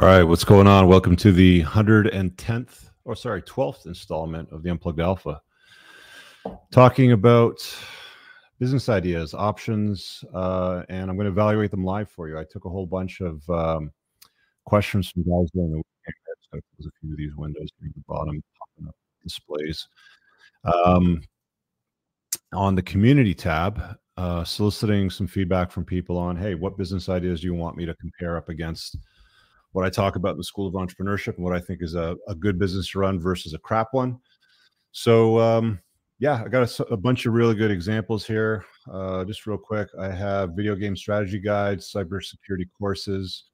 All 0.00 0.08
right, 0.08 0.24
what's 0.24 0.42
going 0.42 0.66
on? 0.66 0.88
Welcome 0.88 1.14
to 1.16 1.30
the 1.30 1.62
110th, 1.62 2.90
or 3.04 3.14
sorry, 3.14 3.42
12th 3.42 3.86
installment 3.86 4.50
of 4.50 4.64
the 4.64 4.70
Unplugged 4.70 4.98
Alpha. 4.98 5.40
Talking 6.72 7.12
about 7.12 7.60
business 8.58 8.88
ideas, 8.88 9.34
options, 9.34 10.24
uh, 10.34 10.82
and 10.88 11.08
I'm 11.08 11.16
going 11.16 11.26
to 11.26 11.30
evaluate 11.30 11.70
them 11.70 11.84
live 11.84 12.10
for 12.10 12.28
you. 12.28 12.36
I 12.36 12.42
took 12.42 12.64
a 12.64 12.68
whole 12.68 12.86
bunch 12.86 13.20
of 13.20 13.48
um, 13.48 13.92
questions 14.64 15.10
from 15.10 15.22
guys 15.22 15.48
during 15.52 15.70
the 15.70 15.76
weekend. 15.76 16.16
So 16.40 16.60
there's 16.76 16.86
a 16.86 16.90
few 17.00 17.12
of 17.12 17.16
these 17.16 17.36
windows 17.36 17.68
near 17.80 17.92
the 17.94 18.02
bottom 18.08 18.42
popping 18.58 18.88
up 18.88 18.96
displays. 19.22 19.86
Um, 20.64 21.22
on 22.52 22.74
the 22.74 22.82
community 22.82 23.32
tab, 23.32 23.96
uh, 24.16 24.42
soliciting 24.42 25.08
some 25.08 25.28
feedback 25.28 25.70
from 25.70 25.84
people 25.84 26.18
on, 26.18 26.36
hey, 26.36 26.56
what 26.56 26.76
business 26.76 27.08
ideas 27.08 27.42
do 27.42 27.46
you 27.46 27.54
want 27.54 27.76
me 27.76 27.86
to 27.86 27.94
compare 27.94 28.36
up 28.36 28.48
against? 28.48 28.96
What 29.74 29.84
I 29.84 29.90
talk 29.90 30.14
about 30.14 30.32
in 30.32 30.38
the 30.38 30.44
School 30.44 30.68
of 30.68 30.74
Entrepreneurship 30.74 31.34
and 31.34 31.44
what 31.44 31.52
I 31.52 31.58
think 31.58 31.82
is 31.82 31.96
a, 31.96 32.16
a 32.28 32.34
good 32.34 32.60
business 32.60 32.88
to 32.90 33.00
run 33.00 33.18
versus 33.18 33.54
a 33.54 33.58
crap 33.58 33.88
one. 33.90 34.20
So, 34.92 35.40
um, 35.40 35.80
yeah, 36.20 36.40
I 36.44 36.48
got 36.48 36.78
a, 36.78 36.92
a, 36.92 36.96
bunch 36.96 37.26
of 37.26 37.34
really 37.34 37.56
good 37.56 37.72
examples 37.72 38.24
here. 38.24 38.64
Uh, 38.90 39.24
just 39.24 39.46
real 39.46 39.58
quick, 39.58 39.88
I 39.98 40.10
have 40.10 40.50
video 40.50 40.76
game 40.76 40.94
strategy 40.94 41.40
guides, 41.40 41.92
cybersecurity 41.92 42.68
courses, 42.78 43.46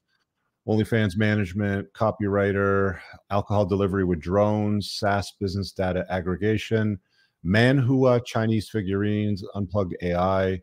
OnlyFans 0.69 1.17
management, 1.17 1.91
copywriter, 1.95 2.99
alcohol 3.31 3.65
delivery 3.65 4.05
with 4.05 4.21
drones, 4.21 4.93
SaaS 4.93 5.33
business 5.41 5.73
data 5.73 6.05
aggregation, 6.11 6.99
Manhua 7.43 8.21
Chinese 8.27 8.69
figurines, 8.69 9.43
unplugged 9.55 9.97
AI, 10.03 10.61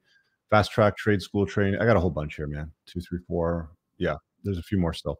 fast 0.51 0.71
track 0.71 0.95
trade 0.97 1.23
school 1.23 1.47
training. 1.47 1.79
I 1.79 1.85
got 1.85 1.97
a 1.97 1.99
whole 1.99 2.11
bunch 2.11 2.35
here, 2.35 2.45
man. 2.45 2.71
Two, 2.85 3.01
three, 3.01 3.19
four. 3.27 3.71
Yeah, 3.97 4.17
there's 4.47 4.57
a 4.57 4.63
few 4.63 4.77
more 4.77 4.93
still. 4.93 5.19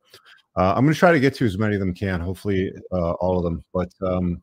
Uh, 0.55 0.73
I'm 0.75 0.83
going 0.85 0.93
to 0.93 0.99
try 0.99 1.11
to 1.11 1.19
get 1.19 1.35
to 1.35 1.45
as 1.45 1.57
many 1.57 1.75
of 1.75 1.79
them 1.79 1.93
can, 1.93 2.19
hopefully 2.19 2.71
uh, 2.91 3.11
all 3.13 3.37
of 3.37 3.43
them. 3.43 3.63
But 3.73 3.89
um, 4.01 4.41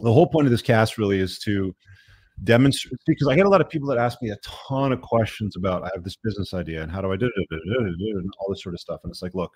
the 0.00 0.12
whole 0.12 0.26
point 0.26 0.46
of 0.46 0.50
this 0.50 0.62
cast 0.62 0.98
really 0.98 1.20
is 1.20 1.38
to 1.40 1.74
demonstrate 2.44 2.98
because 3.06 3.28
I 3.28 3.36
get 3.36 3.46
a 3.46 3.48
lot 3.48 3.60
of 3.60 3.68
people 3.68 3.88
that 3.88 3.98
ask 3.98 4.20
me 4.20 4.30
a 4.30 4.36
ton 4.42 4.92
of 4.92 5.00
questions 5.00 5.56
about 5.56 5.84
I 5.84 5.90
have 5.94 6.04
this 6.04 6.16
business 6.16 6.52
idea 6.52 6.82
and 6.82 6.90
how 6.90 7.00
do 7.00 7.12
I 7.12 7.16
do 7.16 7.30
it 7.34 7.46
and 7.50 8.30
all 8.38 8.50
this 8.50 8.62
sort 8.62 8.74
of 8.74 8.80
stuff. 8.80 9.00
And 9.04 9.10
it's 9.10 9.22
like, 9.22 9.34
look, 9.34 9.52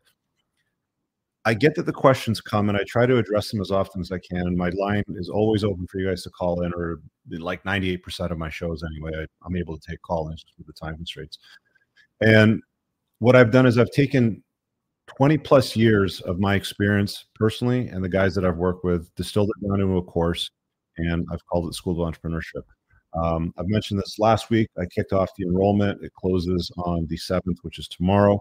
I 1.44 1.54
get 1.54 1.74
that 1.76 1.86
the 1.86 1.92
questions 1.92 2.40
come 2.40 2.68
and 2.68 2.76
I 2.76 2.82
try 2.86 3.06
to 3.06 3.16
address 3.16 3.50
them 3.50 3.60
as 3.60 3.70
often 3.70 4.00
as 4.00 4.12
I 4.12 4.18
can. 4.18 4.46
And 4.46 4.56
my 4.56 4.70
line 4.70 5.04
is 5.08 5.28
always 5.28 5.64
open 5.64 5.86
for 5.86 5.98
you 5.98 6.08
guys 6.08 6.22
to 6.24 6.30
call 6.30 6.62
in, 6.62 6.72
or 6.74 7.00
like 7.30 7.62
98% 7.64 8.30
of 8.30 8.38
my 8.38 8.50
shows 8.50 8.82
anyway. 8.82 9.12
I, 9.16 9.46
am 9.46 9.56
able 9.56 9.78
to 9.78 9.90
take 9.90 10.02
call 10.02 10.30
ins 10.30 10.44
with 10.58 10.66
the 10.66 10.72
time 10.74 10.96
constraints. 10.96 11.38
And 12.20 12.62
what 13.20 13.36
I've 13.36 13.50
done 13.50 13.66
is 13.66 13.78
I've 13.78 13.90
taken 13.90 14.42
20 15.16 15.38
plus 15.38 15.76
years 15.76 16.20
of 16.22 16.38
my 16.38 16.54
experience 16.54 17.26
personally 17.34 17.88
and 17.88 18.02
the 18.02 18.08
guys 18.08 18.34
that 18.34 18.44
I've 18.44 18.56
worked 18.56 18.84
with, 18.84 19.12
distilled 19.14 19.50
it 19.50 19.68
down 19.68 19.80
into 19.80 19.96
a 19.96 20.02
course, 20.02 20.50
and 20.98 21.26
I've 21.32 21.44
called 21.46 21.68
it 21.68 21.74
School 21.74 22.00
of 22.00 22.14
Entrepreneurship. 22.14 22.62
Um, 23.20 23.52
I've 23.58 23.68
mentioned 23.68 23.98
this 23.98 24.18
last 24.18 24.50
week. 24.50 24.68
I 24.78 24.86
kicked 24.86 25.12
off 25.12 25.30
the 25.36 25.44
enrollment. 25.44 26.02
It 26.02 26.12
closes 26.14 26.70
on 26.78 27.06
the 27.08 27.16
7th, 27.16 27.56
which 27.62 27.78
is 27.78 27.88
tomorrow. 27.88 28.38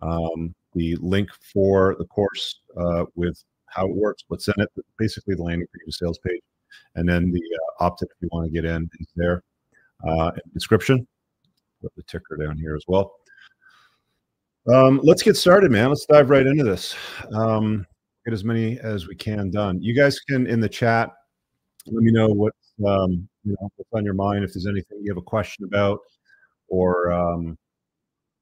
Um, 0.00 0.54
the 0.74 0.96
link 0.96 1.28
for 1.52 1.96
the 1.98 2.06
course 2.06 2.60
uh, 2.78 3.04
with 3.14 3.42
how 3.66 3.86
it 3.86 3.94
works, 3.94 4.24
what's 4.28 4.48
in 4.48 4.54
it, 4.58 4.70
basically 4.98 5.34
the 5.34 5.42
landing 5.42 5.68
page, 5.74 5.94
sales 5.94 6.18
page, 6.26 6.40
and 6.94 7.08
then 7.08 7.30
the 7.30 7.40
uh, 7.40 7.84
opt-in 7.84 8.08
if 8.08 8.16
you 8.22 8.28
want 8.32 8.46
to 8.46 8.52
get 8.52 8.64
in 8.64 8.88
is 9.00 9.08
there. 9.16 9.42
Uh, 10.06 10.30
description. 10.54 11.06
Put 11.82 11.94
the 11.94 12.02
ticker 12.04 12.36
down 12.36 12.56
here 12.56 12.74
as 12.74 12.84
well. 12.88 13.12
Um, 14.72 15.00
let's 15.04 15.22
get 15.22 15.36
started, 15.36 15.70
man. 15.70 15.88
Let's 15.88 16.06
dive 16.06 16.30
right 16.30 16.46
into 16.46 16.64
this. 16.64 16.94
Um, 17.32 17.86
get 18.24 18.34
as 18.34 18.44
many 18.44 18.78
as 18.80 19.06
we 19.06 19.14
can 19.14 19.50
done. 19.50 19.80
You 19.80 19.94
guys 19.94 20.18
can 20.20 20.46
in 20.46 20.60
the 20.60 20.68
chat 20.68 21.10
let 21.86 22.02
me 22.02 22.10
know 22.10 22.28
what 22.28 22.52
um, 22.86 23.28
you 23.44 23.52
know 23.52 23.70
what's 23.76 23.90
on 23.92 24.04
your 24.04 24.14
mind. 24.14 24.44
If 24.44 24.54
there's 24.54 24.66
anything 24.66 24.98
you 25.02 25.10
have 25.12 25.18
a 25.18 25.22
question 25.22 25.64
about, 25.64 26.00
or 26.68 27.12
um, 27.12 27.56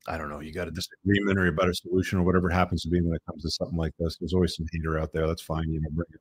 I 0.06 0.16
don't 0.16 0.30
know, 0.30 0.40
you 0.40 0.52
got 0.52 0.68
a 0.68 0.70
disagreement 0.70 1.38
or 1.38 1.46
a 1.46 1.52
better 1.52 1.74
solution 1.74 2.18
or 2.18 2.22
whatever 2.22 2.48
happens 2.48 2.82
to 2.82 2.88
be 2.88 3.02
when 3.02 3.14
it 3.14 3.22
comes 3.28 3.42
to 3.42 3.50
something 3.50 3.76
like 3.76 3.92
this. 3.98 4.16
There's 4.16 4.34
always 4.34 4.56
some 4.56 4.66
hater 4.72 4.98
out 4.98 5.12
there. 5.12 5.26
That's 5.26 5.42
fine. 5.42 5.70
You 5.70 5.80
know, 5.82 5.90
bring 5.92 6.06
it. 6.12 6.20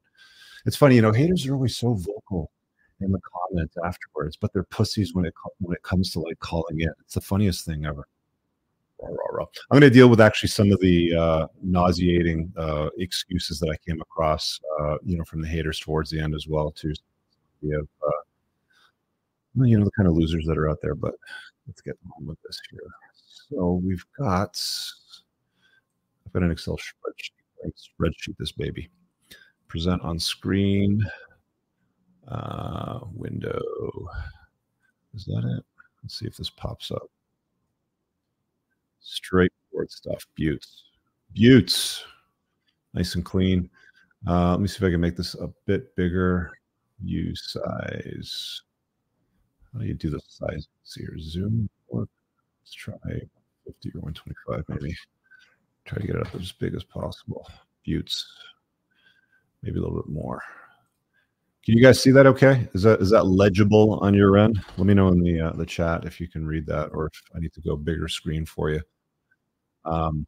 It's 0.65 0.77
funny, 0.77 0.95
you 0.95 1.01
know, 1.01 1.11
haters 1.11 1.45
are 1.47 1.53
always 1.53 1.77
so 1.77 1.93
vocal 1.93 2.51
in 3.01 3.11
the 3.11 3.19
comments 3.49 3.75
afterwards, 3.85 4.37
but 4.37 4.51
they're 4.53 4.63
pussies 4.63 5.13
when 5.13 5.25
it 5.25 5.33
when 5.59 5.73
it 5.73 5.83
comes 5.83 6.11
to 6.11 6.19
like 6.19 6.39
calling 6.39 6.81
it. 6.81 6.91
It's 7.01 7.15
the 7.15 7.21
funniest 7.21 7.65
thing 7.65 7.85
ever. 7.85 8.07
I'm 9.07 9.79
going 9.79 9.81
to 9.81 9.89
deal 9.89 10.09
with 10.09 10.21
actually 10.21 10.49
some 10.49 10.71
of 10.71 10.79
the 10.79 11.15
uh, 11.15 11.47
nauseating 11.61 12.51
uh, 12.57 12.89
excuses 12.97 13.59
that 13.59 13.69
I 13.69 13.77
came 13.87 14.01
across, 14.01 14.59
uh, 14.79 14.97
you 15.03 15.17
know, 15.17 15.23
from 15.25 15.41
the 15.41 15.47
haters 15.47 15.79
towards 15.79 16.09
the 16.09 16.19
end 16.19 16.35
as 16.35 16.47
well, 16.47 16.71
too. 16.71 16.93
We 17.61 17.69
have, 17.71 17.87
uh, 18.05 19.65
you 19.65 19.77
know, 19.77 19.85
the 19.85 19.91
kind 19.91 20.07
of 20.07 20.15
losers 20.15 20.45
that 20.47 20.57
are 20.57 20.69
out 20.69 20.79
there. 20.81 20.95
But 20.95 21.15
let's 21.67 21.81
get 21.81 21.97
on 22.17 22.25
with 22.25 22.41
this 22.43 22.59
here. 22.71 22.79
So 23.49 23.81
we've 23.83 24.05
got, 24.17 24.61
I've 26.25 26.33
got 26.33 26.43
an 26.43 26.51
Excel 26.51 26.77
spreadsheet. 26.77 27.31
Spreadsheet 27.65 28.37
this 28.37 28.51
baby. 28.51 28.89
Present 29.67 30.01
on 30.01 30.19
screen. 30.19 31.05
Uh, 32.27 32.99
window. 33.13 33.61
Is 35.13 35.25
that 35.25 35.43
it? 35.45 35.63
Let's 36.01 36.19
see 36.19 36.25
if 36.25 36.37
this 36.37 36.49
pops 36.49 36.91
up. 36.91 37.09
Straightforward 39.03 39.91
stuff. 39.91 40.25
Buttes. 40.37 40.83
Buttes. 41.35 42.03
Nice 42.93 43.15
and 43.15 43.25
clean. 43.25 43.69
Uh, 44.27 44.51
let 44.51 44.61
me 44.61 44.67
see 44.67 44.77
if 44.77 44.83
I 44.83 44.91
can 44.91 45.01
make 45.01 45.17
this 45.17 45.35
a 45.35 45.49
bit 45.65 45.95
bigger. 45.95 46.51
View 47.01 47.35
size. 47.35 48.61
How 49.73 49.79
do 49.79 49.85
you 49.85 49.93
do 49.93 50.09
the 50.09 50.21
size? 50.27 50.67
See 50.83 51.01
here. 51.01 51.17
Zoom. 51.19 51.69
Let's 51.91 52.73
try 52.73 52.95
50 53.65 53.89
or 53.89 54.01
125 54.01 54.63
maybe. 54.69 54.95
Try 55.85 55.99
to 55.99 56.07
get 56.07 56.15
it 56.15 56.25
up 56.25 56.33
as 56.35 56.53
big 56.53 56.75
as 56.75 56.83
possible. 56.83 57.45
Buttes. 57.85 58.25
Maybe 59.61 59.79
a 59.79 59.81
little 59.81 60.01
bit 60.01 60.09
more. 60.09 60.41
Can 61.65 61.77
you 61.77 61.83
guys 61.83 62.01
see 62.01 62.11
that 62.11 62.25
okay? 62.25 62.67
Is 62.73 62.83
that 62.83 62.99
is 62.99 63.09
that 63.11 63.25
legible 63.25 63.99
on 64.01 64.13
your 64.13 64.37
end? 64.37 64.59
Let 64.77 64.85
me 64.85 64.93
know 64.93 65.07
in 65.07 65.21
the 65.21 65.39
uh, 65.39 65.53
the 65.53 65.65
chat 65.65 66.03
if 66.03 66.19
you 66.19 66.27
can 66.27 66.45
read 66.45 66.65
that 66.67 66.89
or 66.93 67.05
if 67.07 67.21
I 67.35 67.39
need 67.39 67.53
to 67.53 67.61
go 67.61 67.77
bigger 67.77 68.09
screen 68.09 68.45
for 68.45 68.69
you. 68.69 68.81
Um, 69.85 70.27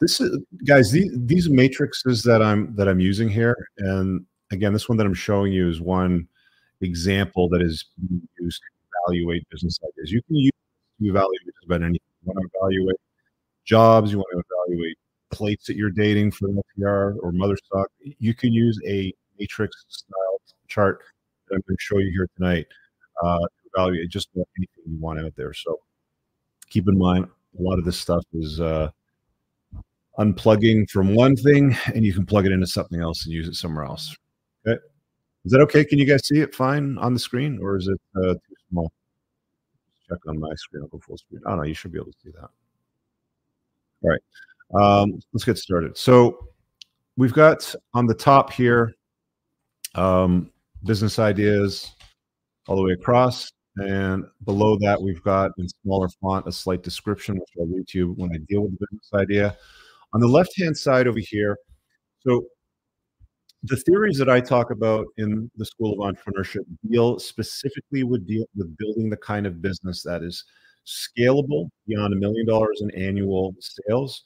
this 0.00 0.20
is 0.20 0.38
guys, 0.66 0.90
these, 0.90 1.10
these 1.14 1.48
matrices 1.48 2.22
that 2.24 2.42
I'm 2.42 2.74
that 2.76 2.86
I'm 2.86 3.00
using 3.00 3.30
here, 3.30 3.56
and 3.78 4.26
again, 4.50 4.74
this 4.74 4.88
one 4.88 4.98
that 4.98 5.06
I'm 5.06 5.14
showing 5.14 5.52
you 5.52 5.68
is 5.68 5.80
one 5.80 6.28
example 6.82 7.48
that 7.48 7.62
is 7.62 7.86
used 8.38 8.60
to 8.60 9.10
evaluate 9.10 9.48
business 9.48 9.78
ideas. 9.82 10.12
You 10.12 10.20
can 10.22 10.36
use 10.36 10.52
to 11.00 11.08
evaluate 11.08 11.40
about 11.64 11.82
anything. 11.82 12.00
You 12.22 12.32
want 12.32 12.40
to 12.40 12.58
evaluate 12.58 13.00
jobs, 13.64 14.12
you 14.12 14.18
want 14.18 14.28
to 14.32 14.42
evaluate 14.50 14.98
plates 15.30 15.66
that 15.66 15.76
you're 15.76 15.90
dating 15.90 16.30
for 16.30 16.48
an 16.48 16.60
LTR 16.78 17.16
or 17.22 17.32
mother 17.32 17.56
stock. 17.56 17.88
You 18.00 18.34
can 18.34 18.52
use 18.52 18.80
a 18.86 19.12
matrix 19.38 19.84
style 19.88 20.40
chart 20.68 21.02
that 21.48 21.56
I'm 21.56 21.62
going 21.66 21.76
to 21.76 21.82
show 21.82 21.98
you 21.98 22.10
here 22.10 22.28
tonight 22.36 22.66
uh, 23.22 23.38
to 23.38 23.48
evaluate 23.74 24.10
just 24.10 24.28
about 24.34 24.48
anything 24.58 24.92
you 24.92 24.98
want 24.98 25.20
out 25.20 25.32
there. 25.36 25.52
So 25.52 25.78
keep 26.68 26.88
in 26.88 26.98
mind 26.98 27.28
a 27.58 27.62
lot 27.62 27.78
of 27.78 27.84
this 27.84 27.98
stuff 27.98 28.24
is 28.32 28.60
uh, 28.60 28.90
unplugging 30.18 30.88
from 30.90 31.14
one 31.14 31.36
thing 31.36 31.76
and 31.94 32.04
you 32.04 32.12
can 32.12 32.26
plug 32.26 32.46
it 32.46 32.52
into 32.52 32.66
something 32.66 33.00
else 33.00 33.24
and 33.24 33.32
use 33.32 33.48
it 33.48 33.54
somewhere 33.54 33.84
else. 33.84 34.16
Okay? 34.66 34.80
Is 35.44 35.52
that 35.52 35.60
okay? 35.60 35.84
Can 35.84 35.98
you 35.98 36.06
guys 36.06 36.26
see 36.26 36.40
it 36.40 36.54
fine 36.54 36.98
on 36.98 37.14
the 37.14 37.20
screen 37.20 37.58
or 37.62 37.76
is 37.76 37.88
it 37.88 38.00
uh, 38.16 38.34
too 38.34 38.56
small? 38.70 38.92
Check 40.08 40.18
on 40.28 40.38
my 40.38 40.54
screen 40.54 40.82
i'll 40.82 40.88
go 40.88 40.98
full 40.98 41.18
screen. 41.18 41.40
Oh 41.46 41.56
no 41.56 41.62
you 41.62 41.74
should 41.74 41.92
be 41.92 41.98
able 41.98 42.12
to 42.12 42.18
see 42.22 42.30
that. 42.30 42.48
All 44.02 44.10
right 44.10 44.20
um, 44.74 45.18
let's 45.32 45.44
get 45.44 45.58
started 45.58 45.96
so 45.96 46.48
we've 47.16 47.32
got 47.32 47.74
on 47.94 48.06
the 48.06 48.14
top 48.14 48.52
here 48.52 48.92
um, 49.94 50.50
business 50.84 51.18
ideas 51.18 51.92
all 52.68 52.76
the 52.76 52.82
way 52.82 52.92
across 52.92 53.50
and 53.78 54.24
below 54.44 54.78
that, 54.80 55.00
we've 55.00 55.22
got 55.22 55.50
in 55.58 55.68
smaller 55.68 56.08
font 56.20 56.46
a 56.46 56.52
slight 56.52 56.82
description, 56.82 57.34
which 57.34 57.48
I'll 57.58 57.66
read 57.66 57.86
to 57.88 57.98
you 57.98 58.12
when 58.16 58.30
I 58.32 58.38
deal 58.48 58.62
with 58.62 58.78
the 58.78 58.86
business 58.90 59.10
idea. 59.14 59.56
On 60.14 60.20
the 60.20 60.28
left 60.28 60.58
hand 60.58 60.76
side 60.76 61.06
over 61.06 61.18
here, 61.18 61.58
so 62.20 62.46
the 63.64 63.76
theories 63.76 64.16
that 64.18 64.30
I 64.30 64.40
talk 64.40 64.70
about 64.70 65.06
in 65.18 65.50
the 65.56 65.66
School 65.66 65.92
of 65.92 66.14
Entrepreneurship 66.14 66.64
deal 66.88 67.18
specifically 67.18 68.02
with 68.02 68.26
deal 68.26 68.46
with 68.56 68.74
building 68.78 69.10
the 69.10 69.16
kind 69.18 69.46
of 69.46 69.60
business 69.60 70.02
that 70.04 70.22
is 70.22 70.42
scalable 70.86 71.68
beyond 71.86 72.14
a 72.14 72.16
million 72.16 72.46
dollars 72.46 72.80
in 72.80 72.90
annual 72.92 73.54
sales, 73.60 74.24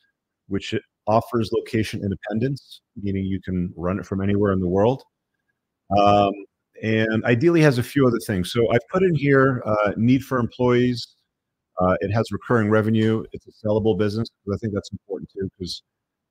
which 0.50 0.74
offers 1.06 1.50
location 1.52 2.02
independence, 2.02 2.82
meaning 3.02 3.24
you 3.24 3.40
can 3.40 3.72
run 3.76 3.98
it 3.98 4.06
from 4.06 4.20
anywhere 4.20 4.52
in 4.52 4.60
the 4.60 4.68
world. 4.68 5.02
Um, 5.98 6.32
and 6.82 7.24
ideally 7.24 7.62
has 7.62 7.78
a 7.78 7.82
few 7.82 8.06
other 8.06 8.20
things. 8.26 8.52
So 8.52 8.70
I've 8.72 8.86
put 8.92 9.02
in 9.02 9.14
here 9.14 9.62
uh, 9.66 9.92
need 9.96 10.22
for 10.24 10.38
employees, 10.38 11.16
Uh, 11.80 11.96
it 12.00 12.10
has 12.12 12.30
recurring 12.30 12.68
revenue. 12.70 13.24
It's 13.32 13.46
a 13.48 13.66
sellable 13.66 13.96
business. 13.98 14.28
I 14.52 14.56
think 14.58 14.74
that's 14.74 14.92
important 14.92 15.30
too, 15.30 15.48
because 15.58 15.82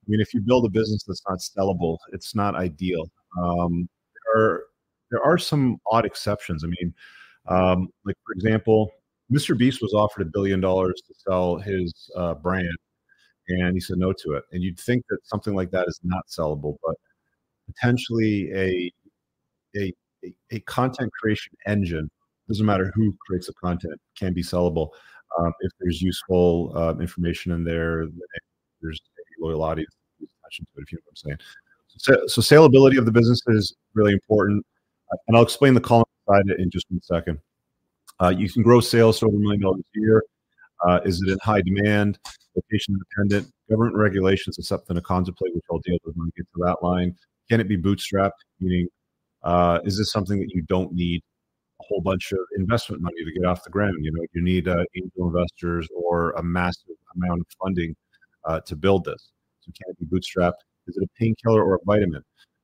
I 0.02 0.06
mean, 0.10 0.20
if 0.20 0.32
you 0.34 0.40
build 0.40 0.64
a 0.64 0.70
business 0.70 1.02
that's 1.06 1.22
not 1.28 1.38
sellable, 1.40 1.98
it's 2.12 2.34
not 2.34 2.54
ideal. 2.54 3.10
Um, 3.42 3.88
there, 4.14 4.42
are, 4.42 4.64
there 5.10 5.22
are 5.22 5.38
some 5.38 5.78
odd 5.90 6.04
exceptions. 6.06 6.64
I 6.64 6.68
mean, 6.68 6.94
um, 7.48 7.88
like 8.04 8.16
for 8.24 8.32
example, 8.32 8.90
Mr. 9.32 9.56
Beast 9.58 9.82
was 9.82 9.92
offered 9.94 10.22
a 10.22 10.30
billion 10.30 10.60
dollars 10.60 11.02
to 11.06 11.14
sell 11.16 11.58
his 11.58 11.92
uh, 12.16 12.34
brand, 12.34 12.76
and 13.50 13.74
he 13.74 13.80
said 13.80 13.98
no 13.98 14.12
to 14.12 14.32
it. 14.34 14.44
And 14.52 14.62
you'd 14.62 14.78
think 14.78 15.04
that 15.10 15.18
something 15.24 15.54
like 15.54 15.70
that 15.70 15.88
is 15.88 16.00
not 16.02 16.26
sellable, 16.28 16.76
but 16.84 16.96
potentially 17.66 18.50
a 18.54 18.92
a, 19.76 19.92
a, 20.50 20.60
content 20.60 21.10
creation 21.12 21.52
engine 21.66 22.10
doesn't 22.48 22.66
matter 22.66 22.90
who 22.94 23.14
creates 23.24 23.46
the 23.46 23.52
content 23.54 23.94
can 24.18 24.32
be 24.34 24.42
sellable 24.42 24.88
um, 25.38 25.52
if 25.60 25.70
there's 25.78 26.02
useful 26.02 26.72
uh, 26.74 26.94
information 27.00 27.52
in 27.52 27.62
there 27.62 28.08
there's 28.82 28.98
a 28.98 29.44
loyal 29.46 29.62
audience 29.62 29.94
attention 30.20 30.66
to 30.74 30.80
it 30.80 30.82
if 30.82 30.92
you 30.92 30.98
know 30.98 31.02
what 31.04 31.12
i'm 31.12 31.16
saying. 31.16 31.38
So, 31.96 32.26
so 32.26 32.40
saleability 32.40 32.98
of 32.98 33.06
the 33.06 33.12
business 33.12 33.40
is 33.46 33.72
really 33.94 34.12
important 34.12 34.66
uh, 35.12 35.16
and 35.28 35.36
i'll 35.36 35.44
explain 35.44 35.74
the 35.74 35.80
column 35.80 36.04
side 36.30 36.44
in 36.58 36.70
just 36.70 36.86
one 36.90 37.00
second. 37.02 37.38
Uh, 38.20 38.28
you 38.28 38.50
can 38.50 38.62
grow 38.62 38.80
sales 38.80 39.18
to 39.20 39.26
over 39.26 39.36
a 39.36 39.38
million 39.38 39.62
dollars 39.62 39.80
a 39.80 40.00
year. 40.00 40.22
Uh, 40.86 41.00
is 41.04 41.22
it 41.22 41.30
in 41.30 41.38
high 41.42 41.62
demand 41.62 42.18
location 42.62 42.94
independent 42.94 43.52
government 43.68 43.96
regulations 43.96 44.58
is 44.58 44.68
something 44.68 44.94
to 44.94 45.02
contemplate 45.02 45.54
which 45.54 45.64
i'll 45.70 45.78
deal 45.80 45.98
with 46.04 46.14
when 46.16 46.26
we 46.26 46.32
get 46.36 46.46
to 46.54 46.62
that 46.64 46.76
line 46.82 47.14
can 47.48 47.60
it 47.60 47.68
be 47.68 47.76
bootstrapped 47.76 48.30
meaning 48.60 48.88
uh, 49.42 49.78
is 49.84 49.96
this 49.96 50.12
something 50.12 50.38
that 50.38 50.50
you 50.50 50.62
don't 50.62 50.92
need 50.92 51.22
a 51.80 51.84
whole 51.88 52.00
bunch 52.00 52.32
of 52.32 52.38
investment 52.56 53.02
money 53.02 53.24
to 53.24 53.32
get 53.32 53.46
off 53.46 53.64
the 53.64 53.70
ground? 53.70 53.96
You 54.00 54.12
know, 54.12 54.24
you 54.32 54.42
need 54.42 54.68
uh, 54.68 54.84
angel 54.94 55.28
investors 55.28 55.88
or 55.94 56.32
a 56.32 56.42
massive 56.42 56.96
amount 57.16 57.40
of 57.40 57.46
funding 57.62 57.94
uh, 58.44 58.60
to 58.60 58.76
build 58.76 59.04
this. 59.04 59.30
So 59.60 59.72
can 59.72 59.92
it 59.92 59.98
be 59.98 60.16
bootstrapped? 60.16 60.60
Is 60.86 60.96
it 60.96 61.04
a 61.04 61.08
painkiller 61.18 61.62
or 61.62 61.76
a 61.76 61.78
vitamin? 61.84 62.22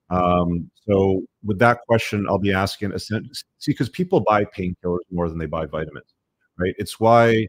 Um, 0.09 0.71
so 0.89 1.23
with 1.45 1.59
that 1.59 1.81
question, 1.89 2.27
I'll 2.29 2.39
be 2.39 2.53
asking, 2.53 2.93
a 2.93 2.99
see, 2.99 3.19
because 3.67 3.89
people 3.89 4.21
buy 4.21 4.45
painkillers 4.45 4.99
more 5.11 5.29
than 5.29 5.39
they 5.39 5.47
buy 5.47 5.67
vitamins, 5.67 6.15
right? 6.59 6.75
It's 6.79 7.01
why 7.01 7.47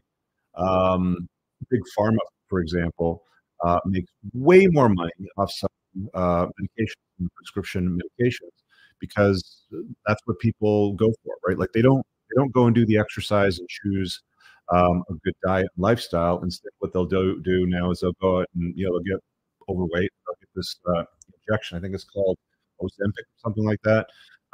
um, 0.56 1.28
big 1.70 1.80
pharma, 1.96 2.18
for 2.48 2.60
example, 2.60 3.22
uh, 3.64 3.78
makes 3.86 4.10
way 4.34 4.66
more 4.68 4.88
money 4.88 5.10
off 5.36 5.50
some 5.52 5.68
uh, 6.14 6.46
medications, 6.46 7.28
prescription 7.34 7.98
medications, 7.98 8.52
because 9.00 9.66
that's 10.06 10.20
what 10.26 10.38
people 10.38 10.94
go 10.94 11.12
for, 11.24 11.34
right? 11.46 11.58
Like 11.58 11.72
they 11.72 11.82
don't 11.82 12.04
they 12.30 12.40
don't 12.40 12.52
go 12.52 12.66
and 12.66 12.74
do 12.74 12.86
the 12.86 12.98
exercise 12.98 13.58
and 13.58 13.68
choose 13.68 14.22
um, 14.70 15.02
a 15.08 15.14
good 15.24 15.34
diet 15.44 15.68
and 15.74 15.82
lifestyle. 15.82 16.40
Instead, 16.42 16.70
what 16.78 16.92
they'll 16.92 17.06
do 17.06 17.40
do 17.42 17.66
now 17.66 17.90
is 17.90 18.00
they'll 18.00 18.12
go 18.20 18.40
out 18.40 18.46
and 18.54 18.72
you 18.76 18.86
know 18.86 18.92
they'll 18.92 19.16
get 19.16 19.22
overweight, 19.68 20.10
they'll 20.26 20.36
get 20.40 20.48
this 20.54 20.76
uh, 20.94 21.04
injection. 21.48 21.78
I 21.78 21.80
think 21.80 21.94
it's 21.94 22.04
called 22.04 22.38
Ozempic 22.80 23.18
or 23.18 23.38
something 23.38 23.64
like 23.64 23.80
that, 23.84 24.06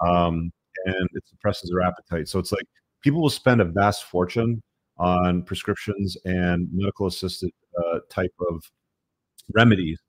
um, 0.06 0.50
and 0.86 1.08
it 1.12 1.26
suppresses 1.26 1.70
their 1.70 1.86
appetite. 1.86 2.28
So 2.28 2.38
it's 2.38 2.52
like 2.52 2.66
people 3.02 3.20
will 3.20 3.30
spend 3.30 3.60
a 3.60 3.64
vast 3.64 4.04
fortune 4.04 4.62
on 4.98 5.42
prescriptions 5.42 6.16
and 6.24 6.68
medical 6.72 7.06
assisted 7.06 7.50
uh, 7.78 7.98
type 8.10 8.34
of 8.50 8.62
remedies 9.54 10.00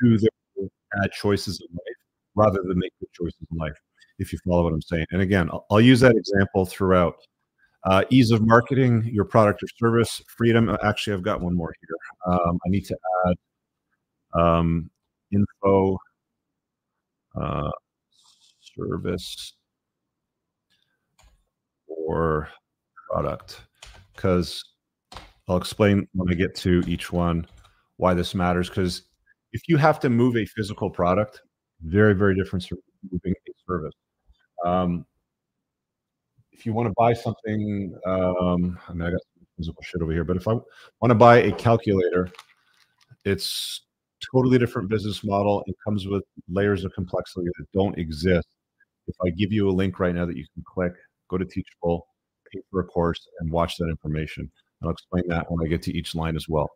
to 0.00 0.18
their 0.18 0.68
bad 1.00 1.12
choices 1.12 1.60
in 1.60 1.74
life 1.74 1.96
rather 2.34 2.62
than 2.66 2.78
make 2.78 2.92
good 3.00 3.08
choices 3.12 3.46
in 3.50 3.58
life, 3.58 3.76
if 4.18 4.32
you 4.32 4.38
follow 4.46 4.64
what 4.64 4.72
I'm 4.72 4.82
saying. 4.82 5.06
And 5.10 5.22
again, 5.22 5.48
I'll, 5.50 5.66
I'll 5.70 5.80
use 5.80 6.00
that 6.00 6.16
example 6.16 6.66
throughout. 6.66 7.16
Uh, 7.84 8.04
ease 8.10 8.30
of 8.32 8.44
marketing 8.44 9.08
your 9.12 9.24
product 9.24 9.62
or 9.62 9.68
service, 9.78 10.20
freedom. 10.36 10.68
Uh, 10.68 10.76
actually, 10.82 11.14
I've 11.14 11.22
got 11.22 11.40
one 11.40 11.54
more 11.54 11.72
here. 11.80 12.34
Um, 12.34 12.58
I 12.66 12.68
need 12.68 12.84
to 12.86 12.96
add 13.26 14.40
um, 14.40 14.90
info, 15.32 15.96
uh, 17.40 17.70
service, 18.60 19.54
or 21.86 22.48
product, 23.10 23.60
because 24.14 24.64
I'll 25.48 25.56
explain 25.56 26.06
when 26.12 26.30
I 26.30 26.34
get 26.34 26.54
to 26.56 26.82
each 26.86 27.12
one 27.12 27.46
why 27.96 28.14
this 28.14 28.34
matters. 28.34 28.68
Because 28.68 29.02
if 29.52 29.62
you 29.68 29.76
have 29.76 29.98
to 30.00 30.10
move 30.10 30.36
a 30.36 30.44
physical 30.44 30.90
product, 30.90 31.42
very, 31.82 32.14
very 32.14 32.34
different 32.34 32.64
from 32.66 32.78
moving 33.10 33.32
a 33.32 33.52
service. 33.66 33.94
Um, 34.64 35.06
if 36.52 36.66
you 36.66 36.72
want 36.72 36.88
to 36.88 36.94
buy 36.98 37.12
something, 37.12 37.96
um, 38.04 38.78
I 38.88 38.92
mean, 38.92 39.02
I 39.02 39.10
got 39.10 39.20
some 39.20 39.46
physical 39.56 39.82
shit 39.82 40.02
over 40.02 40.12
here, 40.12 40.24
but 40.24 40.36
if 40.36 40.48
I 40.48 40.52
want 40.52 41.10
to 41.10 41.14
buy 41.14 41.38
a 41.38 41.52
calculator, 41.52 42.30
it's 43.24 43.82
totally 44.32 44.58
different 44.58 44.88
business 44.88 45.22
model. 45.22 45.62
It 45.66 45.76
comes 45.84 46.06
with 46.08 46.24
layers 46.48 46.84
of 46.84 46.92
complexity 46.94 47.46
that 47.46 47.66
don't 47.72 47.96
exist. 47.96 48.48
If 49.06 49.14
I 49.24 49.30
give 49.30 49.52
you 49.52 49.68
a 49.68 49.72
link 49.72 50.00
right 50.00 50.14
now 50.14 50.26
that 50.26 50.36
you 50.36 50.44
can 50.52 50.64
click, 50.66 50.92
go 51.28 51.38
to 51.38 51.44
Teachable, 51.44 52.08
pay 52.52 52.60
for 52.70 52.80
a 52.80 52.84
course, 52.84 53.28
and 53.40 53.50
watch 53.50 53.76
that 53.76 53.88
information. 53.88 54.50
I'll 54.82 54.90
explain 54.90 55.24
that 55.28 55.50
when 55.50 55.64
I 55.64 55.68
get 55.68 55.82
to 55.82 55.96
each 55.96 56.14
line 56.14 56.36
as 56.36 56.48
well. 56.48 56.70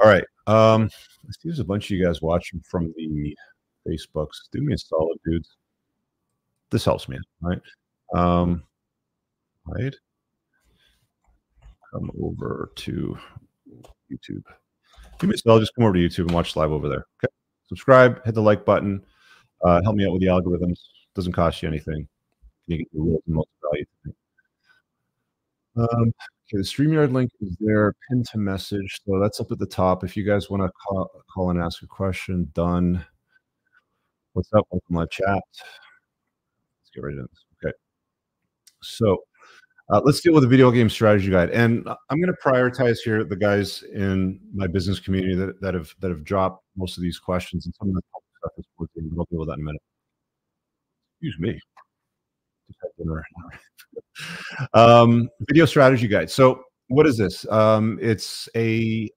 All 0.00 0.08
right. 0.08 0.24
Um, 0.46 0.82
let's 1.24 1.40
see, 1.40 1.48
there's 1.48 1.58
a 1.58 1.64
bunch 1.64 1.86
of 1.86 1.90
you 1.96 2.04
guys 2.04 2.22
watching 2.22 2.60
from 2.68 2.92
the 2.96 3.36
Facebooks. 3.86 4.48
Do 4.52 4.62
me 4.62 4.74
a 4.74 4.78
solid, 4.78 5.18
dudes. 5.24 5.56
This 6.70 6.84
helps 6.84 7.08
me, 7.08 7.18
right? 7.40 7.60
Um, 8.14 8.62
right. 9.66 9.94
Come 11.92 12.10
over 12.22 12.70
to 12.76 13.18
YouTube. 14.10 14.44
Do 15.18 15.26
me 15.26 15.34
a 15.34 15.38
solid. 15.38 15.60
Just 15.60 15.74
come 15.74 15.84
over 15.84 15.94
to 15.94 16.00
YouTube 16.00 16.26
and 16.26 16.32
watch 16.32 16.56
live 16.56 16.72
over 16.72 16.88
there. 16.88 17.04
Okay. 17.22 17.32
Subscribe. 17.66 18.24
Hit 18.24 18.34
the 18.34 18.42
like 18.42 18.64
button. 18.64 19.04
Uh, 19.64 19.82
help 19.82 19.96
me 19.96 20.06
out 20.06 20.12
with 20.12 20.22
the 20.22 20.28
algorithms. 20.28 20.78
Doesn't 21.14 21.32
cost 21.32 21.62
you 21.62 21.68
anything. 21.68 22.08
You 22.66 22.78
get 22.78 22.92
the 22.92 23.20
most 23.26 23.48
value. 23.62 23.84
Um, 25.76 26.14
okay, 26.52 26.58
the 26.58 26.64
StreamYard 26.64 27.12
link 27.12 27.30
is 27.40 27.56
there, 27.60 27.94
pinned 28.08 28.26
to 28.26 28.38
message. 28.38 29.00
So 29.06 29.18
that's 29.18 29.40
up 29.40 29.50
at 29.50 29.58
the 29.58 29.66
top. 29.66 30.04
If 30.04 30.16
you 30.16 30.24
guys 30.24 30.50
want 30.50 30.62
to 30.62 30.70
call, 30.70 31.10
call 31.32 31.50
and 31.50 31.58
ask 31.58 31.82
a 31.82 31.86
question, 31.86 32.50
done. 32.52 33.04
What's 34.34 34.52
up? 34.52 34.66
Welcome 34.70 34.86
to 34.88 34.92
my 34.92 35.06
chat. 35.06 35.26
Let's 35.28 36.90
get 36.94 37.04
right 37.04 37.12
into 37.12 37.22
this. 37.22 37.44
Okay. 37.64 37.72
So 38.82 39.22
uh, 39.90 40.02
let's 40.04 40.20
deal 40.20 40.34
with 40.34 40.42
the 40.42 40.48
video 40.48 40.70
game 40.70 40.90
strategy 40.90 41.30
guide. 41.30 41.50
And 41.50 41.88
I'm 42.10 42.20
going 42.20 42.32
to 42.32 42.38
prioritize 42.44 42.98
here 43.02 43.24
the 43.24 43.36
guys 43.36 43.82
in 43.94 44.38
my 44.54 44.66
business 44.66 45.00
community 45.00 45.34
that, 45.36 45.60
that 45.62 45.74
have 45.74 45.94
that 46.00 46.10
have 46.10 46.24
dropped 46.24 46.64
most 46.76 46.98
of 46.98 47.02
these 47.02 47.18
questions 47.18 47.64
and 47.66 47.74
some 47.74 47.88
of 47.88 47.94
the 47.94 48.02
stuff 48.38 48.52
is 48.58 48.66
working. 48.78 49.10
We'll 49.12 49.26
deal 49.30 49.40
with 49.40 49.48
that 49.48 49.54
in 49.54 49.60
a 49.60 49.64
minute. 49.64 49.82
Excuse 51.20 51.38
me. 51.38 51.60
Um, 54.74 55.28
video 55.40 55.64
strategy 55.64 56.08
guide. 56.08 56.30
So 56.30 56.64
what 56.88 57.06
is 57.06 57.16
this? 57.16 57.46
Um, 57.50 57.98
it's 58.00 58.48
a 58.56 59.10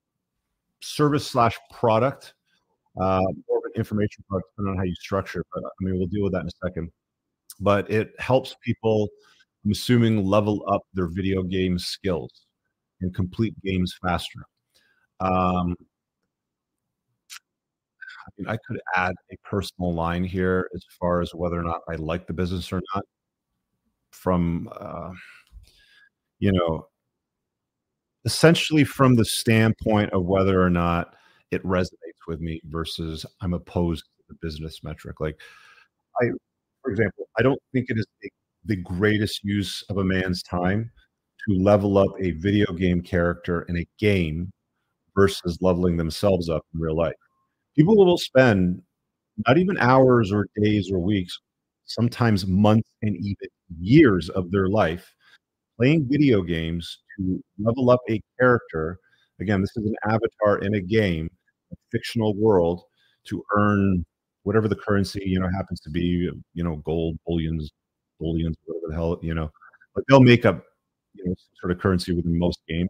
service 0.82 1.28
slash 1.28 1.58
product 1.72 2.34
uh, 3.00 3.22
more 3.48 3.58
of 3.58 3.64
an 3.66 3.72
information 3.76 4.24
product, 4.30 4.50
depending 4.56 4.74
on 4.74 4.78
how 4.78 4.84
you 4.84 4.96
structure. 4.96 5.44
But 5.54 5.64
I 5.64 5.70
mean, 5.82 5.98
we'll 5.98 6.08
deal 6.08 6.24
with 6.24 6.34
that 6.34 6.42
in 6.42 6.48
a 6.48 6.68
second. 6.68 6.92
But 7.60 7.90
it 7.90 8.14
helps 8.20 8.56
people, 8.64 9.10
I'm 9.64 9.72
assuming, 9.72 10.26
level 10.26 10.64
up 10.68 10.82
their 10.94 11.08
video 11.08 11.44
game 11.44 11.80
skills 11.80 12.32
and 13.02 13.14
complete 13.14 13.54
games 13.64 13.98
faster. 14.02 14.40
Um, 15.20 15.76
I 18.28 18.32
mean, 18.38 18.48
I 18.48 18.58
could 18.68 18.80
add 18.96 19.14
a 19.32 19.36
personal 19.44 19.94
line 19.94 20.24
here 20.24 20.70
as 20.76 20.84
far 21.00 21.22
as 21.22 21.34
whether 21.34 21.60
or 21.60 21.64
not 21.64 21.82
I 21.90 21.96
like 21.96 22.28
the 22.28 22.34
business 22.34 22.72
or 22.74 22.82
not. 22.94 23.04
From, 24.22 24.70
uh, 24.80 25.12
you 26.40 26.52
know, 26.52 26.88
essentially 28.26 28.84
from 28.84 29.16
the 29.16 29.26
standpoint 29.26 30.12
of 30.12 30.26
whether 30.26 30.62
or 30.62 30.70
not 30.70 31.16
it 31.52 31.64
resonates 31.64 32.26
with 32.28 32.42
me 32.42 32.60
versus 32.66 33.26
I'm 33.42 33.54
opposed 33.54 34.04
to 34.04 34.24
the 34.30 34.36
business 34.42 34.84
metric. 34.84 35.20
Like 35.20 35.40
I, 36.22 36.26
for 36.82 36.92
example, 36.92 37.28
I 37.38 37.44
don't 37.44 37.62
think 37.74 37.88
it 37.90 38.00
is 38.00 38.06
the 38.66 38.78
greatest 38.78 39.44
use 39.44 39.84
of 39.90 39.98
a 39.98 40.04
man's 40.04 40.42
time 40.42 40.92
to 41.48 41.56
level 41.56 41.98
up 41.98 42.10
a 42.20 42.32
video 42.32 42.72
game 42.74 43.02
character 43.02 43.64
in 43.70 43.78
a 43.78 43.88
game 44.00 44.52
versus 45.16 45.60
leveling 45.62 45.98
themselves 45.98 46.50
up 46.50 46.66
in 46.74 46.80
real 46.80 46.98
life. 46.98 47.16
People 47.76 47.96
will 47.96 48.18
spend 48.18 48.82
not 49.48 49.58
even 49.58 49.78
hours 49.80 50.32
or 50.32 50.48
days 50.62 50.92
or 50.92 51.00
weeks, 51.00 51.38
sometimes 51.86 52.48
months 52.48 52.90
and 53.02 53.16
even 53.18 53.50
years 53.80 54.30
of 54.30 54.52
their 54.52 54.68
life 54.70 55.14
playing 55.78 56.08
video 56.10 56.42
games 56.42 57.00
to 57.18 57.44
level 57.60 57.90
up 57.90 58.02
a 58.10 58.22
character. 58.40 59.00
Again, 59.42 59.62
this 59.62 59.76
is 59.78 59.86
an 59.86 59.96
avatar 60.10 60.60
in 60.60 60.76
a 60.76 60.82
game 60.82 61.30
a 61.72 61.76
fictional 61.92 62.36
world 62.36 62.84
to 63.26 63.44
earn 63.56 64.06
whatever 64.44 64.68
the 64.68 64.76
currency 64.76 65.22
you 65.26 65.40
know 65.40 65.50
happens 65.50 65.80
to 65.82 65.90
be 65.90 66.30
you 66.54 66.64
know 66.64 66.76
gold 66.78 67.18
bullions 67.26 67.72
bullions 68.20 68.56
whatever 68.66 68.86
the 68.90 68.96
hell 68.96 69.20
you 69.24 69.34
know 69.34 69.50
but 69.96 70.04
they'll 70.08 70.22
make 70.22 70.46
up 70.46 70.64
you 71.14 71.26
know 71.26 71.34
sort 71.60 71.72
of 71.72 71.80
currency 71.80 72.14
within 72.14 72.38
most 72.38 72.60
games 72.68 72.90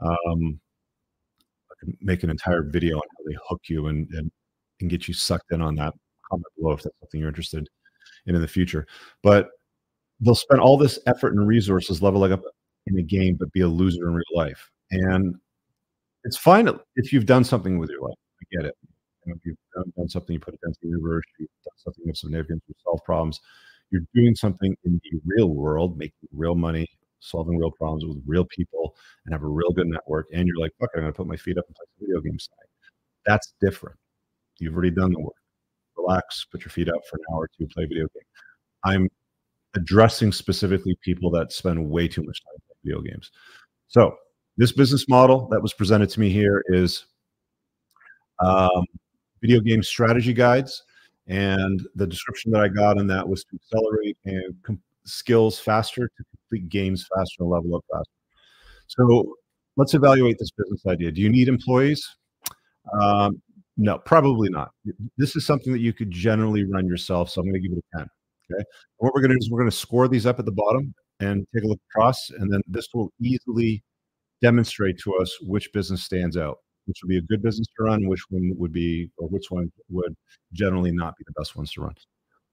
Um, 0.00 0.60
I 1.70 1.74
can 1.80 1.96
make 2.00 2.22
an 2.22 2.30
entire 2.30 2.62
video 2.62 2.96
on 2.96 3.02
how 3.16 3.24
they 3.26 3.36
hook 3.48 3.62
you 3.68 3.86
and, 3.88 4.08
and, 4.12 4.30
and 4.80 4.90
get 4.90 5.08
you 5.08 5.14
sucked 5.14 5.52
in 5.52 5.62
on 5.62 5.74
that. 5.76 5.94
Comment 6.30 6.46
below 6.58 6.72
if 6.72 6.82
that's 6.82 6.96
something 7.00 7.20
you're 7.20 7.28
interested 7.28 7.68
in 8.26 8.34
in 8.34 8.40
the 8.40 8.48
future. 8.48 8.86
But 9.22 9.48
they'll 10.20 10.34
spend 10.34 10.60
all 10.60 10.76
this 10.76 10.98
effort 11.06 11.34
and 11.34 11.46
resources 11.46 12.02
leveling 12.02 12.32
up 12.32 12.42
in 12.86 12.98
a 12.98 13.02
game, 13.02 13.36
but 13.38 13.52
be 13.52 13.60
a 13.60 13.68
loser 13.68 14.08
in 14.08 14.14
real 14.14 14.24
life. 14.34 14.70
And 14.90 15.34
it's 16.24 16.36
fine 16.36 16.68
if 16.96 17.12
you've 17.12 17.26
done 17.26 17.44
something 17.44 17.78
with 17.78 17.90
your 17.90 18.02
life. 18.02 18.18
I 18.40 18.56
get 18.56 18.66
it. 18.66 18.74
You 19.24 19.32
know, 19.32 19.36
if 19.36 19.46
you've 19.46 19.56
done, 19.74 19.92
done 19.96 20.08
something, 20.08 20.34
you 20.34 20.40
put 20.40 20.54
it 20.54 20.60
into 20.64 20.78
the 20.82 20.88
universe, 20.88 21.24
you've 21.38 21.48
done 21.64 21.74
something 21.76 22.08
of 22.08 22.16
significance, 22.16 22.62
you 22.66 22.74
solve 22.84 23.00
problems. 23.04 23.40
You're 23.90 24.02
doing 24.14 24.34
something 24.34 24.76
in 24.84 25.00
the 25.02 25.20
real 25.24 25.48
world, 25.48 25.96
making 25.96 26.28
real 26.34 26.54
money, 26.54 26.86
solving 27.20 27.56
real 27.56 27.70
problems 27.70 28.04
with 28.04 28.22
real 28.26 28.44
people, 28.44 28.94
and 29.24 29.32
have 29.32 29.42
a 29.42 29.48
real 29.48 29.70
good 29.70 29.86
network. 29.86 30.26
And 30.32 30.46
you're 30.46 30.58
like, 30.58 30.72
fuck, 30.78 30.90
I'm 30.94 31.02
going 31.02 31.12
to 31.12 31.16
put 31.16 31.26
my 31.26 31.36
feet 31.36 31.58
up 31.58 31.64
and 31.66 31.74
play 31.74 31.86
video 32.00 32.20
games. 32.20 32.48
That's 33.24 33.54
different. 33.60 33.96
You've 34.58 34.74
already 34.74 34.90
done 34.90 35.12
the 35.12 35.20
work. 35.20 35.34
Relax, 35.96 36.46
put 36.50 36.62
your 36.62 36.70
feet 36.70 36.88
up 36.88 37.00
for 37.08 37.16
an 37.16 37.24
hour 37.32 37.42
or 37.42 37.50
two, 37.58 37.66
play 37.68 37.84
video 37.84 38.06
game. 38.14 38.22
I'm 38.84 39.08
addressing 39.74 40.32
specifically 40.32 40.96
people 41.02 41.30
that 41.30 41.52
spend 41.52 41.90
way 41.90 42.08
too 42.08 42.22
much 42.22 42.40
time 42.42 42.60
playing 42.66 42.98
video 42.98 43.12
games. 43.12 43.30
So 43.88 44.16
this 44.56 44.72
business 44.72 45.08
model 45.08 45.48
that 45.50 45.62
was 45.62 45.72
presented 45.72 46.10
to 46.10 46.20
me 46.20 46.30
here 46.30 46.64
is 46.68 47.06
um, 48.40 48.84
video 49.40 49.60
game 49.60 49.82
strategy 49.82 50.32
guides. 50.32 50.82
And 51.26 51.86
the 51.94 52.06
description 52.06 52.50
that 52.52 52.62
I 52.62 52.68
got 52.68 52.98
on 52.98 53.06
that 53.08 53.28
was 53.28 53.44
to 53.44 53.56
accelerate 53.56 54.16
and 54.24 54.54
com- 54.62 54.80
skills 55.04 55.58
faster, 55.58 56.08
to 56.08 56.24
complete 56.30 56.68
games 56.70 57.06
faster, 57.14 57.42
and 57.42 57.50
level 57.50 57.76
up 57.76 57.84
faster. 57.92 58.12
So 58.86 59.36
let's 59.76 59.94
evaluate 59.94 60.38
this 60.38 60.50
business 60.50 60.86
idea. 60.86 61.12
Do 61.12 61.20
you 61.20 61.28
need 61.28 61.48
employees? 61.48 62.16
Um, 63.00 63.42
no, 63.76 63.98
probably 63.98 64.48
not. 64.48 64.70
This 65.18 65.36
is 65.36 65.46
something 65.46 65.72
that 65.72 65.80
you 65.80 65.92
could 65.92 66.10
generally 66.10 66.64
run 66.64 66.86
yourself. 66.86 67.30
So 67.30 67.40
I'm 67.40 67.46
going 67.46 67.60
to 67.62 67.68
give 67.68 67.76
it 67.76 67.84
a 67.94 67.98
10. 67.98 68.08
Okay. 68.50 68.64
What 68.98 69.12
we're 69.14 69.20
going 69.20 69.30
to 69.30 69.36
do 69.36 69.44
is 69.44 69.50
we're 69.50 69.60
going 69.60 69.70
to 69.70 69.76
score 69.76 70.08
these 70.08 70.26
up 70.26 70.38
at 70.38 70.44
the 70.44 70.52
bottom 70.52 70.94
and 71.20 71.46
take 71.54 71.64
a 71.64 71.66
look 71.66 71.80
across. 71.90 72.30
And 72.30 72.52
then 72.52 72.60
this 72.66 72.88
will 72.94 73.12
easily 73.20 73.82
demonstrate 74.40 74.98
to 75.00 75.14
us 75.16 75.36
which 75.42 75.72
business 75.72 76.02
stands 76.02 76.36
out, 76.36 76.58
which 76.86 76.98
would 77.02 77.08
be 77.08 77.18
a 77.18 77.22
good 77.22 77.42
business 77.42 77.66
to 77.76 77.84
run, 77.84 78.06
which 78.06 78.22
one 78.30 78.52
would 78.56 78.72
be, 78.72 79.10
or 79.18 79.28
which 79.28 79.50
one 79.50 79.70
would 79.90 80.14
generally 80.52 80.92
not 80.92 81.16
be 81.18 81.24
the 81.26 81.32
best 81.38 81.56
ones 81.56 81.72
to 81.72 81.82
run. 81.82 81.94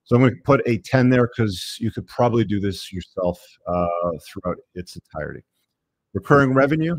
So 0.04 0.16
I'm 0.16 0.22
going 0.22 0.36
to 0.36 0.42
put 0.44 0.62
a 0.68 0.78
10 0.78 1.10
there 1.10 1.28
because 1.28 1.78
you 1.80 1.92
could 1.92 2.06
probably 2.08 2.44
do 2.46 2.60
this 2.60 2.94
yourself 2.94 3.40
uh, 3.68 4.12
throughout 4.28 4.58
its 4.76 4.96
entirety. 4.96 5.44
Recurring 6.14 6.54
revenue. 6.54 6.96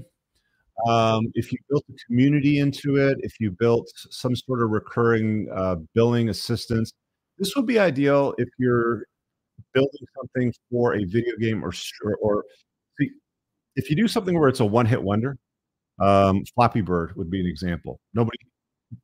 Um, 0.89 1.27
if 1.35 1.53
you 1.53 1.59
built 1.71 1.85
a 1.89 1.95
community 2.07 2.59
into 2.59 2.97
it, 2.97 3.17
if 3.21 3.41
you 3.41 3.51
built 3.51 3.91
some 4.11 4.37
sort 4.37 4.61
of 4.61 4.71
recurring 4.71 5.49
uh, 5.55 5.77
billing 5.95 6.29
assistance, 6.29 6.93
this 7.39 7.55
would 7.57 7.67
be 7.67 7.79
ideal 7.79 8.35
if 8.39 8.49
you're 8.59 9.05
building 9.73 10.07
something 10.17 10.53
for 10.71 10.95
a 10.97 11.05
video 11.05 11.37
game 11.41 11.65
or 11.65 11.73
or 12.23 12.45
if 13.77 13.91
you 13.91 13.97
do 13.97 14.09
something 14.09 14.39
where 14.39 14.49
it's 14.49 14.61
a 14.61 14.65
one 14.65 14.87
hit 14.87 15.03
wonder, 15.03 15.37
um, 16.01 16.45
Flappy 16.55 16.81
Bird 16.81 17.15
would 17.17 17.31
be 17.31 17.41
an 17.41 17.47
example. 17.47 18.01
Nobody, 18.15 18.39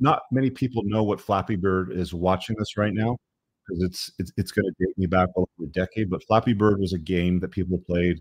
not 0.01 0.23
many 0.33 0.51
people 0.51 0.83
know 0.85 1.03
what 1.03 1.21
Flappy 1.21 1.57
Bird 1.57 1.93
is 1.93 2.15
watching 2.15 2.57
this 2.59 2.77
right 2.77 2.93
now 2.95 3.17
because 3.69 3.85
it's 3.85 4.11
it's, 4.19 4.33
it's 4.37 4.53
going 4.53 4.65
to 4.65 4.87
date 4.87 4.99
me 4.99 5.07
back 5.07 5.29
over 5.37 5.49
a 5.63 5.67
decade. 5.67 6.11
But 6.11 6.25
Flappy 6.25 6.55
Bird 6.55 6.81
was 6.81 6.95
a 6.95 6.99
game 6.99 7.39
that 7.41 7.51
people 7.51 7.79
played 7.87 8.21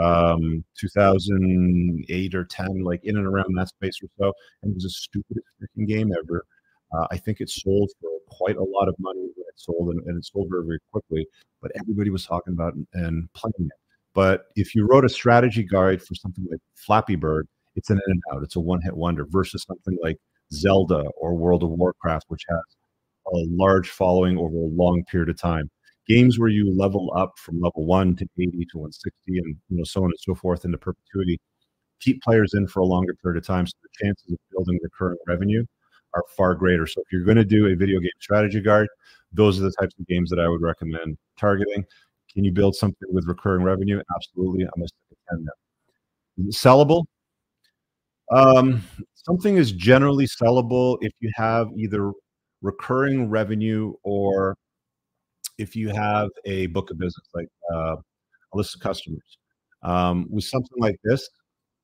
um 0.00 0.64
2008 0.78 2.34
or 2.36 2.44
10 2.44 2.84
like 2.84 3.00
in 3.02 3.16
and 3.16 3.26
around 3.26 3.52
that 3.56 3.66
space 3.66 3.98
or 4.00 4.08
so 4.20 4.32
and 4.62 4.70
it 4.70 4.74
was 4.76 4.84
the 4.84 4.90
stupidest 4.90 5.44
freaking 5.60 5.88
game 5.88 6.12
ever 6.12 6.44
uh, 6.92 7.06
i 7.10 7.16
think 7.16 7.40
it 7.40 7.48
sold 7.48 7.90
for 8.00 8.10
quite 8.28 8.56
a 8.56 8.62
lot 8.62 8.88
of 8.88 8.94
money 8.98 9.20
when 9.20 9.46
it 9.48 9.56
sold 9.56 9.90
and, 9.90 10.00
and 10.06 10.18
it 10.18 10.24
sold 10.24 10.48
very 10.50 10.64
very 10.64 10.80
quickly 10.92 11.26
but 11.60 11.70
everybody 11.78 12.10
was 12.10 12.24
talking 12.24 12.52
about 12.52 12.74
and, 12.74 12.86
and 12.94 13.32
playing 13.34 13.54
it 13.58 13.80
but 14.14 14.46
if 14.56 14.74
you 14.74 14.86
wrote 14.86 15.04
a 15.04 15.08
strategy 15.08 15.62
guide 15.62 16.02
for 16.02 16.14
something 16.14 16.46
like 16.50 16.60
Flappy 16.74 17.16
Bird, 17.16 17.46
it's 17.76 17.90
an 17.90 18.00
in 18.06 18.12
and 18.12 18.22
out. 18.32 18.42
It's 18.42 18.56
a 18.56 18.60
one 18.60 18.80
hit 18.82 18.96
wonder 18.96 19.24
versus 19.28 19.64
something 19.66 19.96
like 20.02 20.16
Zelda 20.52 21.04
or 21.16 21.34
World 21.36 21.62
of 21.62 21.70
Warcraft, 21.70 22.26
which 22.28 22.44
has 22.48 22.60
a 23.32 23.46
large 23.50 23.90
following 23.90 24.36
over 24.36 24.56
a 24.56 24.74
long 24.74 25.04
period 25.04 25.28
of 25.28 25.38
time. 25.38 25.70
Games 26.08 26.38
where 26.38 26.48
you 26.48 26.76
level 26.76 27.12
up 27.16 27.38
from 27.38 27.60
level 27.60 27.86
one 27.86 28.16
to 28.16 28.26
80 28.38 28.66
to 28.72 28.78
160 28.78 29.38
and 29.38 29.56
you 29.68 29.76
know 29.76 29.84
so 29.84 30.02
on 30.02 30.10
and 30.10 30.18
so 30.18 30.34
forth 30.34 30.64
into 30.64 30.78
perpetuity, 30.78 31.38
keep 32.00 32.20
players 32.22 32.54
in 32.54 32.66
for 32.66 32.80
a 32.80 32.84
longer 32.84 33.14
period 33.22 33.38
of 33.38 33.46
time. 33.46 33.66
So 33.66 33.74
the 33.82 34.04
chances 34.04 34.32
of 34.32 34.38
building 34.50 34.80
recurring 34.82 35.18
revenue 35.28 35.64
are 36.14 36.24
far 36.36 36.54
greater. 36.54 36.86
So 36.86 37.00
if 37.00 37.12
you're 37.12 37.24
going 37.24 37.36
to 37.36 37.44
do 37.44 37.66
a 37.66 37.76
video 37.76 38.00
game 38.00 38.10
strategy 38.20 38.60
guide, 38.60 38.88
those 39.32 39.58
are 39.58 39.62
the 39.62 39.72
types 39.80 39.94
of 39.98 40.06
games 40.06 40.30
that 40.30 40.40
I 40.40 40.48
would 40.48 40.60
recommend 40.60 41.16
targeting. 41.38 41.84
Can 42.32 42.44
you 42.44 42.52
build 42.52 42.74
something 42.76 43.08
with 43.12 43.26
recurring 43.26 43.62
revenue? 43.62 44.00
Absolutely. 44.14 44.64
I'm 44.64 44.70
going 44.76 44.86
to 44.86 44.94
stick 45.08 45.18
a 45.30 45.36
10 45.36 45.44
there. 45.44 46.48
Is 46.48 46.56
sellable? 46.56 47.04
Um, 48.32 48.82
something 49.14 49.56
is 49.56 49.72
generally 49.72 50.26
sellable 50.26 50.98
if 51.00 51.12
you 51.20 51.30
have 51.34 51.68
either 51.76 52.12
recurring 52.62 53.28
revenue 53.28 53.94
or 54.04 54.56
if 55.58 55.74
you 55.74 55.88
have 55.88 56.28
a 56.44 56.66
book 56.68 56.90
of 56.90 56.98
business, 56.98 57.28
like 57.34 57.48
uh, 57.72 57.96
a 57.96 58.56
list 58.56 58.74
of 58.74 58.80
customers. 58.80 59.38
Um, 59.82 60.26
with 60.30 60.44
something 60.44 60.78
like 60.78 60.96
this, 61.04 61.28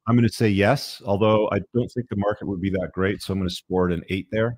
I'm 0.07 0.17
going 0.17 0.29
to 0.29 0.33
say 0.33 0.49
yes, 0.49 1.03
although 1.05 1.49
I 1.53 1.59
don't 1.75 1.89
think 1.89 2.09
the 2.09 2.17
market 2.17 2.47
would 2.47 2.61
be 2.61 2.71
that 2.71 2.91
great. 2.93 3.23
So 3.23 3.33
I'm 3.33 3.41
going 3.41 3.49
to 3.49 3.55
score 3.55 3.91
it 3.91 3.95
an 3.95 4.05
eight 4.09 4.29
there. 4.31 4.57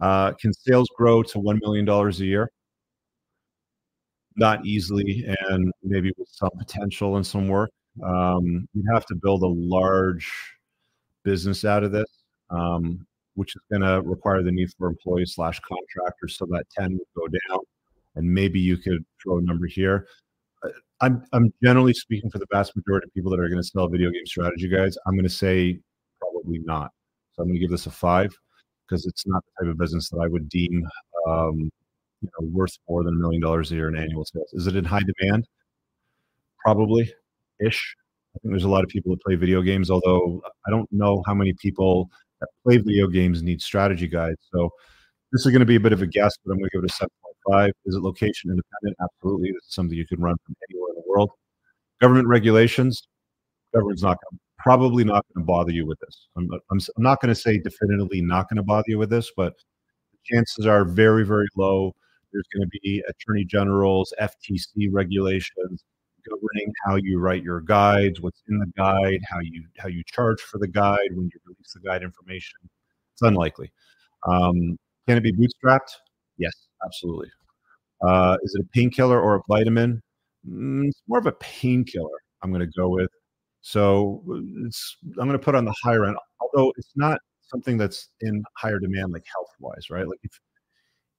Uh, 0.00 0.32
can 0.32 0.52
sales 0.52 0.88
grow 0.96 1.22
to 1.22 1.38
$1 1.38 1.60
million 1.60 1.88
a 1.88 2.10
year? 2.24 2.50
not 4.36 4.64
easily 4.64 5.24
and 5.48 5.72
maybe 5.82 6.12
with 6.16 6.28
some 6.30 6.50
potential 6.58 7.16
and 7.16 7.26
some 7.26 7.48
work. 7.48 7.70
Um, 8.04 8.66
you'd 8.72 8.86
have 8.92 9.06
to 9.06 9.14
build 9.14 9.42
a 9.42 9.46
large 9.46 10.30
business 11.24 11.64
out 11.64 11.84
of 11.84 11.92
this, 11.92 12.08
um, 12.50 13.06
which 13.34 13.54
is 13.54 13.62
going 13.70 13.82
to 13.82 14.00
require 14.08 14.42
the 14.42 14.52
need 14.52 14.70
for 14.78 14.88
employees 14.88 15.34
slash 15.34 15.60
contractors. 15.60 16.36
So 16.36 16.46
that 16.50 16.64
10 16.76 16.92
would 16.92 17.00
go 17.16 17.26
down 17.48 17.60
and 18.16 18.32
maybe 18.32 18.60
you 18.60 18.76
could 18.76 19.04
throw 19.22 19.38
a 19.38 19.42
number 19.42 19.66
here. 19.66 20.06
I'm, 21.02 21.24
I'm 21.32 21.52
generally 21.62 21.92
speaking 21.94 22.30
for 22.30 22.38
the 22.38 22.46
vast 22.52 22.76
majority 22.76 23.08
of 23.08 23.14
people 23.14 23.30
that 23.32 23.40
are 23.40 23.48
going 23.48 23.60
to 23.60 23.68
sell 23.68 23.88
video 23.88 24.10
game 24.10 24.24
strategy 24.24 24.68
guides. 24.68 24.96
I'm 25.06 25.14
going 25.14 25.24
to 25.24 25.28
say 25.28 25.80
probably 26.20 26.60
not. 26.64 26.92
So 27.32 27.42
I'm 27.42 27.48
going 27.48 27.56
to 27.56 27.60
give 27.60 27.70
this 27.70 27.86
a 27.86 27.90
five 27.90 28.30
because 28.88 29.04
it's 29.04 29.26
not 29.26 29.42
the 29.44 29.64
type 29.64 29.72
of 29.72 29.78
business 29.78 30.08
that 30.10 30.18
I 30.18 30.28
would 30.28 30.48
deem 30.48 30.86
um, 31.28 31.70
you 32.20 32.28
know, 32.40 32.48
worth 32.52 32.78
more 32.88 33.02
than 33.02 33.14
a 33.14 33.16
million 33.16 33.42
dollars 33.42 33.72
a 33.72 33.74
year 33.74 33.88
in 33.88 33.96
annual 33.96 34.24
sales. 34.24 34.52
Is 34.52 34.68
it 34.68 34.76
in 34.76 34.84
high 34.84 35.02
demand? 35.18 35.46
Probably 36.64 37.12
ish. 37.60 37.96
I 38.36 38.38
think 38.38 38.52
there's 38.52 38.64
a 38.64 38.68
lot 38.68 38.84
of 38.84 38.88
people 38.88 39.12
that 39.12 39.22
play 39.22 39.34
video 39.34 39.60
games, 39.60 39.90
although 39.90 40.40
I 40.66 40.70
don't 40.70 40.90
know 40.92 41.22
how 41.26 41.34
many 41.34 41.52
people 41.60 42.10
that 42.40 42.48
play 42.64 42.78
video 42.78 43.08
games 43.08 43.42
need 43.42 43.60
strategy 43.60 44.06
guides. 44.06 44.38
So 44.54 44.70
this 45.32 45.44
is 45.44 45.50
going 45.50 45.60
to 45.60 45.66
be 45.66 45.76
a 45.76 45.80
bit 45.80 45.92
of 45.92 46.00
a 46.00 46.06
guess, 46.06 46.32
but 46.44 46.52
I'm 46.52 46.58
going 46.58 46.70
to 46.70 46.78
give 46.78 46.84
it 46.84 46.92
a 46.92 47.50
7.5. 47.50 47.72
Is 47.86 47.96
it 47.96 48.02
location 48.02 48.50
independent? 48.50 48.96
Absolutely. 49.02 49.50
This 49.50 49.64
is 49.66 49.74
something 49.74 49.98
you 49.98 50.06
can 50.06 50.20
run 50.20 50.36
from 50.46 50.54
anywhere 50.70 50.91
world. 51.12 51.30
Government 52.00 52.26
regulations, 52.26 53.06
government's 53.74 54.02
not 54.02 54.18
going 54.18 54.38
probably 54.58 55.02
not 55.02 55.24
going 55.34 55.44
to 55.44 55.46
bother 55.46 55.72
you 55.72 55.84
with 55.84 55.98
this. 56.00 56.28
I'm, 56.36 56.48
I'm, 56.70 56.78
I'm 56.96 57.02
not 57.02 57.20
going 57.20 57.34
to 57.34 57.40
say 57.40 57.58
definitively 57.58 58.22
not 58.22 58.48
going 58.48 58.58
to 58.58 58.62
bother 58.62 58.84
you 58.86 58.98
with 58.98 59.10
this, 59.10 59.32
but 59.36 59.54
chances 60.24 60.66
are 60.66 60.84
very, 60.84 61.24
very 61.24 61.48
low 61.56 61.92
there's 62.32 62.46
going 62.54 62.68
to 62.68 62.78
be 62.82 63.02
attorney 63.08 63.44
generals, 63.44 64.12
FTC 64.20 64.88
regulations 64.90 65.84
governing 66.24 66.72
how 66.86 66.94
you 66.94 67.18
write 67.18 67.42
your 67.42 67.60
guides, 67.60 68.20
what's 68.20 68.42
in 68.48 68.58
the 68.58 68.72
guide, 68.76 69.20
how 69.28 69.40
you 69.40 69.64
how 69.78 69.88
you 69.88 70.02
charge 70.06 70.40
for 70.40 70.58
the 70.58 70.68
guide 70.68 71.08
when 71.10 71.24
you 71.24 71.40
release 71.44 71.72
the 71.74 71.80
guide 71.80 72.02
information. 72.02 72.58
It's 73.12 73.22
unlikely. 73.22 73.72
Um, 74.26 74.78
can 75.08 75.18
it 75.18 75.22
be 75.22 75.32
bootstrapped? 75.32 75.90
Yes, 76.38 76.52
absolutely. 76.84 77.28
Uh, 78.06 78.36
is 78.42 78.54
it 78.54 78.64
a 78.64 78.68
painkiller 78.72 79.20
or 79.20 79.36
a 79.36 79.40
vitamin? 79.48 80.00
Mm, 80.48 80.88
it's 80.88 81.02
more 81.08 81.18
of 81.18 81.26
a 81.26 81.32
painkiller. 81.32 82.08
I'm 82.42 82.50
going 82.50 82.60
to 82.66 82.72
go 82.78 82.88
with. 82.88 83.10
So 83.60 84.22
it's 84.66 84.96
I'm 85.18 85.28
going 85.28 85.38
to 85.38 85.38
put 85.38 85.54
on 85.54 85.64
the 85.64 85.74
higher 85.82 86.04
end, 86.04 86.16
although 86.40 86.72
it's 86.76 86.92
not 86.96 87.20
something 87.42 87.78
that's 87.78 88.08
in 88.20 88.42
higher 88.56 88.78
demand 88.78 89.12
like 89.12 89.24
health 89.32 89.50
wise, 89.60 89.90
right? 89.90 90.06
Like 90.06 90.18
if 90.22 90.38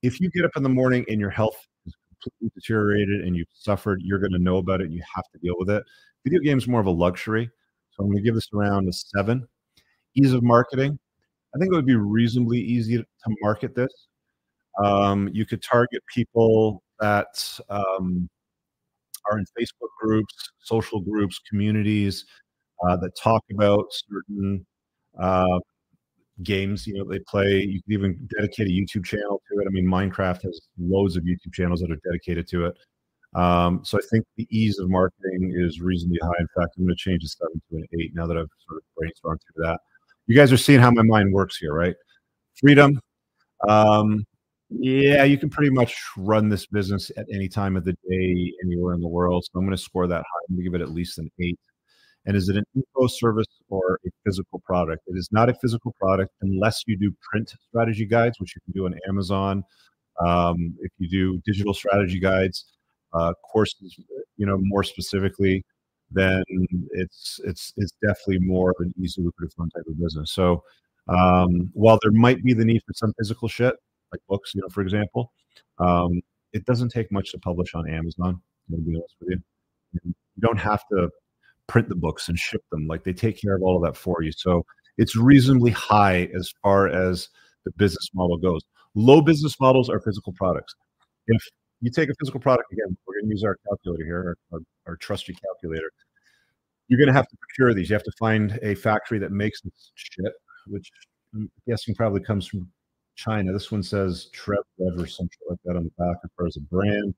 if 0.01 0.19
you 0.19 0.29
get 0.31 0.45
up 0.45 0.51
in 0.57 0.63
the 0.63 0.69
morning 0.69 1.05
and 1.07 1.19
your 1.19 1.29
health 1.29 1.55
is 1.85 1.93
completely 2.21 2.51
deteriorated 2.55 3.21
and 3.21 3.35
you've 3.35 3.47
suffered, 3.53 4.01
you're 4.03 4.19
going 4.19 4.33
to 4.33 4.39
know 4.39 4.57
about 4.57 4.81
it 4.81 4.85
and 4.85 4.93
you 4.93 5.01
have 5.15 5.25
to 5.33 5.39
deal 5.39 5.55
with 5.57 5.69
it. 5.69 5.83
Video 6.25 6.39
games 6.41 6.67
more 6.67 6.81
of 6.81 6.87
a 6.87 6.91
luxury. 6.91 7.49
So 7.91 8.03
I'm 8.03 8.09
going 8.09 8.17
to 8.17 8.23
give 8.23 8.35
this 8.35 8.49
around 8.53 8.89
a 8.89 8.93
seven. 8.93 9.47
Ease 10.15 10.33
of 10.33 10.43
marketing. 10.43 10.99
I 11.55 11.59
think 11.59 11.71
it 11.71 11.75
would 11.75 11.85
be 11.85 11.95
reasonably 11.95 12.59
easy 12.59 12.97
to 12.97 13.05
market 13.41 13.75
this. 13.75 14.07
Um, 14.83 15.29
you 15.31 15.45
could 15.45 15.61
target 15.61 16.01
people 16.13 16.83
that 16.99 17.59
um, 17.69 18.29
are 19.31 19.37
in 19.37 19.45
Facebook 19.57 19.89
groups, 20.01 20.33
social 20.59 21.01
groups, 21.01 21.39
communities, 21.49 22.25
uh, 22.87 22.97
that 22.97 23.11
talk 23.15 23.43
about 23.53 23.85
certain 23.91 24.65
uh, 25.19 25.59
games. 26.41 26.87
You 26.87 26.95
know, 26.95 27.05
they 27.05 27.19
play. 27.19 27.61
You 27.61 27.81
can 27.83 27.93
even 27.93 28.29
dedicate 28.35 28.67
a 28.67 28.71
YouTube 28.71 29.05
channel 29.05 29.41
to 29.51 29.61
it. 29.61 29.67
I 29.67 29.71
mean, 29.71 29.85
Minecraft 29.85 30.41
has 30.43 30.59
loads 30.79 31.15
of 31.15 31.23
YouTube 31.23 31.53
channels 31.53 31.81
that 31.81 31.91
are 31.91 31.99
dedicated 32.05 32.47
to 32.49 32.65
it. 32.65 32.77
Um, 33.35 33.81
so 33.83 33.97
I 33.97 34.01
think 34.11 34.25
the 34.37 34.47
ease 34.51 34.77
of 34.79 34.89
marketing 34.89 35.53
is 35.55 35.81
reasonably 35.81 36.19
high. 36.21 36.39
In 36.39 36.47
fact, 36.55 36.75
I'm 36.77 36.85
going 36.85 36.95
to 36.95 36.95
change 36.95 37.23
the 37.23 37.29
seven 37.29 37.61
to 37.69 37.77
an 37.77 37.85
eight 37.99 38.11
now 38.13 38.27
that 38.27 38.37
I've 38.37 38.47
sort 38.67 38.77
of 38.77 38.83
brainstormed 38.97 39.39
through 39.41 39.65
that. 39.65 39.79
You 40.27 40.35
guys 40.35 40.51
are 40.51 40.57
seeing 40.57 40.79
how 40.79 40.91
my 40.91 41.01
mind 41.03 41.33
works 41.33 41.57
here, 41.57 41.73
right? 41.73 41.95
Freedom. 42.55 42.99
Um, 43.67 44.25
yeah, 44.79 45.23
you 45.23 45.37
can 45.37 45.49
pretty 45.49 45.71
much 45.71 45.95
run 46.17 46.49
this 46.49 46.65
business 46.65 47.11
at 47.17 47.25
any 47.31 47.47
time 47.47 47.75
of 47.75 47.85
the 47.85 47.93
day, 48.09 48.53
anywhere 48.65 48.93
in 48.93 49.01
the 49.01 49.07
world. 49.07 49.45
So 49.45 49.59
I'm 49.59 49.65
going 49.65 49.75
to 49.75 49.81
score 49.81 50.07
that 50.07 50.17
high. 50.17 50.45
I'm 50.49 50.55
going 50.55 50.63
to 50.63 50.71
give 50.71 50.79
it 50.79 50.83
at 50.83 50.91
least 50.91 51.17
an 51.19 51.29
eight. 51.39 51.59
And 52.25 52.37
is 52.37 52.47
it 52.49 52.55
an 52.55 52.63
info 52.75 53.07
service 53.07 53.47
or 53.69 53.99
a 54.05 54.09
physical 54.25 54.59
product? 54.65 55.03
It 55.07 55.17
is 55.17 55.29
not 55.31 55.49
a 55.49 55.53
physical 55.55 55.93
product 55.99 56.31
unless 56.41 56.83
you 56.87 56.97
do 56.97 57.13
print 57.21 57.53
strategy 57.67 58.05
guides, 58.05 58.39
which 58.39 58.55
you 58.55 58.61
can 58.61 58.73
do 58.73 58.85
on 58.85 58.97
Amazon. 59.09 59.63
Um, 60.25 60.75
if 60.79 60.91
you 60.99 61.09
do 61.09 61.41
digital 61.45 61.73
strategy 61.73 62.19
guides, 62.19 62.65
uh, 63.13 63.33
courses, 63.51 63.95
you 64.37 64.45
know, 64.45 64.57
more 64.61 64.83
specifically, 64.83 65.65
then 66.11 66.43
it's 66.91 67.39
it's 67.43 67.73
it's 67.77 67.93
definitely 68.01 68.39
more 68.39 68.71
of 68.71 68.75
an 68.79 68.93
easy 69.01 69.21
lucrative 69.21 69.53
fun 69.55 69.69
type 69.71 69.83
of 69.87 69.99
business. 69.99 70.31
So 70.31 70.63
um, 71.07 71.69
while 71.73 71.99
there 72.01 72.11
might 72.11 72.41
be 72.43 72.53
the 72.53 72.65
need 72.65 72.81
for 72.85 72.93
some 72.93 73.13
physical 73.17 73.47
shit, 73.47 73.75
like 74.13 74.21
books, 74.29 74.53
you 74.55 74.61
know, 74.61 74.69
for 74.69 74.81
example, 74.81 75.33
um, 75.79 76.21
it 76.53 76.65
doesn't 76.65 76.89
take 76.89 77.11
much 77.11 77.31
to 77.31 77.39
publish 77.39 77.73
on 77.75 77.89
Amazon. 77.89 78.41
To 78.71 78.77
be 78.77 78.95
honest 78.95 79.15
with 79.19 79.29
you, 79.31 79.41
you 80.03 80.13
don't 80.39 80.59
have 80.59 80.81
to 80.91 81.09
print 81.67 81.89
the 81.89 81.95
books 81.95 82.29
and 82.29 82.37
ship 82.37 82.61
them. 82.71 82.87
Like 82.87 83.03
they 83.03 83.13
take 83.13 83.41
care 83.41 83.55
of 83.55 83.61
all 83.61 83.75
of 83.75 83.83
that 83.83 83.97
for 83.97 84.21
you. 84.21 84.31
So 84.31 84.65
it's 84.97 85.15
reasonably 85.15 85.71
high 85.71 86.29
as 86.37 86.53
far 86.61 86.87
as 86.87 87.29
the 87.65 87.71
business 87.77 88.09
model 88.13 88.37
goes. 88.37 88.61
Low 88.95 89.21
business 89.21 89.59
models 89.59 89.89
are 89.89 89.99
physical 89.99 90.33
products. 90.33 90.75
If 91.27 91.41
you 91.81 91.91
take 91.91 92.09
a 92.09 92.13
physical 92.19 92.39
product 92.39 92.71
again, 92.71 92.95
we're 93.05 93.15
going 93.19 93.29
to 93.29 93.31
use 93.31 93.43
our 93.43 93.57
calculator 93.67 94.05
here, 94.05 94.37
our, 94.51 94.59
our 94.87 94.95
trusty 94.97 95.33
calculator. 95.33 95.91
You're 96.87 96.99
going 96.99 97.07
to 97.07 97.13
have 97.13 97.27
to 97.27 97.37
procure 97.37 97.73
these. 97.73 97.89
You 97.89 97.95
have 97.95 98.03
to 98.03 98.11
find 98.19 98.59
a 98.61 98.75
factory 98.75 99.17
that 99.19 99.31
makes 99.31 99.61
this 99.61 99.91
shit, 99.95 100.33
which 100.67 100.89
I'm 101.33 101.49
guessing 101.67 101.95
probably 101.95 102.21
comes 102.21 102.45
from 102.47 102.69
China. 103.15 103.51
This 103.51 103.71
one 103.71 103.83
says 103.83 104.25
Trev 104.33 104.63
Rev 104.79 104.99
or 104.99 105.07
something 105.07 105.37
like 105.49 105.59
that 105.65 105.75
on 105.75 105.83
the 105.83 105.91
back 105.97 106.17
as 106.23 106.29
far 106.37 106.47
as 106.47 106.57
a 106.57 106.61
brand, 106.61 107.13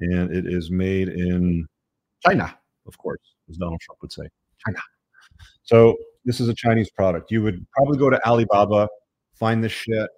and 0.00 0.34
it 0.34 0.46
is 0.46 0.70
made 0.70 1.08
in 1.08 1.66
China, 2.24 2.56
of 2.86 2.96
course, 2.98 3.20
as 3.48 3.56
Donald 3.56 3.80
Trump 3.80 4.00
would 4.02 4.12
say, 4.12 4.24
China. 4.64 4.78
So 5.62 5.96
this 6.24 6.40
is 6.40 6.48
a 6.48 6.54
Chinese 6.54 6.90
product. 6.90 7.30
You 7.30 7.42
would 7.42 7.66
probably 7.72 7.98
go 7.98 8.10
to 8.10 8.24
Alibaba, 8.26 8.88
find 9.34 9.62
this 9.62 9.72
shit. 9.72 10.08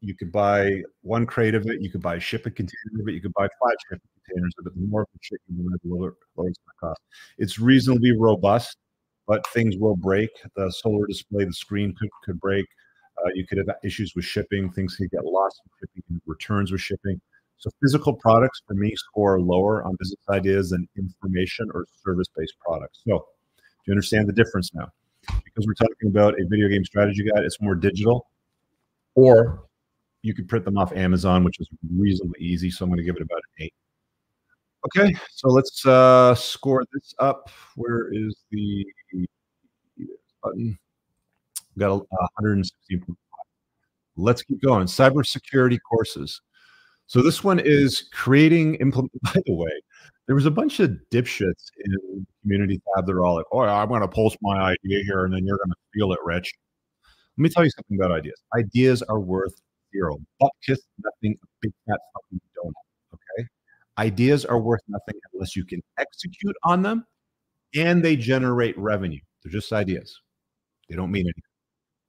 You 0.00 0.16
could 0.16 0.32
buy 0.32 0.82
one 1.02 1.26
crate 1.26 1.54
of 1.54 1.66
it. 1.66 1.80
You 1.80 1.90
could 1.90 2.02
buy 2.02 2.16
a 2.16 2.20
shipping 2.20 2.54
container 2.54 3.00
of 3.00 3.08
it. 3.08 3.12
You 3.12 3.20
could 3.20 3.32
buy 3.34 3.46
five 3.62 3.76
shipping 3.88 4.08
containers 4.26 4.52
of 4.58 4.66
it. 4.66 4.74
The 4.74 4.86
more 4.88 5.02
of 5.02 5.08
the 5.12 5.18
shit 5.22 5.40
the 5.48 5.78
lower, 5.84 6.16
lower 6.34 6.48
it's 6.48 6.58
going 6.58 6.74
to 6.74 6.80
cost. 6.80 7.00
It's 7.38 7.58
reasonably 7.60 8.10
robust, 8.18 8.78
but 9.28 9.46
things 9.48 9.76
will 9.76 9.96
break. 9.96 10.30
The 10.56 10.70
solar 10.72 11.06
display, 11.06 11.44
the 11.44 11.52
screen 11.52 11.94
could, 11.98 12.10
could 12.24 12.40
break. 12.40 12.66
Uh, 13.24 13.28
you 13.34 13.46
could 13.46 13.58
have 13.58 13.68
issues 13.84 14.14
with 14.14 14.24
shipping. 14.24 14.70
Things 14.70 14.96
could 14.96 15.10
get 15.10 15.24
lost 15.24 15.60
in 15.64 15.70
shipping, 15.80 16.20
returns 16.26 16.72
with 16.72 16.80
shipping. 16.80 17.20
So 17.58 17.70
physical 17.80 18.14
products 18.14 18.62
for 18.66 18.74
me 18.74 18.92
score 18.96 19.40
lower 19.40 19.84
on 19.84 19.94
business 19.98 20.18
ideas 20.28 20.70
than 20.70 20.88
information 20.96 21.70
or 21.72 21.86
service-based 22.04 22.54
products. 22.58 23.02
So 23.06 23.18
do 23.58 23.62
you 23.86 23.92
understand 23.92 24.28
the 24.28 24.32
difference 24.32 24.74
now? 24.74 24.88
Because 25.44 25.66
we're 25.66 25.74
talking 25.74 26.08
about 26.08 26.34
a 26.40 26.44
video 26.48 26.68
game 26.68 26.84
strategy 26.84 27.22
guide, 27.22 27.44
it's 27.44 27.60
more 27.60 27.76
digital. 27.76 28.26
Or 29.14 29.64
you 30.22 30.34
could 30.34 30.48
print 30.48 30.64
them 30.64 30.76
off 30.76 30.92
Amazon, 30.92 31.44
which 31.44 31.60
is 31.60 31.68
reasonably 31.96 32.40
easy. 32.40 32.70
So 32.70 32.84
I'm 32.84 32.90
going 32.90 32.98
to 32.98 33.04
give 33.04 33.16
it 33.16 33.22
about 33.22 33.36
an 33.36 33.66
eight. 33.66 33.74
Okay, 34.84 35.14
so 35.30 35.48
let's 35.48 35.86
uh, 35.86 36.34
score 36.34 36.84
this 36.92 37.14
up. 37.20 37.48
Where 37.76 38.12
is 38.12 38.34
the 38.50 38.84
button? 40.42 40.76
Got 41.78 41.90
a 41.90 41.94
uh, 41.94 42.28
116. 42.40 43.16
Let's 44.16 44.42
keep 44.42 44.62
going. 44.62 44.86
Cybersecurity 44.86 45.78
courses. 45.88 46.40
So 47.06 47.22
this 47.22 47.42
one 47.44 47.58
is 47.58 48.08
creating 48.12 48.76
implement. 48.76 49.12
By 49.22 49.40
the 49.46 49.54
way, 49.54 49.70
there 50.26 50.34
was 50.34 50.46
a 50.46 50.50
bunch 50.50 50.80
of 50.80 50.90
dipshits 51.10 51.70
in 51.84 51.92
the 51.92 52.26
community 52.42 52.80
tab 52.94 53.06
that 53.06 53.12
are 53.12 53.24
all 53.24 53.36
like, 53.36 53.46
"Oh, 53.52 53.60
I'm 53.60 53.88
going 53.88 54.02
to 54.02 54.08
post 54.08 54.36
my 54.40 54.58
idea 54.58 55.02
here, 55.04 55.24
and 55.24 55.34
then 55.34 55.44
you're 55.46 55.58
going 55.58 55.70
to 55.70 55.76
feel 55.92 56.12
it, 56.12 56.18
Rich." 56.24 56.52
Let 57.36 57.42
me 57.42 57.48
tell 57.48 57.64
you 57.64 57.70
something 57.70 57.98
about 57.98 58.12
ideas. 58.12 58.40
Ideas 58.56 59.02
are 59.02 59.20
worth 59.20 59.54
zero. 59.94 60.18
Butt 60.38 60.52
kiss 60.64 60.80
nothing. 61.02 61.36
A 61.42 61.46
big 61.60 61.72
fat 61.86 61.98
fucking 62.14 62.40
donut. 62.56 62.72
Okay. 63.14 63.48
Ideas 63.98 64.44
are 64.44 64.58
worth 64.58 64.82
nothing 64.88 65.14
unless 65.32 65.56
you 65.56 65.64
can 65.64 65.82
execute 65.98 66.56
on 66.64 66.82
them, 66.82 67.04
and 67.74 68.02
they 68.02 68.16
generate 68.16 68.76
revenue. 68.78 69.20
They're 69.42 69.52
just 69.52 69.72
ideas. 69.72 70.18
They 70.88 70.96
don't 70.96 71.10
mean 71.10 71.26
anything. 71.26 71.42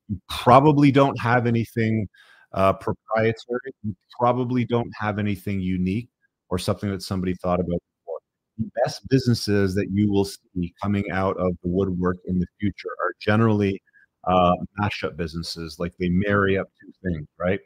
You 0.10 0.20
probably 0.30 0.92
don't 0.92 1.20
have 1.20 1.48
anything 1.48 2.08
uh, 2.54 2.74
proprietary. 2.74 3.74
You 3.84 3.96
probably 4.20 4.66
don't 4.66 4.92
have 4.98 5.20
anything 5.20 5.60
unique 5.60 6.10
or 6.50 6.58
something 6.58 6.89
that 6.92 7.02
somebody 7.02 7.34
thought 7.36 7.60
about 7.60 7.80
before. 7.80 8.20
The 8.60 8.70
best 8.84 9.08
businesses 9.10 9.74
that 9.76 9.88
you 9.92 10.12
will 10.12 10.26
see 10.26 10.74
coming 10.82 11.10
out 11.12 11.36
of 11.38 11.58
the 11.63 11.70
woodwork 11.70 12.18
in 12.26 12.39
the 12.39 12.46
future 12.60 12.89
are 13.04 13.13
generally 13.20 13.82
uh, 14.26 14.54
mashup 14.80 15.18
businesses. 15.18 15.80
Like 15.80 15.94
they 16.00 16.10
marry 16.10 16.58
up 16.58 16.68
two 16.80 16.92
things, 17.04 17.28
right? 17.39 17.60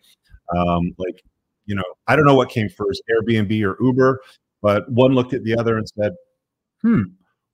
Um, 0.56 0.94
like, 0.98 1.22
you 1.66 1.76
know, 1.76 1.84
I 2.08 2.16
don't 2.16 2.26
know 2.26 2.36
what 2.36 2.50
came 2.50 2.70
first, 2.70 3.04
Airbnb 3.12 3.62
or 3.64 3.78
Uber, 3.84 4.22
but 4.62 4.90
one 4.90 5.14
looked 5.14 5.34
at 5.34 5.44
the 5.44 5.58
other 5.58 5.78
and 5.78 5.88
said, 6.00 6.14
hmm, 6.82 7.02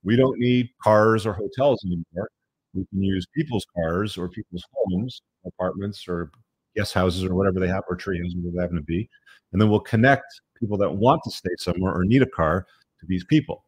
we 0.03 0.15
don't 0.15 0.37
need 0.39 0.69
cars 0.81 1.25
or 1.25 1.33
hotels 1.33 1.83
anymore. 1.85 2.29
We 2.73 2.85
can 2.85 3.03
use 3.03 3.25
people's 3.35 3.65
cars 3.75 4.17
or 4.17 4.29
people's 4.29 4.63
homes, 4.73 5.21
apartments 5.45 6.07
or 6.07 6.31
guest 6.75 6.93
houses 6.93 7.23
or 7.23 7.35
whatever 7.35 7.59
they 7.59 7.67
have, 7.67 7.83
or 7.87 7.95
tree 7.95 8.17
houses, 8.17 8.35
whatever 8.35 8.55
they 8.55 8.61
happen 8.61 8.77
to 8.77 8.83
be. 8.83 9.07
And 9.51 9.61
then 9.61 9.69
we'll 9.69 9.79
connect 9.79 10.25
people 10.59 10.77
that 10.77 10.91
want 10.91 11.21
to 11.25 11.31
stay 11.31 11.51
somewhere 11.59 11.93
or 11.93 12.03
need 12.03 12.21
a 12.21 12.27
car 12.27 12.65
to 12.99 13.05
these 13.07 13.23
people. 13.25 13.63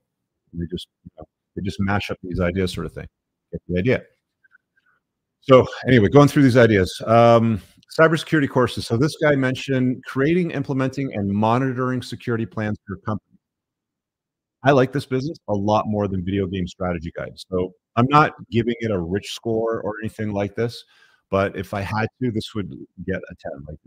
And 0.52 0.62
they 0.62 0.65
just 0.72 0.88
you 1.04 1.12
know, 1.18 1.26
they 1.56 1.62
just 1.62 1.80
mash 1.80 2.10
up 2.10 2.18
these 2.24 2.39
ideas, 2.39 2.74
sort 2.74 2.86
of 2.86 2.94
thing. 2.94 3.08
Get 3.52 3.62
the 3.68 3.80
idea. 3.80 4.04
So 5.41 5.68
anyway, 5.88 6.08
going 6.10 6.28
through 6.28 6.44
these 6.44 6.58
ideas. 6.58 7.00
Um, 7.06 7.62
cybersecurity 7.98 8.50
courses. 8.50 8.88
So 8.88 8.98
this 8.98 9.15
guy 9.22 9.36
mentioned 9.36 10.04
creating, 10.06 10.52
implementing, 10.52 11.13
and 11.13 11.30
monitoring 11.30 12.02
security 12.02 12.46
plans 12.46 12.78
for 12.86 12.96
your 12.96 13.02
company. 13.02 13.35
I 14.65 14.71
like 14.71 14.91
this 14.91 15.06
business 15.06 15.38
a 15.47 15.54
lot 15.54 15.86
more 15.88 16.08
than 16.08 16.25
video 16.25 16.47
game 16.47 16.67
strategy 16.67 17.12
guides. 17.15 17.45
So 17.49 17.73
I'm 17.95 18.08
not 18.10 18.34
giving 18.51 18.73
it 18.80 18.91
a 18.91 18.99
rich 18.99 19.32
score 19.32 19.80
or 19.82 19.93
anything 20.04 20.34
like 20.34 20.56
this, 20.56 20.84
but 21.30 21.56
if 21.56 21.73
I 21.73 21.82
had 21.82 22.08
to, 22.21 22.32
this 22.32 22.54
would 22.56 22.73
get 23.06 23.17
a 23.17 23.36
10, 23.51 23.65
like 23.69 23.78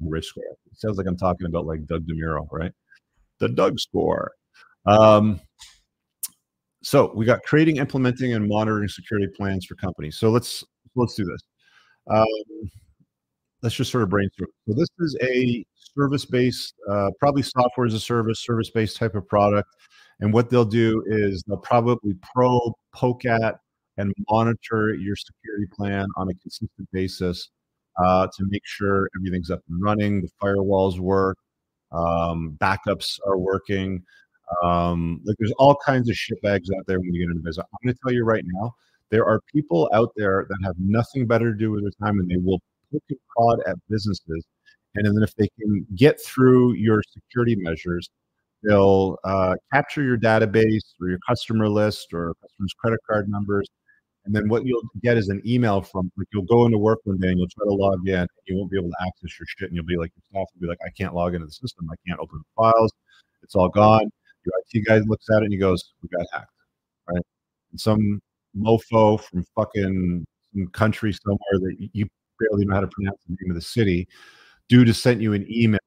rich 0.00 0.26
score. 0.26 0.44
It 0.70 0.78
sounds 0.78 0.98
like 0.98 1.06
I'm 1.06 1.16
talking 1.16 1.46
about 1.46 1.64
like 1.64 1.86
Doug 1.86 2.06
DeMuro, 2.06 2.46
right? 2.52 2.72
The 3.38 3.48
Doug 3.48 3.80
score. 3.80 4.32
Um, 4.86 5.40
so 6.82 7.12
we 7.14 7.24
got 7.24 7.42
creating, 7.42 7.76
implementing, 7.76 8.34
and 8.34 8.48
monitoring 8.48 8.88
security 8.88 9.28
plans 9.34 9.66
for 9.66 9.74
companies. 9.76 10.18
So 10.18 10.30
let's 10.30 10.64
let's 10.94 11.14
do 11.14 11.24
this. 11.24 11.40
Um, 12.10 12.70
let's 13.62 13.74
just 13.74 13.90
sort 13.90 14.02
of 14.02 14.10
brainstorm. 14.10 14.50
So 14.66 14.74
this 14.74 14.88
is 15.00 15.16
a 15.22 15.64
service-based, 15.74 16.74
uh, 16.90 17.10
probably 17.18 17.42
software 17.42 17.86
as 17.86 17.94
a 17.94 18.00
service, 18.00 18.40
service-based 18.40 18.96
type 18.96 19.14
of 19.14 19.28
product. 19.28 19.68
And 20.20 20.32
what 20.32 20.50
they'll 20.50 20.64
do 20.64 21.02
is 21.06 21.42
they'll 21.46 21.56
probably 21.58 22.14
probe, 22.34 22.74
poke 22.94 23.24
at, 23.24 23.56
and 23.96 24.14
monitor 24.28 24.94
your 24.94 25.16
security 25.16 25.66
plan 25.76 26.06
on 26.16 26.28
a 26.28 26.34
consistent 26.34 26.88
basis 26.92 27.50
uh, 28.02 28.26
to 28.26 28.44
make 28.48 28.62
sure 28.64 29.08
everything's 29.16 29.50
up 29.50 29.60
and 29.68 29.82
running, 29.82 30.22
the 30.22 30.30
firewalls 30.42 30.98
work, 30.98 31.36
um, 31.92 32.56
backups 32.60 33.18
are 33.26 33.38
working. 33.38 34.02
Um, 34.62 35.20
like 35.24 35.36
there's 35.38 35.52
all 35.58 35.76
kinds 35.84 36.08
of 36.08 36.16
shitbags 36.16 36.66
out 36.76 36.86
there 36.86 36.98
when 36.98 37.12
you 37.12 37.26
get 37.26 37.30
into 37.30 37.42
business. 37.42 37.66
I'm 37.72 37.86
going 37.86 37.94
to 37.94 38.00
tell 38.02 38.12
you 38.12 38.24
right 38.24 38.44
now, 38.46 38.74
there 39.10 39.26
are 39.26 39.40
people 39.52 39.90
out 39.92 40.12
there 40.16 40.46
that 40.48 40.58
have 40.64 40.76
nothing 40.78 41.26
better 41.26 41.52
to 41.52 41.58
do 41.58 41.70
with 41.70 41.82
their 41.82 41.92
time, 42.02 42.18
and 42.20 42.28
they 42.30 42.36
will 42.36 42.60
and 42.92 43.18
prod 43.36 43.60
at 43.66 43.76
businesses. 43.88 44.44
And 44.94 45.06
then 45.06 45.22
if 45.22 45.34
they 45.36 45.48
can 45.60 45.86
get 45.94 46.20
through 46.20 46.74
your 46.74 47.02
security 47.02 47.56
measures, 47.56 48.10
they'll 48.62 49.18
uh, 49.24 49.54
capture 49.72 50.02
your 50.02 50.18
database 50.18 50.94
or 51.00 51.08
your 51.08 51.18
customer 51.26 51.68
list 51.68 52.12
or 52.12 52.34
customers' 52.42 52.74
credit 52.78 53.00
card 53.08 53.28
numbers. 53.28 53.66
And 54.26 54.34
then 54.34 54.48
what 54.48 54.66
you'll 54.66 54.82
get 55.02 55.16
is 55.16 55.28
an 55.28 55.40
email 55.46 55.80
from 55.80 56.10
like 56.18 56.26
you'll 56.32 56.44
go 56.44 56.66
into 56.66 56.76
work 56.76 56.98
one 57.04 57.18
day 57.18 57.28
and 57.28 57.38
you'll 57.38 57.48
try 57.48 57.64
to 57.64 57.72
log 57.72 58.06
in 58.06 58.14
and 58.14 58.28
you 58.46 58.56
won't 58.56 58.70
be 58.70 58.76
able 58.78 58.90
to 58.90 59.06
access 59.06 59.38
your 59.38 59.46
shit 59.46 59.68
and 59.68 59.76
you'll 59.76 59.86
be 59.86 59.96
like 59.96 60.12
your 60.14 60.22
staff 60.30 60.48
will 60.54 60.60
be 60.60 60.66
like, 60.66 60.78
I 60.84 60.90
can't 60.90 61.14
log 61.14 61.34
into 61.34 61.46
the 61.46 61.52
system, 61.52 61.88
I 61.90 61.96
can't 62.06 62.20
open 62.20 62.38
the 62.38 62.62
files, 62.62 62.92
it's 63.42 63.54
all 63.54 63.68
gone. 63.68 64.10
Your 64.44 64.52
IT 64.72 64.86
guy 64.86 64.98
looks 64.98 65.26
at 65.30 65.38
it 65.38 65.44
and 65.44 65.52
he 65.52 65.58
goes, 65.58 65.92
We 66.02 66.08
got 66.10 66.26
hacked. 66.32 66.50
Right. 67.08 67.22
And 67.72 67.80
some 67.80 68.20
mofo 68.56 69.20
from 69.20 69.44
fucking 69.54 70.26
some 70.52 70.66
country 70.68 71.12
somewhere 71.12 71.58
that 71.60 71.88
you 71.92 72.06
barely 72.40 72.64
know 72.64 72.74
how 72.74 72.80
to 72.80 72.88
pronounce 72.88 73.18
the 73.28 73.36
name 73.40 73.50
of 73.50 73.54
the 73.54 73.62
city, 73.62 74.08
due 74.68 74.84
to 74.84 74.94
send 74.94 75.22
you 75.22 75.32
an 75.34 75.46
email, 75.50 75.80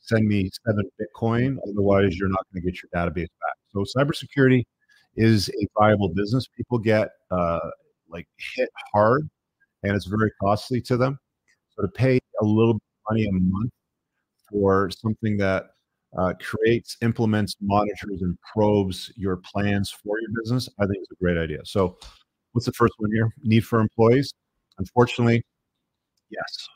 send 0.00 0.26
me 0.26 0.50
seven 0.66 0.84
Bitcoin. 1.00 1.58
Otherwise, 1.68 2.16
you're 2.16 2.28
not 2.28 2.44
going 2.52 2.62
to 2.62 2.70
get 2.70 2.80
your 2.82 2.90
database 2.94 3.28
back. 3.40 3.56
So 3.72 3.84
cybersecurity 3.96 4.64
is 5.16 5.48
a 5.48 5.66
viable 5.78 6.08
business. 6.08 6.46
People 6.56 6.78
get 6.78 7.08
uh, 7.30 7.60
like 8.08 8.26
hit 8.54 8.68
hard, 8.92 9.28
and 9.82 9.94
it's 9.94 10.06
very 10.06 10.30
costly 10.42 10.80
to 10.82 10.96
them. 10.96 11.18
So 11.76 11.82
to 11.82 11.88
pay 11.88 12.18
a 12.40 12.44
little 12.44 12.74
bit 12.74 12.82
of 12.82 13.14
money 13.14 13.26
a 13.26 13.32
month 13.32 13.72
for 14.50 14.90
something 14.90 15.36
that 15.38 15.70
uh, 16.18 16.34
creates, 16.40 16.96
implements, 17.02 17.54
monitors, 17.60 18.22
and 18.22 18.36
probes 18.52 19.12
your 19.16 19.36
plans 19.36 19.90
for 19.90 20.16
your 20.20 20.30
business, 20.42 20.68
I 20.80 20.86
think 20.86 20.98
is 21.02 21.08
a 21.12 21.22
great 21.22 21.38
idea. 21.38 21.60
So, 21.64 21.98
what's 22.52 22.66
the 22.66 22.72
first 22.72 22.94
one 22.98 23.12
here? 23.12 23.32
Need 23.42 23.64
for 23.64 23.80
employees. 23.80 24.32
Unfortunately, 24.78 25.42
yes. 26.30 26.68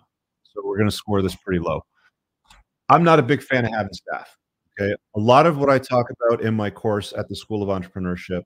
So 0.42 0.62
we're 0.64 0.76
going 0.76 0.90
to 0.90 0.96
score 0.96 1.22
this 1.22 1.34
pretty 1.34 1.60
low. 1.60 1.84
I'm 2.88 3.02
not 3.02 3.18
a 3.18 3.22
big 3.22 3.42
fan 3.42 3.64
of 3.64 3.72
having 3.72 3.92
staff. 3.92 4.36
Okay, 4.78 4.94
a 5.14 5.20
lot 5.20 5.46
of 5.46 5.58
what 5.58 5.70
I 5.70 5.78
talk 5.78 6.06
about 6.10 6.42
in 6.42 6.54
my 6.54 6.68
course 6.68 7.12
at 7.16 7.28
the 7.28 7.36
School 7.36 7.62
of 7.62 7.68
Entrepreneurship 7.68 8.42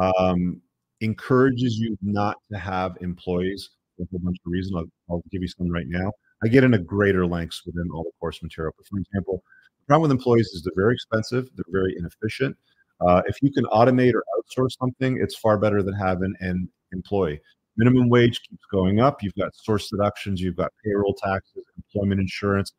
um, 0.00 0.60
encourages 1.00 1.78
you 1.78 1.96
not 2.02 2.36
to 2.52 2.58
have 2.58 2.96
employees 3.00 3.70
for 3.96 4.04
a 4.04 4.06
whole 4.10 4.20
bunch 4.20 4.36
of 4.44 4.52
reasons. 4.52 4.76
I'll, 4.76 5.14
I'll 5.14 5.22
give 5.30 5.42
you 5.42 5.48
some 5.48 5.70
right 5.70 5.86
now. 5.88 6.12
I 6.44 6.48
get 6.48 6.64
into 6.64 6.78
greater 6.78 7.26
lengths 7.26 7.62
within 7.64 7.88
all 7.92 8.04
the 8.04 8.10
course 8.20 8.42
material. 8.42 8.74
But 8.76 8.86
for 8.86 8.98
example, 8.98 9.42
the 9.80 9.86
problem 9.86 10.02
with 10.02 10.10
employees 10.10 10.48
is 10.48 10.62
they're 10.62 10.72
very 10.76 10.94
expensive, 10.94 11.48
they're 11.54 11.64
very 11.68 11.94
inefficient. 11.98 12.56
Uh, 13.00 13.22
if 13.26 13.36
you 13.42 13.50
can 13.50 13.64
automate 13.66 14.12
or 14.14 14.24
outsource 14.38 14.78
something, 14.78 15.18
it's 15.20 15.36
far 15.36 15.58
better 15.58 15.82
than 15.82 15.94
having 15.94 16.34
an 16.40 16.68
employee. 16.92 17.40
Minimum 17.76 18.08
wage 18.08 18.40
keeps 18.48 18.64
going 18.70 19.00
up. 19.00 19.22
You've 19.22 19.34
got 19.34 19.54
source 19.54 19.88
deductions, 19.88 20.40
you've 20.40 20.56
got 20.56 20.72
payroll 20.84 21.14
taxes, 21.14 21.64
employment 21.76 22.20
insurance, 22.20 22.72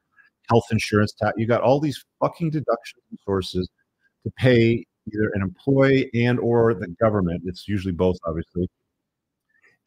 health 0.49 0.65
insurance 0.71 1.13
tax. 1.13 1.33
You 1.37 1.47
got 1.47 1.61
all 1.61 1.79
these 1.79 2.03
fucking 2.19 2.51
deduction 2.51 2.99
sources 3.25 3.69
to 4.23 4.31
pay 4.37 4.85
either 5.07 5.31
an 5.33 5.41
employee 5.41 6.09
and 6.13 6.39
or 6.39 6.73
the 6.73 6.87
government. 6.99 7.41
It's 7.45 7.67
usually 7.67 7.93
both, 7.93 8.17
obviously. 8.25 8.69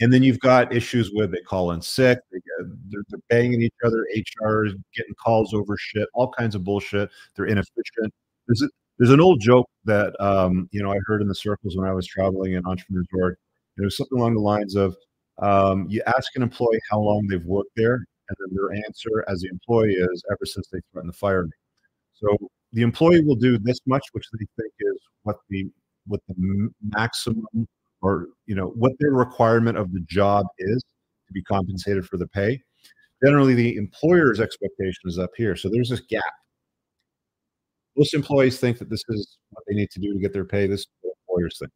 And 0.00 0.12
then 0.12 0.22
you've 0.22 0.40
got 0.40 0.74
issues 0.74 1.10
with 1.12 1.32
they 1.32 1.40
call 1.40 1.70
in 1.70 1.80
sick, 1.80 2.18
they 2.30 2.38
get, 2.38 2.70
they're, 2.90 3.02
they're 3.08 3.20
banging 3.30 3.62
each 3.62 3.74
other, 3.84 4.06
HR 4.14 4.66
getting 4.94 5.14
calls 5.14 5.54
over 5.54 5.76
shit, 5.78 6.06
all 6.12 6.30
kinds 6.32 6.54
of 6.54 6.64
bullshit. 6.64 7.08
They're 7.34 7.46
inefficient. 7.46 8.12
There's 8.46 8.62
a, 8.62 8.68
there's 8.98 9.10
an 9.10 9.20
old 9.20 9.40
joke 9.40 9.68
that 9.84 10.14
um, 10.20 10.68
you 10.70 10.82
know 10.82 10.92
I 10.92 10.98
heard 11.06 11.22
in 11.22 11.28
the 11.28 11.34
circles 11.34 11.76
when 11.76 11.88
I 11.88 11.92
was 11.92 12.06
traveling 12.06 12.54
in 12.54 12.66
Entrepreneurs 12.66 13.06
Org. 13.18 13.36
It 13.78 13.84
was 13.84 13.96
something 13.96 14.18
along 14.18 14.34
the 14.34 14.40
lines 14.40 14.74
of 14.74 14.96
um, 15.42 15.86
you 15.88 16.02
ask 16.06 16.34
an 16.34 16.42
employee 16.42 16.80
how 16.90 16.98
long 16.98 17.26
they've 17.26 17.44
worked 17.44 17.72
there, 17.76 17.94
and 17.94 18.36
then 18.38 18.56
their 18.56 18.72
answer 18.86 19.24
as 19.28 19.40
the 19.40 19.48
employee 19.48 19.94
is 19.94 20.24
ever 20.30 20.44
since 20.46 20.68
they 20.68 20.80
threatened 20.92 21.12
to 21.12 21.18
fire 21.18 21.44
me. 21.44 21.50
So 22.14 22.36
the 22.72 22.82
employee 22.82 23.22
will 23.22 23.36
do 23.36 23.58
this 23.58 23.78
much, 23.86 24.04
which 24.12 24.26
they 24.32 24.46
think 24.58 24.72
is 24.80 24.98
what 25.22 25.36
the 25.50 25.66
what 26.06 26.20
the 26.28 26.70
maximum 26.82 27.44
or 28.02 28.28
you 28.46 28.54
know 28.54 28.68
what 28.76 28.92
their 28.98 29.12
requirement 29.12 29.76
of 29.76 29.92
the 29.92 30.00
job 30.08 30.46
is 30.58 30.82
to 31.26 31.32
be 31.32 31.42
compensated 31.42 32.06
for 32.06 32.16
the 32.16 32.28
pay. 32.28 32.60
Generally, 33.24 33.54
the 33.54 33.76
employer's 33.76 34.40
expectation 34.40 35.02
is 35.06 35.18
up 35.18 35.30
here. 35.36 35.56
So 35.56 35.68
there's 35.68 35.90
this 35.90 36.00
gap. 36.00 36.22
Most 37.96 38.14
employees 38.14 38.60
think 38.60 38.78
that 38.78 38.90
this 38.90 39.02
is 39.08 39.38
what 39.50 39.64
they 39.66 39.74
need 39.74 39.90
to 39.90 40.00
do 40.00 40.12
to 40.12 40.18
get 40.18 40.32
their 40.32 40.44
pay. 40.44 40.66
This 40.66 40.80
is 40.80 40.86
what 41.00 41.14
employers 41.28 41.58
think. 41.58 41.72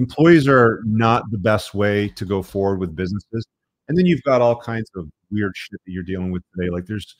Employees 0.00 0.48
are 0.48 0.80
not 0.86 1.30
the 1.30 1.36
best 1.36 1.74
way 1.74 2.08
to 2.08 2.24
go 2.24 2.40
forward 2.40 2.80
with 2.80 2.96
businesses. 2.96 3.46
And 3.86 3.98
then 3.98 4.06
you've 4.06 4.22
got 4.22 4.40
all 4.40 4.56
kinds 4.56 4.90
of 4.96 5.10
weird 5.30 5.52
shit 5.54 5.78
that 5.84 5.92
you're 5.92 6.02
dealing 6.02 6.32
with 6.32 6.42
today. 6.54 6.70
Like 6.70 6.86
there's 6.86 7.16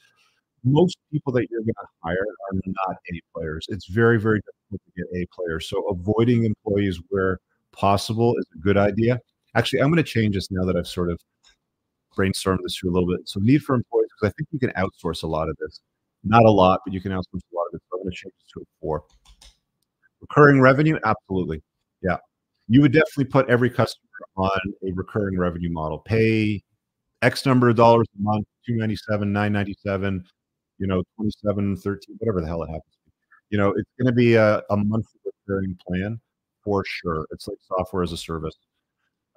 most 0.64 0.96
people 1.12 1.30
that 1.34 1.46
you're 1.50 1.60
going 1.60 1.74
to 1.74 1.86
hire 2.02 2.16
are 2.16 2.60
not 2.64 2.96
A 3.12 3.20
players. 3.34 3.66
It's 3.68 3.86
very, 3.86 4.18
very 4.18 4.40
difficult 4.40 4.80
to 4.86 4.92
get 4.96 5.20
A 5.20 5.26
players. 5.26 5.68
So 5.68 5.86
avoiding 5.90 6.44
employees 6.44 6.98
where 7.10 7.38
possible 7.72 8.34
is 8.38 8.46
a 8.54 8.58
good 8.60 8.78
idea. 8.78 9.20
Actually, 9.54 9.82
I'm 9.82 9.88
going 9.88 10.02
to 10.02 10.02
change 10.02 10.34
this 10.36 10.50
now 10.50 10.64
that 10.64 10.74
I've 10.74 10.88
sort 10.88 11.10
of 11.10 11.20
brainstormed 12.16 12.62
this 12.62 12.76
through 12.76 12.92
a 12.92 12.94
little 12.94 13.14
bit. 13.14 13.28
So 13.28 13.40
need 13.40 13.62
for 13.62 13.74
employees, 13.74 14.08
because 14.18 14.32
I 14.32 14.34
think 14.38 14.48
you 14.52 14.58
can 14.58 14.70
outsource 14.70 15.22
a 15.22 15.26
lot 15.26 15.50
of 15.50 15.56
this. 15.58 15.80
Not 16.24 16.44
a 16.44 16.50
lot, 16.50 16.80
but 16.86 16.94
you 16.94 17.02
can 17.02 17.12
outsource 17.12 17.44
a 17.52 17.54
lot 17.54 17.66
of 17.68 17.74
it. 17.74 17.82
So 17.90 17.98
I'm 17.98 18.04
going 18.04 18.10
to 18.10 18.16
change 18.16 18.32
this 18.42 18.52
to 18.54 18.60
a 18.62 18.64
four. 18.80 19.04
Recurring 20.22 20.62
revenue, 20.62 20.98
absolutely. 21.04 21.62
Yeah. 22.02 22.16
You 22.70 22.80
would 22.82 22.92
definitely 22.92 23.24
put 23.24 23.50
every 23.50 23.68
customer 23.68 24.08
on 24.36 24.60
a 24.88 24.92
recurring 24.92 25.36
revenue 25.36 25.70
model. 25.72 25.98
Pay 25.98 26.62
X 27.20 27.44
number 27.44 27.68
of 27.68 27.74
dollars 27.74 28.06
a 28.16 28.22
month, 28.22 28.46
297, 28.64 29.32
997, 29.32 30.24
you 30.78 30.86
know, 30.86 31.02
27, 31.16 31.76
13, 31.76 32.16
whatever 32.20 32.40
the 32.40 32.46
hell 32.46 32.62
it 32.62 32.68
happens 32.68 32.94
to. 33.04 33.12
You 33.50 33.58
know, 33.58 33.70
it's 33.70 33.90
going 33.98 34.06
to 34.06 34.12
be 34.12 34.36
a, 34.36 34.62
a 34.70 34.76
monthly 34.76 35.18
recurring 35.48 35.76
plan 35.84 36.20
for 36.62 36.84
sure. 36.86 37.26
It's 37.32 37.48
like 37.48 37.58
software 37.60 38.04
as 38.04 38.12
a 38.12 38.16
service. 38.16 38.54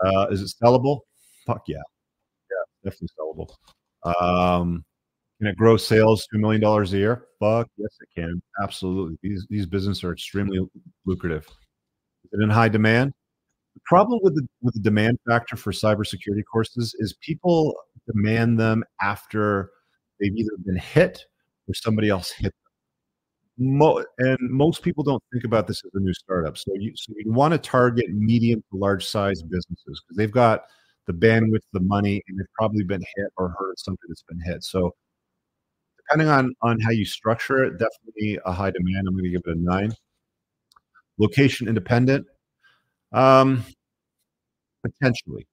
Uh, 0.05 0.27
is 0.29 0.43
it 0.43 0.53
sellable? 0.63 0.99
Fuck 1.47 1.63
yeah. 1.67 1.77
Yeah, 2.51 2.91
definitely 2.91 3.09
sellable. 3.19 4.21
Um, 4.21 4.85
can 5.39 5.47
it 5.47 5.57
grow 5.57 5.75
sales 5.75 6.27
$2 6.35 6.39
million 6.39 6.63
a 6.63 6.85
year? 6.85 7.25
Fuck 7.39 7.67
yes, 7.77 7.97
it 7.99 8.09
can. 8.13 8.43
Absolutely. 8.61 9.17
These, 9.23 9.47
these 9.49 9.65
businesses 9.65 10.03
are 10.03 10.13
extremely 10.13 10.59
lucrative. 11.07 11.47
Is 12.25 12.39
it 12.39 12.43
in 12.43 12.51
high 12.51 12.69
demand? 12.69 13.11
The 13.75 13.81
problem 13.85 14.19
with 14.23 14.35
the, 14.35 14.47
with 14.61 14.75
the 14.75 14.79
demand 14.79 15.19
factor 15.27 15.55
for 15.55 15.71
cybersecurity 15.71 16.43
courses 16.51 16.95
is 16.99 17.13
people 17.21 17.75
demand 18.07 18.59
them 18.59 18.83
after 19.01 19.71
they've 20.19 20.35
either 20.35 20.51
been 20.65 20.77
hit 20.77 21.25
or 21.67 21.73
somebody 21.73 22.09
else 22.09 22.31
hit 22.31 22.53
Mo- 23.57 24.03
and 24.17 24.37
most 24.41 24.81
people 24.81 25.03
don't 25.03 25.23
think 25.31 25.43
about 25.43 25.67
this 25.67 25.83
as 25.85 25.91
a 25.93 25.99
new 25.99 26.13
startup. 26.13 26.57
So 26.57 26.71
you 26.73 26.91
so 26.95 27.13
you 27.15 27.31
want 27.31 27.51
to 27.51 27.59
target 27.59 28.09
medium 28.09 28.63
to 28.71 28.77
large 28.77 29.05
size 29.05 29.43
businesses 29.43 30.01
because 30.01 30.17
they've 30.17 30.31
got 30.31 30.63
the 31.05 31.13
bandwidth, 31.13 31.61
the 31.71 31.79
money, 31.81 32.21
and 32.27 32.39
they've 32.39 32.47
probably 32.57 32.83
been 32.83 33.03
hit 33.15 33.27
or 33.37 33.49
heard 33.49 33.77
something 33.77 34.05
that's 34.07 34.23
been 34.23 34.41
hit. 34.43 34.63
So 34.63 34.95
depending 35.97 36.29
on 36.29 36.55
on 36.63 36.79
how 36.79 36.89
you 36.89 37.05
structure 37.05 37.63
it, 37.63 37.73
definitely 37.77 38.39
a 38.43 38.51
high 38.51 38.71
demand. 38.71 39.07
I'm 39.07 39.13
going 39.13 39.25
to 39.25 39.29
give 39.29 39.43
it 39.45 39.55
a 39.55 39.59
nine. 39.59 39.93
Location 41.19 41.67
independent, 41.67 42.25
um, 43.13 43.63
potentially. 44.83 45.47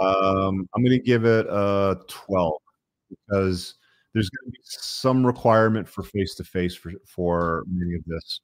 Um, 0.00 0.68
I'm 0.74 0.82
going 0.84 0.98
to 0.98 1.04
give 1.04 1.24
it 1.24 1.46
a 1.46 1.98
12 2.08 2.52
because 3.10 3.74
there's 4.14 4.30
going 4.30 4.46
to 4.46 4.52
be 4.52 4.58
some 4.64 5.26
requirement 5.26 5.88
for 5.88 6.02
face 6.02 6.34
to 6.36 6.44
face 6.44 6.74
for 6.74 6.92
for 7.06 7.64
many 7.68 7.94
of 7.96 8.04
this. 8.06 8.40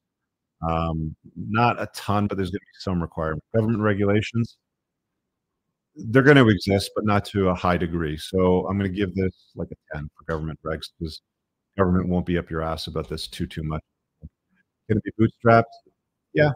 Um, 0.68 1.16
not 1.36 1.80
a 1.80 1.88
ton, 1.94 2.26
but 2.26 2.36
there's 2.36 2.50
going 2.50 2.60
to 2.60 2.66
be 2.66 2.80
some 2.80 3.02
requirement. 3.02 3.44
Government 3.54 3.82
regulations, 3.82 4.56
they're 5.96 6.22
going 6.22 6.36
to 6.36 6.48
exist, 6.48 6.90
but 6.94 7.04
not 7.04 7.24
to 7.26 7.48
a 7.48 7.54
high 7.54 7.76
degree. 7.76 8.16
So 8.16 8.66
I'm 8.68 8.78
going 8.78 8.90
to 8.90 8.96
give 8.96 9.14
this 9.14 9.32
like 9.56 9.68
a 9.72 9.96
10 9.96 10.08
for 10.16 10.24
government 10.24 10.58
regs 10.64 10.90
because 10.98 11.22
government 11.78 12.08
won't 12.08 12.26
be 12.26 12.38
up 12.38 12.50
your 12.50 12.62
ass 12.62 12.86
about 12.86 13.08
this 13.08 13.26
too 13.28 13.46
too 13.46 13.62
much. 13.62 13.82
Going 14.88 15.00
to 15.00 15.12
be 15.16 15.26
bootstrapped? 15.26 15.64
Yeah, 16.34 16.50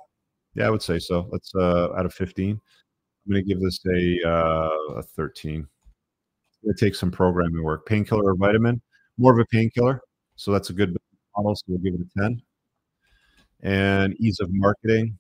yeah, 0.55 0.67
I 0.67 0.71
would 0.71 0.83
say 0.83 0.99
so. 0.99 1.29
Let's 1.31 1.53
uh, 1.55 1.89
out 1.97 2.07
of 2.07 2.15
15. 2.15 2.51
I'm 2.51 3.33
going 3.33 3.45
to 3.45 3.49
give 3.49 3.61
this 3.61 3.81
a 3.87 4.29
uh, 4.29 4.99
a 4.99 5.03
13. 5.03 5.67
It 6.65 6.77
takes 6.79 6.99
some 6.99 7.11
programming 7.11 7.63
work. 7.63 7.87
Painkiller 7.87 8.33
or 8.33 8.37
vitamin? 8.37 8.81
more 9.21 9.33
of 9.33 9.39
a 9.39 9.45
painkiller. 9.47 10.01
So 10.37 10.51
that's 10.51 10.71
a 10.71 10.73
good 10.73 10.97
model. 11.37 11.55
So 11.55 11.63
we'll 11.69 11.79
give 11.79 11.95
it 11.95 12.01
a 12.01 12.21
10. 12.21 12.43
And 13.63 14.17
ease 14.19 14.41
of 14.41 14.49
marketing. 14.51 15.19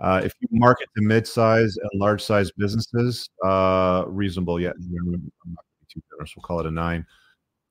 Uh, 0.00 0.22
if 0.24 0.32
you 0.40 0.48
market 0.52 0.88
to 0.96 1.02
mid-size 1.02 1.76
and 1.76 2.00
large-size 2.00 2.50
businesses, 2.56 3.28
uh, 3.44 4.04
reasonable. 4.06 4.60
Yeah, 4.60 4.70
I'm 4.70 4.92
not 4.92 5.02
going 5.02 5.12
to 5.12 5.18
be 5.18 5.86
too 5.92 6.00
generous. 6.10 6.34
We'll 6.36 6.42
call 6.42 6.60
it 6.60 6.66
a 6.66 6.70
nine. 6.70 7.04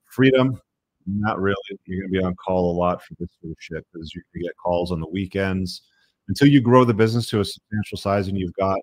Freedom, 0.06 0.60
not 1.06 1.40
really. 1.40 1.56
You're 1.86 2.02
going 2.02 2.14
to 2.14 2.20
be 2.20 2.24
on 2.24 2.36
call 2.36 2.72
a 2.72 2.76
lot 2.78 3.04
for 3.04 3.14
this 3.20 3.30
sort 3.42 3.52
of 3.52 3.58
shit 3.60 3.86
because 3.92 4.14
you 4.14 4.22
can 4.32 4.42
get 4.42 4.52
calls 4.58 4.92
on 4.92 5.00
the 5.00 5.10
weekends. 5.10 5.84
Until 6.30 6.48
you 6.48 6.62
grow 6.62 6.86
the 6.86 6.94
business 6.94 7.30
to 7.30 7.42
a 7.42 7.46
substantial 7.46 7.98
size 7.98 8.28
and 8.28 8.38
you've 8.38 8.54
got 8.54 8.80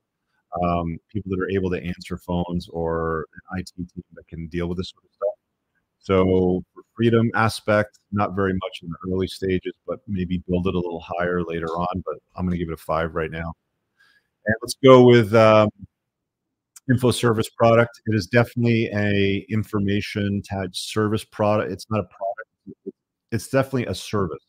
um, 0.62 0.98
people 1.10 1.30
that 1.30 1.40
are 1.40 1.50
able 1.50 1.70
to 1.70 1.82
answer 1.82 2.18
phones 2.18 2.68
or 2.68 3.26
an 3.52 3.60
IT 3.60 3.70
team 3.76 4.04
that 4.14 4.28
can 4.28 4.46
deal 4.48 4.66
with 4.66 4.78
this 4.78 4.90
sort 4.90 5.04
of 5.04 5.10
stuff, 5.14 5.40
so 6.00 6.64
freedom 6.96 7.30
aspect, 7.34 7.98
not 8.10 8.34
very 8.34 8.54
much 8.54 8.80
in 8.82 8.88
the 8.88 8.96
early 9.12 9.26
stages, 9.26 9.72
but 9.86 10.00
maybe 10.08 10.42
build 10.48 10.66
it 10.66 10.74
a 10.74 10.78
little 10.78 11.04
higher 11.18 11.42
later 11.42 11.68
on. 11.68 12.02
But 12.04 12.16
I'm 12.36 12.46
going 12.46 12.52
to 12.52 12.58
give 12.58 12.68
it 12.68 12.74
a 12.74 12.78
five 12.78 13.14
right 13.14 13.30
now. 13.30 13.52
And 14.46 14.56
let's 14.62 14.76
go 14.82 15.04
with 15.04 15.34
um, 15.34 15.68
info 16.90 17.10
service 17.10 17.50
product. 17.50 18.00
It 18.06 18.14
is 18.14 18.26
definitely 18.26 18.90
a 18.94 19.46
information 19.50 20.42
tag 20.42 20.70
service 20.72 21.24
product. 21.24 21.70
It's 21.70 21.86
not 21.90 22.00
a 22.00 22.04
product. 22.04 22.96
It's 23.30 23.48
definitely 23.48 23.86
a 23.86 23.94
service 23.94 24.44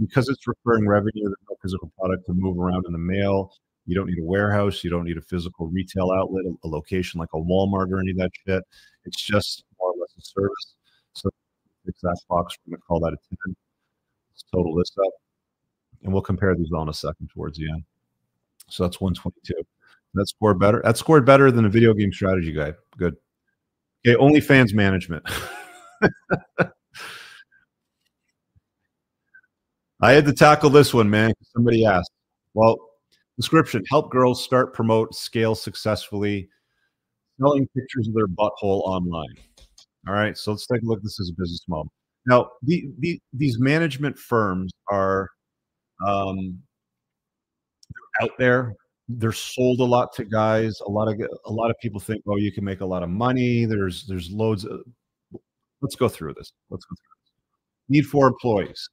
because 0.00 0.28
it's 0.28 0.46
recurring 0.46 0.86
revenue. 0.86 1.24
There's 1.24 1.36
no 1.48 1.56
physical 1.62 1.90
product 1.98 2.26
to 2.26 2.32
move 2.32 2.58
around 2.58 2.84
in 2.86 2.92
the 2.92 2.98
mail. 2.98 3.52
You 3.86 3.94
don't 3.94 4.06
need 4.06 4.18
a 4.18 4.24
warehouse. 4.24 4.82
You 4.82 4.90
don't 4.90 5.04
need 5.04 5.18
a 5.18 5.22
physical 5.22 5.68
retail 5.68 6.10
outlet, 6.10 6.44
a, 6.64 6.68
location 6.68 7.20
like 7.20 7.28
a 7.34 7.38
Walmart 7.38 7.90
or 7.90 8.00
any 8.00 8.12
of 8.12 8.16
that 8.18 8.30
shit. 8.46 8.62
It's 9.04 9.20
just 9.20 9.64
more 9.78 9.90
or 9.90 9.94
less 10.00 10.14
a 10.18 10.22
service. 10.22 10.74
So 11.12 11.30
fix 11.84 12.00
that 12.00 12.18
box. 12.28 12.56
We're 12.66 12.72
going 12.72 12.80
to 12.80 12.86
call 12.86 13.00
that 13.00 13.12
a 13.12 13.16
10. 13.46 13.56
Let's 14.32 14.44
total 14.52 14.74
this 14.74 14.92
up. 14.98 15.12
And 16.02 16.12
we'll 16.12 16.22
compare 16.22 16.54
these 16.54 16.70
all 16.72 16.82
in 16.82 16.88
a 16.88 16.94
second 16.94 17.28
towards 17.32 17.58
the 17.58 17.68
end. 17.70 17.84
So 18.68 18.84
that's 18.84 19.00
122. 19.00 19.54
That 20.14 20.28
scored 20.28 20.58
better. 20.58 20.80
That 20.84 20.96
scored 20.96 21.26
better 21.26 21.50
than 21.50 21.64
a 21.64 21.68
video 21.68 21.92
game 21.92 22.12
strategy 22.12 22.52
guide. 22.52 22.76
Good. 22.96 23.16
Okay, 24.06 24.16
OnlyFans 24.16 24.72
management. 24.74 25.26
I 30.04 30.12
had 30.12 30.26
to 30.26 30.34
tackle 30.34 30.68
this 30.68 30.92
one, 30.92 31.08
man. 31.08 31.32
Somebody 31.54 31.86
asked. 31.86 32.10
Well, 32.52 32.76
description: 33.38 33.82
help 33.90 34.10
girls 34.10 34.44
start, 34.44 34.74
promote, 34.74 35.14
scale 35.14 35.54
successfully, 35.54 36.46
selling 37.40 37.66
pictures 37.74 38.08
of 38.08 38.12
their 38.12 38.28
butthole 38.28 38.82
online. 38.82 39.34
All 40.06 40.12
right, 40.12 40.36
so 40.36 40.50
let's 40.50 40.66
take 40.66 40.82
a 40.82 40.84
look. 40.84 41.02
This 41.02 41.18
is 41.20 41.30
a 41.30 41.40
business 41.40 41.64
model. 41.68 41.90
Now, 42.26 42.50
the, 42.62 42.86
the, 42.98 43.18
these 43.32 43.58
management 43.58 44.18
firms 44.18 44.72
are 44.90 45.30
um, 46.06 46.58
out 48.20 48.32
there. 48.38 48.74
They're 49.08 49.32
sold 49.32 49.80
a 49.80 49.84
lot 49.84 50.12
to 50.16 50.24
guys. 50.26 50.78
A 50.86 50.90
lot 50.90 51.08
of 51.08 51.18
a 51.46 51.50
lot 51.50 51.70
of 51.70 51.76
people 51.80 51.98
think, 51.98 52.22
oh, 52.28 52.36
you 52.36 52.52
can 52.52 52.62
make 52.62 52.82
a 52.82 52.86
lot 52.86 53.02
of 53.02 53.08
money. 53.08 53.64
There's 53.64 54.06
there's 54.06 54.30
loads. 54.30 54.66
Of, 54.66 54.82
let's 55.80 55.96
go 55.96 56.10
through 56.10 56.34
this. 56.34 56.52
Let's 56.68 56.84
go 56.84 56.94
through 56.94 57.14
this. 57.24 57.32
Need 57.88 58.04
for 58.04 58.26
employees. 58.26 58.90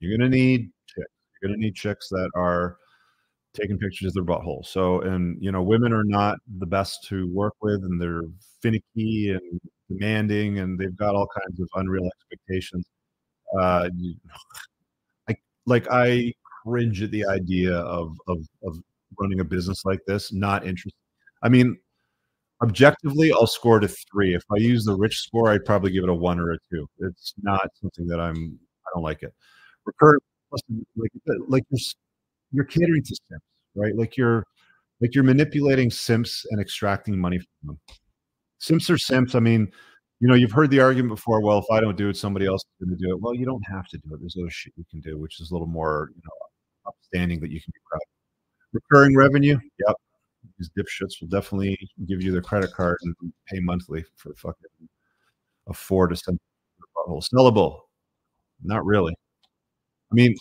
You're 0.00 0.16
gonna 0.16 0.30
need 0.30 0.70
chicks. 0.86 1.10
You're 1.40 1.50
gonna 1.50 1.60
need 1.60 1.74
chicks 1.74 2.08
that 2.10 2.30
are 2.34 2.76
taking 3.54 3.78
pictures 3.78 4.08
of 4.08 4.14
their 4.14 4.36
butthole. 4.36 4.64
So, 4.64 5.00
and 5.00 5.36
you 5.40 5.52
know, 5.52 5.62
women 5.62 5.92
are 5.92 6.04
not 6.04 6.38
the 6.58 6.66
best 6.66 7.04
to 7.08 7.32
work 7.32 7.54
with, 7.60 7.82
and 7.82 8.00
they're 8.00 8.22
finicky 8.62 9.30
and 9.30 9.60
demanding, 9.88 10.58
and 10.58 10.78
they've 10.78 10.96
got 10.96 11.14
all 11.14 11.28
kinds 11.28 11.60
of 11.60 11.68
unreal 11.74 12.06
expectations. 12.06 12.86
Uh, 13.58 13.88
like, 15.26 15.42
like 15.66 15.86
I 15.90 16.32
cringe 16.64 17.02
at 17.02 17.10
the 17.10 17.26
idea 17.26 17.74
of 17.74 18.16
of 18.28 18.38
of 18.62 18.78
running 19.18 19.40
a 19.40 19.44
business 19.44 19.84
like 19.84 20.00
this. 20.06 20.32
Not 20.32 20.66
interested. 20.66 20.98
I 21.42 21.48
mean, 21.48 21.76
objectively, 22.62 23.32
I'll 23.32 23.46
score 23.46 23.80
to 23.80 23.88
three. 23.88 24.34
If 24.34 24.44
I 24.52 24.56
use 24.58 24.84
the 24.84 24.96
rich 24.96 25.18
score, 25.18 25.50
I'd 25.50 25.64
probably 25.64 25.90
give 25.90 26.04
it 26.04 26.10
a 26.10 26.14
one 26.14 26.38
or 26.38 26.52
a 26.52 26.58
two. 26.70 26.88
It's 27.00 27.34
not 27.42 27.68
something 27.80 28.06
that 28.08 28.20
I'm. 28.20 28.58
I 28.86 28.90
don't 28.94 29.02
like 29.02 29.22
it. 29.22 29.34
Recurrent, 29.88 30.22
like 30.52 31.10
like 31.48 31.64
you're 31.70 31.80
you're 32.52 32.64
catering 32.64 33.02
to 33.02 33.16
simps, 33.28 33.44
right? 33.74 33.96
Like 33.96 34.16
you're 34.16 34.44
like 35.00 35.14
you're 35.14 35.24
manipulating 35.24 35.90
simps 35.90 36.44
and 36.50 36.60
extracting 36.60 37.18
money 37.18 37.38
from 37.38 37.68
them. 37.68 37.78
Simps 38.58 38.90
are 38.90 38.98
simps. 38.98 39.34
I 39.34 39.40
mean, 39.40 39.72
you 40.20 40.28
know, 40.28 40.34
you've 40.34 40.52
heard 40.52 40.70
the 40.70 40.80
argument 40.80 41.14
before. 41.14 41.40
Well, 41.40 41.58
if 41.58 41.64
I 41.72 41.80
don't 41.80 41.96
do 41.96 42.08
it, 42.10 42.16
somebody 42.16 42.46
else 42.46 42.62
is 42.62 42.86
going 42.86 42.98
to 42.98 43.02
do 43.02 43.12
it. 43.12 43.20
Well, 43.20 43.34
you 43.34 43.46
don't 43.46 43.62
have 43.66 43.88
to 43.88 43.98
do 43.98 44.14
it. 44.14 44.20
There's 44.20 44.36
other 44.38 44.50
shit 44.50 44.74
you 44.76 44.84
can 44.90 45.00
do, 45.00 45.18
which 45.18 45.40
is 45.40 45.50
a 45.50 45.54
little 45.54 45.68
more, 45.68 46.10
you 46.14 46.22
know, 46.22 46.90
upstanding 46.90 47.40
that 47.40 47.50
you 47.50 47.60
can 47.60 47.72
be 47.72 47.80
proud. 47.88 48.00
Of. 48.02 48.80
Recurring 48.82 49.16
revenue, 49.16 49.58
yep. 49.86 49.96
These 50.58 50.70
dipshits 50.78 51.20
will 51.20 51.28
definitely 51.28 51.78
give 52.06 52.22
you 52.22 52.32
their 52.32 52.42
credit 52.42 52.72
card 52.72 52.98
and 53.02 53.32
pay 53.46 53.60
monthly 53.60 54.04
for 54.16 54.34
fucking 54.34 54.88
a 55.68 55.72
four 55.72 56.08
to 56.08 56.16
send 56.16 56.38
butthole. 56.96 57.22
Sellable, 57.32 57.80
not 58.62 58.84
really. 58.84 59.14
I 60.10 60.14
mean, 60.14 60.34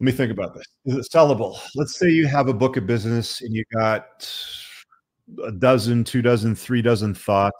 let 0.00 0.04
me 0.06 0.12
think 0.12 0.32
about 0.32 0.54
this. 0.54 0.66
Is 0.86 1.06
it 1.06 1.12
sellable? 1.12 1.58
Let's 1.74 1.98
say 1.98 2.10
you 2.10 2.26
have 2.26 2.48
a 2.48 2.54
book 2.54 2.76
of 2.76 2.86
business 2.86 3.40
and 3.42 3.54
you 3.54 3.64
got 3.72 4.30
a 5.44 5.52
dozen, 5.52 6.04
two 6.04 6.22
dozen, 6.22 6.54
three 6.54 6.82
dozen 6.82 7.14
thoughts 7.14 7.56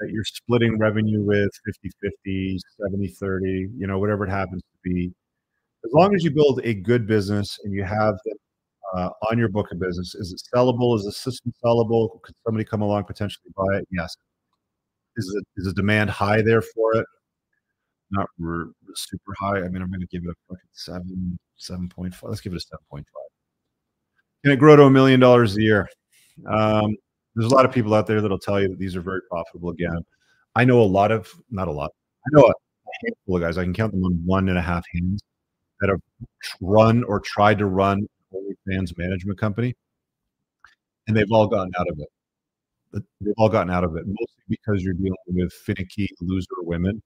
that 0.00 0.10
you're 0.10 0.24
splitting 0.24 0.78
revenue 0.78 1.22
with 1.22 1.50
50 1.66 1.90
50, 2.02 2.58
70 2.80 3.08
30, 3.08 3.68
you 3.76 3.86
know, 3.86 3.98
whatever 3.98 4.24
it 4.24 4.30
happens 4.30 4.62
to 4.62 4.90
be. 4.90 5.12
As 5.84 5.92
long 5.92 6.14
as 6.14 6.24
you 6.24 6.30
build 6.30 6.60
a 6.64 6.74
good 6.74 7.06
business 7.06 7.58
and 7.64 7.74
you 7.74 7.84
have 7.84 8.14
them 8.24 8.36
uh, 8.94 9.10
on 9.30 9.38
your 9.38 9.48
book 9.48 9.70
of 9.70 9.78
business, 9.78 10.14
is 10.14 10.32
it 10.32 10.42
sellable? 10.54 10.96
Is 10.96 11.04
the 11.04 11.12
system 11.12 11.52
sellable? 11.64 12.20
Could 12.22 12.34
somebody 12.44 12.64
come 12.64 12.82
along 12.82 13.04
potentially 13.04 13.50
buy 13.56 13.78
it? 13.78 13.88
Yes. 13.90 14.16
Is 15.16 15.34
it 15.36 15.44
is 15.56 15.66
the 15.66 15.72
demand 15.74 16.10
high 16.10 16.42
there 16.42 16.62
for 16.62 16.96
it? 16.96 17.06
Not 18.12 18.28
super 18.94 19.34
high. 19.38 19.58
I 19.58 19.68
mean, 19.68 19.82
I'm 19.82 19.90
going 19.90 20.00
to 20.00 20.06
give 20.06 20.24
it 20.24 20.30
a 20.30 20.34
fucking 20.48 20.68
seven, 20.72 21.38
seven 21.56 21.88
point 21.88 22.14
five. 22.14 22.30
Let's 22.30 22.40
give 22.40 22.52
it 22.52 22.56
a 22.56 22.60
seven 22.60 22.84
point 22.90 23.06
five. 23.06 23.30
Can 24.42 24.52
it 24.52 24.58
grow 24.58 24.74
to 24.74 24.84
a 24.84 24.90
million 24.90 25.20
dollars 25.20 25.56
a 25.56 25.62
year? 25.62 25.88
Um, 26.46 26.96
there's 27.34 27.50
a 27.50 27.54
lot 27.54 27.64
of 27.64 27.72
people 27.72 27.94
out 27.94 28.06
there 28.06 28.20
that'll 28.20 28.38
tell 28.38 28.60
you 28.60 28.68
that 28.68 28.78
these 28.78 28.96
are 28.96 29.00
very 29.00 29.20
profitable. 29.30 29.70
Again, 29.70 30.04
I 30.56 30.64
know 30.64 30.80
a 30.80 30.82
lot 30.82 31.12
of, 31.12 31.32
not 31.50 31.68
a 31.68 31.72
lot, 31.72 31.92
I 32.26 32.28
know 32.32 32.46
a 32.46 32.52
handful 33.04 33.36
of 33.36 33.42
guys. 33.42 33.58
I 33.58 33.62
can 33.62 33.74
count 33.74 33.92
them 33.92 34.04
on 34.04 34.20
one 34.24 34.48
and 34.48 34.58
a 34.58 34.62
half 34.62 34.84
hands 34.92 35.22
that 35.80 35.88
have 35.88 36.00
run 36.60 37.04
or 37.04 37.20
tried 37.20 37.58
to 37.58 37.66
run 37.66 38.06
OnlyFans 38.34 38.98
management 38.98 39.38
company, 39.38 39.76
and 41.06 41.16
they've 41.16 41.30
all 41.30 41.46
gotten 41.46 41.72
out 41.78 41.86
of 41.88 41.98
it. 42.00 43.04
They've 43.20 43.34
all 43.38 43.48
gotten 43.48 43.70
out 43.70 43.84
of 43.84 43.94
it 43.96 44.04
mostly 44.06 44.44
because 44.48 44.82
you're 44.82 44.94
dealing 44.94 45.14
with 45.28 45.52
finicky 45.52 46.08
loser 46.20 46.48
women 46.62 47.00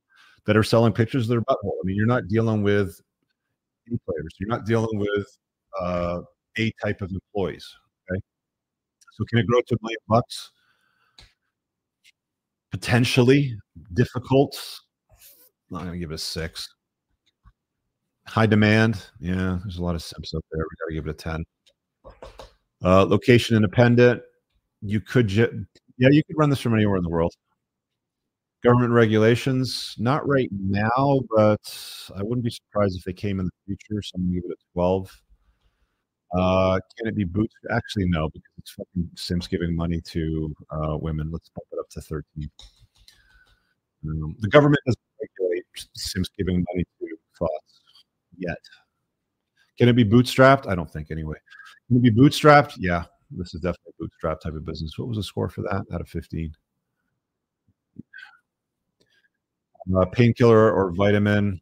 that 0.46 0.56
are 0.56 0.62
selling 0.62 0.92
pictures 0.92 1.24
of 1.24 1.28
their 1.28 1.40
butthole. 1.40 1.72
I 1.82 1.84
mean, 1.84 1.96
you're 1.96 2.06
not 2.06 2.28
dealing 2.28 2.62
with 2.62 3.00
players. 3.86 4.34
You're 4.38 4.48
not 4.48 4.64
dealing 4.66 4.98
with 4.98 5.26
uh, 5.80 6.20
a 6.58 6.72
type 6.82 7.00
of 7.00 7.10
employees. 7.10 7.66
So 9.16 9.24
can 9.30 9.38
it 9.38 9.46
grow 9.46 9.60
to 9.60 9.74
a 9.74 9.78
million 9.80 9.98
bucks? 10.08 10.50
Potentially 12.72 13.56
difficult. 13.92 14.58
I'm 15.72 15.84
gonna 15.84 15.98
give 15.98 16.10
it 16.10 16.14
a 16.14 16.18
six. 16.18 16.68
High 18.26 18.46
demand. 18.46 19.06
Yeah, 19.20 19.60
there's 19.62 19.78
a 19.78 19.82
lot 19.84 19.94
of 19.94 20.02
simps 20.02 20.34
up 20.34 20.42
there. 20.50 20.64
We 20.64 20.76
gotta 20.80 20.94
give 20.94 21.06
it 21.06 21.10
a 21.10 21.14
10. 21.14 21.44
Uh, 22.84 23.04
location 23.04 23.56
independent. 23.56 24.20
You 24.82 25.00
could 25.00 25.28
ju- 25.28 25.64
yeah, 25.96 26.08
you 26.10 26.22
could 26.26 26.36
run 26.36 26.50
this 26.50 26.60
from 26.60 26.74
anywhere 26.74 26.96
in 26.96 27.04
the 27.04 27.10
world. 27.10 27.32
Government 28.64 28.92
regulations, 28.92 29.94
not 29.98 30.26
right 30.26 30.48
now, 30.50 31.20
but 31.36 31.60
I 32.16 32.22
wouldn't 32.22 32.44
be 32.44 32.50
surprised 32.50 32.96
if 32.96 33.04
they 33.04 33.12
came 33.12 33.38
in 33.38 33.44
the 33.44 33.52
future. 33.66 34.00
So 34.00 34.12
I'm 34.16 34.22
gonna 34.22 34.40
give 34.40 34.50
it 34.50 34.52
a 34.52 34.72
12. 34.72 35.22
Uh, 36.34 36.80
can 36.96 37.06
it 37.06 37.14
be 37.14 37.24
boots? 37.24 37.54
Actually, 37.70 38.06
no, 38.08 38.30
because 38.30 38.52
it's 38.58 38.70
fucking 38.70 39.10
Sims 39.16 39.46
giving 39.46 39.76
money 39.76 40.00
to 40.00 40.54
uh, 40.70 40.96
women. 40.96 41.30
Let's 41.30 41.50
bump 41.50 41.66
it 41.72 41.78
up 41.78 41.88
to 41.90 42.00
13. 42.00 42.50
Um, 44.08 44.34
the 44.40 44.48
government 44.48 44.80
doesn't 44.86 45.00
regulate 45.20 45.64
Sims 45.94 46.30
giving 46.36 46.64
money 46.72 46.84
to 47.00 47.16
thoughts 47.38 47.82
yet. 48.38 48.58
Can 49.78 49.88
it 49.88 49.94
be 49.94 50.04
bootstrapped? 50.04 50.66
I 50.68 50.74
don't 50.74 50.90
think 50.90 51.10
anyway. 51.10 51.36
Can 51.88 51.98
it 51.98 52.02
be 52.02 52.10
bootstrapped? 52.10 52.76
Yeah, 52.78 53.04
this 53.30 53.54
is 53.54 53.60
definitely 53.60 53.92
a 53.98 54.02
bootstrap 54.02 54.40
type 54.40 54.54
of 54.54 54.64
business. 54.64 54.98
What 54.98 55.08
was 55.08 55.18
the 55.18 55.22
score 55.22 55.48
for 55.48 55.62
that 55.62 55.84
out 55.92 56.00
of 56.00 56.08
15? 56.08 56.54
Uh, 59.96 60.04
painkiller 60.06 60.72
or 60.72 60.92
vitamin? 60.92 61.60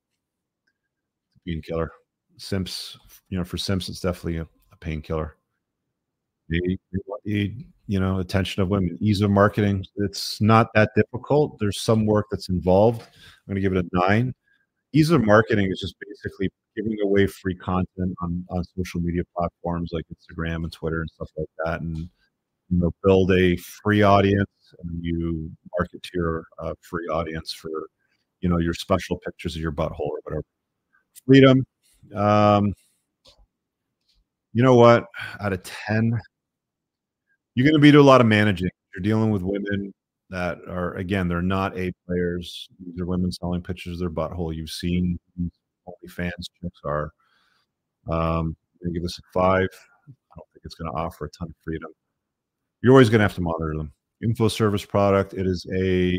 Painkiller. 1.47 1.91
Simps, 2.37 2.97
you 3.29 3.39
know, 3.39 3.45
for 3.45 3.59
Simps, 3.59 3.89
it's 3.89 4.01
definitely 4.01 4.39
a, 4.39 4.47
painkiller. 4.81 5.37
You, 6.49 6.77
you 7.87 8.01
know, 8.01 8.19
attention 8.19 8.63
of 8.63 8.69
women, 8.69 8.99
ease 9.01 9.21
of 9.21 9.31
marketing. 9.31 9.87
It's 9.97 10.41
not 10.41 10.75
that 10.75 10.91
difficult. 10.97 11.57
There's 11.61 11.81
some 11.81 12.05
work 12.05 12.27
that's 12.31 12.49
involved. 12.49 13.03
I'm 13.03 13.55
going 13.55 13.55
to 13.55 13.61
give 13.61 13.75
it 13.75 13.87
a 13.93 14.09
nine. 14.09 14.35
Ease 14.93 15.11
of 15.11 15.25
marketing 15.25 15.71
is 15.71 15.79
just 15.79 15.95
basically 16.01 16.51
giving 16.77 16.97
away 17.05 17.29
free 17.29 17.55
content 17.55 18.15
on, 18.21 18.45
on 18.51 18.65
social 18.77 19.01
media 19.01 19.23
platforms 19.37 19.91
like 19.93 20.05
Instagram 20.13 20.65
and 20.65 20.73
Twitter 20.73 21.01
and 21.01 21.11
stuff 21.11 21.31
like 21.37 21.49
that, 21.65 21.81
and 21.81 21.97
you 21.97 22.09
know, 22.71 22.91
build 23.05 23.31
a 23.33 23.57
free 23.57 24.03
audience 24.03 24.51
and 24.83 25.05
you 25.05 25.51
market 25.79 26.03
to 26.03 26.11
your 26.15 26.45
uh, 26.59 26.75
free 26.81 27.07
audience 27.07 27.53
for 27.53 27.71
you 28.43 28.51
know 28.51 28.59
your 28.59 28.75
special 28.75 29.19
pictures 29.25 29.57
of 29.57 29.63
your 29.63 29.73
butthole 29.73 30.01
or 30.01 30.21
whatever. 30.25 30.45
Freedom. 31.27 31.65
Um, 32.15 32.75
you 34.53 34.63
know 34.63 34.75
what? 34.75 35.07
Out 35.41 35.53
of 35.53 35.63
10, 35.63 36.13
you're 37.55 37.65
going 37.65 37.75
to 37.75 37.81
be 37.81 37.91
doing 37.91 38.05
a 38.05 38.07
lot 38.07 38.21
of 38.21 38.27
managing. 38.27 38.69
You're 38.95 39.03
dealing 39.03 39.31
with 39.31 39.43
women 39.43 39.95
that 40.29 40.59
are, 40.69 40.95
again, 40.95 41.29
they're 41.29 41.41
not 41.41 41.79
A 41.79 41.93
players. 42.07 42.69
These 42.85 43.01
are 43.01 43.07
women 43.07 43.33
selling 43.33 43.63
pictures 43.63 43.95
of 43.95 44.01
their 44.01 44.11
butthole. 44.11 44.55
You've 44.55 44.71
seen 44.71 45.19
OnlyFans 45.41 46.31
chicks 46.61 46.81
are. 46.85 47.11
Um, 48.11 48.57
give 48.93 49.03
this 49.03 49.19
a 49.19 49.23
five. 49.33 49.69
I 50.09 50.37
don't 50.37 50.49
think 50.53 50.65
it's 50.65 50.75
going 50.75 50.91
to 50.91 50.99
offer 50.99 51.27
a 51.27 51.31
ton 51.31 51.49
of 51.49 51.55
freedom. 51.65 51.91
You're 52.83 52.93
always 52.93 53.09
going 53.09 53.21
to 53.21 53.25
have 53.25 53.35
to 53.37 53.41
monitor 53.41 53.75
them. 53.77 53.93
Info 54.23 54.49
service 54.49 54.85
product. 54.85 55.35
It 55.35 55.47
is 55.47 55.67
a. 55.75 56.15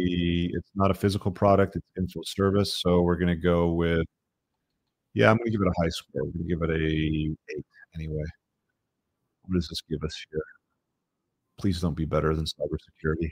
It's 0.54 0.72
not 0.76 0.92
a 0.92 0.94
physical 0.94 1.32
product. 1.32 1.76
It's 1.76 1.88
info 1.98 2.22
service. 2.26 2.82
So 2.82 3.02
we're 3.02 3.18
to 3.18 3.36
go 3.36 3.74
with 3.74 4.06
Yeah, 5.14 5.32
I'm 5.32 5.38
gonna 5.38 5.52
give 5.52 5.62
it 5.62 5.68
a 5.68 5.82
high 5.84 5.90
score. 5.90 6.24
We're 6.26 6.32
gonna 6.32 6.46
give 6.46 6.64
it 6.64 6.70
a 6.72 7.56
eight 7.58 7.66
anyway. 7.96 8.24
What 9.44 9.56
does 9.56 9.68
this 9.70 9.82
give 9.90 10.04
us 10.04 10.16
here? 10.32 10.42
Please 11.58 11.82
don't 11.82 11.96
be 11.96 12.06
better 12.06 12.36
than 12.36 12.46
cybersecurity. 12.46 13.32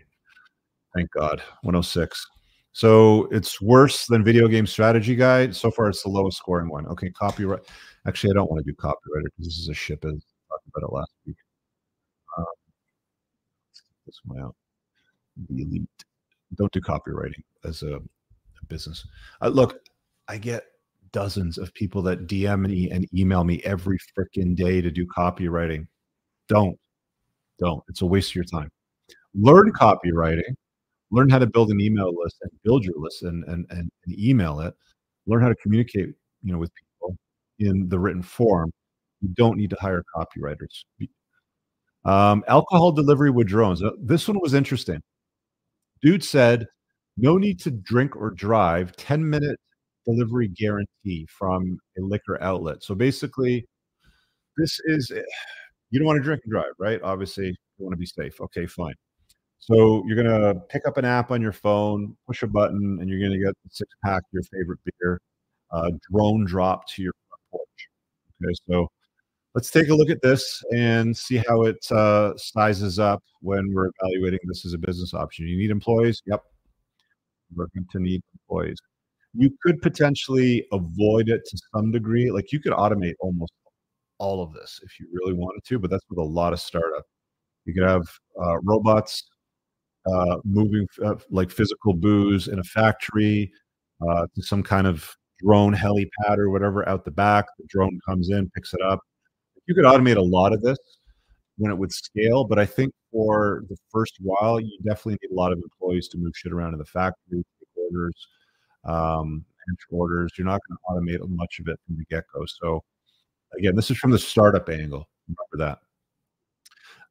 Thank 0.96 1.12
God. 1.12 1.42
106. 1.64 2.26
So 2.74 3.26
it's 3.32 3.62
worse 3.62 4.06
than 4.08 4.24
video 4.24 4.48
game 4.48 4.68
strategy 4.68 5.16
guide. 5.16 5.56
So 5.56 5.72
far, 5.72 5.90
it's 5.90 6.04
the 6.04 6.10
lowest 6.10 6.38
scoring 6.38 6.70
one. 6.70 6.88
Okay, 6.88 7.10
copyright. 7.12 7.62
Actually, 8.08 8.32
I 8.32 8.36
don't 8.36 8.50
want 8.50 8.66
to 8.66 8.72
do 8.72 8.76
copywriter 8.78 9.26
because 9.26 9.46
this 9.48 9.58
is 9.60 9.70
a 9.70 9.74
ship. 9.74 10.06
As 10.06 10.14
talked 10.50 10.68
about 10.68 10.88
it 10.88 10.94
last 10.94 11.12
week. 11.28 11.38
Um, 12.38 12.46
this 14.06 14.20
one 14.26 14.40
out. 14.42 14.56
The 15.50 15.64
elite. 15.64 15.90
Don't 16.56 16.72
do 16.72 16.82
copywriting 16.82 17.44
as 17.64 17.84
a, 17.84 17.96
a 17.96 18.66
business. 18.68 19.06
Uh, 19.42 19.48
look, 19.48 19.80
I 20.28 20.38
get 20.38 20.66
dozens 21.12 21.58
of 21.58 21.74
people 21.74 22.02
that 22.04 22.28
DM 22.28 22.68
me 22.68 22.90
and 22.90 23.08
email 23.14 23.44
me 23.44 23.62
every 23.64 23.98
freaking 24.18 24.56
day 24.56 24.82
to 24.82 24.92
do 24.92 25.06
copywriting. 25.06 25.88
Don't, 26.48 26.78
don't. 27.60 27.84
It's 27.88 28.02
a 28.02 28.06
waste 28.06 28.32
of 28.32 28.36
your 28.36 28.44
time. 28.46 28.70
Learn 29.34 29.72
copywriting. 29.72 30.56
Learn 31.12 31.30
how 31.30 31.40
to 31.40 31.48
build 31.48 31.72
an 31.72 31.82
email 31.82 32.12
list 32.16 32.38
and 32.42 32.52
build 32.64 32.84
your 32.86 32.96
list 32.98 33.24
and 33.24 33.44
and 33.46 33.66
and, 33.70 33.92
and 34.06 34.20
email 34.20 34.60
it. 34.62 34.74
Learn 35.26 35.42
how 35.42 35.50
to 35.50 35.56
communicate, 35.56 36.10
you 36.44 36.52
know, 36.52 36.58
with 36.58 36.72
people 36.74 37.18
in 37.60 37.88
the 37.90 38.00
written 38.00 38.22
form. 38.22 38.72
You 39.22 39.30
don't 39.36 39.58
need 39.58 39.70
to 39.70 39.78
hire 39.80 40.04
copywriters. 40.16 40.86
Um, 42.04 42.44
alcohol 42.48 42.92
delivery 42.92 43.30
with 43.30 43.48
drones. 43.48 43.84
Uh, 43.84 43.92
this 44.02 44.28
one 44.28 44.40
was 44.42 44.54
interesting. 44.54 45.02
Dude 46.02 46.24
said, 46.24 46.68
no 47.18 47.38
need 47.38 47.60
to 47.62 47.72
drink 47.72 48.16
or 48.16 48.32
drive. 48.32 48.96
10 48.98 49.30
minute 49.30 49.60
delivery 50.06 50.48
guarantee 50.50 51.28
from 51.30 51.78
a 51.98 52.02
liquor 52.02 52.42
outlet. 52.42 52.84
So 52.84 52.96
basically, 52.96 53.66
this 54.58 54.80
is 54.86 55.12
eh, 55.16 55.22
you 55.92 56.00
don't 56.00 56.08
want 56.08 56.18
to 56.20 56.24
drink 56.24 56.42
and 56.46 56.52
drive, 56.54 56.74
right? 56.80 57.02
Obviously, 57.04 57.48
you 57.48 57.56
want 57.86 57.94
to 57.94 57.98
be 57.98 58.06
safe. 58.08 58.42
Okay, 58.42 58.66
fine. 58.68 58.96
So 59.60 60.04
you're 60.08 60.18
gonna 60.22 60.56
pick 60.70 60.88
up 60.88 60.98
an 60.98 61.06
app 61.06 61.32
on 61.32 61.42
your 61.42 61.54
phone, 61.54 62.16
push 62.28 62.44
a 62.44 62.48
button, 62.48 63.00
and 63.02 63.10
you're 63.10 63.20
gonna 63.22 63.40
get 63.40 63.50
a 63.52 63.70
six 63.72 63.92
pack 64.06 64.20
of 64.24 64.30
your 64.34 64.44
favorite 64.44 64.80
beer, 64.86 65.20
uh, 65.72 65.92
drone 66.12 66.46
drop 66.46 66.88
to 66.90 67.04
your 67.04 67.14
front 67.30 67.42
porch. 67.52 67.90
Okay, 68.44 68.54
so 68.70 68.90
let's 69.56 69.72
take 69.72 69.90
a 69.90 69.96
look 69.96 70.10
at 70.10 70.22
this 70.22 70.64
and 70.74 71.16
see 71.16 71.42
how 71.48 71.64
it 71.64 71.86
uh, 71.92 72.34
sizes 72.38 73.00
up 73.00 73.24
when 73.42 73.74
we're 73.74 73.90
evaluating 74.00 74.40
this 74.46 74.66
as 74.66 74.74
a 74.74 74.78
business 74.78 75.14
option. 75.14 75.48
You 75.48 75.58
need 75.58 75.72
employees? 75.72 76.22
Yep. 76.26 76.44
We're 77.56 77.68
going 77.76 77.88
to 77.92 78.00
need 78.00 78.22
employees. 78.34 78.78
You 79.34 79.52
could 79.64 79.82
potentially 79.82 80.66
avoid 80.72 81.30
it 81.30 81.42
to 81.46 81.62
some 81.74 81.92
degree. 81.92 82.32
Like 82.32 82.52
you 82.52 82.60
could 82.60 82.74
automate 82.74 83.14
almost 83.20 83.54
all 84.20 84.44
of 84.44 84.54
this 84.54 84.80
if 84.84 85.00
you 85.00 85.08
really 85.12 85.34
wanted 85.34 85.64
to, 85.66 85.80
but 85.80 85.90
that's 85.90 86.06
with 86.10 86.20
a 86.20 86.24
lot 86.24 86.54
of 86.54 86.60
startup. 86.60 87.04
You 87.66 87.74
could 87.74 87.88
have 87.88 88.08
uh, 88.42 88.60
robots 88.64 89.24
uh, 90.06 90.38
moving 90.44 90.88
uh, 91.04 91.16
like 91.30 91.52
physical 91.52 91.94
booze 91.94 92.48
in 92.48 92.60
a 92.60 92.64
factory 92.64 93.52
uh, 94.08 94.26
to 94.36 94.42
some 94.42 94.64
kind 94.64 94.88
of 94.88 95.10
drone 95.40 95.76
helipad 95.76 96.38
or 96.38 96.50
whatever 96.50 96.88
out 96.88 97.06
the 97.06 97.12
back. 97.12 97.46
The 97.58 97.66
drone 97.70 98.00
comes 98.08 98.30
in, 98.30 98.50
picks 98.52 98.74
it 98.74 98.82
up. 98.82 99.00
You 99.68 99.76
could 99.76 99.86
automate 99.86 100.18
a 100.18 100.22
lot 100.22 100.54
of 100.54 100.62
this 100.62 100.78
when 101.58 101.72
it 101.72 101.78
would 101.78 101.92
scale, 101.92 102.44
but 102.44 102.60
I 102.60 102.66
think 102.66 102.94
for 103.12 103.64
the 103.70 103.78
first 103.92 104.18
while, 104.20 104.60
you 104.60 104.78
definitely 104.84 105.18
need 105.22 105.36
a 105.36 105.40
lot 105.40 105.52
of 105.52 105.60
employees 105.60 106.08
to 106.10 106.18
move 106.18 106.34
shit 106.36 106.52
around 106.52 106.74
in 106.74 106.80
the 106.80 106.86
factory, 106.86 107.44
orders, 107.76 108.28
um, 108.86 109.46
orders. 109.90 110.32
You're 110.38 110.48
not 110.48 110.62
going 110.68 110.78
to 110.78 111.18
automate 111.18 111.30
much 111.30 111.60
of 111.60 111.68
it 111.68 111.80
from 111.86 111.98
the 111.98 112.06
get 112.06 112.24
go. 112.34 112.46
So, 112.46 112.84
again, 113.58 113.76
this 113.76 113.92
is 113.92 113.98
from 113.98 114.12
the 114.12 114.20
startup 114.20 114.70
angle. 114.70 115.08
Remember 115.28 115.66
that. 115.66 115.80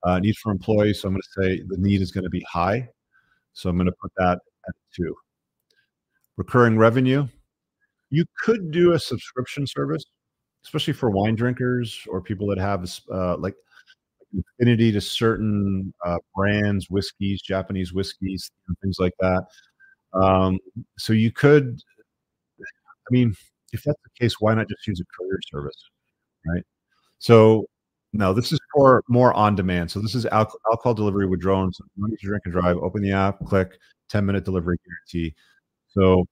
Uh, 0.02 0.18
need 0.18 0.36
for 0.36 0.50
employees. 0.50 1.00
So 1.00 1.08
I'm 1.08 1.14
going 1.14 1.22
to 1.22 1.42
say 1.42 1.62
the 1.68 1.76
need 1.76 2.00
is 2.00 2.10
going 2.10 2.24
to 2.24 2.30
be 2.30 2.44
high. 2.50 2.88
So 3.52 3.68
I'm 3.68 3.76
going 3.76 3.86
to 3.86 3.96
put 4.00 4.12
that 4.16 4.38
at 4.68 4.74
two. 4.94 5.14
Recurring 6.36 6.78
revenue. 6.78 7.28
You 8.08 8.24
could 8.42 8.70
do 8.70 8.92
a 8.92 8.98
subscription 8.98 9.66
service, 9.66 10.04
especially 10.64 10.92
for 10.92 11.10
wine 11.10 11.34
drinkers 11.34 12.06
or 12.08 12.20
people 12.20 12.46
that 12.48 12.58
have 12.58 12.88
uh, 13.12 13.36
like 13.38 13.54
affinity 14.58 14.92
to 14.92 15.00
certain 15.00 15.92
uh, 16.06 16.18
brands, 16.34 16.88
whiskeys, 16.90 17.42
Japanese 17.42 17.92
whiskeys, 17.92 18.50
things 18.82 18.98
like 18.98 19.14
that. 19.20 19.44
Um, 20.12 20.58
so 20.98 21.12
you 21.12 21.32
could, 21.32 21.80
I 22.60 23.10
mean, 23.10 23.34
if 23.72 23.82
that's 23.84 23.98
the 24.04 24.24
case, 24.24 24.36
why 24.40 24.54
not 24.54 24.68
just 24.68 24.86
use 24.86 25.00
a 25.00 25.04
courier 25.18 25.38
service, 25.50 25.90
right? 26.46 26.62
So 27.18 27.66
no, 28.12 28.34
this 28.34 28.52
is 28.52 28.60
for 28.74 29.04
more 29.08 29.32
on 29.34 29.54
demand. 29.56 29.90
So 29.90 30.00
this 30.00 30.14
is 30.14 30.26
al- 30.26 30.52
alcohol 30.70 30.94
delivery 30.94 31.26
with 31.26 31.40
drones. 31.40 31.78
You 31.96 32.08
need 32.08 32.18
to 32.18 32.26
drink 32.26 32.42
and 32.46 32.54
drive. 32.54 32.76
Open 32.78 33.02
the 33.02 33.12
app, 33.12 33.44
click, 33.46 33.78
ten 34.08 34.26
minute 34.26 34.44
delivery 34.44 34.78
guarantee. 34.84 35.34
So 35.88 36.26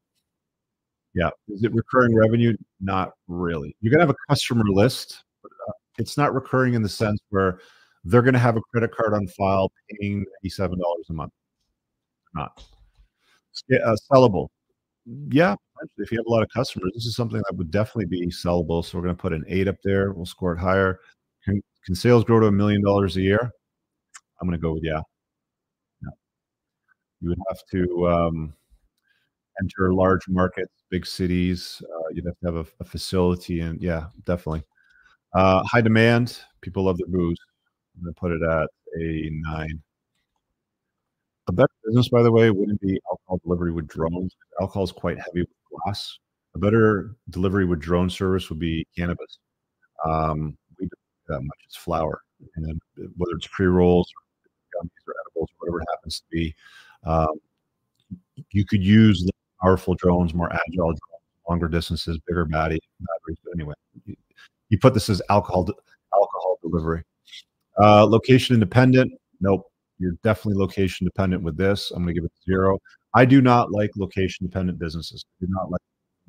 yeah, 1.15 1.31
is 1.49 1.65
it 1.65 1.73
recurring 1.75 2.15
revenue? 2.15 2.57
Not 2.81 3.13
really. 3.27 3.77
You're 3.81 3.91
gonna 3.91 4.03
have 4.03 4.11
a 4.11 4.33
customer 4.33 4.65
list, 4.67 5.25
but 5.43 5.53
uh, 5.69 5.73
it's 5.99 6.17
not 6.17 6.35
recurring 6.35 6.75
in 6.75 6.83
the 6.83 6.89
sense 6.89 7.21
where 7.31 7.61
they're 8.05 8.23
gonna 8.23 8.39
have 8.39 8.57
a 8.57 8.61
credit 8.73 8.95
card 8.95 9.15
on 9.15 9.27
file 9.29 9.71
paying 9.91 10.25
eighty 10.41 10.51
seven 10.51 10.79
dollars 10.79 11.07
a 11.11 11.13
month. 11.13 11.33
Not 12.35 12.63
uh, 13.73 13.97
sellable. 14.11 14.49
Yeah, 15.31 15.55
if 15.97 16.13
you 16.13 16.19
have 16.19 16.27
a 16.27 16.31
lot 16.31 16.43
of 16.43 16.49
customers, 16.55 16.93
this 16.95 17.07
is 17.07 17.17
something 17.17 17.43
that 17.49 17.57
would 17.57 17.71
definitely 17.71 18.07
be 18.07 18.27
sellable. 18.27 18.85
So 18.85 18.99
we're 18.99 19.05
going 19.05 19.17
to 19.17 19.21
put 19.21 19.33
an 19.33 19.45
eight 19.49 19.69
up 19.69 19.77
there. 19.83 20.13
We'll 20.13 20.27
score 20.27 20.53
it 20.53 20.59
higher. 20.59 21.01
Can, 21.45 21.63
can 21.85 21.95
sales 21.95 22.25
grow 22.25 22.41
to 22.41 22.47
a 22.47 22.53
million 22.53 22.83
dollars 22.83 23.17
a 23.17 23.23
year? 23.23 23.51
I'm 24.41 24.49
going 24.49 24.59
to 24.59 24.63
go 24.63 24.75
with 24.75 24.85
yeah. 24.85 25.01
yeah. 26.03 26.11
You 27.21 27.31
would 27.31 27.39
have 27.49 27.59
to 27.73 28.09
um, 28.09 28.55
enter 29.61 29.93
large 29.93 30.29
markets, 30.29 30.73
big 30.91 31.07
cities. 31.07 31.83
Uh, 31.85 32.09
you'd 32.13 32.27
have 32.27 32.39
to 32.41 32.47
have 32.47 32.57
a, 32.57 32.67
a 32.81 32.85
facility, 32.85 33.61
and 33.61 33.81
yeah, 33.83 34.07
definitely. 34.25 34.63
Uh, 35.35 35.63
high 35.65 35.81
demand. 35.81 36.39
People 36.61 36.85
love 36.85 36.99
their 36.99 37.07
booze. 37.09 37.39
I'm 37.99 38.07
to 38.07 38.13
put 38.13 38.33
it 38.33 38.43
at 38.43 38.69
a 39.01 39.31
nine. 39.33 39.83
A 41.49 41.53
better 41.53 41.69
business, 41.85 42.09
by 42.09 42.23
the 42.23 42.31
way, 42.31 42.51
wouldn't 42.51 42.81
be 42.81 43.01
alcohol 43.11 43.41
delivery 43.43 43.73
with 43.73 43.89
drones. 43.89 44.37
Alcohol 44.61 44.85
is 44.85 44.93
quite 44.93 45.19
heavy 45.19 45.41
with 45.41 45.49
glass. 45.85 46.19
A 46.55 46.59
better 46.59 47.17
delivery 47.31 47.65
with 47.65 47.81
drone 47.81 48.11
service 48.11 48.51
would 48.51 48.59
be 48.59 48.87
cannabis. 48.97 49.39
Um, 50.05 50.57
we 50.79 50.87
don't 50.87 50.91
do 50.91 51.35
that 51.35 51.41
much. 51.41 51.59
It's 51.67 51.77
flower, 51.77 52.23
and 52.57 52.81
whether 53.17 53.33
it's 53.37 53.47
pre 53.47 53.67
rolls 53.67 54.11
or 54.15 54.83
gummies 54.83 55.09
or 55.09 55.15
edibles, 55.27 55.51
or 55.51 55.55
whatever 55.59 55.81
it 55.81 55.87
happens 55.95 56.21
to 56.21 56.27
be, 56.31 56.55
um, 57.05 57.41
you 58.51 58.65
could 58.65 58.83
use 58.83 59.29
powerful 59.61 59.95
drones, 59.95 60.35
more 60.35 60.53
agile 60.53 60.95
longer 61.49 61.69
distances, 61.69 62.19
bigger 62.27 62.45
batteries. 62.45 62.81
But 63.25 63.53
anyway, 63.55 63.75
you, 64.05 64.17
you 64.69 64.79
put 64.79 64.95
this 64.95 65.09
as 65.09 65.23
alcohol 65.31 65.69
alcohol 66.15 66.59
delivery. 66.63 67.03
Uh, 67.81 68.05
location 68.07 68.55
independent. 68.55 69.13
Nope. 69.41 69.71
You're 69.99 70.17
definitely 70.23 70.61
location 70.61 71.07
dependent 71.07 71.43
with 71.43 71.57
this. 71.57 71.91
I'm 71.91 72.03
going 72.03 72.15
to 72.15 72.21
give 72.21 72.25
it 72.25 72.33
zero. 72.45 72.79
I 73.15 73.25
do 73.25 73.41
not 73.41 73.73
like 73.73 73.91
location 73.97 74.47
dependent 74.47 74.79
businesses. 74.79 75.25
I 75.41 75.47
do 75.47 75.53
not 75.53 75.71
like 75.71 75.81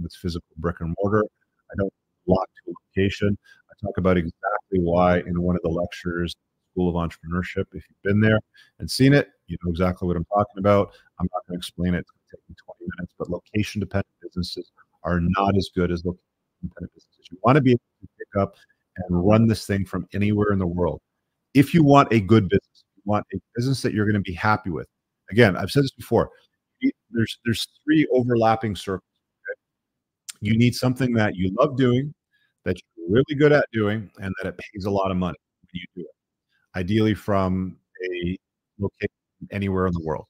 it's 0.04 0.16
physical 0.16 0.48
brick 0.58 0.78
and 0.80 0.96
mortar. 1.02 1.24
I 1.72 1.76
don't 1.78 1.94
lock 2.28 2.48
to 2.66 2.72
a 2.72 2.74
location. 2.88 3.38
I 3.70 3.86
talk 3.86 3.98
about 3.98 4.18
exactly 4.18 4.80
why 4.80 5.20
in 5.20 5.42
one 5.42 5.56
of 5.56 5.62
the 5.62 5.70
lectures, 5.70 6.36
School 6.72 6.90
of 6.90 6.96
Entrepreneurship. 6.96 7.66
If 7.74 7.84
you've 7.90 8.04
been 8.04 8.22
there 8.22 8.40
and 8.80 8.90
seen 8.90 9.14
it, 9.14 9.30
you 9.48 9.58
know 9.64 9.72
exactly 9.72 10.08
what 10.08 10.16
I'm 10.18 10.26
talking 10.26 10.60
about. 10.60 10.94
I'm 11.20 11.28
not 11.34 11.46
going 11.48 11.58
to 11.58 11.60
explain 11.60 11.94
it. 11.94 12.06
Me 12.48 12.56
20 12.80 12.92
minutes, 12.98 13.14
but 13.18 13.30
location 13.30 13.80
dependent 13.80 14.14
businesses 14.22 14.72
are 15.04 15.20
not 15.22 15.56
as 15.58 15.70
good 15.74 15.92
as 15.92 16.06
location 16.06 16.22
dependent 16.62 16.94
businesses. 16.94 17.28
You 17.32 17.38
want 17.44 17.56
to 17.56 17.62
be 17.62 17.72
able 17.72 17.82
to 18.02 18.08
pick 18.18 18.42
up 18.42 18.56
and 18.98 19.28
run 19.28 19.48
this 19.48 19.66
thing 19.66 19.86
from 19.86 20.08
anywhere 20.14 20.52
in 20.52 20.60
the 20.60 20.68
world. 20.68 21.02
If 21.54 21.74
you 21.74 21.84
want 21.84 22.12
a 22.12 22.20
good 22.20 22.50
business, 22.50 22.84
you 22.96 23.04
want 23.06 23.26
a 23.34 23.38
business 23.56 23.82
that 23.82 23.94
you're 23.94 24.06
going 24.06 24.16
to 24.16 24.20
be 24.20 24.34
happy 24.34 24.70
with. 24.70 24.88
Again, 25.32 25.56
I've 25.56 25.72
said 25.72 25.84
this 25.84 25.92
before. 25.92 26.30
There's 27.12 27.40
there's 27.46 27.68
three 27.84 28.08
overlapping 28.14 28.76
circles. 28.76 29.04
Okay? 29.50 30.48
You 30.48 30.58
need 30.58 30.76
something 30.76 31.14
that 31.14 31.36
you 31.36 31.54
love 31.60 31.76
doing, 31.76 32.14
that 32.66 32.78
you're 32.98 33.10
really 33.10 33.36
good 33.38 33.52
at 33.52 33.66
doing, 33.74 34.10
and 34.22 34.34
that 34.42 34.50
it 34.50 34.58
pays 34.58 34.86
a 34.86 34.92
lot 34.92 35.12
of 35.12 35.18
money 35.18 35.38
when 35.62 35.82
you 35.82 35.86
do 35.96 36.02
it. 36.02 36.78
Ideally, 36.78 37.16
from 37.16 37.78
a 38.14 38.38
location 38.80 39.10
anywhere 39.52 39.88
in 39.88 39.94
the 39.94 40.04
world. 40.04 40.26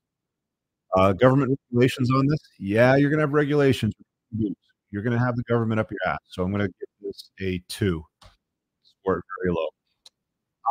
Uh, 0.97 1.13
government 1.13 1.57
regulations 1.71 2.09
on 2.11 2.25
this? 2.27 2.39
Yeah, 2.57 2.95
you're 2.95 3.09
going 3.09 3.19
to 3.19 3.23
have 3.23 3.33
regulations. 3.33 3.93
You're 4.91 5.03
going 5.03 5.17
to 5.17 5.23
have 5.23 5.35
the 5.35 5.43
government 5.43 5.79
up 5.79 5.89
your 5.91 5.99
ass. 6.11 6.19
So 6.29 6.43
I'm 6.43 6.51
going 6.51 6.65
to 6.65 6.73
give 6.79 6.89
this 7.01 7.29
a 7.41 7.61
two. 7.69 8.03
Score 8.83 9.23
very 9.41 9.53
low. 9.53 9.67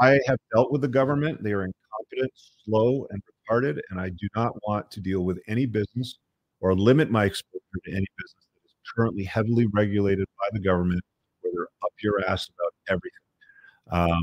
I 0.00 0.20
have 0.26 0.38
dealt 0.54 0.72
with 0.72 0.80
the 0.80 0.88
government. 0.88 1.42
They 1.42 1.52
are 1.52 1.64
incompetent, 1.64 2.32
slow, 2.64 3.06
and 3.10 3.22
retarded, 3.50 3.78
and 3.90 4.00
I 4.00 4.10
do 4.10 4.28
not 4.36 4.52
want 4.66 4.90
to 4.92 5.00
deal 5.00 5.22
with 5.24 5.38
any 5.48 5.66
business 5.66 6.18
or 6.60 6.74
limit 6.74 7.10
my 7.10 7.24
exposure 7.24 7.60
to 7.84 7.90
any 7.90 8.06
business 8.16 8.46
that 8.54 8.64
is 8.66 8.74
currently 8.96 9.24
heavily 9.24 9.66
regulated 9.72 10.26
by 10.38 10.48
the 10.52 10.60
government, 10.60 11.00
where 11.40 11.52
they're 11.52 11.68
up 11.82 11.92
your 12.02 12.24
ass 12.28 12.48
about 12.48 12.74
everything. 12.88 13.10
Um, 13.90 14.22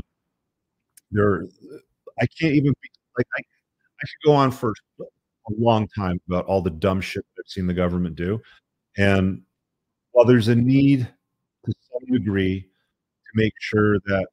they're, 1.10 1.44
I 2.20 2.26
can't 2.38 2.54
even 2.54 2.72
be 2.82 2.90
like 3.16 3.26
I, 3.36 3.40
I 3.40 4.02
could 4.02 4.30
go 4.30 4.32
on 4.34 4.50
for 4.50 4.74
a 5.48 5.52
long 5.58 5.88
time 5.88 6.20
about 6.28 6.44
all 6.46 6.62
the 6.62 6.70
dumb 6.70 7.00
shit 7.00 7.24
I've 7.38 7.44
seen 7.48 7.66
the 7.66 7.74
government 7.74 8.16
do, 8.16 8.40
and 8.96 9.42
while 10.12 10.26
there's 10.26 10.48
a 10.48 10.56
need 10.56 11.00
to 11.66 11.72
some 11.92 12.12
degree 12.12 12.60
to 12.60 13.30
make 13.34 13.52
sure 13.60 13.98
that 14.06 14.26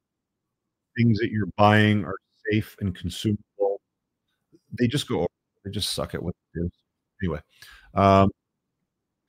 things 0.96 1.18
that 1.20 1.30
you're 1.30 1.48
buying 1.56 2.04
are 2.04 2.16
safe 2.50 2.76
and 2.80 2.94
consumable, 2.94 3.80
they 4.78 4.86
just 4.88 5.08
go. 5.08 5.20
Over. 5.20 5.28
They 5.64 5.70
just 5.70 5.92
suck 5.94 6.14
at 6.14 6.22
what 6.22 6.34
they 6.54 6.60
do. 6.62 6.70
Anyway, 7.22 7.40
um, 7.94 8.30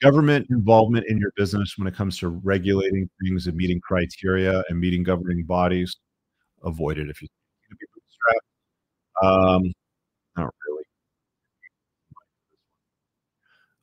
government 0.02 0.48
involvement 0.50 1.06
in 1.08 1.18
your 1.18 1.32
business 1.36 1.76
when 1.78 1.88
it 1.88 1.96
comes 1.96 2.18
to 2.20 2.30
regulating 2.30 3.10
things 3.24 3.48
and 3.48 3.56
meeting 3.58 3.80
criteria 3.82 4.64
and 4.70 4.80
meeting 4.80 5.04
governing 5.04 5.46
bodies, 5.46 5.96
avoid 6.64 6.98
it 6.98 7.10
if 7.10 7.22
you 7.22 7.28
can 7.68 7.78
be 7.80 7.86
bootstrapped. 9.24 9.56
Um, 9.58 9.74
not 10.38 10.54
really. 10.68 10.85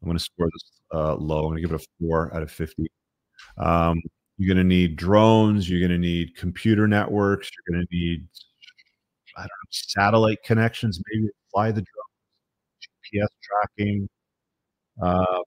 I'm 0.03 0.07
going 0.09 0.18
to 0.18 0.24
score 0.24 0.48
this 0.53 0.70
uh, 0.92 1.14
low. 1.14 1.38
I'm 1.38 1.53
going 1.53 1.57
to 1.57 1.62
give 1.62 1.72
it 1.72 1.80
a 1.80 1.86
four 2.00 2.34
out 2.34 2.42
of 2.42 2.50
50. 2.50 2.90
Um, 3.59 4.00
you're 4.36 4.53
going 4.53 4.64
to 4.64 4.68
need 4.68 4.96
drones. 4.96 5.70
You're 5.70 5.80
going 5.80 5.92
to 5.92 5.98
need 5.98 6.36
computer 6.36 6.88
networks. 6.88 7.48
You're 7.55 7.76
going 7.76 7.86
to 7.86 7.96
need, 7.96 8.26
I 9.36 9.42
don't 9.42 9.46
know, 9.46 9.70
satellite 9.70 10.42
connections, 10.44 11.00
maybe 11.12 11.28
fly 11.53 11.70
the 11.70 11.82
drones, 11.82 12.88
GPS 13.14 13.28
tracking, 13.42 14.09
uh, 15.00 15.42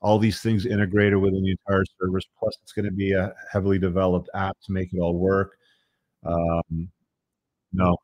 all 0.00 0.18
these 0.18 0.40
things 0.40 0.66
integrated 0.66 1.18
within 1.18 1.42
the 1.42 1.50
entire 1.50 1.84
service. 2.00 2.24
Plus, 2.38 2.56
it's 2.62 2.72
going 2.72 2.84
to 2.84 2.92
be 2.92 3.12
a 3.12 3.34
heavily 3.52 3.78
developed 3.78 4.30
app 4.34 4.56
to 4.66 4.72
make 4.72 4.92
it 4.92 5.00
all 5.00 5.14
work. 5.16 5.56
Um, 6.24 6.88
no, 7.72 7.96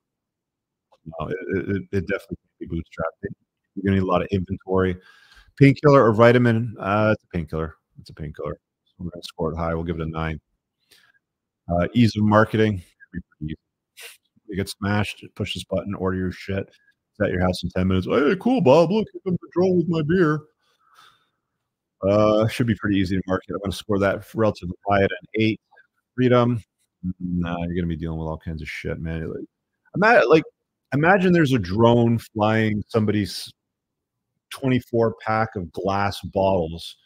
no, 1.04 1.28
it, 1.28 1.36
it, 1.54 1.82
it 1.92 2.06
definitely 2.08 2.38
can't 2.58 2.58
be 2.58 2.66
bootstrapped. 2.66 3.30
You're 3.76 3.84
going 3.84 3.94
to 3.96 4.00
need 4.00 4.02
a 4.02 4.10
lot 4.10 4.22
of 4.22 4.28
inventory. 4.32 4.96
Painkiller 5.58 6.04
or 6.04 6.12
vitamin? 6.12 6.74
Uh, 6.80 7.14
it's 7.14 7.24
a 7.24 7.36
painkiller. 7.36 7.74
It's 8.00 8.10
a 8.10 8.14
painkiller. 8.14 8.58
So 8.84 8.94
we're 8.98 9.10
going 9.10 9.22
to 9.22 9.26
score 9.26 9.52
it 9.52 9.56
high. 9.56 9.74
We'll 9.74 9.84
give 9.84 9.98
it 9.98 10.02
a 10.02 10.10
nine. 10.10 10.40
Uh, 11.68 11.88
ease 11.94 12.16
of 12.16 12.22
marketing. 12.24 12.82
You 13.40 13.56
get 14.54 14.68
smashed, 14.68 15.24
push 15.34 15.54
this 15.54 15.64
button, 15.64 15.94
order 15.94 16.16
your 16.16 16.32
shit. 16.32 16.68
It's 16.68 17.20
at 17.20 17.30
your 17.30 17.40
house 17.40 17.62
in 17.62 17.70
10 17.70 17.88
minutes. 17.88 18.06
Hey, 18.06 18.36
cool, 18.40 18.60
Bob. 18.60 18.92
Look, 18.92 19.06
I'm 19.26 19.36
control 19.38 19.76
with 19.78 19.88
my 19.88 20.02
beer. 20.02 20.40
Uh, 22.02 22.46
should 22.46 22.66
be 22.66 22.74
pretty 22.76 22.98
easy 22.98 23.16
to 23.16 23.22
market. 23.26 23.50
I'm 23.50 23.58
going 23.58 23.70
to 23.70 23.76
score 23.76 23.98
that 23.98 24.24
relatively 24.34 24.76
high 24.88 25.02
at 25.02 25.10
an 25.10 25.26
eight. 25.40 25.60
Freedom. 26.14 26.62
Nah, 27.20 27.56
you're 27.58 27.74
going 27.74 27.82
to 27.82 27.86
be 27.86 27.96
dealing 27.96 28.18
with 28.18 28.28
all 28.28 28.38
kinds 28.38 28.62
of 28.62 28.68
shit, 28.68 29.00
man. 29.00 29.28
Like, 29.28 29.44
imagine, 29.94 30.28
like, 30.28 30.44
imagine 30.92 31.32
there's 31.32 31.52
a 31.52 31.58
drone 31.58 32.18
flying 32.18 32.82
somebody's 32.88 33.52
24 34.58 35.14
pack 35.24 35.50
of 35.56 35.70
glass 35.72 36.20
bottles 36.32 36.96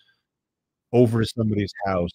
over 0.93 1.21
to 1.21 1.27
somebody's 1.27 1.73
house 1.87 2.11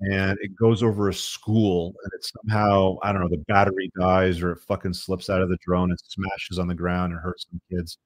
and 0.00 0.38
it 0.42 0.54
goes 0.54 0.82
over 0.82 1.08
a 1.08 1.14
school 1.14 1.94
and 2.04 2.12
it 2.14 2.30
somehow 2.42 2.96
i 3.02 3.12
don't 3.12 3.22
know 3.22 3.28
the 3.28 3.42
battery 3.48 3.90
dies 3.98 4.42
or 4.42 4.52
it 4.52 4.58
fucking 4.60 4.92
slips 4.92 5.30
out 5.30 5.40
of 5.40 5.48
the 5.48 5.56
drone 5.66 5.90
and 5.90 5.98
smashes 6.06 6.58
on 6.58 6.68
the 6.68 6.74
ground 6.74 7.12
and 7.12 7.20
hurts 7.22 7.46
some 7.50 7.60
kids. 7.70 7.98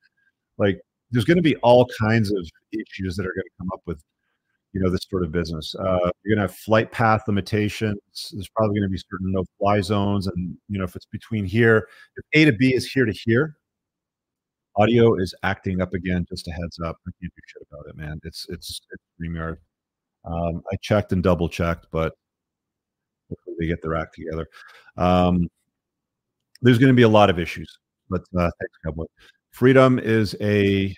Like 0.59 0.81
there's 1.11 1.25
going 1.25 1.39
to 1.39 1.43
be 1.43 1.57
all 1.57 1.87
kinds 2.01 2.31
of 2.31 2.49
issues 2.73 3.17
that 3.17 3.27
are 3.27 3.33
going 3.35 3.45
to 3.45 3.59
come 3.59 3.71
up 3.73 3.81
with 3.87 4.03
you 4.73 4.81
know 4.81 4.89
this 4.89 5.07
sort 5.11 5.25
of 5.25 5.33
business. 5.33 5.75
Uh, 5.75 6.11
you're 6.25 6.37
going 6.37 6.47
to 6.47 6.53
have 6.53 6.55
flight 6.55 6.93
path 6.93 7.23
limitations. 7.27 7.99
There's 8.33 8.49
probably 8.55 8.79
going 8.79 8.89
to 8.89 8.93
be 8.93 8.99
certain 8.99 9.33
no 9.33 9.45
fly 9.59 9.81
zones 9.81 10.29
and 10.29 10.57
you 10.69 10.79
know 10.79 10.85
if 10.85 10.95
it's 10.95 11.07
between 11.07 11.45
here 11.45 11.89
if 12.17 12.25
a 12.35 12.45
to 12.45 12.53
b 12.53 12.75
is 12.75 12.91
here 12.91 13.05
to 13.05 13.13
here 13.13 13.57
audio 14.77 15.15
is 15.17 15.35
acting 15.43 15.81
up 15.81 15.95
again 15.95 16.25
just 16.29 16.49
a 16.49 16.53
heads 16.53 16.79
up 16.85 16.97
i 17.07 17.11
can't 17.21 17.33
do 17.35 17.43
shit 17.47 17.67
about 17.71 17.87
it 17.89 17.97
man 17.97 18.21
it's 18.25 18.47
it's 18.49 18.81
it's 18.93 19.03
StreamYard. 19.21 19.57
Um, 20.25 20.63
I 20.73 20.77
checked 20.83 21.13
and 21.13 21.23
double 21.23 21.49
checked, 21.49 21.87
but 21.91 22.15
hopefully 23.29 23.57
they 23.59 23.67
get 23.67 23.83
their 23.83 23.95
act 23.95 24.15
together. 24.15 24.47
Um, 24.97 25.49
there's 26.63 26.79
going 26.79 26.93
to 26.93 26.97
be 26.97 27.03
a 27.03 27.09
lot 27.09 27.31
of 27.31 27.39
issues, 27.39 27.79
but 28.09 28.23
uh, 28.37 28.51
thanks, 28.61 28.79
Cowboy. 28.85 29.07
Freedom 29.51 29.99
is 29.99 30.37
a, 30.41 30.95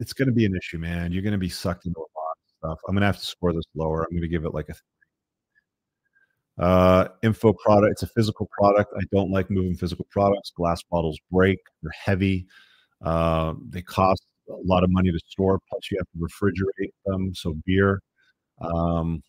it's 0.00 0.12
going 0.12 0.28
to 0.28 0.34
be 0.34 0.44
an 0.44 0.54
issue, 0.54 0.78
man. 0.78 1.12
You're 1.12 1.22
going 1.22 1.32
to 1.32 1.38
be 1.38 1.48
sucked 1.48 1.86
into 1.86 1.98
a 1.98 2.00
lot 2.00 2.36
of 2.36 2.48
stuff. 2.58 2.80
I'm 2.86 2.94
going 2.94 3.00
to 3.00 3.06
have 3.06 3.18
to 3.18 3.24
score 3.24 3.52
this 3.52 3.64
lower. 3.74 4.02
I'm 4.04 4.10
going 4.10 4.22
to 4.22 4.28
give 4.28 4.44
it 4.44 4.52
like 4.52 4.68
a 4.68 4.74
uh, 6.58 7.08
info 7.22 7.52
product. 7.52 7.92
It's 7.92 8.02
a 8.02 8.06
physical 8.06 8.48
product. 8.58 8.92
I 8.96 9.02
don't 9.12 9.30
like 9.30 9.50
moving 9.50 9.76
physical 9.76 10.06
products. 10.10 10.50
Glass 10.50 10.82
bottles 10.90 11.18
break. 11.30 11.58
They're 11.82 11.92
heavy. 11.92 12.46
Uh, 13.02 13.54
they 13.68 13.82
cost 13.82 14.24
a 14.48 14.54
lot 14.64 14.84
of 14.84 14.90
money 14.90 15.10
to 15.10 15.18
store. 15.28 15.58
Plus, 15.68 15.90
you 15.90 15.98
have 15.98 16.08
to 16.12 16.18
refrigerate 16.18 16.92
them. 17.06 17.34
So 17.34 17.54
beer. 17.66 18.00
Um, 18.60 19.22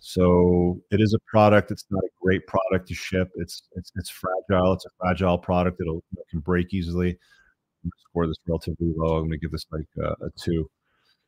so 0.00 0.80
it 0.90 1.00
is 1.00 1.14
a 1.14 1.18
product. 1.30 1.70
It's 1.70 1.84
not 1.90 2.02
a 2.02 2.08
great 2.20 2.46
product 2.46 2.88
to 2.88 2.94
ship. 2.94 3.30
It's 3.36 3.62
it's 3.76 3.92
it's 3.94 4.10
fragile. 4.10 4.72
It's 4.72 4.86
a 4.86 4.90
fragile 4.98 5.38
product. 5.38 5.80
It'll 5.80 6.02
it 6.16 6.24
can 6.30 6.40
break 6.40 6.74
easily. 6.74 7.18
score 8.08 8.26
this 8.26 8.36
relatively 8.46 8.92
low. 8.96 9.16
I'm 9.18 9.22
going 9.22 9.32
to 9.32 9.38
give 9.38 9.52
this 9.52 9.66
like 9.70 9.86
a, 9.98 10.26
a 10.26 10.30
two. 10.36 10.68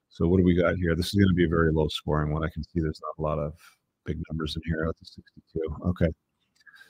So 0.09 0.27
what 0.29 0.39
do 0.39 0.45
we 0.45 0.57
got 0.57 0.77
here? 0.77 0.95
This 0.95 1.07
is 1.07 1.15
going 1.15 1.29
to 1.29 1.35
be 1.35 1.45
a 1.45 1.49
very 1.49 1.73
low 1.73 1.89
scoring 1.89 2.33
one. 2.33 2.45
I 2.45 2.49
can 2.49 2.63
see 2.65 2.81
there's 2.81 3.01
not 3.03 3.23
a 3.23 3.27
lot 3.29 3.39
of 3.39 3.53
big 4.05 4.21
numbers 4.31 4.57
in 4.57 4.63
here. 4.65 4.85
That's 4.87 5.11
a 5.11 5.13
62. 5.13 5.89
Okay. 5.89 6.13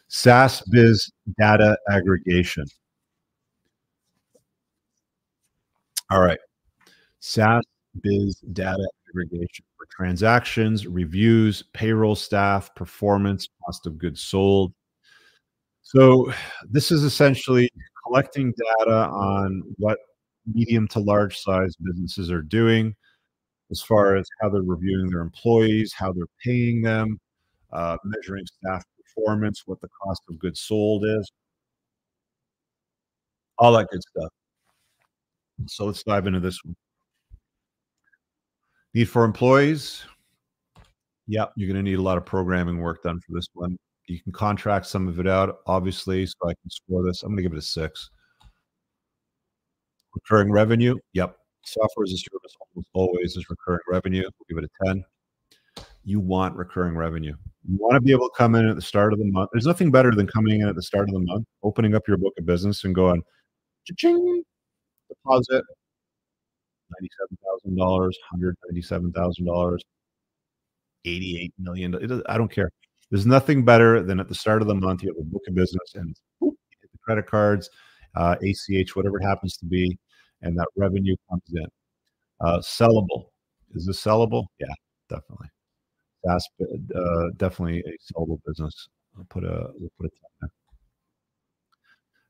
SaaS 0.09 0.63
Biz 0.71 1.11
Data 1.39 1.77
Aggregation. 1.91 2.65
All 6.11 6.21
right. 6.21 6.39
SaaS 7.21 7.65
Biz 8.03 8.37
Data 8.53 8.87
Aggregation 9.09 9.65
for 9.77 9.87
transactions, 9.91 10.87
reviews, 10.87 11.63
payroll 11.73 12.17
staff, 12.17 12.75
performance, 12.75 13.49
cost 13.65 13.87
of 13.87 13.99
goods 13.99 14.23
sold. 14.23 14.73
So 15.83 16.33
this 16.69 16.91
is 16.91 17.05
essentially 17.05 17.71
collecting 18.05 18.53
data 18.79 19.07
on 19.07 19.63
what 19.77 19.99
medium 20.53 20.89
to 20.89 20.99
large 20.99 21.39
size 21.39 21.75
businesses 21.77 22.31
are 22.31 22.43
doing 22.43 22.95
as 23.75 23.83
far 23.83 24.17
as 24.17 24.25
how 24.41 24.49
they're 24.49 24.63
reviewing 24.63 25.11
their 25.11 25.21
employees, 25.21 25.93
how 25.93 26.13
they're 26.13 26.27
paying 26.45 26.81
them, 26.81 27.19
uh, 27.73 27.97
measuring 28.05 28.45
staff 28.47 28.85
performance, 28.97 29.65
what 29.67 29.81
the 29.81 29.89
cost 30.01 30.23
of 30.31 30.39
goods 30.39 30.61
sold 30.61 31.05
is, 31.05 31.29
all 33.59 33.73
that 33.73 33.89
good 33.91 34.01
stuff. 34.01 34.31
So 35.67 35.87
let's 35.87 36.05
dive 36.05 36.29
into 36.29 36.39
this 36.39 36.57
one. 36.65 36.77
Need 38.95 39.09
for 39.09 39.25
employees. 39.25 40.05
Yep, 41.27 41.55
you're 41.57 41.67
going 41.67 41.85
to 41.85 41.91
need 41.91 41.99
a 41.99 42.03
lot 42.03 42.17
of 42.17 42.25
programming 42.25 42.79
work 42.79 43.03
done 43.03 43.19
for 43.19 43.33
this 43.33 43.49
one. 43.55 43.77
You 44.07 44.21
can 44.23 44.31
contract 44.31 44.87
some 44.87 45.09
of 45.09 45.19
it 45.19 45.27
out, 45.27 45.59
obviously, 45.67 46.27
so 46.27 46.37
I 46.45 46.53
can 46.53 46.71
score 46.71 47.03
this. 47.05 47.25
I'm 47.25 47.31
going 47.31 47.39
to 47.39 47.43
give 47.43 47.55
it 47.55 47.59
a 47.59 47.63
six. 47.63 48.09
Recurring 50.15 50.53
revenue. 50.53 50.97
Yep, 51.15 51.37
software 51.65 52.05
as 52.05 52.13
a 52.13 52.19
service 52.19 52.55
almost 52.61 52.89
always 52.93 53.37
is 53.37 53.49
recurring 53.51 53.81
revenue. 53.89 54.23
We'll 54.23 54.47
give 54.49 54.65
it 54.65 54.71
a 54.71 54.87
10. 54.87 55.05
You 56.05 56.21
want 56.21 56.55
recurring 56.57 56.97
revenue. 56.97 57.35
You 57.67 57.79
want 57.79 57.95
to 57.95 58.01
be 58.01 58.13
able 58.13 58.29
to 58.29 58.35
come 58.37 58.55
in 58.55 58.69
at 58.69 58.77
the 58.77 58.83
start 58.83 59.13
of 59.13 59.19
the 59.19 59.25
month. 59.25 59.51
There's 59.53 59.67
nothing 59.67 59.91
better 59.91 60.11
than 60.11 60.27
coming 60.27 60.61
in 60.61 60.69
at 60.69 60.75
the 60.75 60.83
start 60.83 61.09
of 61.09 61.15
the 61.15 61.21
month, 61.21 61.47
opening 61.63 61.95
up 61.95 62.07
your 62.07 62.19
book 62.19 62.35
of 62.39 62.45
business 62.45 62.85
and 62.85 62.95
going, 62.95 63.23
ching 63.97 64.43
deposit, 65.09 65.65
$97,000, 67.67 68.11
$197,000, 68.35 69.79
$88 71.07 71.53
million. 71.59 72.23
I 72.27 72.39
don't 72.39 72.51
care. 72.51 72.71
There's 73.11 73.27
nothing 73.27 73.65
better 73.65 74.03
than 74.03 74.21
at 74.21 74.29
the 74.29 74.35
start 74.35 74.63
of 74.63 74.69
the 74.69 74.75
month, 74.75 75.03
you 75.03 75.09
have 75.09 75.19
a 75.19 75.31
book 75.31 75.43
of 75.49 75.55
business 75.55 75.95
and 75.95 76.17
the 76.41 76.51
credit 77.03 77.27
cards, 77.27 77.71
uh, 78.17 78.37
ACH, 78.43 78.97
whatever 78.97 79.19
it 79.19 79.25
happens 79.25 79.57
to 79.59 79.67
be, 79.67 79.97
and 80.45 80.57
that 80.59 80.69
revenue 80.77 81.17
comes 81.29 81.43
in. 81.53 81.67
Uh, 82.41 82.59
sellable. 82.59 83.27
Is 83.75 83.87
this 83.87 84.03
sellable? 84.03 84.47
Yeah, 84.61 84.75
definitely. 85.09 85.49
That's 86.23 86.49
uh, 86.61 87.31
definitely 87.37 87.81
a 87.81 88.13
sellable 88.13 88.39
business. 88.47 88.89
I'll 89.17 89.25
put 89.25 89.45
a 89.45 89.71
we'll 89.79 89.91
put 89.99 90.07
a 90.07 90.11
10 90.11 90.19
there. 90.41 90.51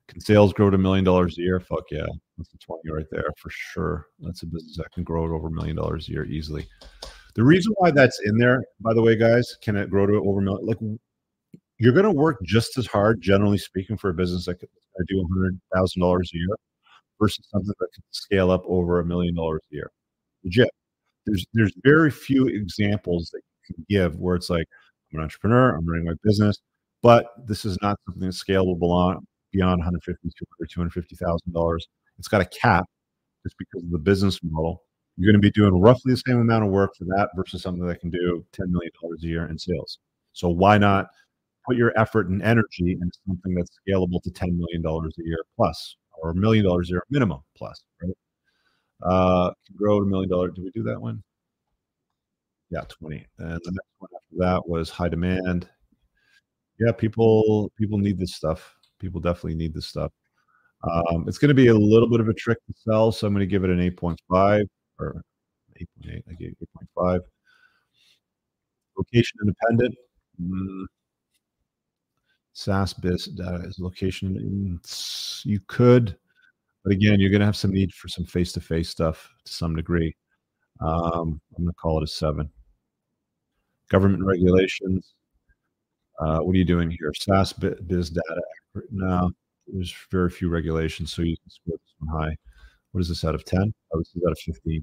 Can 0.08 0.20
sales 0.20 0.52
grow 0.52 0.70
to 0.70 0.76
a 0.76 0.78
million 0.78 1.04
dollars 1.04 1.38
a 1.38 1.42
year? 1.42 1.60
Fuck 1.60 1.84
yeah. 1.90 2.06
That's 2.36 2.52
a 2.52 2.58
20 2.58 2.90
right 2.90 3.06
there 3.10 3.32
for 3.38 3.50
sure. 3.50 4.06
That's 4.20 4.42
a 4.42 4.46
business 4.46 4.76
that 4.76 4.92
can 4.92 5.04
grow 5.04 5.26
to 5.26 5.34
over 5.34 5.48
a 5.48 5.50
million 5.50 5.76
dollars 5.76 6.08
a 6.08 6.12
year 6.12 6.24
easily. 6.24 6.66
The 7.34 7.44
reason 7.44 7.72
why 7.78 7.90
that's 7.90 8.20
in 8.24 8.38
there, 8.38 8.62
by 8.80 8.94
the 8.94 9.02
way, 9.02 9.16
guys, 9.16 9.56
can 9.62 9.76
it 9.76 9.90
grow 9.90 10.06
to 10.06 10.14
over 10.14 10.40
a 10.40 10.42
million? 10.42 10.66
Like 10.66 10.78
you're 11.78 11.92
going 11.92 12.04
to 12.04 12.12
work 12.12 12.38
just 12.44 12.78
as 12.78 12.86
hard, 12.86 13.20
generally 13.20 13.58
speaking, 13.58 13.96
for 13.96 14.10
a 14.10 14.14
business 14.14 14.46
that 14.46 14.60
could 14.60 14.68
do 15.08 15.26
hundred 15.32 15.60
thousand 15.74 16.00
dollars 16.00 16.30
a 16.32 16.36
year 16.36 16.56
versus 17.20 17.46
something 17.50 17.74
that 17.78 17.88
can 17.94 18.02
scale 18.10 18.50
up 18.50 18.62
over 18.66 19.00
a 19.00 19.04
million 19.04 19.34
dollars 19.34 19.62
a 19.72 19.74
year. 19.74 19.90
Legit. 20.44 20.70
there's 21.26 21.46
there's 21.54 21.74
very 21.84 22.10
few 22.10 22.46
examples 22.48 23.30
that 23.32 23.40
you 23.68 23.74
can 23.74 23.86
give 23.88 24.16
where 24.18 24.36
it's 24.36 24.50
like 24.50 24.66
I'm 25.12 25.18
an 25.20 25.24
entrepreneur, 25.24 25.76
I'm 25.76 25.86
running 25.86 26.06
my 26.06 26.14
business, 26.24 26.58
but 27.02 27.26
this 27.46 27.64
is 27.64 27.78
not 27.82 27.98
something 28.06 28.24
that's 28.24 28.42
scalable 28.42 28.78
beyond 28.78 29.26
beyond 29.52 29.78
150, 29.78 30.28
200, 30.28 30.70
250 30.70 31.16
dollars. 31.52 31.86
It's 32.18 32.28
got 32.28 32.40
a 32.40 32.46
cap 32.46 32.84
just 33.44 33.56
because 33.58 33.84
of 33.84 33.90
the 33.90 33.98
business 33.98 34.40
model. 34.42 34.82
You're 35.16 35.32
going 35.32 35.40
to 35.40 35.46
be 35.46 35.52
doing 35.52 35.80
roughly 35.80 36.12
the 36.12 36.22
same 36.26 36.40
amount 36.40 36.64
of 36.64 36.70
work 36.70 36.92
for 36.98 37.04
that 37.04 37.30
versus 37.36 37.62
something 37.62 37.86
that 37.86 38.00
can 38.00 38.10
do 38.10 38.44
$10 38.52 38.68
million 38.68 38.90
a 39.02 39.26
year 39.26 39.46
in 39.46 39.58
sales. 39.58 39.98
So 40.32 40.48
why 40.48 40.76
not 40.78 41.06
put 41.66 41.76
your 41.76 41.92
effort 41.98 42.28
and 42.28 42.42
energy 42.42 42.98
into 43.00 43.16
something 43.26 43.54
that's 43.54 43.78
scalable 43.86 44.22
to 44.22 44.30
$10 44.30 44.56
million 44.56 44.84
a 44.84 45.22
year 45.24 45.38
plus 45.56 45.96
or 46.22 46.30
a 46.30 46.34
million 46.34 46.64
dollars 46.64 46.88
a 46.88 46.92
year 46.94 47.04
minimum 47.10 47.40
plus, 47.56 47.84
right? 48.02 48.14
Uh, 49.02 49.50
grow 49.76 50.00
to 50.00 50.06
a 50.06 50.08
million 50.08 50.30
dollars. 50.30 50.52
Did 50.54 50.64
we 50.64 50.70
do 50.70 50.82
that 50.84 51.00
one? 51.00 51.22
Yeah, 52.70 52.82
20. 52.88 53.26
And 53.38 53.60
the 53.64 53.72
next 53.72 53.88
one 53.98 54.10
after 54.16 54.36
that 54.38 54.68
was 54.68 54.90
high 54.90 55.08
demand. 55.08 55.68
Yeah, 56.78 56.92
people 56.92 57.70
people 57.78 57.98
need 57.98 58.18
this 58.18 58.34
stuff. 58.34 58.74
People 58.98 59.20
definitely 59.20 59.54
need 59.54 59.74
this 59.74 59.86
stuff. 59.86 60.12
Um, 60.82 61.24
it's 61.28 61.38
going 61.38 61.48
to 61.48 61.54
be 61.54 61.68
a 61.68 61.74
little 61.74 62.08
bit 62.08 62.20
of 62.20 62.28
a 62.28 62.34
trick 62.34 62.58
to 62.66 62.74
sell, 62.76 63.12
so 63.12 63.26
I'm 63.26 63.32
going 63.32 63.40
to 63.40 63.46
give 63.46 63.64
it 63.64 63.70
an 63.70 63.78
8.5 63.78 64.66
or 64.98 65.22
8.8. 65.80 66.22
I 66.28 66.34
gave 66.34 66.54
8.5. 66.98 67.20
Location 68.96 69.38
independent. 69.42 69.94
Mm. 70.40 70.84
SaaS 72.54 72.94
biz 72.94 73.26
data 73.26 73.64
is 73.66 73.78
location. 73.78 74.80
You 75.44 75.60
could, 75.66 76.16
but 76.84 76.92
again, 76.92 77.20
you're 77.20 77.30
going 77.30 77.40
to 77.40 77.46
have 77.46 77.56
some 77.56 77.72
need 77.72 77.92
for 77.92 78.08
some 78.08 78.24
face-to-face 78.24 78.88
stuff 78.88 79.30
to 79.44 79.52
some 79.52 79.76
degree. 79.76 80.16
Um, 80.80 81.40
I'm 81.56 81.64
going 81.64 81.68
to 81.68 81.74
call 81.74 81.98
it 81.98 82.04
a 82.04 82.06
seven. 82.06 82.48
Government 83.90 84.24
regulations. 84.24 85.14
Uh, 86.20 86.38
what 86.38 86.54
are 86.54 86.58
you 86.58 86.64
doing 86.64 86.90
here? 86.90 87.12
SaaS 87.14 87.52
biz 87.52 88.10
data. 88.10 88.40
No, 88.90 89.30
there's 89.66 89.94
very 90.10 90.30
few 90.30 90.48
regulations, 90.48 91.12
so 91.12 91.22
you 91.22 91.36
can 91.36 91.50
score 91.50 91.76
this 91.76 91.94
one 91.98 92.22
high. 92.22 92.36
What 92.92 93.00
is 93.00 93.08
this 93.08 93.24
out 93.24 93.34
of 93.34 93.44
10? 93.44 93.74
Oh, 93.92 93.98
this 93.98 94.14
is 94.14 94.22
out 94.26 94.32
of 94.32 94.38
15. 94.38 94.72
You 94.72 94.82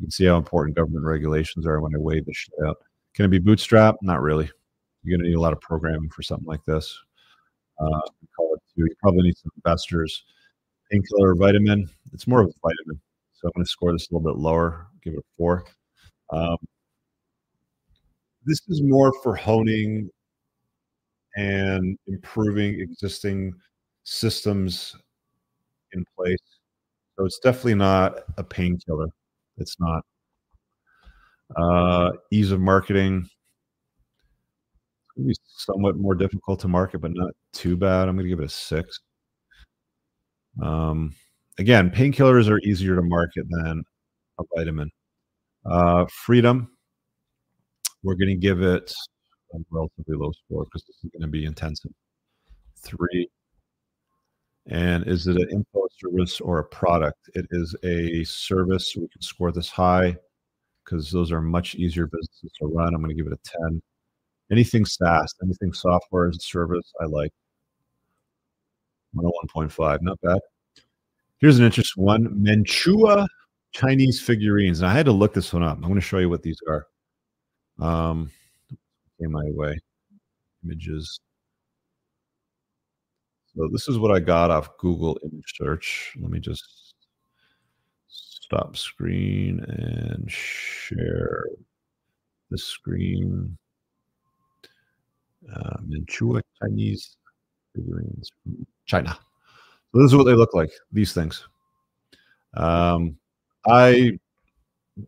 can 0.00 0.10
see 0.10 0.24
how 0.24 0.36
important 0.36 0.76
government 0.76 1.04
regulations 1.04 1.66
are 1.66 1.80
when 1.80 1.94
I 1.94 1.98
weigh 1.98 2.20
this 2.20 2.36
shit 2.36 2.54
out. 2.66 2.78
Can 3.14 3.26
it 3.26 3.28
be 3.28 3.38
bootstrap? 3.38 3.96
Not 4.00 4.22
really. 4.22 4.50
You're 5.02 5.16
going 5.16 5.24
to 5.24 5.30
need 5.30 5.36
a 5.36 5.40
lot 5.40 5.52
of 5.52 5.60
programming 5.60 6.10
for 6.10 6.22
something 6.22 6.46
like 6.46 6.64
this. 6.64 6.98
Uh, 7.80 8.00
call 8.36 8.54
it 8.54 8.62
two. 8.74 8.84
You 8.84 8.94
probably 9.00 9.22
need 9.22 9.36
some 9.36 9.52
investors. 9.56 10.24
Painkiller 10.90 11.34
vitamin. 11.34 11.88
It's 12.12 12.26
more 12.26 12.40
of 12.40 12.48
a 12.48 12.52
vitamin. 12.62 13.00
So 13.34 13.46
I'm 13.46 13.52
going 13.54 13.64
to 13.64 13.70
score 13.70 13.92
this 13.92 14.10
a 14.10 14.14
little 14.14 14.32
bit 14.32 14.40
lower, 14.40 14.88
give 15.02 15.14
it 15.14 15.20
a 15.20 15.22
four. 15.36 15.64
Um, 16.30 16.56
this 18.44 18.60
is 18.68 18.82
more 18.82 19.12
for 19.22 19.36
honing 19.36 20.10
and 21.36 21.96
improving 22.08 22.80
existing 22.80 23.52
systems 24.02 24.96
in 25.92 26.04
place. 26.16 26.38
So 27.16 27.24
it's 27.24 27.38
definitely 27.38 27.76
not 27.76 28.20
a 28.36 28.44
painkiller. 28.44 29.08
It's 29.56 29.76
not. 29.78 30.04
Uh, 31.56 32.12
ease 32.30 32.50
of 32.50 32.60
marketing 32.60 33.28
be 35.22 35.34
somewhat 35.46 35.96
more 35.96 36.14
difficult 36.14 36.60
to 36.60 36.68
market, 36.68 37.00
but 37.00 37.12
not 37.14 37.30
too 37.52 37.76
bad. 37.76 38.08
I'm 38.08 38.16
going 38.16 38.24
to 38.24 38.28
give 38.28 38.40
it 38.40 38.46
a 38.46 38.48
six. 38.48 39.00
Um, 40.62 41.14
again, 41.58 41.90
painkillers 41.90 42.48
are 42.48 42.58
easier 42.60 42.96
to 42.96 43.02
market 43.02 43.46
than 43.48 43.84
a 44.38 44.44
vitamin. 44.56 44.90
Uh, 45.64 46.06
freedom, 46.10 46.70
we're 48.02 48.14
going 48.14 48.28
to 48.28 48.36
give 48.36 48.62
it 48.62 48.92
a 49.54 49.58
relatively 49.70 50.16
low 50.16 50.32
score 50.32 50.64
because 50.64 50.84
this 50.86 50.96
is 51.04 51.10
going 51.12 51.22
to 51.22 51.28
be 51.28 51.44
intensive. 51.44 51.90
Three. 52.82 53.28
And 54.66 55.06
is 55.06 55.26
it 55.26 55.36
an 55.36 55.48
info 55.50 55.88
service 55.98 56.40
or 56.40 56.58
a 56.58 56.64
product? 56.64 57.30
It 57.34 57.46
is 57.50 57.74
a 57.84 58.22
service. 58.24 58.94
We 58.96 59.08
can 59.08 59.22
score 59.22 59.50
this 59.50 59.70
high 59.70 60.16
because 60.84 61.10
those 61.10 61.32
are 61.32 61.40
much 61.40 61.74
easier 61.74 62.06
businesses 62.06 62.52
to 62.60 62.66
run. 62.66 62.94
I'm 62.94 63.02
going 63.02 63.08
to 63.08 63.14
give 63.14 63.30
it 63.30 63.32
a 63.32 63.68
10. 63.70 63.82
Anything 64.50 64.84
SaaS, 64.84 65.34
anything 65.42 65.72
software 65.72 66.28
as 66.28 66.36
a 66.36 66.40
service, 66.40 66.92
I 67.00 67.04
like. 67.04 67.32
101.5, 69.14 69.98
not 70.02 70.20
bad. 70.22 70.38
Here's 71.38 71.58
an 71.58 71.64
interesting 71.64 72.02
one 72.02 72.28
Mantua 72.42 73.28
Chinese 73.72 74.20
figurines. 74.20 74.80
And 74.80 74.90
I 74.90 74.92
had 74.92 75.06
to 75.06 75.12
look 75.12 75.34
this 75.34 75.52
one 75.52 75.62
up. 75.62 75.76
I'm 75.76 75.82
going 75.82 75.94
to 75.94 76.00
show 76.00 76.18
you 76.18 76.28
what 76.28 76.42
these 76.42 76.58
are. 76.68 76.86
Um, 77.80 78.30
came 79.20 79.32
my 79.32 79.44
way. 79.44 79.78
Images. 80.64 81.20
So 83.54 83.68
this 83.72 83.88
is 83.88 83.98
what 83.98 84.10
I 84.10 84.20
got 84.20 84.50
off 84.50 84.76
Google 84.78 85.18
image 85.22 85.54
search. 85.56 86.16
Let 86.20 86.30
me 86.30 86.40
just 86.40 86.94
stop 88.08 88.76
screen 88.76 89.60
and 89.60 90.30
share 90.30 91.44
the 92.50 92.58
screen 92.58 93.56
uh, 95.54 95.76
Manchua 95.86 96.42
Chinese 96.60 97.16
figurines 97.74 98.30
from 98.42 98.66
China. 98.86 99.18
So 99.92 100.02
this 100.02 100.10
is 100.10 100.16
what 100.16 100.24
they 100.24 100.34
look 100.34 100.54
like. 100.54 100.70
These 100.92 101.12
things. 101.12 101.46
Um, 102.54 103.16
I 103.66 104.18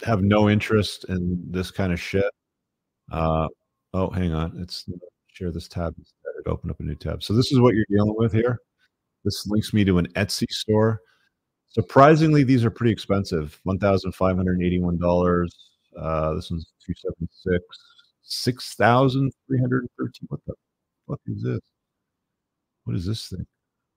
have 0.03 0.23
no 0.23 0.49
interest 0.49 1.05
in 1.09 1.43
this 1.51 1.71
kind 1.71 1.93
of 1.93 2.01
shit. 2.01 2.31
Uh, 3.11 3.49
oh, 3.93 4.11
hang 4.11 4.33
on. 4.33 4.57
It's 4.59 4.87
share 5.29 5.51
this 5.51 5.69
tab. 5.69 5.95
It 5.99 6.49
opened 6.49 6.71
up 6.71 6.81
a 6.81 6.83
new 6.83 6.95
tab. 6.95 7.23
So 7.23 7.35
this 7.35 7.53
is 7.53 7.61
what 7.61 7.75
you're 7.75 7.87
dealing 7.91 8.15
with 8.17 8.33
here. 8.33 8.59
This 9.25 9.47
links 9.47 9.73
me 9.75 9.85
to 9.85 9.99
an 9.99 10.09
Etsy 10.13 10.49
store. 10.51 11.01
Surprisingly, 11.69 12.43
these 12.43 12.65
are 12.65 12.71
pretty 12.71 12.93
expensive. 12.93 13.61
One 13.65 13.79
thousand 13.79 14.13
five 14.13 14.37
hundred 14.37 14.63
eighty-one 14.63 14.99
dollars. 14.99 15.55
Uh, 15.99 16.35
this 16.35 16.51
one's 16.51 16.73
two 16.85 16.95
seven 16.97 17.29
six. 17.33 17.63
6,313. 18.23 20.11
What 20.29 20.41
the 20.47 20.55
fuck 21.09 21.21
is 21.27 21.43
this? 21.43 21.61
What 22.85 22.97
is 22.97 23.07
this 23.07 23.29
thing? 23.29 23.47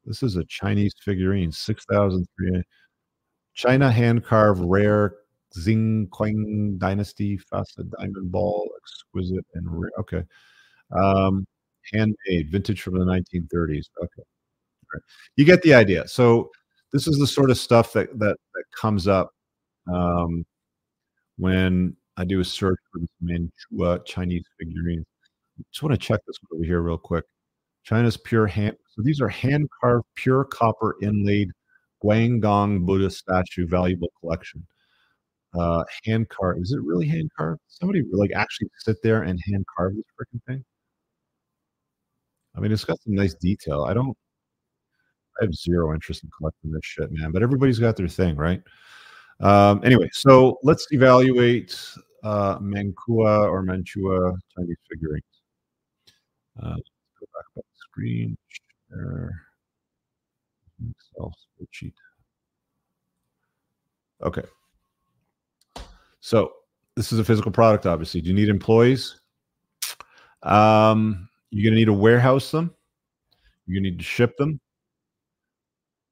This 0.06 0.24
is 0.24 0.36
a 0.36 0.44
Chinese 0.46 0.94
figurine, 1.04 1.52
6,300. 1.52 2.66
China 3.54 3.92
hand 3.92 4.26
carved 4.26 4.62
rare 4.64 5.16
Xing 5.56 6.08
Qing 6.10 6.78
Dynasty 6.78 7.38
facet 7.38 7.90
diamond 7.92 8.32
ball, 8.32 8.70
exquisite 8.82 9.46
and 9.54 9.66
rare. 9.70 9.92
Okay. 10.00 10.24
Um, 10.92 11.46
handmade, 11.94 12.52
vintage 12.52 12.82
from 12.82 12.98
the 12.98 13.06
1930s. 13.06 13.86
Okay. 14.02 14.24
Right. 14.94 15.02
You 15.36 15.46
get 15.46 15.62
the 15.62 15.74
idea. 15.74 16.08
So 16.08 16.50
this 16.92 17.08
is 17.08 17.18
the 17.20 17.28
sort 17.28 17.52
of 17.52 17.58
stuff 17.58 17.94
that 17.94 18.18
that, 18.20 18.38
that 18.54 18.64
comes 18.76 19.08
up 19.08 19.32
um, 19.92 20.46
when 21.38 21.96
I 22.18 22.26
do 22.26 22.40
a 22.40 22.46
search 22.46 22.80
for 22.92 23.00
this 23.00 23.10
Manchua 23.22 24.00
Chinese 24.06 24.44
figurines. 24.60 25.06
Just 25.72 25.84
want 25.84 25.94
to 25.94 25.98
check 25.98 26.20
this 26.28 26.38
one 26.48 26.58
over 26.58 26.66
here 26.66 26.82
real 26.82 26.98
quick. 26.98 27.26
China's 27.84 28.18
pure 28.18 28.48
hand. 28.48 28.76
So 28.96 29.02
these 29.02 29.20
are 29.22 29.30
hand 29.30 29.68
carved, 29.82 30.06
pure 30.16 30.46
copper 30.46 30.96
inlaid 31.02 31.50
Guangdong 32.04 32.86
Buddha 32.86 33.10
statue, 33.10 33.68
valuable 33.68 34.10
collection. 34.20 34.66
Uh, 35.58 35.84
hand 36.06 36.30
carved. 36.30 36.62
Is 36.62 36.72
it 36.72 36.82
really 36.82 37.08
hand 37.08 37.30
carved? 37.38 37.62
Somebody 37.68 38.04
like 38.12 38.32
actually 38.36 38.70
sit 38.80 38.98
there 39.04 39.24
and 39.24 39.40
hand 39.48 39.66
carve 39.76 39.94
this 39.96 40.06
freaking 40.20 40.42
thing? 40.48 40.66
I 42.56 42.60
mean, 42.60 42.72
it's 42.72 42.86
got 42.86 43.02
some 43.02 43.16
nice 43.16 43.34
detail. 43.36 43.84
I 43.84 43.94
don't. 43.94 44.16
I 45.42 45.46
have 45.46 45.54
zero 45.54 45.94
interest 45.94 46.24
in 46.24 46.30
collecting 46.38 46.72
this 46.72 46.86
shit, 46.86 47.12
man. 47.12 47.32
But 47.32 47.42
everybody's 47.42 47.80
got 47.80 47.96
their 47.96 48.08
thing, 48.08 48.36
right? 48.36 48.62
Um, 49.44 49.82
anyway, 49.84 50.10
so 50.14 50.58
let's 50.64 50.88
evaluate 50.92 51.78
uh, 52.24 52.58
Mancua 52.60 53.50
or 53.50 53.62
Mantua 53.62 54.32
Chinese 54.56 54.78
figurines. 54.90 55.24
Uh, 56.62 56.76
go 56.76 57.28
back 57.34 57.46
up 57.58 57.66
the 57.66 57.78
screen, 57.90 58.38
share 58.90 59.32
Excel 60.90 61.34
spreadsheet. 61.62 61.94
Okay. 64.24 64.44
So 66.22 66.54
this 66.96 67.12
is 67.12 67.20
a 67.20 67.24
physical 67.24 67.52
product, 67.52 67.86
obviously. 67.86 68.22
Do 68.22 68.30
you 68.30 68.36
need 68.36 68.48
employees? 68.48 69.20
Um, 70.42 71.28
you're 71.52 71.64
going 71.64 71.74
to 71.74 71.80
need 71.80 71.86
to 71.86 71.94
warehouse 71.94 72.50
them. 72.52 72.74
To 73.68 73.82
need 73.82 73.98
to 73.98 74.04
ship 74.04 74.38
them. 74.38 74.60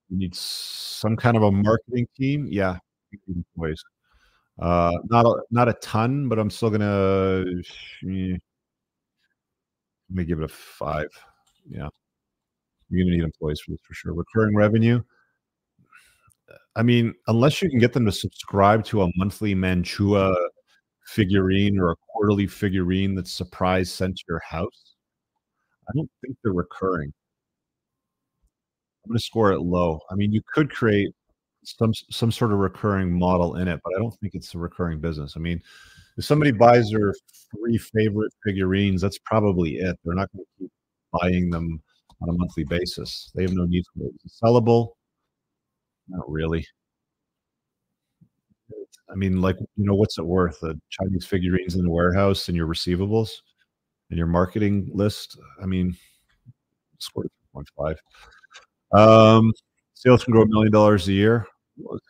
You 0.10 0.18
need 0.18 0.36
some 0.36 1.16
kind 1.16 1.38
of 1.38 1.44
a 1.44 1.52
marketing 1.52 2.08
team. 2.18 2.48
Yeah, 2.50 2.78
employees. 3.28 3.84
Uh, 4.60 4.92
not 5.06 5.26
a, 5.26 5.42
not 5.52 5.70
a 5.70 5.74
ton, 5.74 6.30
but 6.30 6.40
I'm 6.40 6.50
still 6.50 6.70
gonna 6.70 7.44
let 7.46 8.04
me 8.04 8.40
give 10.26 10.40
it 10.40 10.46
a 10.46 10.48
five. 10.48 11.10
Yeah, 11.70 11.90
you're 12.90 13.06
gonna 13.06 13.18
need 13.18 13.24
employees 13.24 13.62
for 13.62 13.72
this 13.72 13.82
for 13.84 13.94
sure. 13.94 14.14
Recurring 14.14 14.56
revenue. 14.56 15.02
I 16.76 16.84
mean, 16.84 17.14
unless 17.28 17.62
you 17.62 17.70
can 17.70 17.80
get 17.80 17.94
them 17.94 18.06
to 18.06 18.12
subscribe 18.12 18.84
to 18.86 19.04
a 19.04 19.10
monthly 19.18 19.54
Mantua 19.54 20.34
figurine 21.06 21.80
or 21.80 21.92
a 21.92 21.96
quarterly 21.96 22.48
figurine 22.48 23.16
that's 23.16 23.34
surprise 23.34 23.92
sent 23.92 24.18
to 24.18 24.24
your 24.30 24.42
house, 24.48 24.96
I 25.90 25.92
don't 25.96 26.10
think 26.22 26.38
they're 26.44 26.54
recurring. 26.54 27.14
I'm 29.04 29.10
going 29.10 29.18
to 29.18 29.24
score 29.24 29.52
it 29.52 29.62
low. 29.62 30.00
I 30.12 30.16
mean, 30.16 30.32
you 30.32 30.42
could 30.54 30.72
create 30.72 31.10
some 31.64 31.94
some 31.94 32.32
sort 32.32 32.52
of 32.52 32.60
recurring 32.60 33.18
model 33.18 33.58
in 33.58 33.68
it, 33.68 33.80
but 33.84 33.94
I 33.96 34.00
don't 34.00 34.14
think 34.20 34.36
it's 34.36 34.54
a 34.56 34.58
recurring 34.58 35.00
business. 35.00 35.34
I 35.36 35.40
mean, 35.40 35.62
if 36.18 36.26
somebody 36.26 36.52
buys 36.52 36.90
their 36.90 37.14
three 37.56 37.78
favorite 37.78 38.34
figurines, 38.44 39.02
that's 39.02 39.20
probably 39.20 39.76
it. 39.76 39.98
They're 40.04 40.16
not 40.16 40.32
going 40.34 40.46
to 40.46 40.64
keep 40.64 40.72
buying 41.12 41.50
them 41.50 41.82
on 42.22 42.30
a 42.30 42.34
monthly 42.34 42.64
basis. 42.64 43.32
They 43.36 43.44
have 43.44 43.54
no 43.54 43.66
need 43.66 43.84
for 43.96 44.06
it. 44.08 44.14
Sellable? 44.44 44.94
Not 46.08 46.30
really. 46.30 46.66
I 49.12 49.16
mean, 49.16 49.42
like, 49.42 49.58
you 49.60 49.86
know, 49.86 49.96
what's 49.96 50.18
it 50.18 50.26
worth? 50.26 50.60
The 50.62 50.80
Chinese 50.90 51.26
figurines 51.26 51.76
in 51.76 51.84
the 51.84 51.90
warehouse 51.90 52.48
and 52.48 52.56
your 52.56 52.68
receivables 52.68 53.30
and 54.10 54.18
your 54.18 54.28
marketing 54.28 54.90
list. 54.94 55.38
I 55.62 55.66
mean, 55.66 55.98
scored 57.00 57.30
3.5. 57.56 57.96
Um, 58.98 59.52
sales 59.94 60.24
can 60.24 60.32
grow 60.32 60.44
a 60.44 60.48
million 60.48 60.72
dollars 60.72 61.08
a 61.08 61.14
year. 61.14 61.46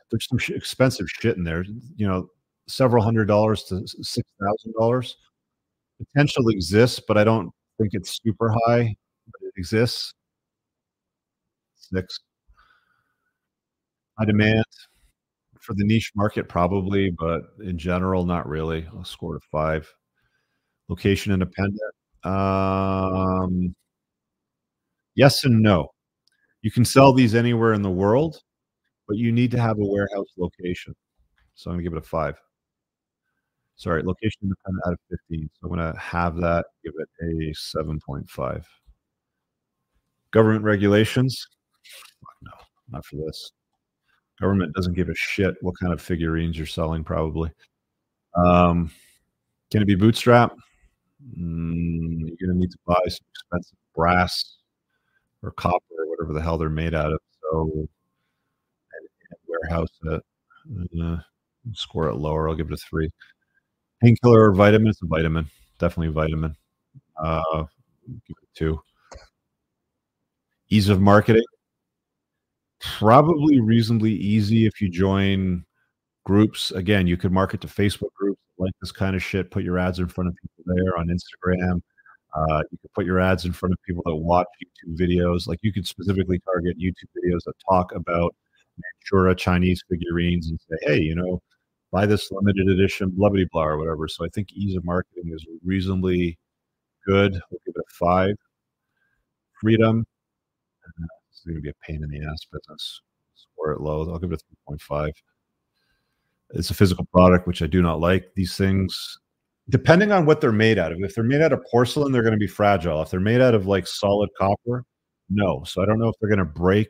There's 0.10 0.28
some 0.28 0.56
expensive 0.56 1.08
shit 1.10 1.38
in 1.38 1.44
there. 1.44 1.64
You 1.96 2.08
know, 2.08 2.28
several 2.68 3.04
hundred 3.04 3.26
dollars 3.26 3.64
to 3.66 3.86
six 3.88 4.30
thousand 4.42 4.74
dollars. 4.78 5.18
Potential 6.00 6.50
exists, 6.50 7.02
but 7.08 7.18
I 7.18 7.24
don't 7.24 7.52
think 7.80 7.92
it's 7.94 8.20
super 8.24 8.54
high. 8.66 8.96
But 9.28 9.48
it 9.48 9.54
exists. 9.58 10.14
Six. 11.76 12.20
High 14.18 14.26
demand 14.26 14.66
for 15.62 15.74
the 15.76 15.84
niche 15.84 16.12
market, 16.16 16.50
probably, 16.50 17.12
but 17.12 17.42
in 17.64 17.78
general, 17.78 18.26
not 18.26 18.48
really. 18.48 18.88
I'll 18.94 19.06
score 19.06 19.38
a 19.38 19.40
five. 19.52 19.88
Location 20.90 21.32
independent. 21.32 21.80
Um, 22.24 23.74
yes 25.16 25.44
and 25.44 25.62
no. 25.62 25.90
You 26.62 26.72
can 26.72 26.86
sell 26.86 27.14
these 27.14 27.34
anywhere 27.34 27.74
in 27.74 27.82
the 27.82 27.90
world, 27.90 28.42
but 29.12 29.18
you 29.18 29.30
need 29.30 29.52
to 29.52 29.60
have 29.60 29.78
a 29.78 29.86
warehouse 29.86 30.30
location. 30.38 30.96
So 31.54 31.70
I'm 31.70 31.76
gonna 31.76 31.84
give 31.84 31.92
it 31.92 32.00
a 32.00 32.02
five. 32.02 32.40
Sorry, 33.76 34.02
location 34.04 34.40
independent 34.44 34.84
out 34.88 34.94
of 34.94 35.00
15. 35.30 35.50
So 35.54 35.68
I'm 35.68 35.70
gonna 35.70 36.00
have 36.00 36.38
that, 36.38 36.68
give 36.82 36.94
it 36.98 37.10
a 37.22 37.54
7.5. 37.54 38.64
Government 40.32 40.64
regulations. 40.64 41.46
No, 42.42 42.52
not 42.90 43.06
for 43.06 43.18
this. 43.18 43.52
Government 44.40 44.74
doesn't 44.76 44.94
give 44.94 45.10
a 45.10 45.16
shit 45.16 45.56
what 45.60 45.78
kind 45.78 45.92
of 45.92 46.02
figurines 46.02 46.58
you're 46.58 46.66
selling, 46.66 47.04
probably. 47.04 47.52
Um, 48.34 48.92
can 49.72 49.82
it 49.82 49.88
be 49.88 49.96
bootstrap? 49.96 50.56
Mm, 51.38 52.34
you're 52.40 52.54
to 52.54 52.58
need 52.58 52.72
to 52.72 52.78
buy 52.86 53.02
some 53.08 53.28
expensive 53.34 53.78
brass 53.94 54.56
or 55.44 55.52
copper 55.52 55.84
or 55.98 56.10
whatever 56.10 56.32
the 56.32 56.42
hell 56.42 56.58
they're 56.58 56.70
made 56.70 56.96
out 56.96 57.12
of. 57.12 57.20
So, 57.42 57.90
warehouse 59.62 59.90
it. 60.04 60.24
Uh, 61.02 61.18
score 61.74 62.08
it 62.10 62.16
lower. 62.16 62.50
I'll 62.50 62.56
give 62.56 62.68
it 62.68 62.74
a 62.74 62.78
three. 62.78 63.10
Painkiller 64.02 64.50
or 64.50 64.54
vitamin? 64.54 64.94
Vitamin. 65.04 65.46
Definitely 65.80 66.14
vitamin. 66.14 66.56
Uh, 67.22 67.64
give 68.08 68.36
it 68.42 68.50
two. 68.56 68.82
Ease 70.70 70.90
of 70.90 71.02
marketing 71.02 71.44
probably 72.82 73.60
reasonably 73.60 74.12
easy 74.12 74.66
if 74.66 74.82
you 74.82 74.90
join 74.90 75.64
groups. 76.26 76.72
Again, 76.72 77.08
you 77.08 77.16
could 77.16 77.32
market 77.32 77.62
to 77.62 77.68
Facebook 77.68 78.14
groups 78.16 78.42
like 78.58 78.74
this 78.82 78.92
kind 78.92 79.16
of 79.16 79.24
shit. 79.24 79.52
Put 79.52 79.64
your 79.64 79.80
ads 79.80 80.00
in 80.00 80.08
front 80.08 80.30
of 80.30 80.36
people 80.36 80.64
there 80.66 80.98
on 80.98 81.08
Instagram. 81.08 81.82
Uh, 82.36 82.64
you 82.72 82.78
can 82.80 82.90
put 82.96 83.06
your 83.06 83.20
ads 83.20 83.46
in 83.46 83.52
front 83.54 83.74
of 83.74 83.80
people 83.86 84.04
that 84.06 84.16
watch 84.16 84.48
YouTube 84.64 85.00
videos. 85.00 85.48
Like 85.48 85.60
you 85.62 85.72
could 85.72 85.88
specifically 85.88 86.40
target 86.40 86.78
YouTube 86.80 87.10
videos 87.18 87.42
that 87.46 87.54
talk 87.70 87.94
about 87.94 88.36
Manchura 88.82 89.38
Chinese 89.38 89.84
figurines 89.90 90.50
and 90.50 90.60
say, 90.60 90.78
hey, 90.82 91.02
you 91.02 91.16
know, 91.16 91.42
buy 91.92 92.06
this 92.06 92.32
limited 92.32 92.68
edition 92.70 93.10
blah 93.10 93.30
blah 93.30 93.44
blah 93.52 93.64
or 93.64 93.78
whatever. 93.78 94.08
So 94.08 94.26
I 94.26 94.30
think 94.30 94.52
ease 94.54 94.76
of 94.76 94.86
marketing 94.86 95.32
is 95.34 95.46
reasonably 95.64 96.38
good. 97.06 97.34
We'll 97.34 97.62
give 97.66 97.76
it 97.76 97.82
a 97.88 97.94
five. 98.00 98.36
Freedom. 99.60 100.06
Uh, 100.86 101.06
it's 101.30 101.42
going 101.42 101.56
to 101.56 101.62
be 101.62 101.70
a 101.70 101.74
pain 101.88 102.04
in 102.04 102.10
the 102.10 102.26
ass 102.28 102.46
business. 102.52 103.02
Score 103.36 103.72
it 103.74 103.82
low. 103.82 104.12
I'll 104.12 104.20
give 104.20 104.32
it 104.32 104.42
a 104.68 104.72
3.5. 104.72 105.12
It's 106.52 106.70
a 106.70 106.74
physical 106.74 107.06
product, 107.14 107.48
which 107.48 107.62
I 107.62 107.68
do 107.68 107.82
not 107.82 108.00
like. 108.00 108.32
These 108.36 108.58
things, 108.58 109.20
depending 109.70 110.12
on 110.12 110.26
what 110.26 110.42
they're 110.42 110.52
made 110.52 110.80
out 110.80 110.92
of, 110.92 111.00
if 111.02 111.16
they're 111.16 111.24
made 111.24 111.42
out 111.42 111.54
of 111.54 111.64
porcelain, 111.70 112.12
they're 112.12 112.24
going 112.24 112.34
to 112.34 112.38
be 112.38 112.48
fragile. 112.48 113.02
If 113.02 113.12
they're 113.12 113.20
made 113.20 113.42
out 113.42 113.56
of 113.56 113.68
like 113.68 113.88
solid 113.88 114.30
copper, 114.38 114.84
no. 115.30 115.64
So 115.66 115.82
I 115.82 115.86
don't 115.86 116.00
know 116.00 116.10
if 116.10 116.16
they're 116.20 116.30
going 116.30 116.40
to 116.40 116.46
break, 116.46 116.90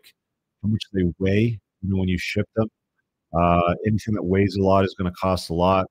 how 0.64 0.70
much 0.70 0.84
they 0.94 1.04
weigh 1.20 1.60
know, 1.90 1.98
when 1.98 2.10
you 2.10 2.18
ship 2.18 2.48
them. 2.56 2.68
Uh, 3.34 3.74
anything 3.88 4.14
that 4.14 4.24
weighs 4.24 4.56
a 4.56 4.62
lot 4.62 4.84
is 4.84 4.94
going 4.98 5.10
to 5.10 5.16
cost 5.18 5.50
a 5.50 5.54
lot. 5.54 5.88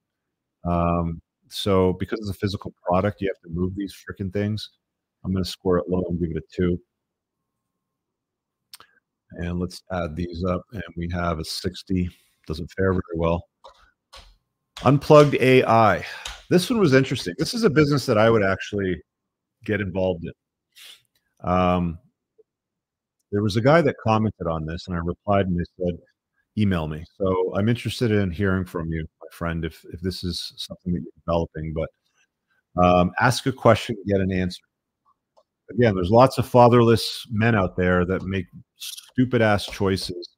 Um, 0.64 1.20
so 1.48 1.94
because 1.94 2.20
it's 2.20 2.30
a 2.30 2.40
physical 2.40 2.72
product, 2.84 3.20
you 3.20 3.28
have 3.28 3.40
to 3.42 3.58
move 3.58 3.74
these 3.74 3.94
freaking 3.94 4.32
things. 4.32 4.70
I'm 5.24 5.32
going 5.32 5.44
to 5.44 5.50
score 5.50 5.78
it 5.78 5.88
low 5.88 6.02
and 6.08 6.18
give 6.20 6.30
it 6.30 6.36
a 6.36 6.42
two. 6.54 6.78
And 9.32 9.58
let's 9.58 9.82
add 9.92 10.16
these 10.16 10.44
up. 10.44 10.62
And 10.72 10.82
we 10.96 11.08
have 11.12 11.38
a 11.38 11.44
60. 11.44 12.10
Doesn't 12.46 12.70
fare 12.76 12.92
very 12.92 13.02
well. 13.14 13.44
Unplugged 14.84 15.34
AI. 15.36 16.04
This 16.48 16.68
one 16.68 16.80
was 16.80 16.94
interesting. 16.94 17.34
This 17.38 17.54
is 17.54 17.64
a 17.64 17.70
business 17.70 18.06
that 18.06 18.18
I 18.18 18.30
would 18.30 18.42
actually 18.42 19.00
get 19.64 19.80
involved 19.80 20.24
in. 20.24 21.48
Um, 21.48 21.98
there 23.32 23.42
was 23.42 23.56
a 23.56 23.60
guy 23.60 23.80
that 23.82 23.96
commented 24.02 24.46
on 24.46 24.66
this, 24.66 24.86
and 24.86 24.96
I 24.96 25.00
replied 25.00 25.46
and 25.46 25.58
they 25.58 25.84
said, 25.84 25.98
email 26.58 26.86
me. 26.88 27.04
So 27.16 27.54
I'm 27.56 27.68
interested 27.68 28.10
in 28.10 28.30
hearing 28.30 28.64
from 28.64 28.90
you, 28.90 29.06
my 29.20 29.28
friend, 29.32 29.64
if, 29.64 29.84
if 29.92 30.00
this 30.00 30.24
is 30.24 30.52
something 30.56 30.92
that 30.92 31.00
you're 31.00 31.22
developing. 31.24 31.72
But 31.74 32.84
um, 32.84 33.12
ask 33.20 33.46
a 33.46 33.52
question, 33.52 33.96
get 34.06 34.20
an 34.20 34.32
answer 34.32 34.62
again, 35.70 35.94
there's 35.94 36.10
lots 36.10 36.38
of 36.38 36.46
fatherless 36.46 37.26
men 37.30 37.54
out 37.54 37.76
there 37.76 38.04
that 38.04 38.22
make 38.22 38.46
stupid 38.76 39.42
ass 39.42 39.66
choices. 39.66 40.28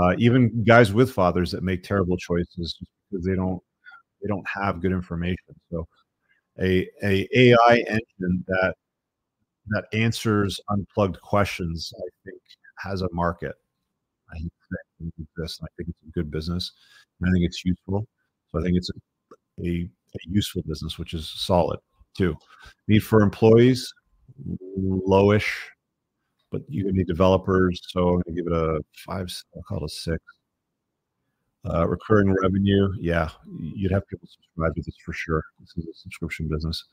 Uh, 0.00 0.14
even 0.18 0.64
guys 0.64 0.92
with 0.92 1.12
fathers 1.12 1.50
that 1.52 1.62
make 1.62 1.82
terrible 1.82 2.16
choices 2.16 2.78
because 3.10 3.24
they 3.24 3.34
don't 3.34 3.60
they 4.22 4.28
don't 4.28 4.46
have 4.48 4.80
good 4.80 4.92
information. 4.92 5.54
So 5.70 5.86
a 6.60 6.88
a 7.02 7.28
AI 7.34 7.84
engine 7.88 8.44
that 8.48 8.74
that 9.68 9.86
answers 9.92 10.60
unplugged 10.70 11.20
questions, 11.20 11.92
I 11.96 12.08
think, 12.24 12.40
has 12.78 13.02
a 13.02 13.08
market. 13.12 13.54
I 14.32 14.38
think 14.38 15.12
exists. 15.18 15.60
I 15.62 15.66
think 15.76 15.90
it's 15.90 16.08
a 16.08 16.12
good 16.12 16.30
business. 16.30 16.72
I 17.24 17.30
think 17.30 17.44
it's 17.44 17.64
useful. 17.64 18.06
So 18.50 18.60
I 18.60 18.62
think 18.62 18.76
it's 18.76 18.90
a, 18.90 19.64
a, 19.64 19.88
a 19.88 20.18
useful 20.28 20.62
business, 20.66 20.98
which 20.98 21.14
is 21.14 21.28
solid 21.28 21.78
too. 22.16 22.36
Need 22.88 23.00
for 23.00 23.22
employees, 23.22 23.92
lowish, 24.78 25.52
but 26.50 26.62
you 26.68 26.90
need 26.92 27.06
developers. 27.06 27.80
So 27.88 28.08
I'm 28.08 28.22
gonna 28.22 28.36
give 28.36 28.46
it 28.46 28.52
a 28.52 28.80
five. 29.06 29.32
I'll 29.54 29.62
call 29.62 29.78
it 29.78 29.84
a 29.84 29.88
six. 29.88 30.22
Uh, 31.68 31.86
recurring 31.88 32.32
revenue, 32.42 32.88
yeah, 33.00 33.28
you'd 33.58 33.90
have 33.90 34.06
people 34.06 34.28
subscribe 34.28 34.72
to 34.76 34.82
this 34.82 34.94
for 35.04 35.12
sure. 35.12 35.42
This 35.58 35.72
is 35.76 35.86
a 35.86 35.94
subscription 35.94 36.46
business. 36.48 36.84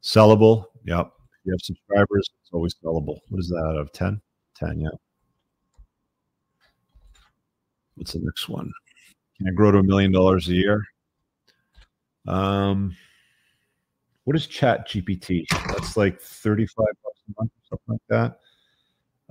Sellable, 0.00 0.66
yep. 0.84 1.10
You 1.46 1.52
have 1.52 1.62
subscribers, 1.62 2.28
it's 2.42 2.50
always 2.52 2.74
sellable. 2.74 3.20
What 3.28 3.38
is 3.38 3.48
that 3.50 3.64
out 3.64 3.76
of 3.76 3.92
10? 3.92 4.20
10, 4.56 4.80
yeah. 4.80 4.88
What's 7.94 8.14
the 8.14 8.18
next 8.18 8.48
one? 8.48 8.72
Can 9.38 9.46
I 9.46 9.52
grow 9.52 9.70
to 9.70 9.78
a 9.78 9.82
million 9.84 10.10
dollars 10.10 10.48
a 10.48 10.54
year? 10.54 10.82
Um, 12.26 12.96
what 14.24 14.34
is 14.34 14.48
Chat 14.48 14.88
GPT? 14.88 15.46
That's 15.68 15.96
like 15.96 16.20
35 16.20 16.76
bucks 16.76 17.20
a 17.28 17.40
month 17.40 17.52
or 17.52 17.78
something 17.78 18.00
like 18.00 18.00
that. 18.08 18.40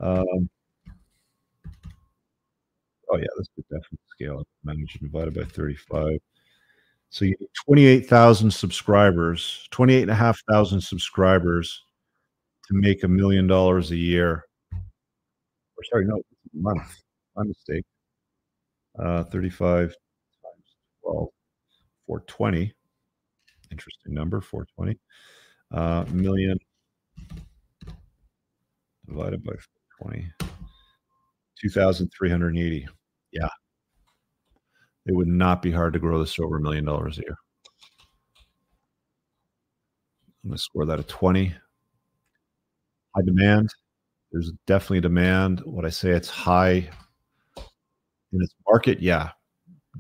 Um, 0.02 0.50
oh 3.12 3.18
yeah, 3.18 3.28
this 3.38 3.50
could 3.56 3.66
definitely 3.66 4.00
scale. 4.08 4.48
Managed 4.64 5.02
divided 5.02 5.34
by 5.34 5.44
35. 5.44 6.18
So 7.10 7.26
you 7.26 7.36
need 7.42 7.50
28,000 7.66 8.52
subscribers, 8.52 9.68
28,500 9.72 10.82
subscribers 10.82 11.82
to 12.68 12.74
make 12.74 13.04
a 13.04 13.08
million 13.08 13.48
dollars 13.48 13.92
a 13.92 13.98
year. 13.98 14.44
Or 14.74 15.84
sorry, 15.92 16.06
no, 16.06 16.18
it's 16.18 16.54
a 16.54 16.58
month. 16.58 16.96
My 17.36 17.44
mistake. 17.44 17.84
Uh, 18.98 19.26
35 19.26 19.90
times 19.90 19.96
12, 21.04 21.28
420 22.08 22.74
interesting 23.72 24.14
number 24.14 24.40
420 24.40 24.98
uh, 25.74 26.06
million 26.14 26.58
divided 29.06 29.44
by 29.44 29.52
20 30.02 30.32
2380 31.62 32.88
Yeah. 33.32 33.48
It 35.06 35.16
would 35.16 35.28
not 35.28 35.62
be 35.62 35.72
hard 35.72 35.94
to 35.94 36.00
grow 36.00 36.20
this 36.20 36.40
over 36.40 36.58
a 36.58 36.62
million 36.62 36.86
dollars 36.86 37.18
a 37.18 37.22
year. 37.22 37.38
I'm 40.44 40.50
going 40.50 40.58
to 40.58 40.64
score 40.64 40.86
that 40.86 41.00
a 41.00 41.04
20. 41.04 41.54
High 43.16 43.22
demand. 43.24 43.74
There's 44.32 44.52
definitely 44.68 45.02
demand. 45.02 45.62
What 45.62 45.86
I 45.86 45.90
say 45.90 46.10
it's 46.10 46.30
high 46.30 46.90
in 48.34 48.42
its 48.42 48.54
market, 48.68 49.02
yeah. 49.02 49.30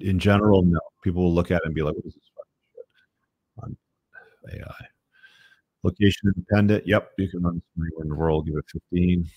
In 0.01 0.19
general, 0.19 0.63
no. 0.63 0.79
People 1.03 1.23
will 1.23 1.33
look 1.33 1.51
at 1.51 1.57
it 1.57 1.65
and 1.65 1.73
be 1.73 1.81
like, 1.81 1.95
what 1.95 2.05
is 2.05 2.15
this 2.15 2.31
fucking 2.35 3.77
shit? 4.51 4.59
On 4.59 4.59
AI. 4.59 4.85
Location 5.83 6.33
independent. 6.35 6.85
Yep, 6.85 7.11
you 7.17 7.29
can 7.29 7.43
run 7.43 7.61
anywhere 7.77 8.03
in 8.03 8.09
the 8.09 8.15
world. 8.15 8.47
Give 8.47 8.57
it 8.57 8.65
15. 8.91 9.29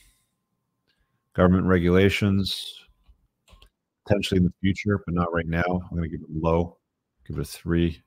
Government 1.35 1.67
regulations. 1.67 2.87
Potentially 4.05 4.39
in 4.39 4.45
the 4.45 4.53
future, 4.61 5.01
but 5.05 5.15
not 5.15 5.33
right 5.33 5.47
now. 5.47 5.63
I'm 5.63 5.97
going 5.97 6.03
to 6.03 6.09
give 6.09 6.23
it 6.23 6.43
low. 6.43 6.79
Give 7.27 7.39
it 7.39 7.43
a 7.43 7.45
three. 7.45 8.03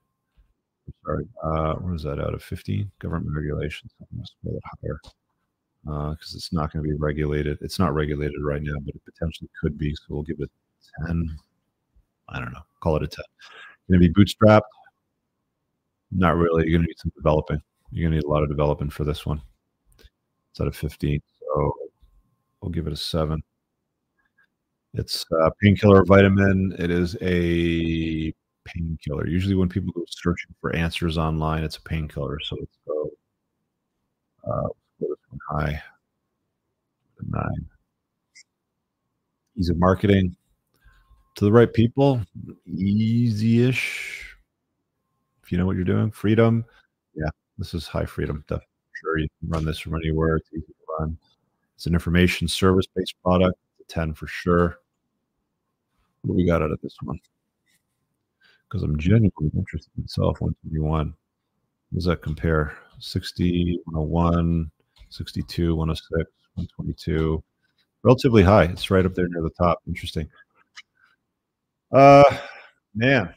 Sorry. 1.06 1.26
Uh, 1.42 1.76
what 1.76 1.96
is 1.96 2.04
that 2.04 2.20
out 2.20 2.34
of 2.34 2.44
15? 2.44 2.92
Government 3.00 3.34
regulations. 3.34 3.94
I'm 4.02 4.08
going 4.18 4.26
to 4.26 4.32
spell 4.32 4.58
it 4.58 4.64
higher 4.82 5.00
because 5.84 6.34
uh, 6.34 6.38
it's 6.38 6.54
not 6.54 6.72
going 6.72 6.84
to 6.84 6.90
be 6.90 6.96
regulated. 6.96 7.58
It's 7.62 7.80
not 7.80 7.94
regulated 7.94 8.44
right 8.44 8.62
now, 8.62 8.76
but 8.86 8.96
it 8.96 9.02
potentially 9.06 9.50
could 9.60 9.78
be. 9.78 9.96
So 9.96 10.04
we'll 10.10 10.24
give 10.24 10.40
it 10.40 10.52
10. 11.08 11.38
I 12.30 12.40
don't 12.40 12.54
know. 12.54 12.62
Call 12.82 12.98
it 12.98 13.04
a 13.04 13.08
10. 13.08 13.24
Going 13.90 14.02
to 14.02 14.10
be 14.10 14.14
bootstrapped? 14.14 14.62
Not 16.12 16.38
really. 16.38 16.64
You're 16.64 16.78
going 16.78 16.84
to 16.84 16.88
need 16.88 17.00
some 17.00 17.12
developing. 17.16 17.62
You're 17.92 18.10
going 18.10 18.12
to 18.12 18.18
need 18.18 18.30
a 18.30 18.32
lot 18.32 18.44
of 18.44 18.50
development 18.50 18.94
for 18.94 19.04
this 19.04 19.26
one. 19.26 19.42
It's 20.52 20.62
out 20.62 20.68
of 20.68 20.76
15. 20.76 21.22
So 21.40 21.74
we'll 22.62 22.72
give 22.72 22.88
it 22.88 22.94
a 22.94 22.98
7. 22.98 23.42
It's 24.94 25.26
a 25.32 25.52
painkiller 25.62 26.04
vitamin. 26.06 26.76
It 26.78 26.92
is 26.92 27.16
a 27.22 28.34
painkiller. 28.66 29.28
Usually, 29.28 29.56
when 29.56 29.70
people 29.70 29.94
go 29.94 30.04
searching 30.10 30.54
for 30.60 30.76
answers 30.76 31.18
online, 31.18 31.64
it's 31.64 31.78
a 31.78 31.82
painkiller. 31.82 32.40
So 32.42 32.58
let's 32.60 32.78
go. 32.86 33.10
Uh, 34.44 34.68
high. 35.52 35.82
Nine. 37.30 37.70
Ease 39.58 39.70
of 39.70 39.78
marketing 39.78 40.36
to 41.36 41.46
the 41.46 41.52
right 41.52 41.72
people. 41.72 42.22
Easy-ish. 42.66 44.36
If 45.44 45.52
you 45.52 45.58
know 45.58 45.66
what 45.66 45.76
you're 45.76 45.86
doing. 45.86 46.12
Freedom. 46.12 46.66
Yeah, 47.14 47.30
this 47.58 47.74
is 47.74 47.88
high 47.88 48.06
freedom. 48.06 48.44
Definitely. 48.48 48.68
Sure, 48.94 49.18
you 49.20 49.28
can 49.40 49.50
run 49.50 49.66
this 49.66 49.80
from 49.80 49.96
anywhere. 49.96 50.38
It's 50.38 50.50
easy 50.54 50.66
to 50.66 50.74
run. 51.00 51.18
It's 51.76 51.86
an 51.86 51.94
information 51.94 52.48
service-based 52.48 53.16
product. 53.24 53.58
10 53.88 54.14
for 54.14 54.28
sure. 54.28 54.78
What 56.22 56.34
do 56.34 56.38
we 56.38 56.46
got 56.46 56.62
out 56.62 56.72
of 56.72 56.80
this 56.82 56.96
one? 57.02 57.20
Because 58.68 58.84
I'm 58.84 58.98
genuinely 58.98 59.52
interested 59.56 59.92
in 59.98 60.04
myself. 60.04 60.40
121. 60.40 61.14
does 61.94 62.06
that 62.06 62.22
compare? 62.22 62.78
60, 63.00 63.80
101, 63.86 64.72
62, 65.12 65.76
106, 65.76 66.32
122. 66.56 67.44
Relatively 68.04 68.44
high. 68.44 68.64
It's 68.64 68.90
right 68.90 69.06
up 69.06 69.14
there 69.14 69.28
near 69.30 69.44
the 69.44 69.52
top. 69.64 69.80
Interesting. 69.88 70.28
Uh, 71.92 72.24
man. 72.96 73.34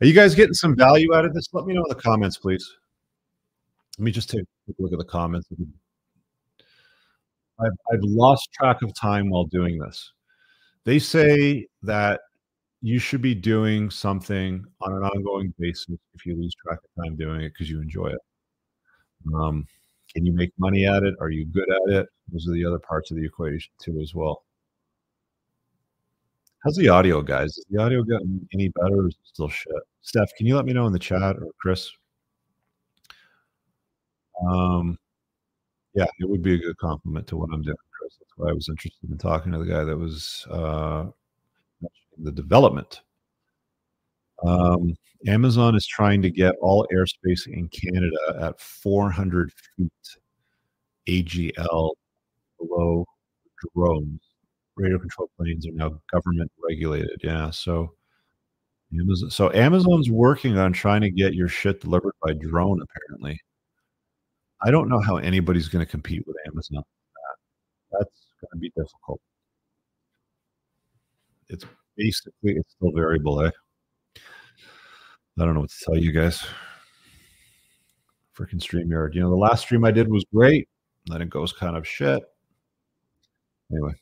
Are 0.00 0.06
you 0.06 0.14
guys 0.14 0.34
getting 0.34 0.54
some 0.54 0.74
value 0.74 1.14
out 1.14 1.26
of 1.26 1.34
this? 1.34 1.48
Let 1.52 1.66
me 1.66 1.74
know 1.74 1.82
in 1.82 1.88
the 1.94 2.02
comments, 2.02 2.38
please. 2.38 2.66
Let 3.98 4.04
me 4.04 4.12
just 4.12 4.30
take 4.30 4.40
a 4.40 4.72
look 4.82 4.92
at 4.92 4.98
the 4.98 5.04
comments. 5.04 5.48
I've, 7.58 7.72
I've 7.92 8.02
lost 8.02 8.50
track 8.54 8.80
of 8.82 8.94
time 8.94 9.28
while 9.28 9.44
doing 9.44 9.78
this. 9.78 10.12
They 10.84 10.98
say 10.98 11.66
that 11.82 12.20
you 12.80 12.98
should 12.98 13.20
be 13.20 13.34
doing 13.34 13.90
something 13.90 14.64
on 14.80 14.92
an 14.92 15.02
ongoing 15.02 15.52
basis 15.58 15.98
if 16.14 16.24
you 16.24 16.34
lose 16.36 16.54
track 16.54 16.78
of 16.78 17.04
time 17.04 17.16
doing 17.16 17.42
it 17.42 17.50
because 17.50 17.68
you 17.68 17.82
enjoy 17.82 18.06
it. 18.06 18.20
Um, 19.34 19.66
can 20.14 20.26
you 20.26 20.32
make 20.32 20.52
money 20.58 20.86
at 20.86 21.02
it? 21.02 21.14
Are 21.20 21.30
you 21.30 21.46
good 21.46 21.68
at 21.70 21.94
it? 21.94 22.06
Those 22.32 22.48
are 22.48 22.52
the 22.52 22.64
other 22.64 22.78
parts 22.78 23.10
of 23.10 23.16
the 23.16 23.24
equation 23.24 23.72
too, 23.80 24.00
as 24.00 24.14
well. 24.14 24.44
How's 26.64 26.76
the 26.76 26.88
audio, 26.88 27.22
guys? 27.22 27.56
Is 27.56 27.64
the 27.70 27.80
audio 27.80 28.02
getting 28.02 28.46
any 28.52 28.68
better 28.68 28.96
or 28.96 29.08
is 29.08 29.14
it 29.14 29.28
still 29.28 29.48
shit? 29.48 29.72
Steph, 30.02 30.28
can 30.36 30.46
you 30.46 30.56
let 30.56 30.66
me 30.66 30.72
know 30.72 30.86
in 30.86 30.92
the 30.92 30.98
chat 30.98 31.36
or 31.36 31.46
Chris? 31.58 31.90
Um, 34.46 34.98
yeah, 35.94 36.06
it 36.18 36.28
would 36.28 36.42
be 36.42 36.54
a 36.54 36.58
good 36.58 36.76
compliment 36.76 37.26
to 37.28 37.36
what 37.36 37.50
I'm 37.52 37.62
doing, 37.62 37.76
Chris. 37.98 38.16
That's 38.18 38.32
why 38.36 38.50
I 38.50 38.52
was 38.52 38.68
interested 38.68 39.10
in 39.10 39.18
talking 39.18 39.52
to 39.52 39.58
the 39.58 39.64
guy 39.64 39.84
that 39.84 39.96
was 39.96 40.46
uh, 40.50 41.06
the 42.18 42.32
development. 42.32 43.02
Um, 44.44 44.94
Amazon 45.26 45.76
is 45.76 45.86
trying 45.86 46.22
to 46.22 46.30
get 46.30 46.54
all 46.60 46.86
airspace 46.92 47.46
in 47.46 47.68
Canada 47.68 48.16
at 48.40 48.60
400 48.60 49.52
feet 49.76 49.92
AGL 51.08 51.92
below 52.58 53.04
drones. 53.74 54.20
Radio 54.76 54.98
control 54.98 55.30
planes 55.36 55.66
are 55.66 55.72
now 55.72 56.00
government 56.10 56.50
regulated. 56.66 57.20
Yeah. 57.22 57.50
So, 57.50 57.92
Amazon, 58.98 59.30
so 59.30 59.52
Amazon's 59.52 60.10
working 60.10 60.56
on 60.56 60.72
trying 60.72 61.02
to 61.02 61.10
get 61.10 61.34
your 61.34 61.48
shit 61.48 61.80
delivered 61.80 62.14
by 62.22 62.32
drone, 62.32 62.80
apparently. 62.80 63.38
I 64.62 64.70
don't 64.70 64.88
know 64.88 65.00
how 65.00 65.16
anybody's 65.16 65.68
going 65.68 65.84
to 65.84 65.90
compete 65.90 66.26
with 66.26 66.36
Amazon. 66.46 66.82
That's 67.92 68.26
going 68.40 68.50
to 68.54 68.58
be 68.58 68.72
difficult. 68.76 69.20
It's 71.48 71.64
basically 71.96 72.56
it's 72.56 72.72
still 72.72 72.92
variable, 72.92 73.42
eh? 73.42 73.50
I 75.38 75.44
don't 75.44 75.54
know 75.54 75.60
what 75.60 75.70
to 75.70 75.84
tell 75.84 75.96
you 75.96 76.12
guys. 76.12 76.44
Freaking 78.36 78.60
StreamYard. 78.60 79.14
You 79.14 79.20
know, 79.20 79.30
the 79.30 79.36
last 79.36 79.62
stream 79.62 79.84
I 79.84 79.90
did 79.90 80.10
was 80.10 80.24
great. 80.34 80.68
Then 81.06 81.22
it 81.22 81.30
goes 81.30 81.52
kind 81.52 81.76
of 81.76 81.86
shit. 81.86 82.22
Anyway. 83.70 83.92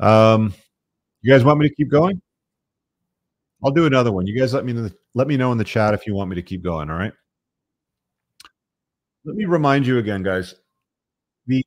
Um 0.00 0.54
you 1.22 1.32
guys 1.32 1.44
want 1.44 1.58
me 1.58 1.68
to 1.68 1.74
keep 1.74 1.90
going? 1.90 2.22
I'll 3.64 3.72
do 3.72 3.86
another 3.86 4.12
one. 4.12 4.26
You 4.26 4.38
guys 4.38 4.54
let 4.54 4.64
me 4.64 4.72
know, 4.72 4.88
let 5.14 5.26
me 5.26 5.36
know 5.36 5.50
in 5.50 5.58
the 5.58 5.64
chat 5.64 5.94
if 5.94 6.06
you 6.06 6.14
want 6.14 6.30
me 6.30 6.36
to 6.36 6.42
keep 6.42 6.62
going, 6.62 6.90
all 6.90 6.96
right? 6.96 7.12
Let 9.24 9.36
me 9.36 9.46
remind 9.46 9.86
you 9.86 9.98
again, 9.98 10.22
guys. 10.22 10.54
The 11.48 11.64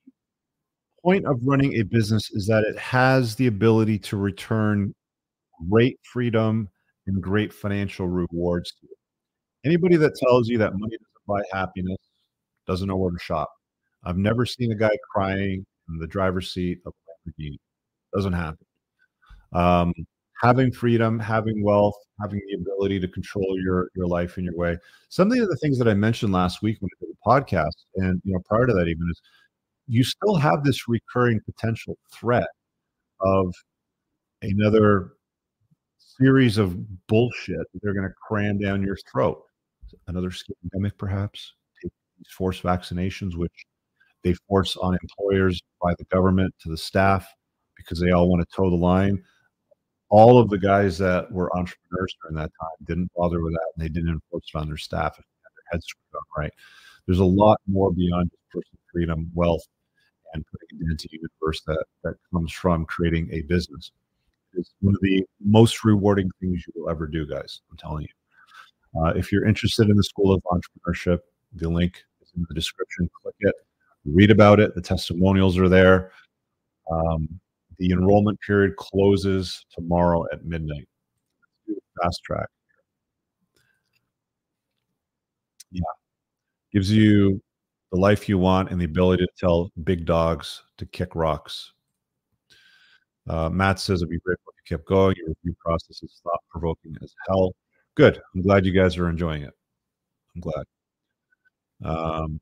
point 1.04 1.26
of 1.26 1.40
running 1.44 1.74
a 1.74 1.84
business 1.84 2.32
is 2.32 2.48
that 2.48 2.64
it 2.64 2.78
has 2.78 3.36
the 3.36 3.48
ability 3.48 4.00
to 4.00 4.18
return 4.18 4.96
great 5.70 6.00
freedom 6.04 6.70
and 7.08 7.22
great 7.22 7.54
financial 7.54 8.08
rewards. 8.08 8.74
Anybody 9.66 9.96
that 9.98 10.16
tells 10.16 10.48
you 10.50 10.58
that 10.60 10.74
money 10.74 10.98
doesn't 10.98 11.28
buy 11.28 11.42
happiness 11.58 11.98
doesn't 12.68 12.88
know 12.88 12.96
where 12.98 13.12
to 13.12 13.20
shop. 13.20 13.50
I've 14.04 14.18
never 14.18 14.46
seen 14.46 14.72
a 14.72 14.76
guy 14.76 14.92
crying 15.14 15.66
in 15.90 15.98
the 16.00 16.08
driver's 16.08 16.54
seat 16.54 16.80
of 16.86 16.94
a 16.94 17.30
Lamborghini. 17.30 17.58
Doesn't 18.14 18.34
happen. 18.34 18.66
Um, 19.54 19.94
having 20.42 20.72
freedom, 20.72 21.20
having 21.20 21.64
wealth, 21.64 21.96
having 22.20 22.42
the 22.48 22.56
ability 22.56 23.00
to 23.00 23.08
control 23.08 23.58
your 23.60 23.90
your 23.96 24.08
life 24.08 24.38
in 24.38 24.46
your 24.46 24.56
way. 24.56 24.78
Some 25.10 25.32
of 25.32 25.38
the 25.38 25.58
things 25.58 25.78
that 25.78 25.88
I 25.88 25.94
mentioned 25.94 26.34
last 26.34 26.62
week 26.62 26.78
when 26.80 26.90
I 26.96 27.06
did 27.06 27.14
the 27.14 27.58
podcast, 27.58 27.86
and 27.96 28.22
you 28.26 28.34
know, 28.34 28.42
prior 28.48 28.66
to 28.66 28.74
that 28.74 28.88
even 28.88 29.08
is 29.10 29.22
you 29.88 30.04
still 30.04 30.36
have 30.36 30.64
this 30.64 30.88
recurring 30.88 31.40
potential 31.46 31.98
threat 32.14 32.48
of 33.20 33.54
another 34.42 35.14
series 36.22 36.58
of 36.58 37.08
bullshit 37.08 37.58
that 37.58 37.80
they're 37.82 37.94
going 37.94 38.08
to 38.08 38.14
cram 38.28 38.60
down 38.60 38.84
your 38.84 38.98
throat. 39.12 39.42
Another 40.08 40.32
pandemic, 40.64 40.98
perhaps. 40.98 41.54
These 41.84 41.92
forced 42.32 42.64
vaccinations, 42.64 43.36
which 43.36 43.66
they 44.24 44.34
force 44.48 44.78
on 44.78 44.98
employers 45.02 45.62
by 45.82 45.94
the 45.98 46.06
government 46.06 46.54
to 46.62 46.70
the 46.70 46.78
staff 46.78 47.28
because 47.76 48.00
they 48.00 48.12
all 48.12 48.30
want 48.30 48.48
to 48.48 48.56
toe 48.56 48.70
the 48.70 48.76
line 48.76 49.24
all 50.12 50.38
of 50.38 50.50
the 50.50 50.58
guys 50.58 50.98
that 50.98 51.32
were 51.32 51.56
entrepreneurs 51.58 52.16
during 52.22 52.36
that 52.36 52.52
time 52.60 52.86
didn't 52.86 53.10
bother 53.16 53.42
with 53.42 53.54
that 53.54 53.72
and 53.76 53.84
they 53.84 53.90
didn't 53.90 54.10
enforce 54.10 54.44
it 54.54 54.58
on 54.58 54.68
their 54.68 54.78
staff 54.78 55.16
and 55.16 55.26
their 55.44 55.72
heads 55.72 55.86
screwed 55.88 56.20
on 56.20 56.44
right. 56.44 56.52
There's 57.08 57.20
a 57.20 57.26
lot 57.26 57.60
more 57.66 57.92
beyond 57.92 58.30
just 58.30 58.44
personal 58.50 58.82
freedom, 58.92 59.32
wealth, 59.34 59.66
and 60.34 60.46
putting 60.52 60.86
it 60.86 60.92
into 60.92 61.08
universe 61.12 61.62
that 61.66 61.84
that 62.04 62.16
comes 62.32 62.52
from 62.52 62.86
creating 62.86 63.30
a 63.32 63.42
business. 63.44 63.92
It's 64.54 64.74
one 64.82 64.94
of 64.94 65.02
the 65.02 65.26
most 65.44 65.84
rewarding 65.84 66.30
things 66.40 66.64
you 66.68 66.74
will 66.76 66.90
ever 66.90 67.08
do, 67.08 67.26
guys. 67.26 67.62
I'm 67.70 67.78
telling 67.78 68.04
you. 68.04 69.02
Uh, 69.02 69.10
if 69.12 69.32
you're 69.32 69.46
interested 69.46 69.90
in 69.90 69.96
the 69.96 70.04
School 70.04 70.34
of 70.34 70.42
Entrepreneurship, 70.44 71.20
the 71.54 71.70
link 71.70 72.04
is 72.22 72.32
in 72.36 72.46
the 72.50 72.56
description. 72.56 73.10
Click 73.22 73.36
it, 73.40 73.56
read 74.06 74.32
about 74.32 74.60
it. 74.60 74.76
The 74.76 74.82
testimonials 74.82 75.58
are 75.58 75.70
there. 75.70 76.12
Um, 76.92 77.40
the 77.78 77.92
enrollment 77.92 78.40
period 78.42 78.76
closes 78.76 79.66
tomorrow 79.74 80.26
at 80.32 80.46
midnight. 80.46 80.88
Fast 82.02 82.22
track. 82.24 82.48
Yeah. 85.72 85.82
Gives 86.74 86.92
you 86.92 87.42
the 87.92 88.00
life 88.00 88.28
you 88.30 88.38
want 88.38 88.70
and 88.72 88.80
the 88.80 88.86
ability 88.86 89.26
to 89.26 89.32
tell 89.38 89.72
big 89.84 90.06
dogs 90.06 90.64
to 90.78 90.86
kick 90.86 91.16
rocks. 91.16 91.74
Uh, 93.30 93.50
Matt 93.50 93.80
says, 93.80 94.02
I'd 94.02 94.10
be 94.10 94.20
grateful 94.20 94.54
if 94.58 94.70
you 94.70 94.78
kept 94.78 94.88
going. 94.88 95.16
Your 95.18 95.28
review 95.30 95.56
process 95.64 96.02
is 96.04 96.22
thought 96.24 96.40
provoking 96.50 96.96
as 97.02 97.14
hell. 97.28 97.54
Good. 97.96 98.22
I'm 98.36 98.42
glad 98.42 98.66
you 98.66 98.72
guys 98.72 98.98
are 98.98 99.10
enjoying 99.10 99.44
it. 99.44 99.54
I'm 100.36 100.42
glad. 100.42 100.66
Um, 101.84 102.40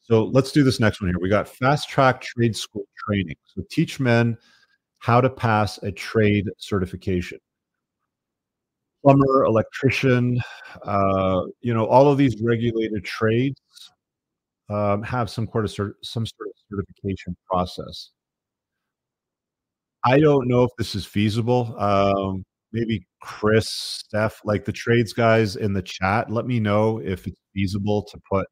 so 0.00 0.24
let's 0.24 0.52
do 0.52 0.62
this 0.62 0.80
next 0.80 1.00
one 1.00 1.10
here. 1.10 1.18
We 1.18 1.28
got 1.28 1.48
fast 1.48 1.88
track 1.88 2.20
trade 2.20 2.56
school 2.56 2.84
training. 3.06 3.36
So 3.44 3.62
teach 3.70 4.00
men 4.00 4.36
how 4.98 5.20
to 5.20 5.30
pass 5.30 5.78
a 5.82 5.92
trade 5.92 6.48
certification. 6.58 7.38
Plumber, 9.02 9.44
electrician, 9.44 10.40
uh, 10.84 11.42
you 11.60 11.74
know, 11.74 11.86
all 11.86 12.08
of 12.08 12.16
these 12.16 12.40
regulated 12.40 13.04
trades 13.04 13.60
um, 14.70 15.02
have 15.02 15.28
some 15.28 15.46
sort 15.46 15.64
of 15.66 15.70
some 16.02 16.24
sort 16.24 16.48
of 16.48 16.54
certification 16.70 17.36
process. 17.50 18.10
I 20.04 20.20
don't 20.20 20.48
know 20.48 20.64
if 20.64 20.70
this 20.76 20.94
is 20.94 21.06
feasible. 21.06 21.74
Um, 21.78 22.44
maybe 22.72 23.06
Chris, 23.22 23.68
Steph, 23.68 24.40
like 24.44 24.64
the 24.64 24.72
trades 24.72 25.12
guys 25.12 25.56
in 25.56 25.72
the 25.72 25.82
chat, 25.82 26.30
let 26.30 26.46
me 26.46 26.60
know 26.60 26.98
if 26.98 27.26
it's 27.26 27.40
feasible 27.54 28.02
to 28.02 28.18
put 28.30 28.46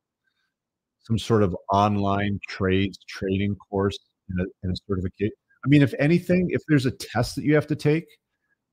some 1.03 1.18
sort 1.18 1.42
of 1.42 1.55
online 1.72 2.38
trades 2.48 2.98
trading 3.09 3.57
course 3.57 3.98
in 4.30 4.40
a, 4.40 4.44
in 4.64 4.72
a 4.72 4.76
certificate. 4.88 5.32
I 5.64 5.68
mean, 5.68 5.82
if 5.82 5.92
anything, 5.98 6.48
if 6.50 6.62
there's 6.68 6.86
a 6.86 6.90
test 6.90 7.36
that 7.36 7.44
you 7.44 7.55
have 7.55 7.66
to 7.66 7.76
take, 7.76 8.07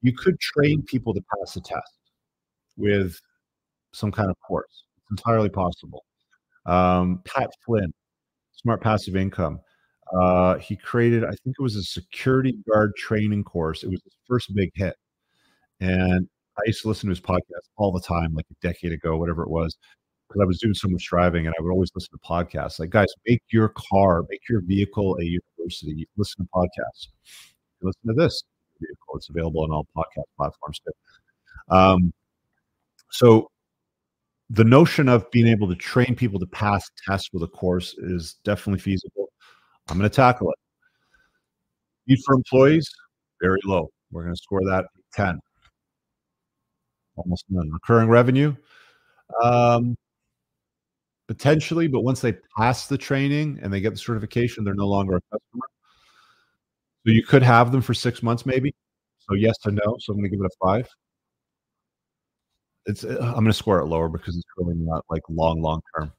you 0.02 0.14
could 0.14 0.40
train 0.40 0.84
people 0.84 1.14
to 1.14 1.22
pass 1.38 1.54
the 1.56 1.62
test 1.62 2.00
with 2.78 3.16
some 3.94 4.12
kind 4.12 4.30
of 4.30 4.38
course. 4.48 4.86
It's 4.98 5.12
entirely 5.12 5.50
possible. 5.50 6.06
Um, 6.66 7.22
Pat 7.26 7.50
Flynn, 7.66 7.92
Smart 8.54 8.82
Passive 8.82 9.16
Income. 9.16 9.60
Uh, 10.14 10.58
he 10.58 10.76
created, 10.76 11.24
I 11.24 11.30
think 11.30 11.56
it 11.60 11.62
was 11.62 11.76
a 11.76 11.84
security 11.84 12.58
guard 12.68 12.96
training 12.96 13.44
course. 13.44 13.84
It 13.84 13.90
was 13.90 14.02
his 14.04 14.14
first 14.28 14.54
big 14.56 14.72
hit. 14.74 14.96
And 15.80 16.28
I 16.58 16.62
used 16.66 16.82
to 16.82 16.88
listen 16.88 17.08
to 17.08 17.12
his 17.12 17.22
podcast 17.22 17.70
all 17.78 17.92
the 17.92 18.02
time, 18.02 18.34
like 18.34 18.46
a 18.52 18.68
decade 18.68 18.92
ago, 18.92 19.18
whatever 19.18 19.44
it 19.44 19.50
was, 19.50 19.78
because 20.28 20.42
I 20.42 20.46
was 20.46 20.60
doing 20.60 20.74
so 20.74 20.88
much 20.88 21.06
driving 21.06 21.46
and 21.46 21.56
I 21.58 21.62
would 21.62 21.72
always 21.72 21.92
listen 21.96 22.12
to 22.12 22.28
podcasts. 22.28 22.80
Like, 22.80 22.90
guys, 22.90 23.08
make 23.28 23.42
your 23.52 23.70
car, 23.70 24.24
make 24.30 24.42
your 24.50 24.62
vehicle 24.62 25.18
a 25.18 25.24
university. 25.24 26.08
Listen 26.18 26.46
to 26.46 26.50
podcasts. 26.54 27.08
Listen 27.82 28.08
to 28.08 28.14
this 28.14 28.44
vehicle. 28.82 29.16
It's 29.16 29.30
available 29.30 29.64
on 29.64 29.72
all 29.72 29.88
podcast 29.96 30.26
platforms 30.38 30.80
too. 30.80 31.76
Um, 31.76 32.14
so 33.12 33.50
the 34.50 34.64
notion 34.64 35.08
of 35.08 35.30
being 35.32 35.48
able 35.48 35.68
to 35.68 35.76
train 35.76 36.16
people 36.16 36.40
to 36.40 36.48
pass 36.48 36.90
tests 37.08 37.30
with 37.32 37.44
a 37.44 37.48
course 37.48 37.96
is 38.00 38.36
definitely 38.44 38.80
feasible. 38.80 39.19
I'm 39.90 39.98
going 39.98 40.10
to 40.10 40.16
tackle 40.16 40.52
it. 40.52 40.58
Need 42.08 42.20
for 42.26 42.36
employees, 42.36 42.90
very 43.42 43.60
low. 43.66 43.90
We're 44.12 44.24
going 44.24 44.36
to 44.36 44.42
score 44.42 44.62
that 44.66 44.86
10. 45.14 45.40
Almost 47.16 47.46
none. 47.50 47.70
Recurring 47.72 48.10
revenue, 48.10 48.56
um, 49.44 49.96
potentially, 51.28 51.88
but 51.88 52.02
once 52.02 52.22
they 52.22 52.34
pass 52.58 52.88
the 52.88 52.98
training 52.98 53.60
and 53.62 53.72
they 53.74 53.82
get 53.82 53.92
the 53.92 53.98
certification, 53.98 54.64
they're 54.64 54.74
no 54.74 54.88
longer 54.88 55.18
a 55.18 55.22
customer. 55.32 55.66
So 57.06 57.14
you 57.14 57.24
could 57.24 57.44
have 57.44 57.72
them 57.72 57.82
for 57.82 57.94
six 57.94 58.24
months, 58.24 58.46
maybe. 58.46 58.74
So 59.20 59.36
yes 59.36 59.58
to 59.60 59.72
no. 59.72 59.98
So 60.00 60.14
I'm 60.14 60.20
going 60.20 60.30
to 60.30 60.36
give 60.36 60.44
it 60.44 60.52
a 60.52 60.66
five. 60.66 60.88
It's 62.86 63.04
I'm 63.04 63.18
going 63.18 63.46
to 63.46 63.54
score 63.54 63.80
it 63.80 63.86
lower 63.86 64.10
because 64.10 64.36
it's 64.36 64.48
really 64.58 64.76
not 64.76 65.06
like 65.10 65.24
long, 65.30 65.62
long 65.62 65.82
term. 65.96 66.12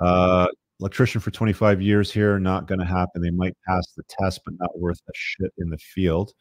Uh, 0.00 0.48
electrician 0.80 1.20
for 1.20 1.30
25 1.30 1.82
years 1.82 2.12
here, 2.12 2.38
not 2.38 2.66
going 2.66 2.78
to 2.78 2.86
happen. 2.86 3.22
They 3.22 3.30
might 3.30 3.56
pass 3.66 3.92
the 3.96 4.04
test, 4.08 4.40
but 4.44 4.54
not 4.58 4.78
worth 4.78 5.00
a 5.08 5.12
shit 5.14 5.52
in 5.58 5.70
the 5.70 5.78
field. 5.78 6.32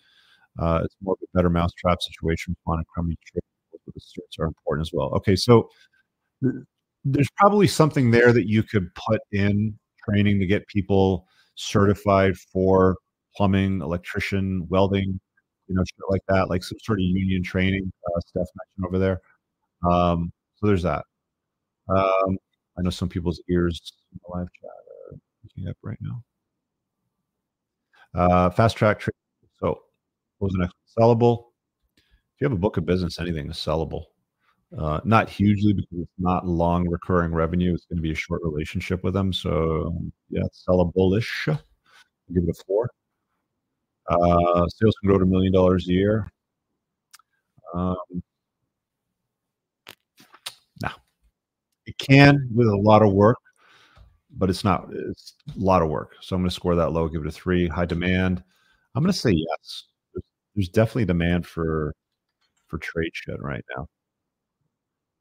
Uh, 0.59 0.81
it's 0.83 0.95
more 1.01 1.13
of 1.13 1.19
a 1.23 1.37
better 1.37 1.49
mousetrap 1.49 2.01
situation. 2.01 2.55
Quantum 2.63 2.85
crummy 2.93 3.17
the 3.93 4.01
certs 4.01 4.39
are 4.39 4.45
important 4.45 4.85
as 4.85 4.91
well. 4.93 5.09
Okay, 5.15 5.35
so 5.35 5.69
there's 7.03 7.29
probably 7.37 7.67
something 7.67 8.11
there 8.11 8.33
that 8.33 8.47
you 8.47 8.63
could 8.63 8.93
put 8.95 9.21
in 9.31 9.77
training 10.07 10.39
to 10.39 10.45
get 10.45 10.67
people 10.67 11.25
certified 11.55 12.37
for 12.37 12.97
plumbing, 13.35 13.81
electrician, 13.81 14.67
welding, 14.69 15.19
you 15.67 15.75
know, 15.75 15.83
shit 15.83 16.05
like 16.09 16.21
that, 16.27 16.49
like 16.49 16.63
some 16.63 16.77
sort 16.83 16.99
of 16.99 17.03
union 17.03 17.43
training 17.43 17.91
uh, 18.07 18.19
stuff 18.21 18.47
mentioned 18.55 18.85
over 18.87 18.99
there. 18.99 19.21
Um, 19.89 20.31
so 20.55 20.67
there's 20.67 20.83
that. 20.83 21.05
Um, 21.89 22.37
I 22.77 22.81
know 22.81 22.89
some 22.89 23.09
people's 23.09 23.41
ears 23.49 23.81
in 24.11 24.19
the 24.23 24.37
live 24.37 24.47
chat 24.53 24.69
are 25.11 25.17
picking 25.41 25.69
up 25.69 25.77
right 25.81 25.97
now. 26.01 26.23
Uh, 28.13 28.49
fast 28.49 28.77
track. 28.77 28.99
Tra- 28.99 29.13
so, 29.59 29.81
what 30.37 30.47
was 30.47 30.53
the 30.53 30.59
next 30.59 30.75
one? 30.95 31.07
Sellable. 31.07 31.45
If 31.97 32.41
you 32.41 32.45
have 32.45 32.53
a 32.53 32.59
book 32.59 32.77
of 32.77 32.85
business, 32.85 33.19
anything 33.19 33.49
is 33.49 33.57
sellable. 33.57 34.05
Uh, 34.77 34.99
not 35.05 35.29
hugely 35.29 35.73
because 35.73 35.99
it's 35.99 36.11
not 36.17 36.45
long 36.45 36.87
recurring 36.87 37.33
revenue. 37.33 37.73
It's 37.73 37.85
going 37.85 37.97
to 37.97 38.01
be 38.01 38.11
a 38.11 38.15
short 38.15 38.41
relationship 38.43 39.03
with 39.03 39.13
them. 39.13 39.31
So, 39.31 39.95
yeah, 40.29 40.43
sellable-ish. 40.67 41.45
give 41.45 42.43
it 42.43 42.49
a 42.49 42.63
four. 42.65 42.89
Uh, 44.09 44.65
sales 44.67 44.95
can 45.01 45.09
grow 45.09 45.17
to 45.17 45.23
a 45.23 45.27
million 45.27 45.53
dollars 45.53 45.87
a 45.87 45.91
year. 45.91 46.31
Um, 47.73 47.95
it 51.87 51.97
can 51.97 52.47
with 52.53 52.67
a 52.67 52.75
lot 52.75 53.01
of 53.01 53.13
work, 53.13 53.37
but 54.37 54.49
it's 54.49 54.63
not. 54.63 54.87
It's 54.91 55.35
a 55.55 55.59
lot 55.59 55.81
of 55.81 55.89
work. 55.89 56.15
So 56.21 56.35
I'm 56.35 56.41
going 56.41 56.49
to 56.49 56.55
score 56.55 56.75
that 56.75 56.91
low. 56.91 57.07
Give 57.07 57.21
it 57.21 57.27
a 57.27 57.31
three. 57.31 57.67
High 57.67 57.85
demand. 57.85 58.43
I'm 58.93 59.03
going 59.03 59.13
to 59.13 59.17
say 59.17 59.31
yes. 59.31 59.85
There's, 60.53 60.69
definitely 60.69 61.05
demand 61.05 61.47
for 61.47 61.95
for 62.67 62.77
trade 62.79 63.11
shit 63.13 63.41
right 63.41 63.63
now. 63.75 63.87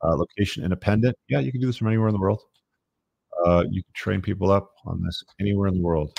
Uh, 0.02 0.16
location 0.16 0.64
independent. 0.64 1.16
Yeah, 1.28 1.38
you 1.38 1.52
can 1.52 1.60
do 1.60 1.66
this 1.66 1.76
from 1.76 1.88
anywhere 1.88 2.08
in 2.08 2.14
the 2.14 2.20
world. 2.20 2.42
Uh, 3.44 3.64
you 3.70 3.82
can 3.82 3.92
train 3.94 4.20
people 4.20 4.50
up 4.50 4.70
on 4.86 5.02
this 5.02 5.22
anywhere 5.40 5.68
in 5.68 5.74
the 5.74 5.82
world. 5.82 6.10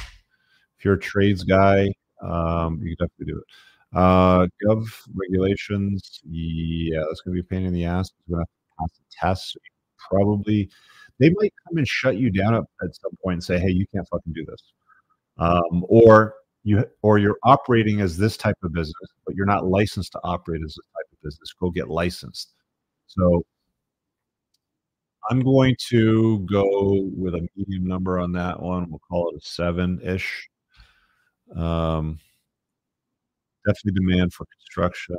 If 0.77 0.85
you're 0.85 0.93
a 0.93 0.99
trades 0.99 1.43
guy, 1.43 1.91
um, 2.21 2.79
you 2.81 2.95
can 2.95 3.07
definitely 3.07 3.33
do 3.33 3.39
it. 3.39 3.97
Uh, 3.97 4.47
gov 4.63 4.87
regulations, 5.13 6.21
yeah, 6.29 6.99
that's 7.07 7.21
going 7.21 7.35
to 7.35 7.41
be 7.41 7.45
a 7.45 7.49
pain 7.49 7.65
in 7.65 7.73
the 7.73 7.85
ass. 7.85 8.11
You're 8.27 8.37
going 8.37 8.45
to 8.45 8.51
have 8.79 8.91
to 8.91 9.01
test. 9.11 9.57
Probably, 10.09 10.69
they 11.19 11.29
might 11.29 11.53
come 11.67 11.77
and 11.77 11.87
shut 11.87 12.17
you 12.17 12.29
down 12.31 12.55
at, 12.55 12.63
some 12.95 13.11
point 13.23 13.35
and 13.35 13.43
say, 13.43 13.59
"Hey, 13.59 13.71
you 13.71 13.85
can't 13.93 14.07
fucking 14.09 14.33
do 14.33 14.45
this," 14.45 14.61
um, 15.37 15.85
or 15.89 16.35
you 16.63 16.85
or 17.01 17.17
you're 17.17 17.37
operating 17.43 18.01
as 18.01 18.17
this 18.17 18.37
type 18.37 18.57
of 18.63 18.73
business, 18.73 19.09
but 19.25 19.35
you're 19.35 19.45
not 19.45 19.65
licensed 19.65 20.11
to 20.13 20.19
operate 20.23 20.61
as 20.63 20.75
this 20.75 20.85
type 20.95 21.11
of 21.13 21.21
business. 21.23 21.53
Go 21.59 21.71
get 21.71 21.89
licensed. 21.89 22.53
So 23.07 23.45
I'm 25.29 25.41
going 25.41 25.75
to 25.89 26.39
go 26.39 27.09
with 27.15 27.35
a 27.35 27.47
medium 27.55 27.85
number 27.85 28.19
on 28.19 28.31
that 28.33 28.61
one. 28.61 28.89
We'll 28.89 28.99
call 28.99 29.29
it 29.29 29.37
a 29.37 29.45
seven 29.45 29.99
ish. 30.03 30.49
Um, 31.55 32.19
definitely 33.65 33.99
demand 33.99 34.33
for 34.33 34.45
construction. 34.45 35.15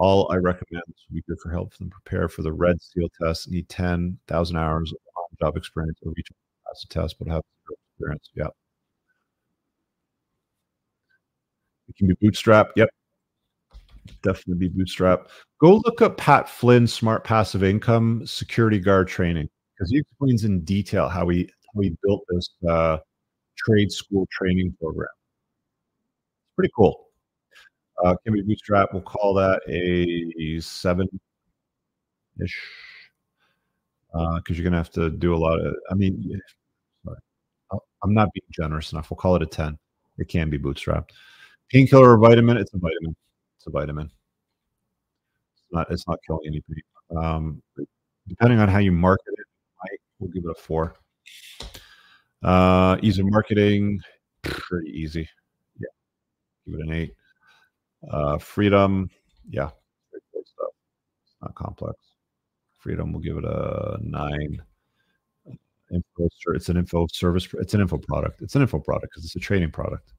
All 0.00 0.32
I 0.32 0.36
recommend 0.36 0.82
this 0.88 1.04
would 1.08 1.16
be 1.16 1.22
good 1.28 1.38
for 1.42 1.50
help 1.50 1.76
them 1.76 1.90
prepare 1.90 2.26
for 2.28 2.40
the 2.40 2.52
red 2.52 2.80
seal 2.80 3.08
test. 3.22 3.50
Need 3.50 3.68
10,000 3.68 4.56
hours 4.56 4.92
of 4.92 5.38
job 5.38 5.56
experience 5.56 5.98
each 6.18 6.28
pass 6.66 6.82
the 6.82 6.88
test, 6.88 7.16
but 7.18 7.28
have 7.28 7.42
experience. 7.92 8.30
Yeah. 8.34 8.46
It 11.88 11.96
can 11.96 12.06
be 12.06 12.14
bootstrap. 12.20 12.68
Yep. 12.76 12.88
Definitely 14.22 14.68
be 14.68 14.68
bootstrap. 14.68 15.28
Go 15.60 15.82
look 15.84 16.00
up 16.00 16.16
Pat 16.16 16.48
Flynn's 16.48 16.92
smart 16.92 17.22
passive 17.22 17.62
income 17.62 18.26
security 18.26 18.78
guard 18.78 19.06
training 19.06 19.48
because 19.76 19.90
he 19.90 19.98
explains 19.98 20.44
in 20.44 20.62
detail 20.62 21.08
how 21.08 21.28
he 21.28 21.48
how 21.74 21.82
he 21.82 21.94
built 22.02 22.22
this 22.30 22.48
uh, 22.66 22.96
trade 23.58 23.92
school 23.92 24.26
training 24.32 24.74
program 24.80 25.10
pretty 26.60 26.72
cool. 26.76 27.09
Uh, 28.04 28.14
can 28.24 28.32
be 28.32 28.42
bootstrap. 28.42 28.90
We'll 28.92 29.02
call 29.02 29.34
that 29.34 29.60
a 29.68 30.60
seven 30.60 31.08
ish 32.42 32.60
because 34.12 34.34
uh, 34.38 34.52
you're 34.54 34.64
going 34.64 34.72
to 34.72 34.78
have 34.78 34.90
to 34.92 35.10
do 35.10 35.34
a 35.34 35.36
lot 35.36 35.60
of. 35.60 35.74
I 35.90 35.94
mean, 35.94 36.40
sorry, 37.04 37.18
I'm 38.02 38.14
not 38.14 38.28
being 38.32 38.44
generous 38.50 38.92
enough. 38.92 39.10
We'll 39.10 39.18
call 39.18 39.36
it 39.36 39.42
a 39.42 39.46
10. 39.46 39.78
It 40.18 40.28
can 40.28 40.50
be 40.50 40.58
bootstrapped. 40.58 41.10
Painkiller 41.70 42.10
or 42.10 42.18
vitamin? 42.18 42.56
It's 42.56 42.74
a 42.74 42.78
vitamin. 42.78 43.14
It's 43.56 43.66
a 43.66 43.70
vitamin. 43.70 44.10
It's 45.54 45.62
not. 45.70 45.90
It's 45.90 46.08
not 46.08 46.18
killing 46.26 46.46
anybody. 46.46 46.82
Um, 47.16 47.62
depending 48.28 48.58
on 48.58 48.68
how 48.68 48.78
you 48.78 48.92
market 48.92 49.32
it, 49.36 49.46
I 49.82 49.88
will 50.18 50.28
give 50.28 50.44
it 50.44 50.50
a 50.50 50.60
four. 50.60 50.94
Uh, 52.42 52.96
ease 53.02 53.18
of 53.18 53.26
marketing, 53.26 54.00
pretty 54.42 54.90
easy 54.90 55.28
Yeah, 55.78 55.88
give 56.66 56.80
it 56.80 56.86
an 56.86 56.92
eight. 56.92 57.14
Uh, 58.08 58.38
freedom, 58.38 59.10
yeah. 59.48 59.70
It's 60.12 60.52
not 61.42 61.54
complex. 61.54 61.96
Freedom, 62.78 63.12
we'll 63.12 63.20
give 63.22 63.36
it 63.36 63.44
a 63.44 63.98
nine. 64.02 64.62
Info, 65.92 66.28
it's 66.54 66.68
an 66.68 66.76
info 66.76 67.06
service. 67.12 67.48
It's 67.54 67.74
an 67.74 67.80
info 67.80 67.98
product. 67.98 68.42
It's 68.42 68.54
an 68.54 68.62
info 68.62 68.78
product 68.78 69.10
because 69.10 69.24
it's 69.24 69.36
a 69.36 69.40
trading 69.40 69.72
product. 69.72 70.12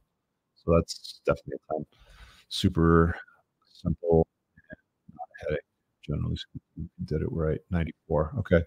So 0.55 0.73
that's 0.75 1.21
definitely 1.25 1.59
a 1.69 1.73
10. 1.75 1.85
Super 2.49 3.15
simple, 3.73 4.27
and 4.69 5.15
not 5.17 5.27
a 5.29 5.45
headache. 5.45 5.63
Generally 6.05 6.35
speaking, 6.35 6.89
did 7.05 7.21
it 7.21 7.31
right. 7.31 7.59
94. 7.71 8.33
Okay. 8.39 8.63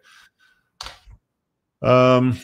Um, 1.83 2.39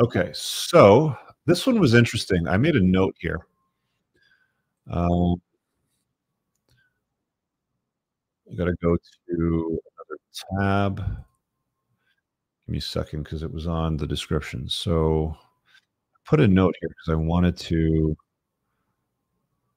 okay. 0.00 0.30
So 0.32 1.14
this 1.46 1.66
one 1.66 1.78
was 1.78 1.92
interesting. 1.94 2.48
I 2.48 2.56
made 2.56 2.74
a 2.76 2.80
note 2.80 3.14
here. 3.18 3.46
Um, 4.90 5.36
I 8.50 8.54
got 8.56 8.66
to 8.66 8.74
go 8.82 8.96
to 8.96 9.80
another 9.96 10.18
tab. 10.60 10.96
Give 12.66 12.72
me 12.72 12.78
a 12.78 12.80
second 12.80 13.24
because 13.24 13.42
it 13.42 13.52
was 13.52 13.66
on 13.66 13.96
the 13.96 14.06
description. 14.06 14.68
So 14.68 15.36
I 15.38 16.18
put 16.26 16.40
a 16.40 16.48
note 16.48 16.74
here 16.80 16.88
because 16.88 17.12
I 17.12 17.16
wanted 17.16 17.56
to 17.58 18.16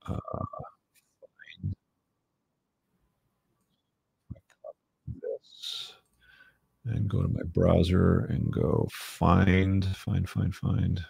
uh, 0.07 0.19
find 1.53 1.75
and 6.85 7.09
go 7.09 7.21
to 7.21 7.27
my 7.27 7.43
browser 7.53 8.25
and 8.29 8.51
go 8.51 8.87
find, 8.91 9.85
find, 9.85 10.29
find, 10.29 10.55
find. 10.55 11.03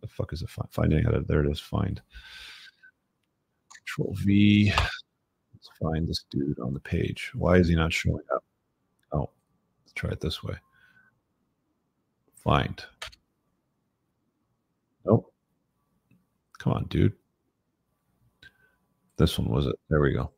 The 0.00 0.08
fuck 0.08 0.32
is 0.32 0.42
it? 0.42 0.50
Finding 0.70 1.06
out. 1.06 1.26
There 1.26 1.44
it 1.44 1.50
is. 1.50 1.60
Find. 1.60 2.00
Control 3.90 4.14
V. 4.18 4.72
Let's 4.74 5.70
find 5.80 6.08
this 6.08 6.24
dude 6.30 6.58
on 6.60 6.74
the 6.74 6.80
page. 6.80 7.30
Why 7.34 7.56
is 7.56 7.68
he 7.68 7.74
not 7.74 7.92
showing 7.92 8.22
up? 8.34 8.44
Oh, 9.12 9.30
let's 9.82 9.92
try 9.94 10.10
it 10.10 10.20
this 10.20 10.42
way. 10.42 10.54
Find. 12.36 12.82
Nope. 15.04 15.32
Come 16.58 16.72
on, 16.74 16.84
dude. 16.84 17.12
This 19.16 19.38
one 19.38 19.48
was 19.48 19.66
it. 19.66 19.76
There 19.88 20.00
we 20.00 20.12
go. 20.12 20.30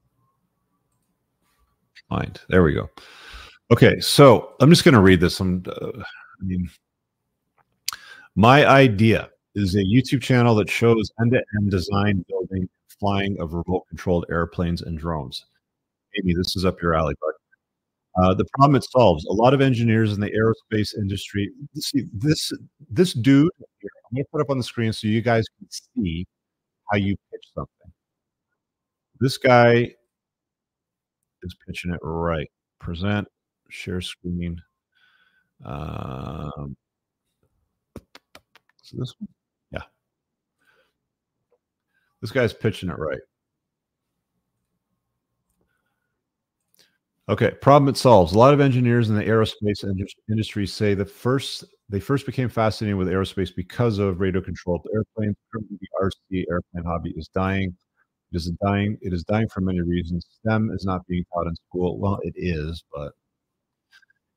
Find. 2.09 2.41
There 2.49 2.63
we 2.63 2.75
go. 2.75 2.91
Okay, 3.71 4.01
so 4.01 4.55
I'm 4.61 4.71
just 4.71 4.85
going 4.85 4.95
to 4.95 5.01
read 5.01 5.21
this. 5.21 5.41
I'm, 5.41 5.63
uh, 5.67 5.91
I 5.99 6.45
mean, 6.45 6.69
my 8.35 8.67
idea 8.67 9.31
is 9.55 9.75
a 9.75 9.85
YouTube 9.85 10.23
channel 10.23 10.55
that 10.57 10.69
shows 10.69 11.13
end-to-end 11.21 11.71
design, 11.71 12.25
building, 12.29 12.69
flying 12.99 13.37
of 13.41 13.53
remote-controlled 13.53 14.27
airplanes 14.31 14.83
and 14.83 14.99
drones. 14.99 15.47
Amy, 16.19 16.35
this 16.35 16.57
is 16.57 16.65
up 16.65 16.81
your 16.83 16.95
alley, 16.95 17.15
bud. 17.21 17.33
Uh, 18.23 18.35
the 18.35 18.45
problem 18.55 18.77
it 18.77 18.85
solves. 18.91 19.25
A 19.25 19.33
lot 19.33 19.55
of 19.55 19.63
engineers 19.63 20.13
in 20.13 20.21
the 20.21 20.31
aerospace 20.31 20.95
industry. 20.97 21.51
See 21.77 22.05
this 22.13 22.53
this 22.91 23.15
dude. 23.15 23.51
Here, 23.81 23.91
I'm 24.05 24.17
going 24.17 24.25
to 24.25 24.31
put 24.31 24.43
up 24.43 24.51
on 24.51 24.59
the 24.59 24.65
screen 24.65 24.93
so 24.93 25.07
you 25.07 25.23
guys 25.23 25.47
can 25.59 25.69
see 25.71 26.27
how 26.91 26.99
you 26.99 27.17
pitch 27.31 27.45
something. 27.55 27.93
This 29.19 29.39
guy 29.39 29.95
is 31.43 31.57
pitching 31.67 31.93
it 31.93 32.01
right. 32.03 32.51
Present, 32.81 33.27
share 33.71 34.03
screen. 34.03 34.61
Um, 35.65 36.77
so 38.83 38.97
this 38.99 39.15
one. 39.19 39.29
This 42.23 42.31
guy's 42.31 42.55
pitching 42.55 42.89
it 42.89 42.99
right. 42.99 43.21
Okay, 47.29 47.51
problem 47.61 47.89
it 47.89 47.97
solves. 47.97 48.33
A 48.33 48.39
lot 48.39 48.55
of 48.55 48.61
engineers 48.61 49.11
in 49.11 49.17
the 49.17 49.25
aerospace 49.25 49.85
industry 50.29 50.67
say 50.67 50.95
that 50.95 51.11
first 51.11 51.65
they 51.89 52.01
first 52.01 52.27
became 52.27 52.49
fascinated 52.49 52.97
with 52.97 53.09
aerospace 53.09 53.55
because 53.55 53.99
of 53.99 54.21
radio 54.21 54.41
controlled 54.41 54.87
airplanes. 54.95 55.37
Currently, 55.53 55.79
the 55.81 55.89
RC 56.03 56.45
airplane 56.51 56.85
hobby 56.85 57.13
is 57.17 57.29
dying. 57.29 57.77
It 58.33 58.37
is 58.37 58.51
dying. 58.65 58.99
It 59.03 59.13
is 59.13 59.25
dying 59.25 59.49
for 59.49 59.61
many 59.61 59.81
reasons. 59.83 60.27
STEM 60.45 60.71
is 60.75 60.85
not 60.85 61.07
being 61.07 61.25
taught 61.33 61.47
in 61.47 61.55
school. 61.69 61.99
Well, 61.99 62.19
it 62.23 62.35
is, 62.37 62.83
but 62.93 63.13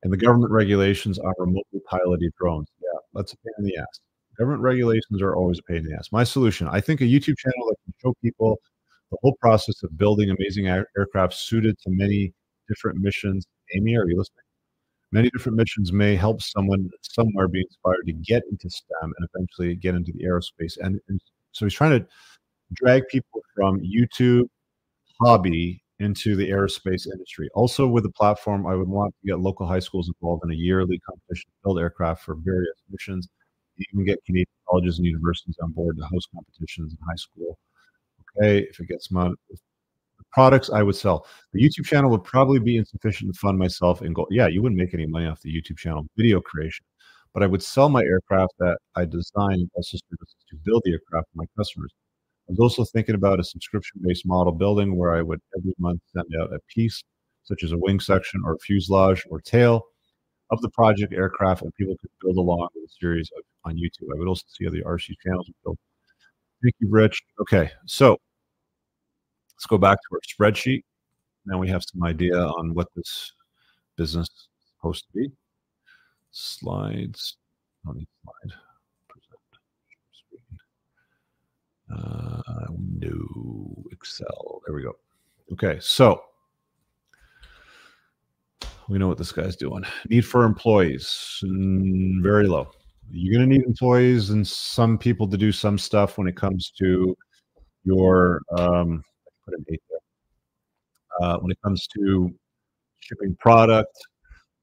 and 0.02 0.12
the 0.12 0.16
government 0.16 0.52
regulations 0.52 1.18
on 1.18 1.32
remotely 1.38 1.80
piloted 1.88 2.32
drones. 2.38 2.68
Yeah, 2.80 2.98
that's 3.14 3.32
a 3.32 3.36
pain 3.38 3.54
in 3.58 3.64
the 3.64 3.76
ass. 3.78 4.00
Government 4.38 4.62
regulations 4.62 5.22
are 5.22 5.34
always 5.34 5.58
a 5.58 5.62
pain 5.62 5.78
in 5.78 5.84
the 5.84 5.94
ass. 5.94 6.10
My 6.12 6.24
solution: 6.24 6.68
I 6.68 6.80
think 6.80 7.00
a 7.00 7.04
YouTube 7.04 7.38
channel 7.38 7.68
that 7.68 7.76
can 7.84 7.94
show 8.02 8.14
people 8.22 8.58
the 9.10 9.18
whole 9.22 9.36
process 9.40 9.82
of 9.82 9.96
building 9.96 10.30
amazing 10.30 10.68
air- 10.68 10.88
aircraft 10.96 11.34
suited 11.34 11.78
to 11.80 11.90
many 11.90 12.32
different 12.68 12.98
missions. 13.00 13.46
Amy, 13.76 13.96
are 13.96 14.08
you 14.08 14.16
listening? 14.18 14.42
Many 15.12 15.30
different 15.30 15.56
missions 15.56 15.92
may 15.92 16.16
help 16.16 16.42
someone 16.42 16.90
somewhere 17.02 17.48
be 17.48 17.60
inspired 17.60 18.04
to 18.06 18.12
get 18.12 18.42
into 18.50 18.68
STEM 18.68 19.12
and 19.16 19.28
eventually 19.34 19.76
get 19.76 19.94
into 19.94 20.12
the 20.12 20.24
aerospace. 20.24 20.76
And, 20.80 21.00
and 21.08 21.20
so 21.52 21.64
he's 21.64 21.74
trying 21.74 22.00
to 22.00 22.06
drag 22.74 23.04
people 23.08 23.40
from 23.54 23.80
YouTube 23.80 24.44
hobby 25.20 25.82
into 26.00 26.36
the 26.36 26.50
aerospace 26.50 27.06
industry. 27.10 27.48
Also, 27.54 27.86
with 27.86 28.04
the 28.04 28.10
platform, 28.10 28.66
I 28.66 28.74
would 28.74 28.88
want 28.88 29.14
to 29.14 29.28
get 29.28 29.40
local 29.40 29.66
high 29.66 29.78
schools 29.78 30.08
involved 30.08 30.44
in 30.44 30.50
a 30.52 30.56
yearly 30.56 31.00
competition 31.08 31.48
to 31.50 31.56
build 31.64 31.78
aircraft 31.78 32.22
for 32.22 32.34
various 32.34 32.76
missions. 32.90 33.28
Can 33.90 34.04
get 34.04 34.24
Canadian 34.24 34.46
colleges 34.68 34.98
and 34.98 35.06
universities 35.06 35.56
on 35.62 35.72
board 35.72 35.98
to 35.98 36.04
host 36.04 36.28
competitions 36.34 36.92
in 36.92 36.98
high 37.06 37.16
school. 37.16 37.58
Okay, 38.38 38.66
if 38.70 38.80
it 38.80 38.88
gets 38.88 39.10
mounted, 39.10 39.38
products 40.32 40.70
I 40.70 40.82
would 40.82 40.96
sell. 40.96 41.26
The 41.52 41.62
YouTube 41.62 41.86
channel 41.86 42.10
would 42.10 42.24
probably 42.24 42.58
be 42.58 42.76
insufficient 42.76 43.32
to 43.32 43.38
fund 43.38 43.58
myself 43.58 44.02
and 44.02 44.14
go, 44.14 44.26
yeah, 44.30 44.46
you 44.46 44.62
wouldn't 44.62 44.80
make 44.80 44.94
any 44.94 45.06
money 45.06 45.26
off 45.26 45.40
the 45.40 45.50
YouTube 45.52 45.78
channel 45.78 46.06
video 46.16 46.40
creation, 46.40 46.84
but 47.32 47.42
I 47.42 47.46
would 47.46 47.62
sell 47.62 47.88
my 47.88 48.02
aircraft 48.02 48.54
that 48.58 48.78
I 48.94 49.04
design 49.04 49.54
and 49.54 49.70
also 49.74 49.96
to 49.96 50.56
build 50.64 50.82
the 50.84 50.92
aircraft 50.92 51.28
for 51.32 51.38
my 51.38 51.46
customers. 51.56 51.92
I 52.48 52.52
was 52.52 52.60
also 52.60 52.84
thinking 52.84 53.14
about 53.14 53.40
a 53.40 53.44
subscription 53.44 54.00
based 54.04 54.26
model 54.26 54.52
building 54.52 54.96
where 54.96 55.14
I 55.14 55.22
would 55.22 55.40
every 55.56 55.74
month 55.78 56.00
send 56.14 56.26
out 56.40 56.52
a 56.52 56.60
piece, 56.68 57.02
such 57.44 57.62
as 57.62 57.72
a 57.72 57.78
wing 57.78 58.00
section 58.00 58.42
or 58.44 58.58
fuselage 58.58 59.24
or 59.30 59.40
tail 59.40 59.86
of 60.50 60.60
the 60.62 60.70
project 60.70 61.12
aircraft, 61.12 61.62
and 61.62 61.74
people 61.74 61.96
could 62.00 62.10
build 62.22 62.36
along 62.36 62.68
with 62.74 62.90
series 62.90 63.30
of, 63.36 63.42
on 63.64 63.76
YouTube. 63.76 64.14
I 64.14 64.18
would 64.18 64.28
also 64.28 64.44
see 64.48 64.66
other 64.66 64.78
RC 64.78 65.14
channels 65.24 65.50
build. 65.64 65.78
Thank 66.62 66.74
you, 66.78 66.88
Rich. 66.88 67.22
Okay, 67.40 67.70
so 67.86 68.18
Let's 69.56 69.64
go 69.64 69.78
back 69.78 69.96
to 69.96 70.08
our 70.12 70.20
spreadsheet. 70.20 70.82
Now 71.46 71.56
we 71.56 71.66
have 71.68 71.82
some 71.82 72.02
idea 72.02 72.38
on 72.38 72.74
what 72.74 72.88
this 72.94 73.32
business 73.96 74.28
is 74.28 74.72
supposed 74.76 75.06
to 75.06 75.12
be. 75.18 75.30
Slides. 76.30 77.38
Need 77.94 78.06
slide. 78.22 78.58
Uh, 81.90 82.42
Excel. 83.92 84.60
There 84.66 84.74
we 84.74 84.82
go. 84.82 84.96
Okay, 85.52 85.78
so 85.80 86.22
we 88.88 88.98
know 88.98 89.08
what 89.08 89.18
this 89.18 89.32
guy's 89.32 89.56
doing. 89.56 89.84
Need 90.08 90.26
for 90.26 90.44
employees, 90.44 91.40
mm, 91.44 92.22
very 92.22 92.46
low. 92.46 92.70
You're 93.10 93.38
going 93.38 93.48
to 93.48 93.56
need 93.56 93.66
employees 93.66 94.30
and 94.30 94.46
some 94.46 94.98
people 94.98 95.28
to 95.28 95.36
do 95.36 95.52
some 95.52 95.78
stuff 95.78 96.18
when 96.18 96.26
it 96.26 96.36
comes 96.36 96.72
to 96.78 97.16
your 97.84 98.42
um, 98.56 99.02
put 99.44 99.54
an 99.54 99.64
eight 99.70 99.82
there. 99.88 99.98
Uh, 101.20 101.38
when 101.38 101.50
it 101.50 101.58
comes 101.62 101.86
to 101.96 102.34
shipping 103.00 103.36
product, 103.40 103.96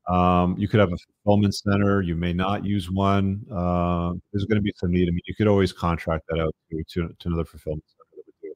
um, 0.10 0.56
you 0.58 0.68
could 0.68 0.80
have 0.80 0.92
a 0.92 0.98
fulfillment 1.24 1.56
center. 1.56 2.02
You 2.02 2.16
may 2.16 2.34
not 2.34 2.66
use 2.66 2.92
one. 2.92 3.42
Uh, 3.50 4.14
there's 4.32 4.46
going 4.46 4.58
to 4.58 4.62
be 4.62 4.74
some 4.76 4.92
need. 4.92 5.08
I 5.08 5.12
mean, 5.12 5.22
you 5.26 5.36
could 5.36 5.48
always 5.48 5.72
contract 5.72 6.26
that 6.30 6.40
out 6.40 6.54
to, 6.72 6.84
to, 6.90 7.16
to 7.20 7.28
another 7.28 7.46
fulfillment 7.46 7.84
center. 7.88 8.54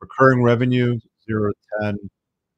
Recurring 0.00 0.42
revenue, 0.42 0.98
zero 1.26 1.52
to 1.52 1.58
10. 1.82 2.10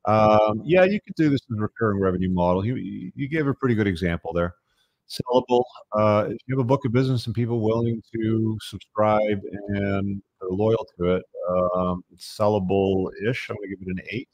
Um, 0.08 0.62
yeah, 0.64 0.84
you 0.84 1.00
could 1.04 1.14
do 1.16 1.28
this 1.28 1.40
in 1.50 1.58
a 1.58 1.62
recurring 1.62 2.00
revenue 2.00 2.30
model. 2.30 2.64
You, 2.64 2.76
you 3.14 3.28
gave 3.28 3.46
a 3.46 3.52
pretty 3.52 3.74
good 3.74 3.86
example 3.86 4.32
there. 4.32 4.54
Sellable. 5.08 5.64
Uh, 5.92 6.28
if 6.30 6.38
you 6.46 6.56
have 6.56 6.64
a 6.64 6.66
book 6.66 6.86
of 6.86 6.92
business 6.92 7.26
and 7.26 7.34
people 7.34 7.60
willing 7.60 8.02
to 8.14 8.58
subscribe 8.62 9.40
and 9.68 10.22
are 10.40 10.48
loyal 10.50 10.86
to 10.98 11.16
it, 11.16 11.22
um, 11.76 12.02
it's 12.10 12.36
sellable 12.38 13.08
ish. 13.28 13.50
I'm 13.50 13.56
going 13.56 13.68
to 13.68 13.76
give 13.76 13.86
it 13.86 13.90
an 13.90 14.02
eight. 14.10 14.28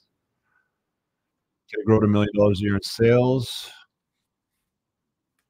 Can 1.70 1.80
it 1.80 1.86
grow 1.86 1.98
to 1.98 2.06
a 2.06 2.08
million 2.08 2.30
dollars 2.36 2.60
a 2.60 2.64
year 2.64 2.76
in 2.76 2.82
sales? 2.82 3.68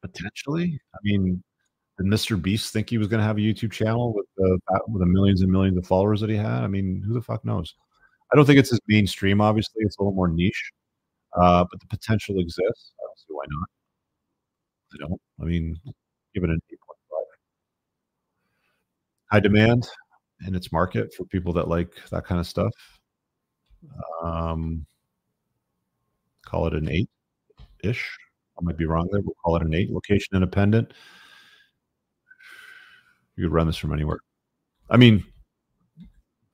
Potentially. 0.01 0.79
I 0.95 0.97
mean, 1.03 1.43
did 1.99 2.07
Mr. 2.07 2.41
Beast 2.41 2.73
think 2.73 2.89
he 2.89 2.97
was 2.97 3.07
going 3.07 3.19
to 3.19 3.25
have 3.25 3.37
a 3.37 3.41
YouTube 3.41 3.71
channel 3.71 4.13
with 4.13 4.25
the 4.37 4.59
with 4.87 5.01
the 5.01 5.05
millions 5.05 5.41
and 5.41 5.51
millions 5.51 5.77
of 5.77 5.85
followers 5.85 6.19
that 6.21 6.31
he 6.31 6.35
had? 6.35 6.63
I 6.63 6.67
mean, 6.67 7.03
who 7.05 7.13
the 7.13 7.21
fuck 7.21 7.45
knows? 7.45 7.75
I 8.31 8.35
don't 8.35 8.45
think 8.45 8.59
it's 8.59 8.73
as 8.73 8.79
mainstream. 8.87 9.41
Obviously, 9.41 9.83
it's 9.83 9.97
a 9.97 10.01
little 10.01 10.13
more 10.13 10.27
niche, 10.27 10.71
uh, 11.39 11.65
but 11.69 11.79
the 11.79 11.87
potential 11.87 12.39
exists. 12.39 12.93
I 12.99 13.03
don't 13.05 13.17
see 13.17 13.25
why 13.29 13.43
not. 13.47 13.69
I 14.93 15.07
don't. 15.07 15.21
I 15.41 15.45
mean, 15.45 15.77
give 16.33 16.43
it 16.43 16.49
an 16.49 16.61
eight 16.71 16.79
point 16.79 16.99
five. 17.09 17.37
High 19.31 19.39
demand 19.39 19.87
in 20.47 20.55
its 20.55 20.71
market 20.71 21.13
for 21.13 21.25
people 21.25 21.53
that 21.53 21.67
like 21.67 21.91
that 22.09 22.25
kind 22.25 22.39
of 22.39 22.47
stuff. 22.47 22.73
Um, 24.23 24.85
call 26.45 26.67
it 26.67 26.73
an 26.73 26.89
eight 26.89 27.09
ish. 27.83 28.17
I 28.57 28.63
might 28.63 28.77
be 28.77 28.85
wrong 28.85 29.07
there. 29.11 29.21
We'll 29.21 29.35
call 29.43 29.57
it 29.57 29.63
an 29.63 29.73
eight. 29.73 29.91
Location 29.91 30.35
independent. 30.35 30.93
You 33.35 33.45
could 33.45 33.53
run 33.53 33.67
this 33.67 33.77
from 33.77 33.93
anywhere. 33.93 34.19
I 34.89 34.97
mean, 34.97 35.25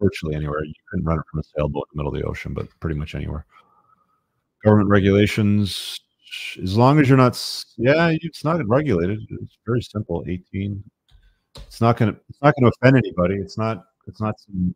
virtually 0.02 0.36
anywhere. 0.36 0.64
You 0.66 0.74
couldn't 0.90 1.06
run 1.06 1.20
it 1.20 1.26
from 1.30 1.40
a 1.40 1.44
sailboat 1.44 1.88
in 1.94 1.98
the 1.98 2.04
middle 2.04 2.16
of 2.16 2.22
the 2.22 2.28
ocean, 2.28 2.54
but 2.54 2.68
pretty 2.80 2.98
much 2.98 3.16
anywhere. 3.16 3.46
Government 4.64 4.90
regulations, 4.90 6.00
as 6.62 6.78
long 6.78 7.00
as 7.00 7.08
you're 7.10 7.18
not, 7.18 7.34
yeah, 7.78 8.10
it's 8.22 8.44
not 8.44 8.66
regulated. 8.68 9.20
It's 9.42 9.58
very 9.66 9.82
simple. 9.82 10.24
18. 10.28 10.84
It's 11.58 11.82
not 11.82 11.98
gonna. 11.98 12.16
It's 12.30 12.42
not 12.42 12.54
gonna 12.56 12.72
offend 12.82 12.98
anybody. 12.98 13.36
It's 13.36 13.58
not. 13.58 13.84
It's 14.08 14.22
not 14.22 14.40
some 14.40 14.76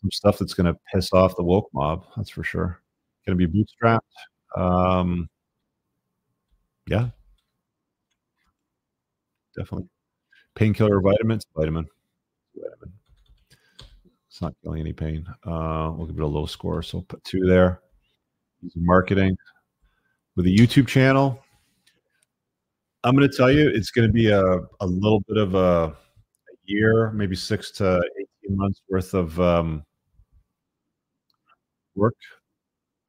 some 0.00 0.10
stuff 0.10 0.38
that's 0.38 0.54
gonna 0.54 0.74
piss 0.92 1.12
off 1.12 1.36
the 1.36 1.42
woke 1.42 1.68
mob. 1.72 2.04
That's 2.16 2.30
for 2.30 2.44
sure. 2.44 2.80
Gonna 3.26 3.36
be 3.36 3.46
bootstrapped. 3.46 4.00
Um, 4.56 5.28
yeah, 6.88 7.10
definitely. 9.56 9.88
Painkiller 10.54 11.00
vitamins, 11.00 11.46
vitamin, 11.54 11.86
vitamin. 12.56 12.97
It's 14.38 14.42
not 14.44 14.54
feeling 14.62 14.78
any 14.78 14.92
pain. 14.92 15.26
Uh, 15.44 15.90
we'll 15.96 16.06
give 16.06 16.16
it 16.16 16.22
a 16.22 16.26
low 16.28 16.46
score. 16.46 16.80
So 16.80 17.00
put 17.00 17.24
two 17.24 17.40
there. 17.40 17.80
Marketing 18.76 19.36
with 20.36 20.46
a 20.46 20.48
YouTube 20.48 20.86
channel. 20.86 21.42
I'm 23.02 23.16
going 23.16 23.28
to 23.28 23.36
tell 23.36 23.50
you, 23.50 23.68
it's 23.68 23.90
going 23.90 24.06
to 24.06 24.12
be 24.12 24.30
a, 24.30 24.40
a 24.78 24.86
little 24.86 25.18
bit 25.26 25.38
of 25.38 25.56
a, 25.56 25.58
a 25.88 25.92
year, 26.66 27.10
maybe 27.10 27.34
six 27.34 27.72
to 27.72 28.00
18 28.46 28.56
months 28.56 28.80
worth 28.88 29.12
of 29.12 29.40
um, 29.40 29.82
work, 31.96 32.14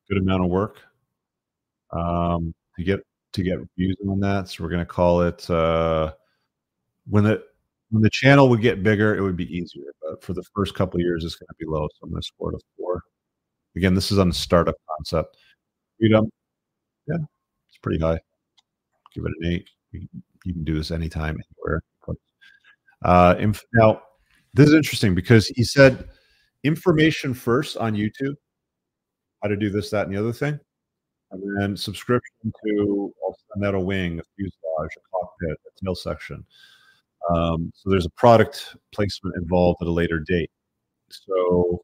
good 0.09 0.17
amount 0.17 0.45
of 0.45 0.49
work 0.49 0.77
um, 1.91 2.55
to 2.75 2.83
get 2.83 3.01
to 3.33 3.43
get 3.43 3.59
views 3.77 3.97
on 4.09 4.19
that. 4.21 4.49
So 4.49 4.63
we're 4.63 4.71
going 4.71 4.79
to 4.79 4.85
call 4.87 5.21
it 5.21 5.47
uh, 5.47 6.11
when 7.07 7.23
the 7.23 7.43
when 7.91 8.01
the 8.01 8.09
channel 8.09 8.49
would 8.49 8.61
get 8.61 8.83
bigger, 8.83 9.15
it 9.15 9.21
would 9.21 9.37
be 9.37 9.51
easier. 9.55 9.93
But 10.01 10.23
for 10.23 10.33
the 10.33 10.43
first 10.55 10.75
couple 10.75 10.99
years, 10.99 11.23
it's 11.23 11.35
going 11.35 11.47
to 11.47 11.55
be 11.59 11.65
low. 11.65 11.87
So 11.87 11.99
I'm 12.03 12.11
going 12.11 12.21
to 12.21 12.27
score 12.27 12.51
it 12.51 12.55
a 12.55 12.59
four. 12.77 13.01
Again, 13.75 13.93
this 13.93 14.11
is 14.11 14.19
on 14.19 14.29
the 14.29 14.35
startup 14.35 14.75
concept. 14.97 15.37
Freedom, 15.99 16.29
yeah, 17.07 17.17
it's 17.67 17.77
pretty 17.81 17.99
high. 17.99 18.19
Give 19.13 19.25
it 19.25 19.31
an 19.41 19.51
eight. 19.51 19.69
You, 19.91 20.07
can 20.53 20.63
do 20.63 20.75
this 20.75 20.91
anytime, 20.91 21.35
anywhere. 21.35 21.81
Uh, 23.03 23.35
inf- 23.39 23.63
now, 23.73 24.01
this 24.53 24.67
is 24.67 24.73
interesting 24.73 25.15
because 25.15 25.47
he 25.47 25.63
said 25.63 26.09
information 26.63 27.33
first 27.33 27.77
on 27.77 27.93
YouTube, 27.93 28.35
how 29.41 29.49
to 29.49 29.55
do 29.55 29.69
this, 29.69 29.89
that, 29.89 30.05
and 30.07 30.15
the 30.15 30.19
other 30.19 30.33
thing, 30.33 30.59
and 31.31 31.59
then 31.59 31.77
subscription 31.77 32.51
to 32.65 33.13
I'll 33.25 33.37
send 33.53 33.65
out 33.65 33.75
a 33.75 33.79
wing, 33.79 34.19
a 34.19 34.23
fuselage, 34.35 34.91
a 34.97 35.01
cockpit, 35.11 35.57
a 35.65 35.85
tail 35.85 35.95
section. 35.95 36.45
Um, 37.29 37.71
so 37.75 37.89
there's 37.89 38.05
a 38.05 38.11
product 38.11 38.75
placement 38.93 39.35
involved 39.37 39.81
at 39.81 39.87
a 39.87 39.91
later 39.91 40.19
date. 40.19 40.51
So 41.09 41.83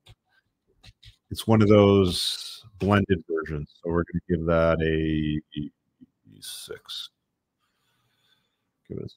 it's 1.32 1.48
one 1.48 1.62
of 1.62 1.68
those 1.68 2.64
blended 2.80 3.24
versions. 3.30 3.74
So 3.76 3.90
we're 3.90 4.04
going 4.04 4.22
to 4.28 4.36
give 4.36 4.46
that 4.48 4.82
a 4.82 5.42
six. 6.40 7.10
Give 8.88 9.00
us. 9.00 9.16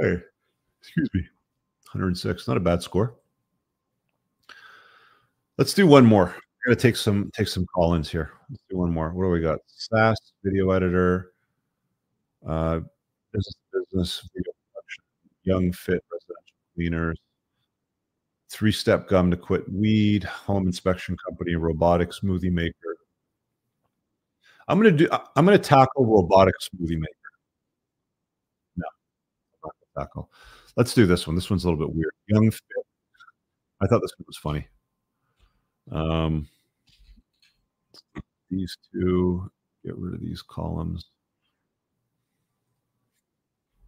Hey, 0.00 0.18
excuse 0.80 1.08
me. 1.14 1.20
106. 1.92 2.48
Not 2.48 2.56
a 2.56 2.60
bad 2.60 2.82
score. 2.82 3.14
Let's 5.56 5.72
do 5.74 5.86
one 5.86 6.04
more. 6.04 6.34
We're 6.66 6.74
gonna 6.74 6.80
take 6.80 6.96
some 6.96 7.30
take 7.32 7.46
some 7.46 7.66
call-ins 7.66 8.10
here. 8.10 8.32
Let's 8.50 8.64
do 8.68 8.78
one 8.78 8.90
more. 8.92 9.10
What 9.10 9.24
do 9.24 9.30
we 9.30 9.40
got? 9.40 9.60
SaaS 9.66 10.18
video 10.42 10.70
editor, 10.70 11.32
uh, 12.46 12.80
business 13.32 13.54
business 13.72 14.28
video 14.34 14.52
production, 14.72 15.04
young 15.42 15.72
fit 15.72 16.02
residential 16.12 16.56
cleaners, 16.74 17.18
three-step 18.50 19.08
gum 19.08 19.30
to 19.30 19.36
quit 19.36 19.70
weed, 19.72 20.24
home 20.24 20.66
inspection 20.66 21.16
company, 21.28 21.54
robotic 21.54 22.10
smoothie 22.10 22.52
maker. 22.52 22.96
I'm 24.68 24.78
gonna 24.78 24.92
do. 24.92 25.08
I'm 25.10 25.44
gonna 25.44 25.58
tackle 25.58 26.06
robotic 26.06 26.54
smoothie 26.60 26.98
maker. 26.98 27.30
No, 28.76 28.86
I'm 28.86 29.60
not 29.64 29.72
gonna 29.94 30.06
tackle. 30.06 30.30
Let's 30.76 30.94
do 30.94 31.06
this 31.06 31.26
one. 31.26 31.36
This 31.36 31.50
one's 31.50 31.64
a 31.64 31.70
little 31.70 31.86
bit 31.86 31.94
weird. 31.94 32.12
Young 32.28 32.50
fit. 32.50 32.62
I 33.82 33.86
thought 33.86 34.00
this 34.00 34.14
one 34.18 34.26
was 34.26 34.38
funny. 34.38 34.66
Um, 35.92 36.48
these 38.50 38.76
two. 38.92 39.50
Get 39.84 39.98
rid 39.98 40.14
of 40.14 40.22
these 40.22 40.40
columns. 40.40 41.10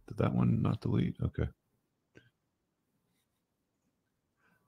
Did 0.07 0.17
that 0.17 0.33
one 0.33 0.61
not 0.61 0.81
delete? 0.81 1.15
Okay. 1.21 1.47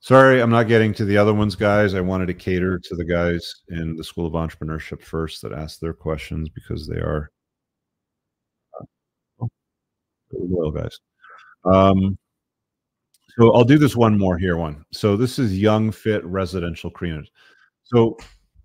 Sorry, 0.02 0.42
I'm 0.42 0.50
not 0.50 0.70
getting 0.70 0.94
to 0.94 1.06
the 1.06 1.18
other 1.18 1.34
ones, 1.34 1.56
guys. 1.56 1.94
I 1.94 2.02
wanted 2.02 2.28
to 2.28 2.34
cater 2.34 2.80
to 2.80 2.96
the 2.96 3.04
guys 3.04 3.54
in 3.68 3.98
the 3.98 4.04
School 4.04 4.26
of 4.26 4.34
Entrepreneurship 4.34 5.02
first 5.02 5.42
that 5.42 5.52
asked 5.52 5.82
their 5.82 5.94
questions 5.94 6.48
because 6.50 6.88
they 6.88 6.96
are 6.98 7.30
uh, 9.42 9.46
loyal 10.32 10.72
guys. 10.72 10.98
Um, 11.66 12.18
so 13.38 13.54
I'll 13.54 13.66
do 13.66 13.78
this 13.78 13.96
one 13.96 14.18
more 14.18 14.38
here. 14.38 14.56
One. 14.56 14.84
So 14.94 15.18
this 15.18 15.38
is 15.38 15.60
Young 15.60 15.92
Fit 15.92 16.24
Residential 16.26 16.90
Cleaners. 16.90 17.30
So 17.84 18.18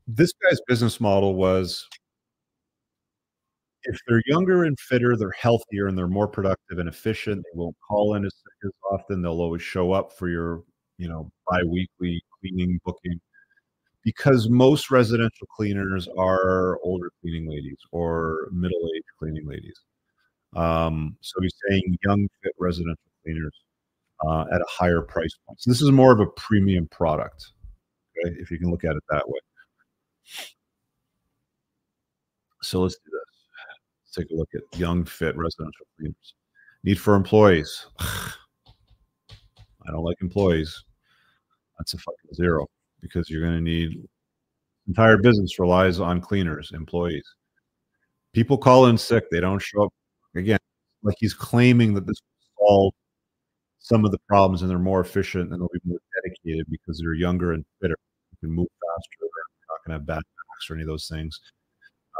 this 0.06 0.32
guy's 0.32 0.60
business 0.68 1.00
model 1.00 1.34
was 1.34 1.88
if 3.84 3.98
they're 4.06 4.22
younger 4.26 4.64
and 4.64 4.78
fitter, 4.80 5.16
they're 5.16 5.30
healthier 5.32 5.88
and 5.88 5.96
they're 5.96 6.08
more 6.08 6.28
productive 6.28 6.78
and 6.78 6.88
efficient. 6.88 7.42
They 7.44 7.58
won't 7.58 7.76
call 7.86 8.14
in 8.14 8.24
as 8.24 8.34
as 8.64 8.70
often. 8.92 9.22
They'll 9.22 9.40
always 9.40 9.62
show 9.62 9.92
up 9.92 10.12
for 10.12 10.28
your 10.28 10.62
you 10.98 11.08
know, 11.08 11.30
bi-weekly 11.48 12.22
cleaning 12.40 12.80
booking 12.84 13.20
because 14.04 14.48
most 14.48 14.90
residential 14.90 15.46
cleaners 15.56 16.08
are 16.18 16.78
older 16.82 17.10
cleaning 17.20 17.48
ladies 17.48 17.78
or 17.90 18.48
middle-aged 18.52 19.06
cleaning 19.18 19.46
ladies. 19.46 19.78
Um, 20.54 21.16
so 21.20 21.40
he's 21.40 21.54
saying 21.68 21.98
young 22.04 22.28
fit 22.42 22.52
residential 22.58 22.98
cleaners 23.24 23.54
uh, 24.26 24.44
at 24.52 24.60
a 24.60 24.66
higher 24.68 25.02
price 25.02 25.34
point. 25.46 25.60
So 25.60 25.70
this 25.70 25.82
is 25.82 25.90
more 25.90 26.12
of 26.12 26.20
a 26.20 26.26
premium 26.26 26.86
product, 26.88 27.52
okay, 28.26 28.36
if 28.38 28.50
you 28.50 28.58
can 28.58 28.70
look 28.70 28.84
at 28.84 28.96
it 28.96 29.02
that 29.10 29.28
way. 29.28 29.40
So 32.62 32.82
let's 32.82 32.96
do 32.96 33.10
this. 33.10 33.33
Take 34.16 34.30
a 34.30 34.34
look 34.34 34.50
at 34.54 34.78
young 34.78 35.04
fit 35.04 35.36
residential 35.36 35.86
cleaners. 35.98 36.34
Need 36.84 37.00
for 37.00 37.14
employees. 37.14 37.86
I 38.00 39.90
don't 39.90 40.04
like 40.04 40.16
employees. 40.22 40.84
That's 41.78 41.94
a 41.94 41.98
fucking 41.98 42.34
zero 42.34 42.66
because 43.00 43.28
you're 43.28 43.42
going 43.42 43.56
to 43.56 43.60
need 43.60 44.06
entire 44.88 45.18
business 45.18 45.58
relies 45.58 46.00
on 46.00 46.20
cleaners, 46.20 46.70
employees. 46.74 47.24
People 48.32 48.58
call 48.58 48.86
in 48.86 48.98
sick, 48.98 49.30
they 49.30 49.40
don't 49.40 49.60
show 49.60 49.84
up. 49.84 49.92
Again, 50.34 50.58
like 51.02 51.16
he's 51.18 51.34
claiming 51.34 51.94
that 51.94 52.06
this 52.06 52.16
will 52.58 52.66
solve 52.66 52.94
some 53.78 54.04
of 54.04 54.10
the 54.10 54.18
problems 54.28 54.62
and 54.62 54.70
they're 54.70 54.78
more 54.78 55.00
efficient 55.00 55.52
and 55.52 55.60
they'll 55.60 55.68
be 55.72 55.80
more 55.84 55.98
dedicated 56.22 56.66
because 56.70 56.98
they're 56.98 57.14
younger 57.14 57.52
and 57.52 57.64
fitter. 57.80 57.96
You 58.32 58.48
can 58.48 58.50
move 58.50 58.66
faster. 58.66 59.16
They're 59.20 59.28
not 59.68 59.86
going 59.86 59.90
to 59.90 60.00
have 60.00 60.06
bad 60.06 60.22
backs 60.22 60.70
or 60.70 60.74
any 60.74 60.82
of 60.82 60.88
those 60.88 61.08
things. 61.08 61.38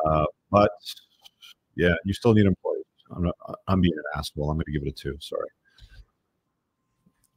Uh, 0.06 0.26
but 0.50 0.70
yeah, 1.76 1.94
you 2.04 2.12
still 2.12 2.34
need 2.34 2.46
employees. 2.46 2.84
I'm, 3.14 3.24
not, 3.24 3.34
I'm 3.68 3.80
being 3.80 3.94
an 3.94 4.18
asshole. 4.18 4.50
I'm 4.50 4.56
going 4.56 4.66
to 4.66 4.72
give 4.72 4.82
it 4.82 4.88
a 4.88 4.92
two. 4.92 5.16
Sorry 5.20 5.48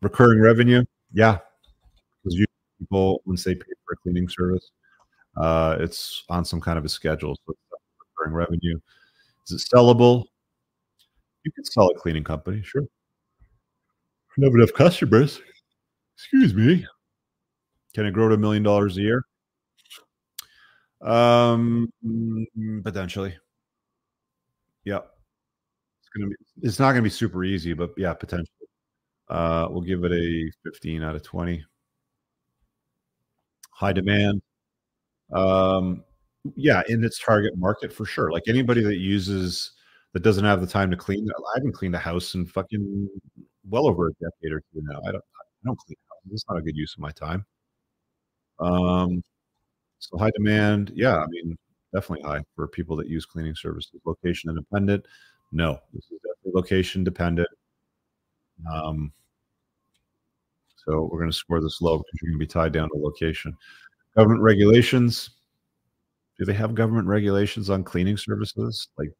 recurring 0.01 0.39
revenue, 0.39 0.83
yeah, 1.13 1.39
because 2.23 2.37
you 2.37 2.45
people 2.79 3.21
once 3.25 3.43
they 3.43 3.55
pay 3.55 3.71
for 3.85 3.93
a 3.93 3.97
cleaning 3.97 4.29
service, 4.29 4.71
uh, 5.37 5.77
it's 5.79 6.23
on 6.29 6.45
some 6.45 6.61
kind 6.61 6.77
of 6.77 6.85
a 6.85 6.89
schedule. 6.89 7.35
So 7.45 7.55
recurring 8.17 8.35
revenue. 8.35 8.79
Is 9.47 9.63
it 9.63 9.75
sellable? 9.75 10.25
You 11.43 11.51
can 11.51 11.65
sell 11.65 11.87
a 11.87 11.95
cleaning 11.95 12.23
company, 12.23 12.61
sure. 12.63 12.83
Have 14.43 14.53
enough 14.53 14.73
customers, 14.73 15.41
excuse 16.15 16.53
me. 16.53 16.85
Can 17.95 18.05
it 18.05 18.11
grow 18.11 18.27
to 18.27 18.35
a 18.35 18.37
million 18.37 18.61
dollars 18.61 18.97
a 18.97 19.01
year? 19.01 19.23
Um, 21.01 21.89
potentially. 22.83 23.35
Yeah. 24.87 24.99
It's 25.99 26.09
gonna 26.15 26.29
be. 26.29 26.35
It's 26.61 26.79
not 26.79 26.91
gonna 26.91 27.01
be 27.01 27.09
super 27.09 27.43
easy, 27.43 27.73
but 27.73 27.91
yeah, 27.97 28.13
potentially. 28.13 28.47
Uh, 29.27 29.67
we'll 29.69 29.81
give 29.81 30.05
it 30.05 30.13
a 30.13 30.51
15 30.63 31.03
out 31.03 31.13
of 31.13 31.23
20. 31.23 31.65
High 33.71 33.91
demand. 33.91 34.41
Um, 35.33 36.05
yeah, 36.55 36.83
in 36.87 37.03
its 37.03 37.19
target 37.19 37.57
market 37.57 37.91
for 37.91 38.05
sure. 38.05 38.31
Like 38.31 38.43
anybody 38.47 38.81
that 38.83 38.95
uses 38.95 39.73
that 40.13 40.23
doesn't 40.23 40.45
have 40.45 40.61
the 40.61 40.67
time 40.67 40.89
to 40.91 40.97
clean. 40.97 41.27
I 41.29 41.57
haven't 41.57 41.73
cleaned 41.73 41.95
a 41.95 41.99
house 41.99 42.33
in 42.35 42.45
fucking 42.45 43.09
well 43.69 43.87
over 43.87 44.07
a 44.07 44.13
decade 44.13 44.53
or 44.53 44.61
two 44.71 44.81
now. 44.83 44.99
I 45.05 45.11
don't. 45.11 45.25
I 45.35 45.65
don't 45.65 45.77
clean 45.79 45.97
houses. 46.09 46.31
It's 46.31 46.45
not 46.49 46.59
a 46.59 46.61
good 46.61 46.77
use 46.77 46.93
of 46.93 46.99
my 47.01 47.11
time. 47.11 47.45
Um, 48.59 49.21
so 49.99 50.17
high 50.17 50.31
demand. 50.31 50.93
Yeah, 50.95 51.17
I 51.17 51.25
mean 51.27 51.57
definitely 51.93 52.27
high 52.27 52.43
for 52.55 52.67
people 52.67 52.95
that 52.97 53.07
use 53.07 53.25
cleaning 53.25 53.55
services. 53.55 53.99
Location 54.05 54.49
independent. 54.49 55.05
No, 55.51 55.79
this 55.93 56.05
is 56.05 56.19
definitely 56.19 56.51
location 56.53 57.03
dependent. 57.03 57.47
Um, 58.71 59.11
so 60.75 61.09
we're 61.11 61.19
going 61.19 61.31
to 61.31 61.37
score 61.37 61.61
this 61.61 61.81
low 61.81 61.97
because 61.97 62.19
you're 62.21 62.31
going 62.31 62.39
to 62.39 62.45
be 62.45 62.51
tied 62.51 62.71
down 62.71 62.89
to 62.89 62.97
location. 62.97 63.55
Government 64.15 64.41
regulations. 64.41 65.31
Do 66.39 66.45
they 66.45 66.53
have 66.53 66.75
government 66.75 67.07
regulations 67.07 67.69
on 67.69 67.83
cleaning 67.83 68.17
services? 68.17 68.89
Like 68.97 69.11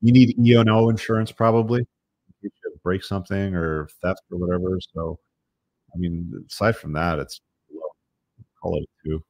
you 0.00 0.12
need 0.12 0.38
E 0.38 0.54
and 0.54 0.70
O 0.70 0.88
insurance 0.88 1.30
probably. 1.30 1.86
You 2.42 2.50
break 2.84 3.02
something 3.02 3.54
or 3.54 3.88
theft 4.02 4.20
or 4.30 4.38
whatever. 4.38 4.78
So, 4.94 5.18
I 5.94 5.98
mean, 5.98 6.30
aside 6.48 6.76
from 6.76 6.92
that, 6.92 7.18
it's 7.18 7.40
low. 7.72 7.80
Call 8.62 8.76
it 8.78 8.88
two. 9.04 9.24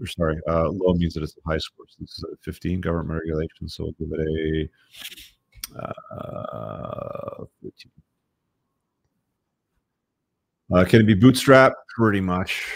Or 0.00 0.06
sorry, 0.06 0.36
uh, 0.48 0.68
low 0.68 0.94
means 0.94 1.14
that 1.14 1.22
it's 1.22 1.36
a 1.36 1.50
high 1.50 1.58
score. 1.58 1.86
So 1.88 1.96
this 2.00 2.18
is 2.18 2.24
a 2.32 2.36
15 2.42 2.80
government 2.80 3.20
regulation. 3.20 3.68
So 3.68 3.84
we'll 3.84 4.08
give 4.08 4.18
it 4.18 4.70
a 5.74 5.80
uh, 5.80 7.44
13. 7.62 7.92
Uh, 10.74 10.84
can 10.84 11.00
it 11.00 11.04
be 11.04 11.14
bootstrapped? 11.16 11.74
Pretty 11.96 12.20
much. 12.20 12.66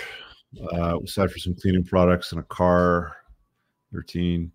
Uh, 0.73 0.99
aside 1.01 1.31
for 1.31 1.39
some 1.39 1.55
cleaning 1.55 1.85
products 1.85 2.33
and 2.33 2.41
a 2.41 2.45
car. 2.45 3.17
13. 3.93 4.51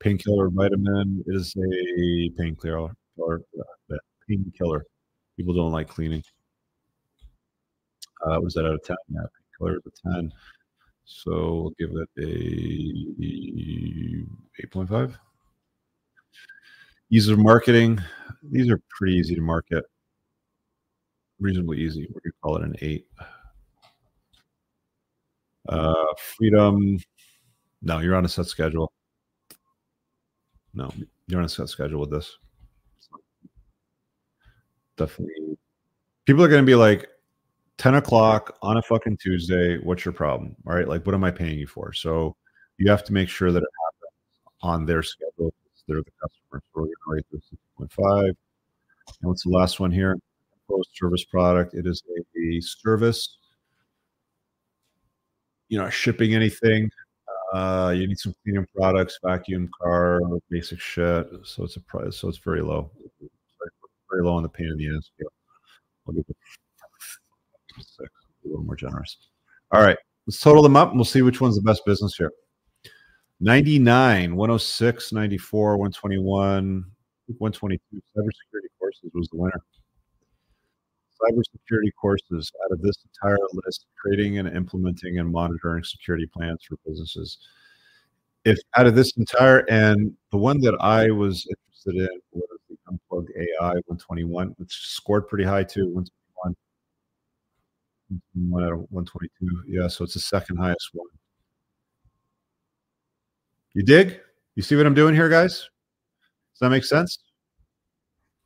Painkiller 0.00 0.48
vitamin 0.48 1.22
is 1.26 1.54
a 1.56 2.30
painkiller 2.38 2.94
uh, 3.20 3.36
painkiller. 4.28 4.84
People 5.36 5.54
don't 5.54 5.72
like 5.72 5.88
cleaning. 5.88 6.22
Uh, 8.26 8.40
was 8.40 8.54
that 8.54 8.66
out 8.66 8.74
of 8.74 8.82
10? 8.84 8.96
Yeah, 9.10 9.20
painkiller 9.60 9.78
is 9.78 9.92
a 10.04 10.12
10. 10.14 10.32
So 11.10 11.30
we'll 11.62 11.74
give 11.78 11.90
it 11.96 12.08
a 12.18 12.26
8.5. 14.66 15.16
Ease 17.10 17.28
of 17.28 17.38
marketing. 17.38 17.98
These 18.42 18.70
are 18.70 18.78
pretty 18.90 19.14
easy 19.14 19.34
to 19.34 19.40
market. 19.40 19.84
Reasonably 21.40 21.78
easy. 21.78 22.06
We're 22.10 22.20
going 22.20 22.32
to 22.32 22.38
call 22.42 22.56
it 22.56 22.62
an 22.62 22.76
8. 22.82 23.06
Uh, 25.70 25.94
freedom. 26.36 26.98
No, 27.80 28.00
you're 28.00 28.14
on 28.14 28.26
a 28.26 28.28
set 28.28 28.44
schedule. 28.44 28.92
No, 30.74 30.92
you're 31.26 31.40
on 31.40 31.46
a 31.46 31.48
set 31.48 31.70
schedule 31.70 32.00
with 32.00 32.10
this. 32.10 32.36
Definitely. 34.98 35.56
People 36.26 36.44
are 36.44 36.48
going 36.48 36.62
to 36.62 36.66
be 36.66 36.74
like, 36.74 37.08
10 37.78 37.94
o'clock 37.94 38.58
on 38.60 38.76
a 38.76 38.82
fucking 38.82 39.16
Tuesday. 39.16 39.78
What's 39.78 40.04
your 40.04 40.12
problem? 40.12 40.56
All 40.66 40.74
right. 40.74 40.88
Like, 40.88 41.06
what 41.06 41.14
am 41.14 41.24
I 41.24 41.30
paying 41.30 41.58
you 41.58 41.66
for? 41.66 41.92
So 41.92 42.36
you 42.76 42.90
have 42.90 43.04
to 43.04 43.12
make 43.12 43.28
sure 43.28 43.52
that 43.52 43.62
it 43.62 43.68
happens 43.84 44.52
on 44.62 44.84
their 44.84 45.02
schedule. 45.02 45.54
They're 45.86 46.02
the 46.02 46.10
customer. 46.20 46.60
So 46.60 46.60
we're 46.74 46.82
going 46.82 46.94
to 47.06 47.10
rate 47.12 47.26
this 47.32 47.42
6.5. 47.80 48.24
And 48.26 48.34
what's 49.22 49.44
the 49.44 49.50
last 49.50 49.80
one 49.80 49.90
here? 49.90 50.18
Post 50.68 50.90
service 50.94 51.24
product. 51.24 51.74
It 51.74 51.86
is 51.86 52.02
a, 52.16 52.38
a 52.38 52.60
service. 52.60 53.38
You 55.68 55.78
know, 55.78 55.88
shipping 55.88 56.34
anything. 56.34 56.90
Uh, 57.54 57.94
you 57.96 58.06
need 58.06 58.18
some 58.18 58.34
cleaning 58.42 58.66
products, 58.76 59.18
vacuum, 59.24 59.70
car, 59.80 60.20
basic 60.50 60.80
shit. 60.80 61.26
So 61.44 61.64
it's 61.64 61.76
a 61.76 61.80
price. 61.80 62.16
So 62.16 62.28
it's 62.28 62.38
very 62.38 62.60
low. 62.60 62.90
very 64.10 64.22
low 64.22 64.34
on 64.34 64.42
the 64.42 64.48
pain 64.48 64.66
in 64.66 64.76
the 64.76 64.94
ass 64.94 65.10
scale. 65.14 65.32
Six, 67.80 68.10
a 68.44 68.48
little 68.48 68.64
more 68.64 68.76
generous. 68.76 69.16
All 69.72 69.82
right, 69.82 69.98
let's 70.26 70.40
total 70.40 70.62
them 70.62 70.76
up 70.76 70.90
and 70.90 70.98
we'll 70.98 71.04
see 71.04 71.22
which 71.22 71.40
one's 71.40 71.56
the 71.56 71.62
best 71.62 71.84
business 71.84 72.14
here. 72.16 72.32
99, 73.40 74.34
106, 74.34 75.12
94, 75.12 75.76
121, 75.76 76.84
122. 77.38 78.02
Cybersecurity 78.16 78.68
courses 78.78 79.10
was 79.14 79.28
the 79.28 79.36
winner. 79.36 79.62
Cybersecurity 81.20 81.90
courses 82.00 82.50
out 82.64 82.72
of 82.72 82.82
this 82.82 82.96
entire 83.04 83.38
list, 83.52 83.86
creating 84.00 84.38
and 84.38 84.48
implementing 84.48 85.18
and 85.18 85.30
monitoring 85.30 85.84
security 85.84 86.26
plans 86.26 86.60
for 86.68 86.76
businesses. 86.86 87.38
If 88.44 88.58
out 88.76 88.86
of 88.86 88.94
this 88.94 89.16
entire, 89.16 89.58
and 89.68 90.12
the 90.32 90.38
one 90.38 90.60
that 90.60 90.76
I 90.80 91.10
was 91.10 91.46
interested 91.46 92.08
in 92.10 92.20
was 92.32 92.58
the 92.68 92.76
Unplugged 92.88 93.30
AI 93.36 93.74
121, 93.86 94.54
which 94.58 94.72
scored 94.72 95.28
pretty 95.28 95.44
high 95.44 95.64
too, 95.64 96.04
one 98.34 98.64
out 98.64 98.72
of 98.72 98.78
122. 98.90 99.64
Yeah, 99.68 99.88
so 99.88 100.04
it's 100.04 100.14
the 100.14 100.20
second 100.20 100.56
highest 100.56 100.90
one. 100.92 101.08
You 103.74 103.82
dig? 103.82 104.20
You 104.56 104.62
see 104.62 104.76
what 104.76 104.86
I'm 104.86 104.94
doing 104.94 105.14
here, 105.14 105.28
guys? 105.28 105.68
Does 106.52 106.60
that 106.60 106.70
make 106.70 106.84
sense? 106.84 107.18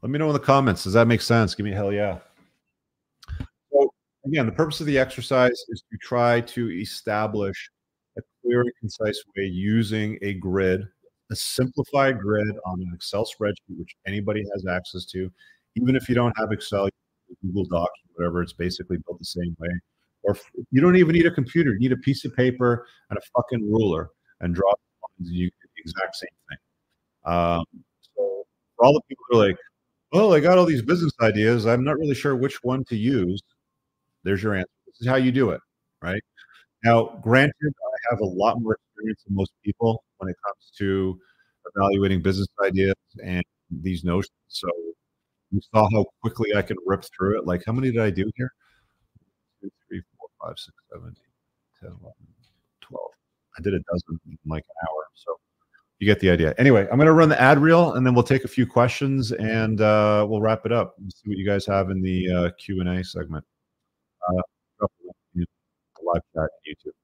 Let 0.03 0.11
me 0.11 0.19
know 0.19 0.27
in 0.27 0.33
the 0.33 0.41
comments. 0.41 0.85
Does 0.85 0.93
that 0.95 1.07
make 1.07 1.23
sense? 1.23 1.55
Give 1.55 1.65
me 1.65 1.73
a 1.73 1.77
hell 1.77 1.93
yeah. 1.93 2.19
So, 3.73 3.89
again, 4.27 4.47
the 4.47 4.53
purpose 4.53 4.81
of 4.81 4.87
the 4.87 4.99
exercise 4.99 5.65
is 5.69 5.85
to 5.91 5.99
try 6.03 6.41
to 6.41 6.71
establish 6.71 7.71
a 8.19 8.21
clear 8.43 8.63
and 8.63 8.73
concise 8.81 9.23
way 9.37 9.45
using 9.45 10.19
a 10.23 10.35
grid, 10.35 10.83
a 11.31 11.37
simplified 11.37 12.19
grid 12.19 12.55
on 12.67 12.81
an 12.81 12.91
Excel 12.95 13.25
spreadsheet, 13.25 13.79
which 13.79 13.95
anybody 14.07 14.45
has 14.53 14.67
access 14.67 15.07
to. 15.07 15.31
Even 15.77 15.97
if 15.97 16.09
you 16.09 16.15
don't 16.15 16.37
have 16.37 16.53
Excel, 16.53 16.89
Google 17.43 17.65
Docs, 17.65 18.01
whatever. 18.15 18.43
It's 18.43 18.53
basically 18.53 18.99
built 19.07 19.19
the 19.19 19.25
same 19.25 19.57
way. 19.59 19.69
Or 20.23 20.37
you 20.71 20.81
don't 20.81 20.97
even 20.97 21.15
need 21.15 21.27
a 21.27 21.31
computer. 21.31 21.73
You 21.73 21.81
need 21.81 21.93
a 21.93 21.97
piece 21.97 22.25
of 22.25 22.35
paper 22.35 22.87
and 23.11 23.19
a 23.19 23.23
fucking 23.37 23.71
ruler 23.71 24.11
and 24.41 24.55
draw 24.55 24.69
lines, 24.69 25.29
and 25.29 25.37
you 25.37 25.47
get 25.47 25.71
the 25.75 25.81
exact 25.81 26.17
same 26.17 26.29
thing. 26.49 26.59
Um, 27.25 27.65
so 28.17 28.45
for 28.77 28.85
all 28.85 28.95
the 28.95 29.03
people 29.09 29.25
who 29.29 29.41
are 29.41 29.49
like, 29.49 29.57
well, 30.13 30.35
I 30.35 30.41
got 30.41 30.59
all 30.59 30.67
these 30.67 30.83
business 30.83 31.13
ideas. 31.23 31.67
I'm 31.67 31.85
not 31.85 31.99
really 31.99 32.15
sure 32.15 32.37
which 32.37 32.63
one 32.63 32.85
to 32.85 32.97
use. 32.97 33.41
There's 34.25 34.43
your 34.43 34.55
answer. 34.55 34.69
This 34.87 35.01
is 35.01 35.07
how 35.09 35.17
you 35.17 35.33
do 35.33 35.51
it, 35.51 35.61
right? 36.03 36.23
Now, 36.85 37.19
granted, 37.23 37.55
I 37.63 38.11
have 38.11 38.21
a 38.21 38.27
lot 38.27 38.61
more 38.61 38.75
experience 38.75 39.23
than 39.25 39.37
most 39.37 39.53
people 39.65 40.05
when 40.19 40.31
it 40.31 40.37
comes 40.45 40.73
to 40.79 41.19
evaluating 41.75 42.23
business 42.23 42.49
ideas 42.65 42.95
and 43.25 43.43
these 43.71 44.05
notions. 44.05 44.31
So 44.49 44.69
you 45.53 45.61
saw 45.73 45.89
how 45.93 46.07
quickly 46.21 46.51
I 46.57 46.63
can 46.63 46.77
rip 46.87 47.05
through 47.17 47.39
it. 47.39 47.47
Like, 47.47 47.63
how 47.67 47.73
many 47.73 47.93
did 47.93 48.01
I 48.01 48.11
do 48.11 48.31
here? 48.37 48.53
Two, 49.61 49.71
three, 49.87 50.03
four, 50.19 50.29
five, 50.43 50.59
six, 50.59 50.77
seven, 50.91 51.15
eight, 51.17 51.81
10, 51.81 51.91
11, 51.91 52.13
12. 52.81 53.11
I 53.59 53.63
did 53.63 53.75
a 53.75 53.81
dozen 53.93 54.21
in 54.27 54.39
like 54.47 54.65
an 54.65 54.89
hour. 54.89 55.05
So 55.15 55.37
you 55.99 56.07
get 56.07 56.21
the 56.21 56.31
idea. 56.31 56.55
Anyway, 56.59 56.89
I'm 56.91 56.97
going 56.97 57.07
to 57.07 57.13
run 57.13 57.29
the 57.29 57.41
ad 57.41 57.59
reel 57.59 57.93
and 57.93 58.07
then 58.07 58.15
we'll 58.15 58.25
take 58.25 58.45
a 58.45 58.49
few 58.49 58.67
questions 58.67 59.33
and 59.33 59.81
uh, 59.81 60.27
we'll 60.29 60.41
wrap 60.41 60.65
it 60.65 60.73
up. 60.73 60.97
see 61.09 61.29
what 61.29 61.37
you 61.37 61.47
guys 61.47 61.67
have 61.67 61.91
in 61.91 62.01
the 62.01 62.31
uh, 62.31 62.51
Q&A 62.59 63.05
segment. 63.05 63.45
Uh, 64.27 64.43
live 66.05 66.23
chat 66.35 66.51
YouTube. 66.67 67.02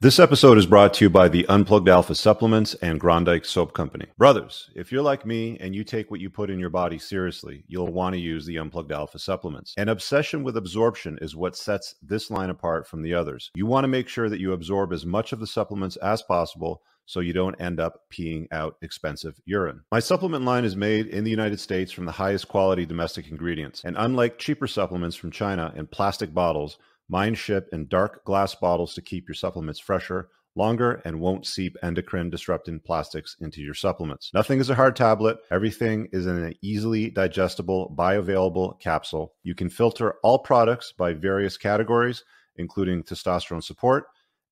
This 0.00 0.20
episode 0.20 0.58
is 0.58 0.66
brought 0.66 0.94
to 0.94 1.04
you 1.04 1.10
by 1.10 1.26
the 1.26 1.44
Unplugged 1.48 1.88
Alpha 1.88 2.14
Supplements 2.14 2.74
and 2.74 3.00
Grondike 3.00 3.44
Soap 3.44 3.72
Company. 3.72 4.06
Brothers, 4.16 4.70
if 4.76 4.92
you're 4.92 5.02
like 5.02 5.26
me 5.26 5.56
and 5.58 5.74
you 5.74 5.82
take 5.82 6.08
what 6.08 6.20
you 6.20 6.30
put 6.30 6.50
in 6.50 6.60
your 6.60 6.70
body 6.70 6.98
seriously, 6.98 7.64
you'll 7.66 7.92
want 7.92 8.14
to 8.14 8.20
use 8.20 8.46
the 8.46 8.58
Unplugged 8.58 8.92
Alpha 8.92 9.18
supplements. 9.18 9.74
An 9.76 9.88
obsession 9.88 10.44
with 10.44 10.56
absorption 10.56 11.18
is 11.20 11.34
what 11.34 11.56
sets 11.56 11.96
this 12.00 12.30
line 12.30 12.50
apart 12.50 12.86
from 12.86 13.02
the 13.02 13.14
others. 13.14 13.50
You 13.56 13.66
want 13.66 13.82
to 13.82 13.88
make 13.88 14.06
sure 14.06 14.28
that 14.28 14.38
you 14.38 14.52
absorb 14.52 14.92
as 14.92 15.04
much 15.04 15.32
of 15.32 15.40
the 15.40 15.48
supplements 15.48 15.96
as 15.96 16.22
possible 16.22 16.82
so 17.04 17.18
you 17.18 17.32
don't 17.32 17.60
end 17.60 17.80
up 17.80 18.02
peeing 18.12 18.46
out 18.52 18.76
expensive 18.82 19.40
urine. 19.46 19.80
My 19.90 19.98
supplement 19.98 20.44
line 20.44 20.64
is 20.64 20.76
made 20.76 21.08
in 21.08 21.24
the 21.24 21.30
United 21.30 21.58
States 21.58 21.90
from 21.90 22.04
the 22.04 22.12
highest 22.12 22.46
quality 22.46 22.86
domestic 22.86 23.28
ingredients. 23.30 23.82
And 23.84 23.96
unlike 23.98 24.38
cheaper 24.38 24.68
supplements 24.68 25.16
from 25.16 25.32
China 25.32 25.72
in 25.74 25.88
plastic 25.88 26.32
bottles, 26.32 26.78
Mine 27.08 27.34
ship 27.34 27.68
in 27.72 27.86
dark 27.86 28.24
glass 28.24 28.54
bottles 28.54 28.94
to 28.94 29.02
keep 29.02 29.28
your 29.28 29.34
supplements 29.34 29.78
fresher, 29.78 30.28
longer, 30.56 31.02
and 31.04 31.20
won't 31.20 31.46
seep 31.46 31.76
endocrine 31.82 32.30
disrupting 32.30 32.80
plastics 32.80 33.36
into 33.40 33.60
your 33.60 33.74
supplements. 33.74 34.30
Nothing 34.34 34.58
is 34.58 34.70
a 34.70 34.74
hard 34.74 34.96
tablet. 34.96 35.38
Everything 35.50 36.08
is 36.12 36.26
in 36.26 36.36
an 36.36 36.54
easily 36.62 37.10
digestible, 37.10 37.94
bioavailable 37.96 38.80
capsule. 38.80 39.34
You 39.44 39.54
can 39.54 39.68
filter 39.68 40.14
all 40.22 40.38
products 40.38 40.92
by 40.96 41.12
various 41.12 41.56
categories, 41.56 42.24
including 42.56 43.04
testosterone 43.04 43.62
support, 43.62 44.06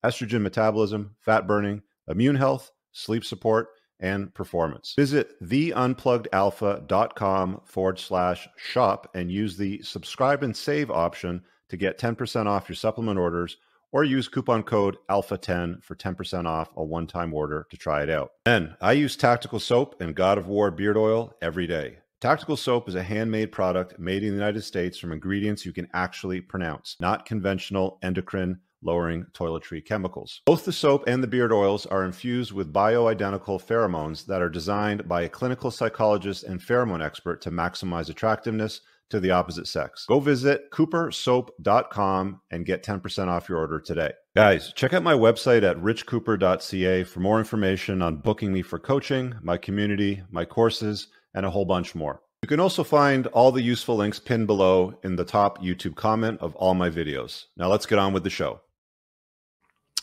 estrogen 0.05 0.41
metabolism, 0.41 1.15
fat 1.19 1.47
burning, 1.47 1.81
immune 2.07 2.35
health, 2.35 2.71
sleep 2.91 3.25
support, 3.25 3.69
and 3.99 4.33
performance. 4.33 4.93
Visit 4.97 5.41
theunpluggedalpha.com 5.43 7.61
forward 7.65 7.99
slash 7.99 8.47
shop 8.57 9.09
and 9.15 9.31
use 9.31 9.57
the 9.57 9.81
subscribe 9.81 10.43
and 10.43 10.55
save 10.55 10.91
option 10.91 11.41
to 11.69 11.77
get 11.77 11.99
10% 11.99 12.47
off 12.47 12.69
your 12.69 12.75
supplement 12.75 13.19
orders 13.19 13.57
or 13.91 14.03
use 14.03 14.27
coupon 14.27 14.63
code 14.63 14.97
ALPHA10 15.09 15.83
for 15.83 15.95
10% 15.95 16.45
off 16.45 16.69
a 16.75 16.83
one 16.83 17.07
time 17.07 17.33
order 17.33 17.65
to 17.69 17.77
try 17.77 18.03
it 18.03 18.09
out. 18.09 18.31
Then 18.43 18.75
I 18.81 18.91
use 18.91 19.15
Tactical 19.15 19.59
Soap 19.59 20.01
and 20.01 20.15
God 20.15 20.37
of 20.37 20.47
War 20.47 20.69
beard 20.71 20.97
oil 20.97 21.33
every 21.41 21.65
day. 21.67 21.99
Tactical 22.19 22.57
Soap 22.57 22.89
is 22.89 22.95
a 22.95 23.03
handmade 23.03 23.51
product 23.51 23.99
made 23.99 24.23
in 24.23 24.29
the 24.29 24.35
United 24.35 24.63
States 24.63 24.97
from 24.97 25.11
ingredients 25.11 25.65
you 25.65 25.71
can 25.71 25.87
actually 25.93 26.41
pronounce, 26.41 26.97
not 26.99 27.25
conventional 27.25 27.99
endocrine 28.01 28.59
lowering 28.85 29.25
toiletry 29.33 29.83
chemicals. 29.83 30.41
Both 30.45 30.65
the 30.65 30.71
soap 30.71 31.05
and 31.07 31.23
the 31.23 31.27
beard 31.27 31.51
oils 31.51 31.85
are 31.85 32.05
infused 32.05 32.51
with 32.51 32.71
bioidentical 32.71 33.61
pheromones 33.61 34.25
that 34.27 34.41
are 34.41 34.49
designed 34.49 35.07
by 35.07 35.23
a 35.23 35.29
clinical 35.29 35.71
psychologist 35.71 36.43
and 36.43 36.59
pheromone 36.59 37.03
expert 37.03 37.41
to 37.41 37.51
maximize 37.51 38.09
attractiveness 38.09 38.81
to 39.09 39.19
the 39.19 39.31
opposite 39.31 39.67
sex. 39.67 40.05
Go 40.07 40.19
visit 40.19 40.71
coopersoap.com 40.71 42.41
and 42.51 42.65
get 42.65 42.83
10% 42.83 43.27
off 43.27 43.49
your 43.49 43.59
order 43.59 43.79
today. 43.79 44.11
Guys, 44.35 44.73
check 44.73 44.93
out 44.93 45.03
my 45.03 45.13
website 45.13 45.63
at 45.63 45.77
richcooper.ca 45.77 47.03
for 47.03 47.19
more 47.19 47.39
information 47.39 48.01
on 48.01 48.17
booking 48.17 48.51
me 48.51 48.61
for 48.61 48.79
coaching, 48.79 49.35
my 49.41 49.57
community, 49.57 50.23
my 50.31 50.45
courses, 50.45 51.07
and 51.33 51.45
a 51.45 51.49
whole 51.49 51.65
bunch 51.65 51.95
more. 51.95 52.21
You 52.41 52.47
can 52.47 52.59
also 52.59 52.83
find 52.83 53.27
all 53.27 53.51
the 53.51 53.61
useful 53.61 53.95
links 53.95 54.19
pinned 54.19 54.47
below 54.47 54.99
in 55.03 55.15
the 55.15 55.25
top 55.25 55.63
YouTube 55.63 55.95
comment 55.95 56.39
of 56.41 56.55
all 56.55 56.75
my 56.75 56.89
videos. 56.89 57.45
Now 57.57 57.69
let's 57.69 57.85
get 57.85 57.97
on 57.97 58.13
with 58.13 58.23
the 58.23 58.29
show. 58.29 58.61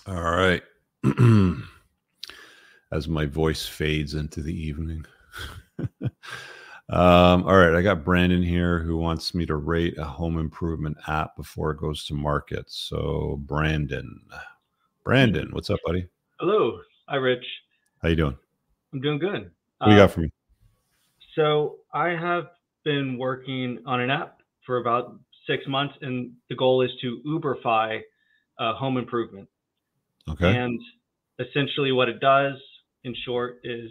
All 0.07 0.21
right. 0.21 0.63
As 2.93 3.07
my 3.07 3.27
voice 3.27 3.67
fades 3.67 4.15
into 4.15 4.43
the 4.43 4.55
evening. 4.55 5.07
Um, 6.89 7.45
all 7.45 7.57
right, 7.57 7.75
I 7.75 7.83
got 7.83 8.05
Brandon 8.05 8.43
here 8.43 8.81
who 8.81 8.97
wants 8.97 9.35
me 9.35 9.47
to 9.47 9.57
rate 9.57 9.97
a 9.99 10.05
home 10.05 10.39
improvement 10.39 10.97
app 11.07 11.37
before 11.37 11.71
it 11.71 11.79
goes 11.79 12.05
to 12.07 12.15
market. 12.15 12.67
So, 12.69 13.41
Brandon, 13.47 14.21
Brandon, 15.05 15.49
what's 15.53 15.71
up, 15.71 15.79
buddy? 15.87 16.09
Hello, 16.39 16.81
hi, 17.09 17.17
Rich. 17.17 17.45
How 18.03 18.09
you 18.09 18.17
doing? 18.17 18.37
I'm 18.93 19.01
doing 19.01 19.19
good. 19.19 19.51
What 19.79 19.87
do 19.87 19.93
you 19.93 19.99
got 19.99 20.11
for 20.11 20.21
me? 20.21 20.31
So, 21.35 21.77
I 21.95 22.09
have 22.09 22.49
been 22.85 23.17
working 23.17 23.79
on 23.87 24.01
an 24.01 24.11
app 24.11 24.41
for 24.67 24.79
about 24.79 25.19
six 25.47 25.67
months, 25.67 25.95
and 26.03 26.33
the 26.51 26.57
goal 26.57 26.83
is 26.83 26.91
to 27.01 27.21
Uberfy 27.27 28.01
uh, 28.59 28.75
home 28.75 28.97
improvement. 28.97 29.49
Okay. 30.29 30.57
And 30.57 30.81
essentially, 31.39 31.93
what 31.93 32.09
it 32.09 32.21
does, 32.21 32.55
in 33.05 33.15
short, 33.25 33.61
is 33.65 33.91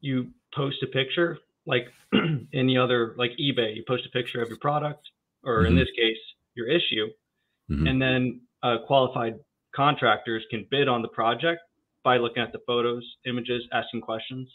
you 0.00 0.28
post 0.54 0.76
a 0.82 0.86
picture 0.86 1.38
like 1.66 1.88
any 2.54 2.76
other 2.76 3.14
like 3.16 3.32
ebay 3.32 3.74
you 3.74 3.82
post 3.86 4.04
a 4.06 4.10
picture 4.10 4.42
of 4.42 4.48
your 4.48 4.58
product 4.58 5.08
or 5.44 5.58
mm-hmm. 5.58 5.66
in 5.68 5.76
this 5.76 5.88
case 5.96 6.18
your 6.54 6.68
issue 6.68 7.08
mm-hmm. 7.70 7.86
and 7.86 8.00
then 8.00 8.40
uh, 8.62 8.76
qualified 8.86 9.34
contractors 9.74 10.44
can 10.50 10.66
bid 10.70 10.88
on 10.88 11.02
the 11.02 11.08
project 11.08 11.60
by 12.02 12.16
looking 12.16 12.42
at 12.42 12.52
the 12.52 12.60
photos 12.66 13.04
images 13.26 13.62
asking 13.72 14.00
questions 14.00 14.48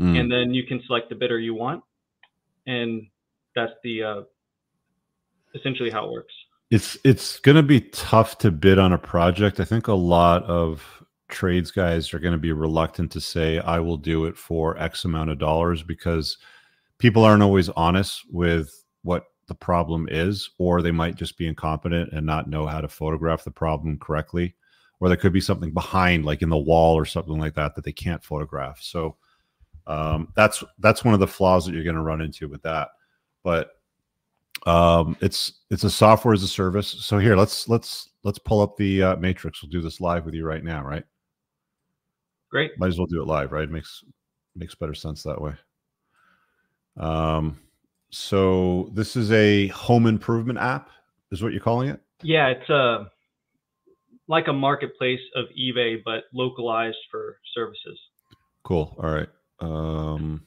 mm. 0.00 0.18
and 0.18 0.30
then 0.30 0.52
you 0.52 0.64
can 0.66 0.82
select 0.86 1.08
the 1.08 1.14
bidder 1.14 1.38
you 1.38 1.54
want 1.54 1.82
and 2.66 3.06
that's 3.54 3.72
the 3.84 4.02
uh, 4.02 4.20
essentially 5.54 5.90
how 5.90 6.06
it 6.06 6.12
works 6.12 6.34
it's 6.70 6.98
it's 7.04 7.38
going 7.40 7.56
to 7.56 7.62
be 7.62 7.80
tough 7.80 8.38
to 8.38 8.50
bid 8.50 8.78
on 8.78 8.92
a 8.92 8.98
project 8.98 9.60
i 9.60 9.64
think 9.64 9.86
a 9.86 9.94
lot 9.94 10.42
of 10.44 11.04
trades 11.28 11.70
guys 11.70 12.12
are 12.14 12.18
going 12.18 12.32
to 12.32 12.38
be 12.38 12.52
reluctant 12.52 13.10
to 13.12 13.20
say 13.20 13.58
I 13.58 13.78
will 13.80 13.96
do 13.96 14.26
it 14.26 14.36
for 14.36 14.78
X 14.78 15.04
amount 15.04 15.30
of 15.30 15.38
dollars 15.38 15.82
because 15.82 16.38
people 16.98 17.24
aren't 17.24 17.42
always 17.42 17.68
honest 17.70 18.22
with 18.30 18.84
what 19.02 19.24
the 19.48 19.54
problem 19.54 20.08
is, 20.10 20.50
or 20.58 20.82
they 20.82 20.90
might 20.90 21.14
just 21.14 21.38
be 21.38 21.46
incompetent 21.46 22.12
and 22.12 22.26
not 22.26 22.48
know 22.48 22.66
how 22.66 22.80
to 22.80 22.88
photograph 22.88 23.44
the 23.44 23.50
problem 23.50 23.98
correctly, 23.98 24.54
or 24.98 25.08
there 25.08 25.16
could 25.16 25.32
be 25.32 25.40
something 25.40 25.72
behind, 25.72 26.24
like 26.24 26.42
in 26.42 26.48
the 26.48 26.56
wall 26.56 26.94
or 26.94 27.04
something 27.04 27.38
like 27.38 27.54
that, 27.54 27.74
that 27.74 27.84
they 27.84 27.92
can't 27.92 28.24
photograph. 28.24 28.80
So 28.80 29.16
um, 29.86 30.32
that's 30.34 30.64
that's 30.78 31.04
one 31.04 31.14
of 31.14 31.20
the 31.20 31.26
flaws 31.26 31.66
that 31.66 31.74
you're 31.74 31.84
going 31.84 31.96
to 31.96 32.02
run 32.02 32.20
into 32.20 32.48
with 32.48 32.62
that. 32.62 32.88
But 33.44 33.70
um, 34.66 35.16
it's 35.20 35.60
it's 35.70 35.84
a 35.84 35.90
software 35.90 36.34
as 36.34 36.42
a 36.42 36.48
service. 36.48 36.88
So 36.88 37.18
here, 37.18 37.36
let's 37.36 37.68
let's 37.68 38.10
let's 38.24 38.38
pull 38.38 38.60
up 38.60 38.76
the 38.76 39.02
uh, 39.02 39.16
matrix. 39.16 39.62
We'll 39.62 39.70
do 39.70 39.82
this 39.82 40.00
live 40.00 40.24
with 40.24 40.34
you 40.34 40.44
right 40.44 40.64
now, 40.64 40.82
right? 40.82 41.04
Great. 42.56 42.72
Might 42.78 42.86
as 42.86 42.96
well 42.96 43.06
do 43.06 43.20
it 43.20 43.26
live, 43.26 43.52
right? 43.52 43.64
It 43.64 43.70
makes 43.70 44.02
makes 44.54 44.74
better 44.74 44.94
sense 44.94 45.22
that 45.24 45.38
way. 45.38 45.52
Um, 46.96 47.60
so 48.08 48.88
this 48.94 49.14
is 49.14 49.30
a 49.30 49.66
home 49.66 50.06
improvement 50.06 50.58
app, 50.58 50.88
is 51.30 51.42
what 51.42 51.52
you're 51.52 51.60
calling 51.60 51.90
it? 51.90 52.00
Yeah, 52.22 52.46
it's 52.46 52.70
a 52.70 52.74
uh, 52.74 53.04
like 54.26 54.48
a 54.48 54.54
marketplace 54.54 55.20
of 55.34 55.44
eBay, 55.48 55.98
but 56.02 56.24
localized 56.32 56.96
for 57.10 57.36
services. 57.54 58.00
Cool. 58.64 58.96
All 59.02 59.10
right. 59.10 59.28
Um, 59.60 60.42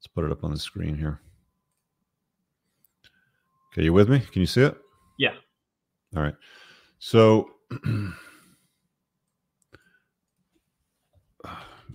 let's 0.00 0.08
put 0.08 0.24
it 0.24 0.32
up 0.32 0.42
on 0.42 0.50
the 0.50 0.58
screen 0.58 0.98
here. 0.98 1.20
Okay, 3.72 3.84
you 3.84 3.92
with 3.92 4.08
me? 4.08 4.18
Can 4.18 4.40
you 4.40 4.46
see 4.46 4.62
it? 4.62 4.76
Yeah. 5.20 5.34
All 6.16 6.22
right. 6.24 6.34
So 6.98 7.48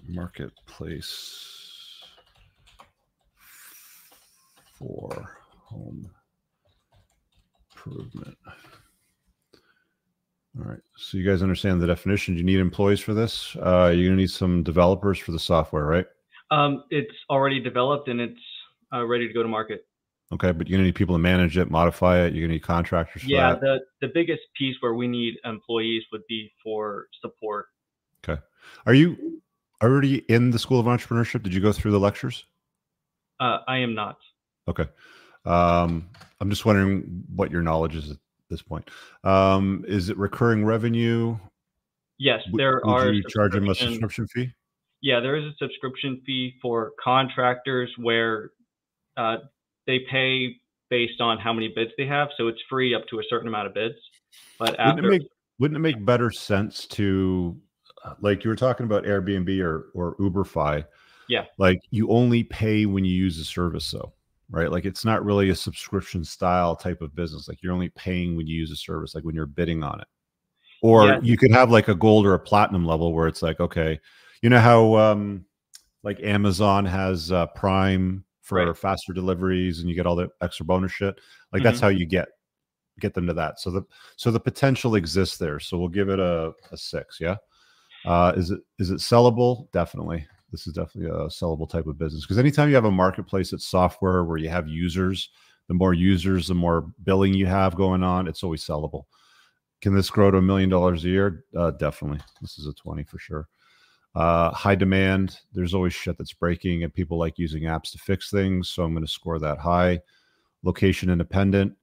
marketplace 0.08 1.58
for 4.78 5.38
home 5.64 6.10
improvement. 7.72 8.38
All 10.58 10.66
right. 10.66 10.80
So 10.96 11.18
you 11.18 11.30
guys 11.30 11.44
understand 11.44 11.82
the 11.82 11.88
definition. 11.88 12.34
Do 12.34 12.40
you 12.40 12.46
need 12.46 12.60
employees 12.60 13.00
for 13.00 13.14
this? 13.14 13.56
Uh, 13.58 13.92
you're 13.94 14.08
going 14.08 14.18
to 14.18 14.22
need 14.22 14.32
some 14.32 14.64
developers 14.64 15.20
for 15.20 15.32
the 15.32 15.40
software, 15.40 15.86
right? 15.86 16.06
Um, 16.50 16.84
it's 16.90 17.14
already 17.30 17.60
developed 17.60 18.08
and 18.08 18.20
it's 18.20 18.40
uh, 18.94 19.06
ready 19.06 19.28
to 19.28 19.34
go 19.34 19.44
to 19.44 19.50
market. 19.50 19.86
Okay, 20.34 20.52
but 20.52 20.68
you're 20.68 20.78
going 20.78 20.84
to 20.84 20.88
need 20.88 20.96
people 20.96 21.16
to 21.16 21.20
manage 21.20 21.58
it, 21.58 21.72
modify 21.72 22.20
it. 22.20 22.34
You're 22.34 22.42
going 22.42 22.50
to 22.50 22.56
need 22.56 22.64
contractors. 22.64 23.24
yeah, 23.24 23.54
that. 23.54 23.62
the 23.62 23.80
the 24.02 24.12
biggest 24.14 24.42
piece 24.58 24.76
where 24.82 24.94
we 24.94 25.08
need 25.08 25.36
employees 25.46 26.04
would 26.12 26.24
be 26.28 26.52
for 26.62 27.08
support. 27.22 27.68
Okay. 28.28 28.42
Are 28.86 28.94
you 28.94 29.42
already 29.82 30.18
in 30.30 30.52
the 30.52 30.60
School 30.60 30.80
of 30.80 30.86
Entrepreneurship? 30.86 31.44
Did 31.44 31.54
you 31.54 31.62
go 31.62 31.72
through 31.72 31.92
the 31.92 32.00
lectures? 32.00 32.46
Uh, 33.40 33.60
I 33.68 33.78
am 33.78 33.94
not. 33.94 34.18
Okay. 34.68 34.86
Um, 35.46 36.10
I'm 36.42 36.50
just 36.50 36.66
wondering 36.66 37.24
what 37.34 37.52
your 37.52 37.62
knowledge 37.62 37.96
is 37.96 38.12
at 38.12 38.18
this 38.50 38.62
point. 38.62 38.90
Um, 39.24 39.86
is 39.88 40.10
it 40.10 40.18
recurring 40.18 40.66
revenue? 40.66 41.38
Yes, 42.18 42.42
there 42.54 42.82
Would 42.84 42.92
are. 42.92 43.12
you 43.12 43.24
charge 43.30 43.54
them 43.54 43.70
a 43.70 43.76
subscription 43.76 44.28
fee? 44.28 44.52
Yeah, 45.02 45.20
there 45.20 45.36
is 45.36 45.46
a 45.46 45.54
subscription 45.60 46.22
fee 46.26 46.56
for 46.62 46.94
contractors 47.02 47.92
where 47.98 48.52
uh, 49.16 49.38
they 49.86 50.00
pay 50.10 50.56
based 50.90 51.22
on 51.22 51.38
how 51.38 51.54
many 51.54 51.72
bids 51.76 51.92
they 51.98 52.08
have, 52.08 52.30
so 52.38 52.48
it's 52.48 52.62
free 52.70 52.96
up 52.96 53.08
to 53.10 53.20
a 53.20 53.24
certain 53.30 53.48
amount 53.48 53.68
of 53.68 53.74
bids. 53.74 53.96
But 54.58 54.80
after, 54.80 55.04
wouldn't 55.04 55.06
it 55.06 55.20
make, 55.20 55.30
wouldn't 55.60 55.78
it 55.78 55.82
make 55.82 56.04
better 56.04 56.32
sense 56.32 56.88
to 56.88 57.56
like 58.22 58.44
you 58.44 58.50
were 58.50 58.56
talking 58.56 58.86
about 58.86 59.04
Airbnb 59.04 59.62
or 59.62 59.90
or 59.94 60.16
Uberfy. 60.18 60.86
Yeah. 61.30 61.46
Like 61.58 61.80
you 61.92 62.10
only 62.10 62.44
pay 62.44 62.86
when 62.86 63.04
you 63.04 63.12
use 63.12 63.40
a 63.40 63.46
service 63.46 63.92
though, 63.92 64.14
right? 64.50 64.72
Like 64.72 64.86
it's 64.86 65.04
not 65.04 65.26
really 65.26 65.50
a 65.50 65.56
subscription 65.56 66.24
style 66.24 66.76
type 66.76 67.02
of 67.02 67.16
business. 67.16 67.48
Like 67.48 67.62
you're 67.62 67.74
only 67.74 67.90
paying 67.90 68.38
when 68.38 68.48
you 68.48 68.56
use 68.56 68.72
a 68.72 68.76
service, 68.76 69.14
like 69.14 69.26
when 69.26 69.36
you're 69.36 69.46
bidding 69.46 69.84
on 69.84 70.00
it. 70.00 70.08
Or 70.82 71.08
yeah. 71.08 71.20
you 71.22 71.38
could 71.38 71.52
have 71.52 71.72
like 71.72 71.88
a 71.88 71.96
gold 71.96 72.26
or 72.26 72.34
a 72.34 72.40
platinum 72.40 72.86
level 72.86 73.14
where 73.14 73.28
it's 73.28 73.42
like, 73.42 73.60
okay, 73.60 74.00
you 74.42 74.50
know 74.50 74.60
how 74.60 74.96
um 74.96 75.46
like 76.04 76.22
Amazon 76.22 76.86
has 76.86 77.32
uh, 77.32 77.48
Prime 77.48 78.24
for 78.42 78.66
right. 78.66 78.78
faster 78.78 79.12
deliveries 79.12 79.80
and 79.80 79.90
you 79.90 79.96
get 79.96 80.06
all 80.06 80.16
the 80.16 80.30
extra 80.42 80.66
bonus 80.66 80.92
shit. 80.92 81.20
Like 81.52 81.60
mm-hmm. 81.60 81.64
that's 81.64 81.82
how 81.82 81.90
you 81.90 82.06
get 82.06 82.30
get 83.00 83.14
them 83.14 83.28
to 83.28 83.34
that. 83.34 83.60
So 83.60 83.72
the 83.72 83.84
so 84.16 84.32
the 84.32 84.40
potential 84.40 84.96
exists 84.96 85.38
there. 85.38 85.60
So 85.60 85.78
we'll 85.78 85.90
give 85.90 86.10
it 86.10 86.20
a, 86.20 86.54
a 86.72 86.78
six, 86.78 87.20
yeah. 87.20 87.36
Uh, 88.08 88.32
is 88.38 88.52
it 88.52 88.62
is 88.80 88.90
it 88.90 89.00
sellable? 89.00 89.70
Definitely. 89.74 90.26
This 90.52 90.66
is 90.66 90.74
definitely 90.74 91.10
a 91.10 91.28
sellable 91.28 91.70
type 91.70 91.88
of 91.88 91.98
business 91.98 92.24
because 92.24 92.38
anytime 92.38 92.70
you 92.70 92.76
have 92.76 92.86
a 92.86 92.92
marketplace 92.92 93.52
that's 93.52 93.68
software 93.68 94.24
where 94.24 94.38
you 94.38 94.48
have 94.48 94.70
users, 94.70 95.30
the 95.68 95.74
more 95.74 95.94
users, 95.94 96.48
the 96.48 96.56
more 96.56 96.86
billing 97.04 97.34
you 97.34 97.46
have 97.46 97.76
going 97.76 98.04
on, 98.04 98.30
it's 98.30 98.44
always 98.44 98.64
sellable. 98.64 99.04
Can 99.82 99.94
this 99.94 100.10
grow 100.10 100.32
to 100.32 100.38
a 100.38 100.42
million 100.42 100.70
dollars 100.70 101.04
a 101.04 101.10
year? 101.10 101.44
Uh, 101.56 101.72
definitely. 101.72 102.20
This 102.42 102.58
is 102.58 102.66
a 102.66 102.74
20 102.74 103.04
for 103.04 103.20
sure. 103.20 103.50
Uh, 104.16 104.52
high 104.52 104.74
demand. 104.74 105.40
There's 105.54 105.74
always 105.74 105.94
shit 105.94 106.18
that's 106.18 106.34
breaking, 106.34 106.84
and 106.84 106.94
people 106.94 107.20
like 107.20 107.38
using 107.38 107.64
apps 107.64 107.92
to 107.92 107.98
fix 107.98 108.32
things. 108.32 108.70
So 108.70 108.84
I'm 108.84 108.94
going 108.94 109.06
to 109.06 109.12
score 109.12 109.38
that 109.40 109.58
high. 109.58 110.00
Location 110.64 111.10
independent. 111.10 111.74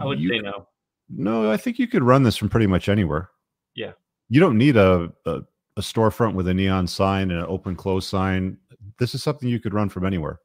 I 0.00 0.06
would 0.06 0.18
you, 0.18 0.30
say 0.30 0.38
no. 0.38 0.68
No, 1.10 1.50
I 1.50 1.58
think 1.58 1.78
you 1.78 1.86
could 1.86 2.02
run 2.02 2.22
this 2.22 2.36
from 2.36 2.48
pretty 2.48 2.66
much 2.66 2.88
anywhere. 2.88 3.28
Yeah 3.74 3.92
you 4.28 4.40
don't 4.40 4.58
need 4.58 4.76
a, 4.76 5.10
a, 5.26 5.40
a 5.76 5.80
storefront 5.80 6.34
with 6.34 6.48
a 6.48 6.54
neon 6.54 6.86
sign 6.86 7.30
and 7.30 7.40
an 7.40 7.46
open 7.48 7.74
close 7.76 8.06
sign. 8.06 8.58
This 8.98 9.14
is 9.14 9.22
something 9.22 9.48
you 9.48 9.60
could 9.60 9.74
run 9.74 9.88
from 9.88 10.04
anywhere. 10.04 10.40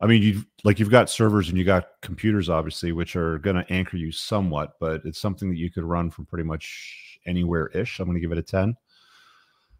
I 0.00 0.06
mean, 0.06 0.22
you 0.22 0.44
like 0.62 0.78
you've 0.78 0.90
got 0.90 1.08
servers 1.08 1.48
and 1.48 1.56
you 1.56 1.64
got 1.64 1.88
computers, 2.02 2.50
obviously, 2.50 2.92
which 2.92 3.16
are 3.16 3.38
going 3.38 3.56
to 3.56 3.72
anchor 3.72 3.96
you 3.96 4.12
somewhat, 4.12 4.74
but 4.78 5.00
it's 5.04 5.18
something 5.18 5.48
that 5.48 5.56
you 5.56 5.70
could 5.70 5.84
run 5.84 6.10
from 6.10 6.26
pretty 6.26 6.44
much 6.44 7.18
anywhere 7.24 7.68
ish. 7.68 7.98
I'm 7.98 8.06
going 8.06 8.16
to 8.16 8.20
give 8.20 8.32
it 8.32 8.38
a 8.38 8.42
10. 8.42 8.76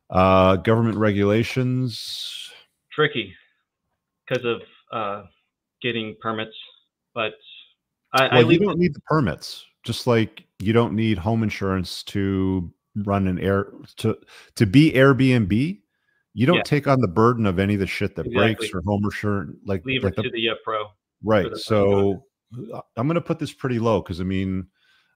Uh, 0.08 0.56
government 0.56 0.96
regulations 0.96 2.50
tricky 2.92 3.34
because 4.26 4.44
of 4.44 4.62
uh, 4.92 5.26
getting 5.82 6.16
permits, 6.22 6.56
but 7.14 7.34
I, 8.14 8.28
well, 8.36 8.46
I 8.46 8.50
you 8.50 8.58
don't 8.58 8.78
need 8.78 8.94
the 8.94 9.00
permits. 9.00 9.66
Just 9.82 10.06
like 10.06 10.44
you 10.60 10.72
don't 10.72 10.94
need 10.94 11.18
home 11.18 11.42
insurance 11.42 12.02
to 12.04 12.72
run 13.04 13.26
an 13.26 13.38
air 13.38 13.72
to 13.98 14.16
to 14.56 14.66
be 14.66 14.92
Airbnb, 14.92 15.80
you 16.34 16.46
don't 16.46 16.56
yeah. 16.56 16.62
take 16.62 16.86
on 16.86 17.00
the 17.00 17.08
burden 17.08 17.46
of 17.46 17.58
any 17.58 17.74
of 17.74 17.80
the 17.80 17.86
shit 17.86 18.16
that 18.16 18.26
exactly. 18.26 18.54
breaks 18.54 18.74
or 18.74 18.82
home 18.82 19.04
insurance. 19.04 19.56
Like 19.64 19.84
leave 19.84 20.04
like 20.04 20.14
it 20.18 20.22
to 20.22 20.30
the, 20.30 20.30
the 20.30 20.50
uh, 20.50 20.54
pro. 20.64 20.86
right. 21.22 21.56
So 21.56 22.24
uh, 22.72 22.80
I'm 22.96 23.06
going 23.06 23.16
to 23.16 23.20
put 23.20 23.38
this 23.38 23.52
pretty 23.52 23.78
low 23.78 24.02
because 24.02 24.20
I 24.20 24.24
mean, 24.24 24.66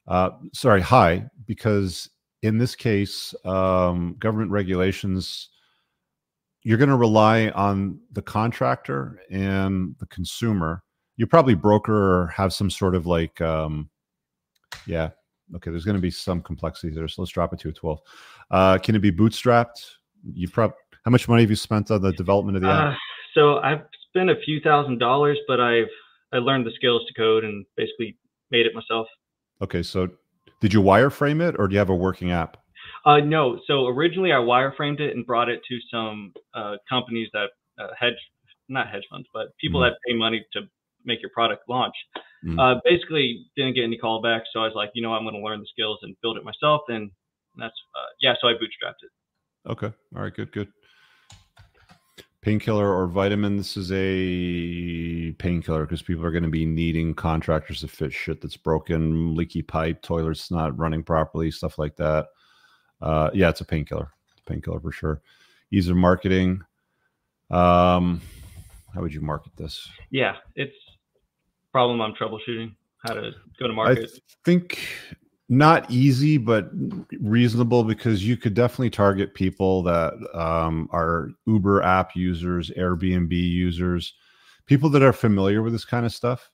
uh, 0.09 0.31
sorry, 0.53 0.81
high 0.81 1.27
because 1.47 2.09
in 2.43 2.59
this 2.59 2.75
case, 2.75 3.35
um, 3.45 4.17
government 4.19 4.51
regulations, 4.51 5.51
you're 6.63 6.79
going 6.79 6.91
to 6.91 6.97
rely 6.97 7.49
on 7.51 8.01
the 8.13 8.23
contractor 8.23 9.21
and 9.31 9.95
the 9.99 10.07
consumer. 10.07 10.83
You 11.17 11.27
probably 11.27 11.55
broker 11.55 12.23
or 12.23 12.27
have 12.29 12.53
some 12.53 12.71
sort 12.71 12.95
of 12.95 13.07
like, 13.07 13.41
um, 13.43 13.91
yeah, 14.87 15.11
okay. 15.57 15.71
There's 15.71 15.85
going 15.85 15.97
to 15.97 16.03
be 16.03 16.11
some 16.11 16.41
complexity 16.41 16.93
there, 16.93 17.09
so 17.09 17.23
let's 17.23 17.33
drop 17.33 17.53
it 17.53 17.61
to 17.61 17.69
a 17.69 17.73
12. 17.73 18.01
Uh, 18.51 18.79
can 18.79 18.95
it 18.95 19.01
be 19.01 19.13
bootstrapped? 19.13 19.97
You 20.33 20.49
probably 20.49 20.77
how 21.05 21.11
much 21.11 21.29
money 21.29 21.43
have 21.43 21.51
you 21.51 21.57
spent 21.57 21.91
on 21.91 22.03
the 22.03 22.13
development 22.13 22.57
of 22.57 22.63
the 22.63 22.69
app? 22.69 22.93
Uh, 22.93 22.97
so 23.35 23.59
I've 23.59 23.83
spent 24.09 24.31
a 24.31 24.37
few 24.45 24.61
thousand 24.61 24.99
dollars, 24.99 25.39
but 25.49 25.61
I've 25.61 25.89
I 26.33 26.39
learned 26.39 26.67
the 26.67 26.73
skills 26.77 27.03
to 27.07 27.15
code 27.15 27.45
and 27.45 27.65
basically 27.77 28.17
made 28.51 28.67
it 28.67 28.75
myself. 28.75 29.07
Okay, 29.63 29.83
so 29.83 30.09
did 30.61 30.73
you 30.73 30.83
wireframe 30.83 31.47
it 31.47 31.57
or 31.59 31.69
do 31.69 31.73
you 31.73 31.79
have 31.79 31.91
a 31.91 31.95
working 31.95 32.31
app? 32.31 32.59
Uh, 33.05 33.19
no. 33.19 33.59
So 33.67 33.87
originally 33.87 34.33
I 34.33 34.37
wireframed 34.37 35.01
it 35.01 35.17
and 35.17 35.27
brought 35.27 35.49
it 35.49 35.61
to 35.69 35.79
some 35.91 36.33
uh, 36.55 36.77
companies 36.89 37.29
that 37.33 37.49
uh, 37.79 37.89
hedge, 37.99 38.15
not 38.69 38.89
hedge 38.89 39.05
funds, 39.11 39.27
but 39.33 39.49
people 39.59 39.81
mm-hmm. 39.81 39.91
that 39.91 39.99
pay 40.07 40.17
money 40.17 40.45
to 40.53 40.63
make 41.05 41.21
your 41.21 41.31
product 41.31 41.63
launch. 41.69 41.95
Mm-hmm. 42.45 42.59
Uh, 42.59 42.75
basically, 42.85 43.47
didn't 43.57 43.75
get 43.75 43.85
any 43.85 43.99
callbacks, 43.99 44.49
so 44.53 44.61
I 44.61 44.65
was 44.65 44.75
like, 44.75 44.91
you 44.95 45.03
know, 45.03 45.13
I'm 45.13 45.25
going 45.25 45.35
to 45.35 45.41
learn 45.41 45.61
the 45.61 45.67
skills 45.71 45.99
and 46.03 46.17
build 46.23 46.37
it 46.37 46.45
myself, 46.45 46.83
and 46.89 47.11
that's 47.57 47.75
uh, 47.95 48.11
yeah. 48.21 48.35
So 48.41 48.49
I 48.49 48.53
bootstrapped 48.53 49.03
it. 49.03 49.71
Okay. 49.71 49.93
All 50.17 50.23
right. 50.23 50.35
Good. 50.35 50.53
Good 50.53 50.69
painkiller 52.43 52.93
or 52.93 53.07
vitamin. 53.07 53.57
This 53.57 53.77
is 53.77 53.91
a 53.93 55.33
painkiller 55.33 55.85
because 55.85 56.03
people 56.03 56.25
are 56.25 56.31
going 56.31 56.43
to 56.43 56.49
be 56.49 56.65
needing 56.65 57.15
contractors 57.15 57.81
to 57.81 57.89
fix 57.89 58.15
shit 58.15 58.41
that's 58.41 58.57
broken, 58.57 59.35
leaky 59.35 59.63
pipe, 59.63 60.03
toilets 60.03 60.51
not 60.51 60.79
running 60.79 61.03
properly, 61.03 61.51
stuff 61.51 61.79
like 61.79 61.97
that. 61.97 62.29
Uh, 63.01 63.31
yeah, 63.35 63.49
it's 63.49 63.61
a 63.61 63.65
painkiller. 63.65 64.11
Painkiller 64.47 64.81
for 64.81 64.93
sure. 64.93 65.23
Ease 65.71 65.89
of 65.89 65.97
marketing. 65.97 66.63
Um, 67.51 68.21
how 68.95 69.01
would 69.01 69.15
you 69.15 69.21
market 69.21 69.53
this? 69.57 69.89
Yeah, 70.11 70.37
it's 70.57 70.75
problem 71.73 72.01
I'm 72.01 72.15
troubleshooting. 72.15 72.75
How 73.05 73.15
to 73.15 73.33
go 73.59 73.67
to 73.67 73.73
market. 73.73 74.11
I 74.15 74.19
think 74.45 74.79
not 75.51 75.91
easy 75.91 76.39
but 76.39 76.71
reasonable 77.21 77.83
because 77.83 78.25
you 78.25 78.37
could 78.37 78.55
definitely 78.55 78.89
target 78.89 79.35
people 79.35 79.83
that 79.83 80.15
um, 80.33 80.89
are 80.93 81.31
uber 81.47 81.83
app 81.83 82.15
users 82.15 82.71
airbnb 82.79 83.33
users 83.33 84.15
people 84.67 84.89
that 84.89 85.03
are 85.03 85.13
familiar 85.13 85.61
with 85.61 85.73
this 85.73 85.85
kind 85.85 86.07
of 86.07 86.13
stuff 86.13 86.51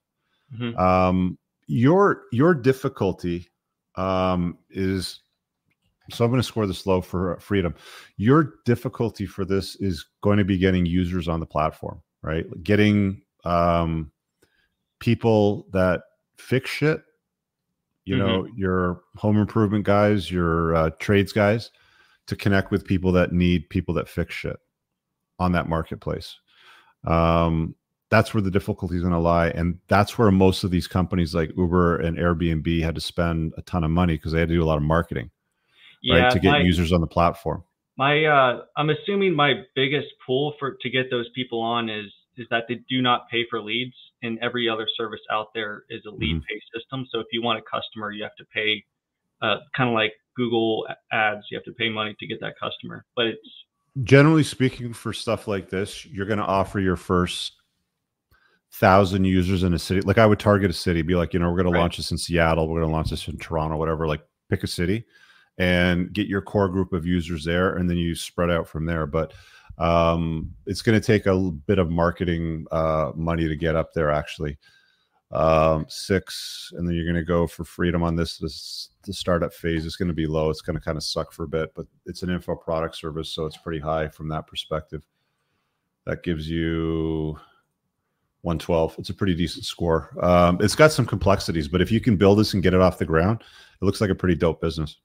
mm-hmm. 0.59 0.77
um, 0.79 1.39
your 1.67 2.23
your 2.33 2.55
difficulty 2.55 3.47
um, 3.97 4.57
is 4.71 5.21
so 6.11 6.25
i'm 6.25 6.31
going 6.31 6.41
to 6.41 6.47
score 6.47 6.67
this 6.67 6.87
low 6.87 7.03
for 7.03 7.39
freedom 7.39 7.75
your 8.17 8.55
difficulty 8.65 9.27
for 9.27 9.45
this 9.45 9.77
is 9.77 10.07
going 10.23 10.39
to 10.39 10.45
be 10.45 10.57
getting 10.57 10.87
users 10.87 11.29
on 11.29 11.39
the 11.39 11.47
platform 11.47 12.01
right 12.23 12.47
getting 12.63 13.21
um, 13.45 14.11
people 15.01 15.67
that 15.73 16.03
fix 16.39 16.71
shit 16.71 17.03
you 18.05 18.17
mm-hmm. 18.17 18.27
know 18.27 18.49
your 18.57 19.03
home 19.17 19.37
improvement 19.37 19.85
guys 19.85 20.31
your 20.31 20.75
uh, 20.75 20.91
trades 20.99 21.33
guys 21.33 21.71
to 22.27 22.37
connect 22.37 22.71
with 22.71 22.85
people 22.85 23.13
that 23.13 23.33
need 23.33 23.69
people 23.71 23.95
that 23.95 24.09
fix 24.09 24.35
shit 24.35 24.57
on 25.39 25.53
that 25.53 25.69
marketplace. 25.69 26.37
Um, 27.07 27.75
that's 28.11 28.35
where 28.35 28.41
the 28.41 28.51
difficulty 28.51 28.97
is 28.97 29.03
going 29.03 29.13
to 29.13 29.19
lie 29.19 29.49
and 29.49 29.79
that's 29.89 30.17
where 30.17 30.31
most 30.31 30.65
of 30.65 30.71
these 30.71 30.87
companies 30.87 31.35
like 31.35 31.51
uber 31.57 31.99
and 31.99 32.17
airbnb 32.17 32.81
had 32.81 32.95
to 32.95 33.01
spend 33.01 33.53
a 33.57 33.63
ton 33.63 33.83
of 33.83 33.91
money 33.91 34.15
because 34.15 34.31
they 34.31 34.39
had 34.39 34.49
to 34.49 34.55
do 34.55 34.63
a 34.63 34.65
lot 34.65 34.77
of 34.77 34.85
marketing 34.85 35.29
yeah, 36.03 36.23
right 36.23 36.33
to 36.33 36.39
get 36.39 36.53
my, 36.53 36.61
users 36.61 36.93
on 36.93 37.01
the 37.01 37.07
platform. 37.07 37.65
My 37.97 38.25
uh, 38.25 38.63
i'm 38.77 38.91
assuming 38.91 39.35
my 39.35 39.55
biggest 39.75 40.07
pull 40.25 40.55
for 40.59 40.77
to 40.81 40.91
get 40.91 41.11
those 41.11 41.29
people 41.35 41.61
on 41.61 41.89
is 41.89 42.07
is 42.37 42.47
that 42.51 42.65
they 42.69 42.77
do 42.89 43.03
not 43.03 43.29
pay 43.29 43.45
for 43.51 43.61
leads 43.61 43.95
and 44.27 44.39
every 44.41 44.69
other 44.69 44.87
service 44.97 45.21
out 45.31 45.49
there 45.55 45.85
is 45.89 46.03
a 46.07 46.11
lead 46.11 46.37
mm-hmm. 46.37 46.47
pay 46.49 46.61
system. 46.75 47.07
So 47.11 47.21
if 47.21 47.27
you 47.33 47.43
want 47.43 47.59
a 47.59 47.63
customer, 47.63 48.11
you 48.11 48.23
have 48.23 48.37
to 48.37 48.45
pay 48.53 48.85
uh, 49.43 49.57
kind 49.77 49.89
of 49.89 49.95
like 49.95 50.13
Google 50.37 50.87
ads, 51.13 51.43
you 51.51 51.57
have 51.57 51.65
to 51.65 51.73
pay 51.73 51.89
money 51.89 52.15
to 52.19 52.27
get 52.27 52.41
that 52.41 52.55
customer. 52.61 53.05
But 53.15 53.27
it's 53.27 53.49
generally 54.03 54.43
speaking 54.43 54.93
for 54.93 55.13
stuff 55.13 55.49
like 55.49 55.71
this, 55.71 56.05
you're 56.07 56.27
going 56.27 56.39
to 56.39 56.45
offer 56.45 56.81
your 56.81 56.97
first 56.97 57.53
thousand 58.75 59.25
users 59.25 59.63
in 59.63 59.75
a 59.75 59.79
city. 59.79 60.01
Like 60.03 60.19
I 60.19 60.27
would 60.27 60.39
target 60.39 60.71
a 60.71 60.75
city, 60.75 61.03
be 61.03 61.15
like, 61.15 61.33
you 61.33 61.39
know, 61.39 61.51
we're 61.51 61.57
going 61.57 61.73
right. 61.73 61.79
to 61.79 61.81
launch 61.81 61.97
this 61.97 62.11
in 62.11 62.19
Seattle, 62.19 62.69
we're 62.69 62.81
going 62.81 62.91
to 62.91 62.95
launch 62.95 63.11
this 63.11 63.27
in 63.29 63.39
Toronto, 63.39 63.77
whatever. 63.77 64.07
Like 64.07 64.23
pick 64.51 64.63
a 64.63 64.67
city 64.67 65.05
and 65.59 66.13
get 66.13 66.27
your 66.27 66.43
core 66.43 66.69
group 66.69 66.93
of 66.93 67.07
users 67.07 67.45
there, 67.45 67.77
and 67.77 67.89
then 67.89 67.97
you 67.97 68.15
spread 68.15 68.51
out 68.51 68.69
from 68.69 68.85
there. 68.85 69.07
But 69.07 69.33
um, 69.79 70.55
it's 70.67 70.83
going 70.83 70.99
to 71.01 71.07
take 71.07 71.27
a 71.27 71.37
bit 71.37 71.79
of 71.79 71.91
marketing 71.91 72.67
uh, 72.71 73.13
money 73.15 73.49
to 73.49 73.57
get 73.57 73.77
up 73.77 73.93
there, 73.93 74.11
actually. 74.11 74.59
Um, 75.33 75.87
six, 75.89 76.73
and 76.77 76.87
then 76.87 76.95
you're 76.95 77.05
going 77.05 77.17
to 77.17 77.25
go 77.25 77.47
for 77.47 77.65
freedom 77.65 78.03
on 78.03 78.15
this. 78.15 78.39
This 78.39 78.91
the 79.03 79.13
startup 79.13 79.53
phase 79.53 79.85
is 79.85 79.97
going 79.97 80.09
to 80.09 80.15
be 80.15 80.27
low. 80.27 80.51
It's 80.51 80.61
going 80.61 80.79
to 80.79 80.85
kind 80.85 80.97
of 80.97 81.03
suck 81.03 81.33
for 81.33 81.45
a 81.45 81.49
bit, 81.49 81.73
but 81.75 81.87
it's 82.07 82.23
an 82.23 82.31
info 82.31 82.55
product 82.55 82.97
service, 82.97 83.31
so 83.31 83.45
it's 83.45 83.57
pretty 83.57 83.81
high 83.81 84.09
from 84.09 84.29
that 84.29 84.47
perspective. 84.47 85.03
That 86.05 86.23
gives 86.23 86.49
you 86.49 87.37
112. 88.43 88.95
It's 88.99 89.11
a 89.11 89.15
pretty 89.15 89.35
decent 89.35 89.65
score. 89.65 90.17
Um, 90.25 90.59
it's 90.61 90.77
got 90.77 90.93
some 90.93 91.05
complexities, 91.05 91.67
but 91.67 91.81
if 91.81 91.91
you 91.91 92.01
can 92.01 92.17
build 92.17 92.39
this 92.39 92.55
and 92.55 92.63
get 92.63 92.75
it 92.75 92.81
off 92.81 92.99
the 92.99 93.05
ground, 93.05 93.43
it 93.81 93.85
looks 93.85 94.01
like 94.01 94.11
a 94.11 94.15
pretty 94.15 94.37
dope 94.37 94.61
business. 94.61 94.99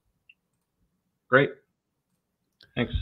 Great. 1.27 1.49
Thanks. 2.75 2.93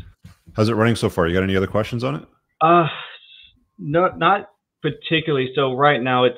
How's 0.55 0.69
it 0.69 0.73
running 0.73 0.95
so 0.95 1.09
far? 1.09 1.27
You 1.27 1.33
got 1.33 1.43
any 1.43 1.55
other 1.55 1.67
questions 1.67 2.03
on 2.03 2.15
it? 2.15 2.23
Uh, 2.61 2.87
not 3.77 4.19
not 4.19 4.49
particularly. 4.81 5.51
So 5.55 5.73
right 5.73 6.01
now 6.01 6.25
it's 6.25 6.37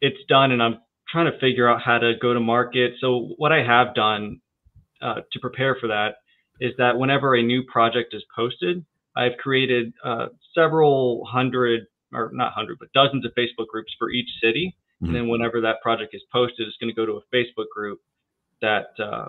it's 0.00 0.18
done, 0.28 0.52
and 0.52 0.62
I'm 0.62 0.78
trying 1.08 1.30
to 1.30 1.38
figure 1.38 1.68
out 1.68 1.80
how 1.82 1.98
to 1.98 2.12
go 2.20 2.34
to 2.34 2.40
market. 2.40 2.94
So 3.00 3.34
what 3.36 3.52
I 3.52 3.62
have 3.62 3.94
done 3.94 4.40
uh, 5.00 5.20
to 5.32 5.40
prepare 5.40 5.76
for 5.80 5.88
that 5.88 6.14
is 6.60 6.72
that 6.78 6.98
whenever 6.98 7.34
a 7.34 7.42
new 7.42 7.62
project 7.64 8.14
is 8.14 8.22
posted, 8.34 8.84
I've 9.16 9.36
created 9.38 9.92
uh, 10.04 10.26
several 10.54 11.24
hundred 11.30 11.82
or 12.12 12.30
not 12.32 12.52
hundred, 12.52 12.78
but 12.78 12.92
dozens 12.92 13.24
of 13.24 13.32
Facebook 13.38 13.68
groups 13.68 13.92
for 13.98 14.10
each 14.10 14.28
city. 14.42 14.76
Mm-hmm. 14.96 15.06
And 15.06 15.14
then 15.14 15.28
whenever 15.28 15.60
that 15.62 15.80
project 15.82 16.14
is 16.14 16.22
posted, 16.32 16.66
it's 16.66 16.76
going 16.80 16.92
to 16.92 16.96
go 16.96 17.06
to 17.06 17.20
a 17.20 17.36
Facebook 17.36 17.66
group 17.74 18.00
that 18.60 18.86
uh, 19.02 19.28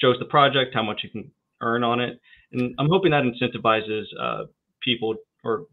shows 0.00 0.16
the 0.18 0.24
project, 0.24 0.74
how 0.74 0.82
much 0.82 1.00
you 1.04 1.10
can 1.10 1.30
earn 1.60 1.84
on 1.84 2.00
it, 2.00 2.20
and 2.52 2.74
I'm 2.78 2.88
hoping 2.88 3.10
that 3.12 3.24
incentivizes 3.24 4.04
uh, 4.18 4.44
people 4.80 5.14
or 5.44 5.66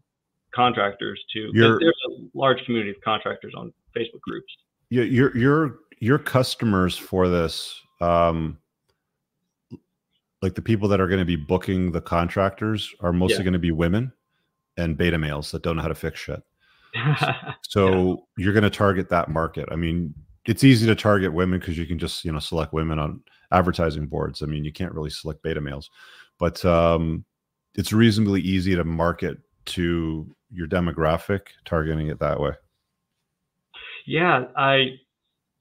contractors 0.54 1.22
to. 1.32 1.50
There's 1.54 1.82
a 1.82 2.12
large 2.34 2.64
community 2.64 2.90
of 2.90 3.00
contractors 3.02 3.54
on 3.56 3.72
Facebook 3.96 4.20
groups. 4.20 4.52
Your 4.90 5.36
your 5.36 5.78
your 6.00 6.18
customers 6.18 6.96
for 6.96 7.28
this, 7.28 7.80
um, 8.00 8.58
like 10.42 10.54
the 10.54 10.62
people 10.62 10.88
that 10.88 11.00
are 11.00 11.06
going 11.06 11.20
to 11.20 11.26
be 11.26 11.36
booking 11.36 11.92
the 11.92 12.00
contractors, 12.00 12.92
are 13.00 13.12
mostly 13.12 13.38
yeah. 13.38 13.44
going 13.44 13.52
to 13.52 13.58
be 13.58 13.72
women 13.72 14.12
and 14.76 14.96
beta 14.96 15.18
males 15.18 15.50
that 15.52 15.62
don't 15.62 15.76
know 15.76 15.82
how 15.82 15.88
to 15.88 15.94
fix 15.94 16.18
shit. 16.18 16.42
so 17.62 18.08
yeah. 18.36 18.44
you're 18.44 18.52
going 18.52 18.64
to 18.64 18.70
target 18.70 19.08
that 19.10 19.28
market. 19.28 19.68
I 19.70 19.76
mean, 19.76 20.12
it's 20.46 20.64
easy 20.64 20.86
to 20.86 20.94
target 20.94 21.32
women 21.32 21.60
because 21.60 21.78
you 21.78 21.86
can 21.86 21.98
just 21.98 22.24
you 22.24 22.32
know 22.32 22.40
select 22.40 22.72
women 22.72 22.98
on 22.98 23.22
advertising 23.52 24.06
boards. 24.06 24.42
I 24.42 24.46
mean, 24.46 24.64
you 24.64 24.72
can't 24.72 24.94
really 24.94 25.10
select 25.10 25.42
beta 25.42 25.60
males, 25.60 25.90
but 26.40 26.64
um, 26.64 27.24
it's 27.74 27.92
reasonably 27.92 28.40
easy 28.40 28.74
to 28.74 28.82
market 28.82 29.38
to 29.66 30.34
your 30.50 30.66
demographic, 30.66 31.40
targeting 31.64 32.08
it 32.08 32.18
that 32.18 32.40
way. 32.40 32.52
Yeah, 34.06 34.46
I 34.56 34.96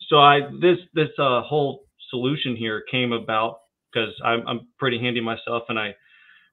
so 0.07 0.17
I 0.17 0.39
this 0.61 0.77
this 0.95 1.09
uh, 1.19 1.41
whole 1.41 1.81
solution 2.09 2.55
here 2.55 2.83
came 2.89 3.11
about 3.11 3.59
because 3.93 4.13
I'm 4.23 4.47
I'm 4.47 4.61
pretty 4.79 4.99
handy 4.99 5.21
myself, 5.21 5.63
and 5.69 5.77
I 5.77 5.93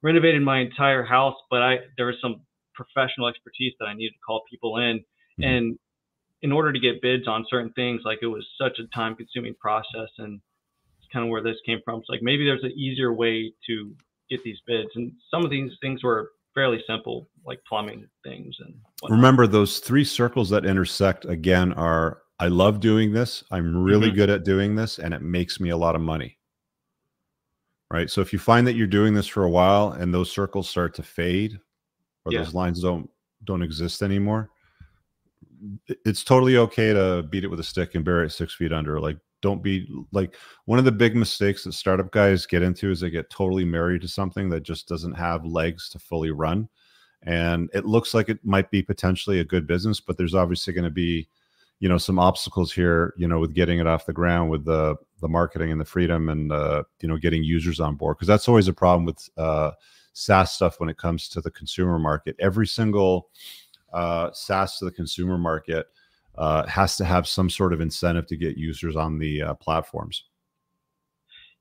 renovated 0.02 0.42
my 0.42 0.60
entire 0.60 1.04
house, 1.04 1.36
but 1.50 1.62
I 1.62 1.76
there 1.96 2.06
was 2.06 2.16
some 2.20 2.42
professional 2.74 3.28
expertise 3.28 3.72
that 3.80 3.86
I 3.86 3.94
needed 3.94 4.12
to 4.12 4.18
call 4.26 4.42
people 4.50 4.76
in, 4.76 4.98
mm-hmm. 4.98 5.44
and 5.44 5.78
in 6.42 6.52
order 6.52 6.72
to 6.72 6.78
get 6.78 7.00
bids 7.00 7.26
on 7.26 7.46
certain 7.48 7.72
things, 7.72 8.02
like 8.04 8.18
it 8.20 8.26
was 8.26 8.46
such 8.60 8.78
a 8.78 8.86
time 8.94 9.14
consuming 9.14 9.54
process, 9.58 10.10
and 10.18 10.40
it's 10.98 11.08
kind 11.12 11.24
of 11.24 11.30
where 11.30 11.42
this 11.42 11.56
came 11.64 11.78
from. 11.84 12.00
It's 12.00 12.08
like 12.10 12.22
maybe 12.22 12.44
there's 12.44 12.64
an 12.64 12.72
easier 12.72 13.12
way 13.12 13.52
to 13.68 13.94
get 14.30 14.42
these 14.44 14.60
bids, 14.66 14.90
and 14.94 15.12
some 15.30 15.44
of 15.44 15.50
these 15.50 15.72
things 15.80 16.02
were 16.02 16.32
fairly 16.54 16.82
simple, 16.86 17.28
like 17.44 17.60
plumbing 17.68 18.06
things. 18.24 18.56
And 18.60 18.74
whatnot. 19.00 19.16
remember 19.16 19.46
those 19.46 19.78
three 19.78 20.04
circles 20.04 20.50
that 20.50 20.64
intersect 20.64 21.24
again 21.24 21.72
are 21.74 22.22
I 22.38 22.48
love 22.48 22.80
doing 22.80 23.12
this. 23.12 23.44
I'm 23.50 23.76
really 23.82 24.08
mm-hmm. 24.08 24.16
good 24.16 24.30
at 24.30 24.44
doing 24.44 24.74
this, 24.74 24.98
and 24.98 25.14
it 25.14 25.22
makes 25.22 25.60
me 25.60 25.70
a 25.70 25.76
lot 25.76 25.94
of 25.94 26.00
money. 26.00 26.38
Right. 27.90 28.10
So 28.10 28.20
if 28.20 28.32
you 28.32 28.38
find 28.40 28.66
that 28.66 28.74
you're 28.74 28.88
doing 28.88 29.14
this 29.14 29.28
for 29.28 29.44
a 29.44 29.50
while 29.50 29.92
and 29.92 30.12
those 30.12 30.32
circles 30.32 30.68
start 30.68 30.92
to 30.94 31.04
fade, 31.04 31.60
or 32.24 32.32
yeah. 32.32 32.40
those 32.40 32.52
lines 32.52 32.82
don't 32.82 33.08
don't 33.44 33.62
exist 33.62 34.02
anymore, 34.02 34.50
it's 36.04 36.24
totally 36.24 36.56
okay 36.56 36.92
to 36.92 37.22
beat 37.30 37.44
it 37.44 37.48
with 37.48 37.60
a 37.60 37.64
stick 37.64 37.94
and 37.94 38.04
bury 38.04 38.26
it 38.26 38.30
six 38.30 38.54
feet 38.54 38.72
under. 38.72 39.00
Like, 39.00 39.18
don't 39.42 39.62
be 39.62 39.86
like 40.12 40.36
one 40.64 40.78
of 40.78 40.84
the 40.84 40.92
big 40.92 41.14
mistakes 41.14 41.64
that 41.64 41.72
startup 41.72 42.10
guys 42.10 42.46
get 42.46 42.62
into 42.62 42.90
is 42.90 43.00
they 43.00 43.10
get 43.10 43.30
totally 43.30 43.64
married 43.64 44.02
to 44.02 44.08
something 44.08 44.48
that 44.50 44.62
just 44.62 44.88
doesn't 44.88 45.14
have 45.14 45.44
legs 45.44 45.88
to 45.90 45.98
fully 45.98 46.30
run. 46.30 46.68
And 47.22 47.70
it 47.74 47.86
looks 47.86 48.14
like 48.14 48.28
it 48.28 48.44
might 48.44 48.70
be 48.70 48.82
potentially 48.82 49.40
a 49.40 49.44
good 49.44 49.66
business, 49.66 50.00
but 50.00 50.16
there's 50.16 50.34
obviously 50.34 50.72
going 50.72 50.84
to 50.84 50.90
be, 50.90 51.28
you 51.80 51.88
know, 51.88 51.98
some 51.98 52.18
obstacles 52.18 52.72
here, 52.72 53.14
you 53.16 53.26
know, 53.26 53.38
with 53.40 53.54
getting 53.54 53.78
it 53.78 53.86
off 53.86 54.06
the 54.06 54.12
ground 54.12 54.50
with 54.50 54.64
the 54.64 54.96
the 55.20 55.28
marketing 55.28 55.72
and 55.72 55.80
the 55.80 55.84
freedom 55.84 56.28
and 56.28 56.52
uh, 56.52 56.82
you 57.00 57.08
know, 57.08 57.16
getting 57.16 57.42
users 57.42 57.80
on 57.80 57.96
board. 57.96 58.16
Because 58.16 58.28
that's 58.28 58.48
always 58.48 58.68
a 58.68 58.72
problem 58.72 59.04
with 59.04 59.28
uh 59.36 59.72
SaaS 60.16 60.52
stuff 60.52 60.80
when 60.80 60.88
it 60.88 60.96
comes 60.96 61.28
to 61.28 61.42
the 61.42 61.50
consumer 61.50 61.98
market. 61.98 62.36
Every 62.38 62.66
single 62.66 63.28
uh, 63.92 64.30
SaaS 64.32 64.78
to 64.78 64.86
the 64.86 64.90
consumer 64.90 65.36
market 65.36 65.86
uh, 66.38 66.66
has 66.66 66.96
to 66.96 67.04
have 67.04 67.26
some 67.26 67.50
sort 67.50 67.72
of 67.72 67.80
incentive 67.80 68.26
to 68.28 68.36
get 68.36 68.56
users 68.56 68.96
on 68.96 69.18
the 69.18 69.42
uh, 69.42 69.54
platforms. 69.54 70.24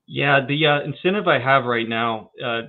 Yeah, 0.07 0.45
the 0.45 0.65
uh, 0.65 0.81
incentive 0.81 1.27
I 1.27 1.39
have 1.39 1.65
right 1.65 1.88
now. 1.88 2.31
Uh, 2.43 2.64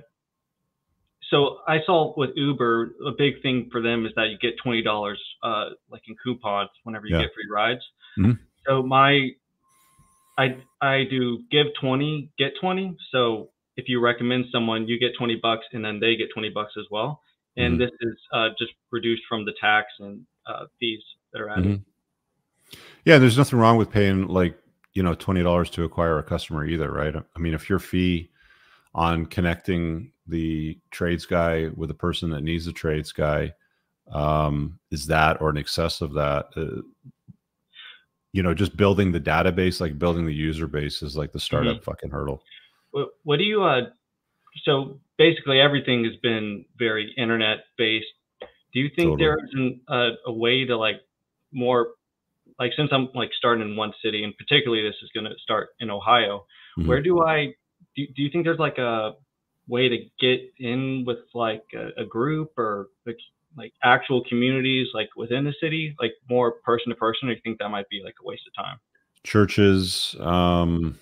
so 1.29 1.57
I 1.67 1.79
saw 1.85 2.13
with 2.17 2.31
Uber, 2.35 2.93
a 3.05 3.11
big 3.17 3.41
thing 3.41 3.69
for 3.71 3.81
them 3.81 4.05
is 4.05 4.13
that 4.15 4.29
you 4.29 4.37
get 4.39 4.57
twenty 4.63 4.81
dollars, 4.81 5.21
uh, 5.43 5.69
like 5.91 6.01
in 6.07 6.15
coupons, 6.23 6.69
whenever 6.83 7.05
you 7.05 7.15
yeah. 7.15 7.23
get 7.23 7.33
free 7.33 7.49
rides. 7.51 7.81
Mm-hmm. 8.17 8.31
So 8.65 8.81
my, 8.81 9.29
I 10.37 10.57
I 10.81 11.03
do 11.09 11.43
give 11.51 11.67
twenty, 11.79 12.31
get 12.39 12.53
twenty. 12.59 12.95
So 13.11 13.49
if 13.75 13.87
you 13.87 13.99
recommend 13.99 14.45
someone, 14.51 14.87
you 14.87 14.97
get 14.99 15.11
twenty 15.17 15.35
bucks, 15.35 15.65
and 15.73 15.83
then 15.83 15.99
they 15.99 16.15
get 16.15 16.29
twenty 16.33 16.49
bucks 16.49 16.73
as 16.77 16.85
well 16.89 17.21
and 17.57 17.73
mm-hmm. 17.73 17.81
this 17.81 17.91
is 18.01 18.17
uh, 18.31 18.49
just 18.57 18.71
reduced 18.91 19.23
from 19.27 19.43
the 19.43 19.53
tax 19.59 19.87
and 19.99 20.21
uh, 20.45 20.65
fees 20.79 21.01
that 21.33 21.41
are 21.41 21.49
added. 21.49 21.65
Mm-hmm. 21.65 21.89
Yeah, 23.07 23.19
there's 23.19 23.37
nothing 23.37 23.57
wrong 23.57 23.77
with 23.77 23.89
paying 23.89 24.27
like 24.27 24.59
you 24.91 25.01
know 25.01 25.15
twenty 25.15 25.41
dollars 25.41 25.69
to 25.69 25.85
acquire 25.85 26.19
a 26.19 26.23
customer 26.23 26.65
either, 26.65 26.91
right? 26.91 27.15
I 27.15 27.39
mean, 27.39 27.53
if 27.53 27.69
your 27.69 27.79
fee 27.79 28.29
on 28.93 29.27
connecting 29.27 30.11
the 30.27 30.77
trades 30.91 31.25
guy 31.25 31.69
with 31.77 31.89
a 31.89 31.93
person 31.93 32.29
that 32.31 32.43
needs 32.43 32.67
a 32.67 32.73
trades 32.73 33.13
guy 33.13 33.53
um, 34.11 34.77
is 34.91 35.07
that 35.07 35.39
or 35.39 35.49
in 35.49 35.57
excess 35.57 36.01
of 36.01 36.11
that. 36.15 36.47
Uh, 36.57 36.81
you 38.33 38.43
know, 38.43 38.53
just 38.53 38.75
building 38.75 39.13
the 39.13 39.21
database, 39.21 39.79
like 39.79 39.97
building 39.97 40.25
the 40.25 40.33
user 40.33 40.67
base, 40.67 41.01
is 41.01 41.15
like 41.15 41.31
the 41.31 41.39
startup 41.39 41.77
mm-hmm. 41.77 41.83
fucking 41.89 42.09
hurdle. 42.09 42.43
What, 42.91 43.07
what 43.23 43.37
do 43.37 43.45
you 43.45 43.63
uh, 43.63 43.83
so 44.65 44.99
basically 45.17 45.61
everything 45.61 46.03
has 46.03 46.17
been 46.17 46.65
very 46.77 47.13
internet 47.17 47.59
based. 47.77 48.07
Do 48.73 48.81
you 48.81 48.89
think 48.89 49.11
totally. 49.11 49.23
there 49.23 49.37
isn't 49.45 49.81
a, 49.87 50.09
a, 50.25 50.33
way 50.33 50.65
to 50.65 50.75
like 50.77 50.99
more 51.53 51.91
like 52.59 52.71
since 52.75 52.89
I'm 52.91 53.09
like 53.13 53.31
starting 53.37 53.67
in 53.67 53.75
one 53.75 53.93
city 54.03 54.23
and 54.23 54.35
particularly 54.37 54.83
this 54.83 54.95
is 55.03 55.09
going 55.13 55.25
to 55.25 55.37
start 55.41 55.69
in 55.79 55.89
Ohio, 55.89 56.45
mm-hmm. 56.77 56.87
where 56.87 57.01
do 57.01 57.23
I 57.23 57.53
do, 57.95 58.05
do 58.15 58.21
you 58.21 58.29
think 58.31 58.45
there's 58.45 58.59
like 58.59 58.77
a 58.77 59.13
way 59.67 59.89
to 59.89 59.97
get 60.19 60.41
in 60.59 61.03
with 61.05 61.19
like 61.33 61.63
a, 61.75 62.01
a 62.01 62.05
group 62.05 62.57
or 62.57 62.87
like, 63.05 63.17
like 63.55 63.73
actual 63.83 64.23
communities 64.27 64.87
like 64.93 65.09
within 65.15 65.43
the 65.43 65.53
city, 65.61 65.95
like 65.99 66.13
more 66.29 66.51
person 66.51 66.89
to 66.89 66.95
person? 66.95 67.27
Or 67.27 67.33
do 67.33 67.35
you 67.35 67.41
think 67.43 67.59
that 67.59 67.69
might 67.69 67.89
be 67.89 68.01
like 68.03 68.15
a 68.21 68.25
waste 68.25 68.43
of 68.47 68.63
time? 68.63 68.79
Churches, 69.23 70.15
um, 70.19 70.97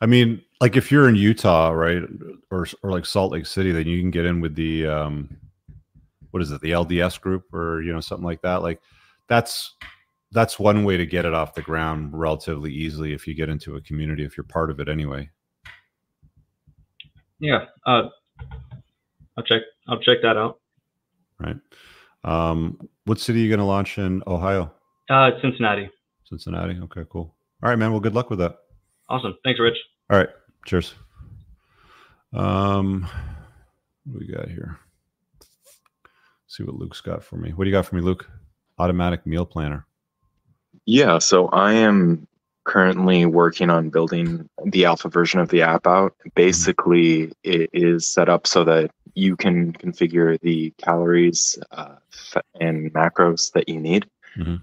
I 0.00 0.06
mean, 0.06 0.42
like 0.60 0.76
if 0.76 0.92
you're 0.92 1.08
in 1.08 1.16
Utah, 1.16 1.70
right, 1.70 2.02
or 2.50 2.66
or 2.82 2.90
like 2.90 3.04
Salt 3.04 3.32
Lake 3.32 3.46
City, 3.46 3.72
then 3.72 3.86
you 3.86 4.00
can 4.00 4.10
get 4.10 4.26
in 4.26 4.40
with 4.40 4.54
the 4.54 4.86
um, 4.86 5.36
what 6.30 6.42
is 6.42 6.50
it, 6.50 6.60
the 6.60 6.70
LDS 6.70 7.20
group, 7.20 7.52
or 7.52 7.82
you 7.82 7.92
know 7.92 8.00
something 8.00 8.24
like 8.24 8.42
that. 8.42 8.62
Like 8.62 8.80
that's 9.28 9.74
that's 10.32 10.58
one 10.58 10.84
way 10.84 10.96
to 10.96 11.06
get 11.06 11.24
it 11.24 11.32
off 11.32 11.54
the 11.54 11.62
ground 11.62 12.10
relatively 12.12 12.72
easily 12.72 13.12
if 13.12 13.26
you 13.26 13.34
get 13.34 13.48
into 13.48 13.76
a 13.76 13.80
community 13.80 14.24
if 14.24 14.36
you're 14.36 14.44
part 14.44 14.70
of 14.70 14.80
it 14.80 14.88
anyway. 14.88 15.30
Yeah, 17.40 17.66
uh, 17.86 18.08
I'll 19.36 19.44
check. 19.44 19.62
I'll 19.88 20.00
check 20.00 20.18
that 20.22 20.36
out. 20.36 20.60
Right. 21.38 21.56
Um, 22.24 22.78
what 23.04 23.20
city 23.20 23.40
are 23.40 23.42
you 23.44 23.48
going 23.48 23.60
to 23.60 23.64
launch 23.64 23.96
in 23.96 24.22
Ohio? 24.26 24.72
Uh, 25.08 25.30
Cincinnati. 25.40 25.88
Cincinnati. 26.24 26.78
Okay, 26.82 27.04
cool. 27.08 27.34
All 27.62 27.70
right, 27.70 27.78
man. 27.78 27.92
Well, 27.92 28.00
good 28.00 28.14
luck 28.14 28.28
with 28.28 28.40
that. 28.40 28.56
Awesome. 29.08 29.36
Thanks, 29.44 29.60
Rich. 29.60 29.78
All 30.10 30.18
right. 30.18 30.28
Cheers. 30.66 30.94
Um, 32.34 33.08
what 34.04 34.20
we 34.20 34.26
got 34.26 34.48
here? 34.48 34.78
Let's 35.40 36.56
see 36.56 36.64
what 36.64 36.74
Luke's 36.74 37.00
got 37.00 37.22
for 37.22 37.36
me. 37.36 37.52
What 37.52 37.64
do 37.64 37.70
you 37.70 37.76
got 37.76 37.86
for 37.86 37.94
me, 37.94 38.02
Luke? 38.02 38.28
Automatic 38.78 39.26
meal 39.26 39.46
planner. 39.46 39.86
Yeah. 40.86 41.18
So 41.18 41.48
I 41.48 41.72
am 41.74 42.26
currently 42.64 43.24
working 43.26 43.70
on 43.70 43.90
building 43.90 44.48
the 44.64 44.84
alpha 44.84 45.08
version 45.08 45.40
of 45.40 45.48
the 45.48 45.62
app 45.62 45.86
out. 45.86 46.14
Basically, 46.34 47.32
it 47.42 47.70
is 47.72 48.06
set 48.06 48.28
up 48.28 48.46
so 48.46 48.64
that 48.64 48.90
you 49.14 49.36
can 49.36 49.72
configure 49.72 50.38
the 50.40 50.70
calories 50.78 51.58
uh, 51.72 51.96
and 52.60 52.92
macros 52.92 53.52
that 53.52 53.68
you 53.68 53.80
need. 53.80 54.06
Mm-hmm 54.36 54.56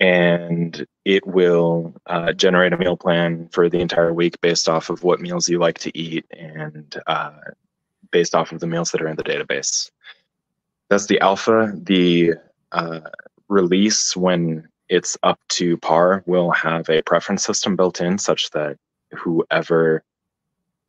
and 0.00 0.86
it 1.04 1.26
will 1.26 1.94
uh, 2.06 2.32
generate 2.32 2.72
a 2.72 2.78
meal 2.78 2.96
plan 2.96 3.48
for 3.52 3.68
the 3.68 3.78
entire 3.78 4.12
week 4.12 4.40
based 4.40 4.68
off 4.68 4.88
of 4.88 5.04
what 5.04 5.20
meals 5.20 5.48
you 5.48 5.58
like 5.58 5.78
to 5.78 5.96
eat 5.96 6.24
and 6.30 6.96
uh, 7.06 7.32
based 8.10 8.34
off 8.34 8.50
of 8.50 8.60
the 8.60 8.66
meals 8.66 8.90
that 8.90 9.02
are 9.02 9.08
in 9.08 9.16
the 9.16 9.22
database. 9.22 9.90
That's 10.88 11.06
the 11.06 11.20
alpha. 11.20 11.72
The 11.76 12.34
uh, 12.72 13.00
release, 13.50 14.16
when 14.16 14.66
it's 14.88 15.18
up 15.22 15.38
to 15.50 15.76
par, 15.78 16.22
will 16.26 16.50
have 16.52 16.88
a 16.88 17.02
preference 17.02 17.44
system 17.44 17.76
built 17.76 18.00
in 18.00 18.16
such 18.16 18.50
that 18.50 18.78
whoever 19.12 20.02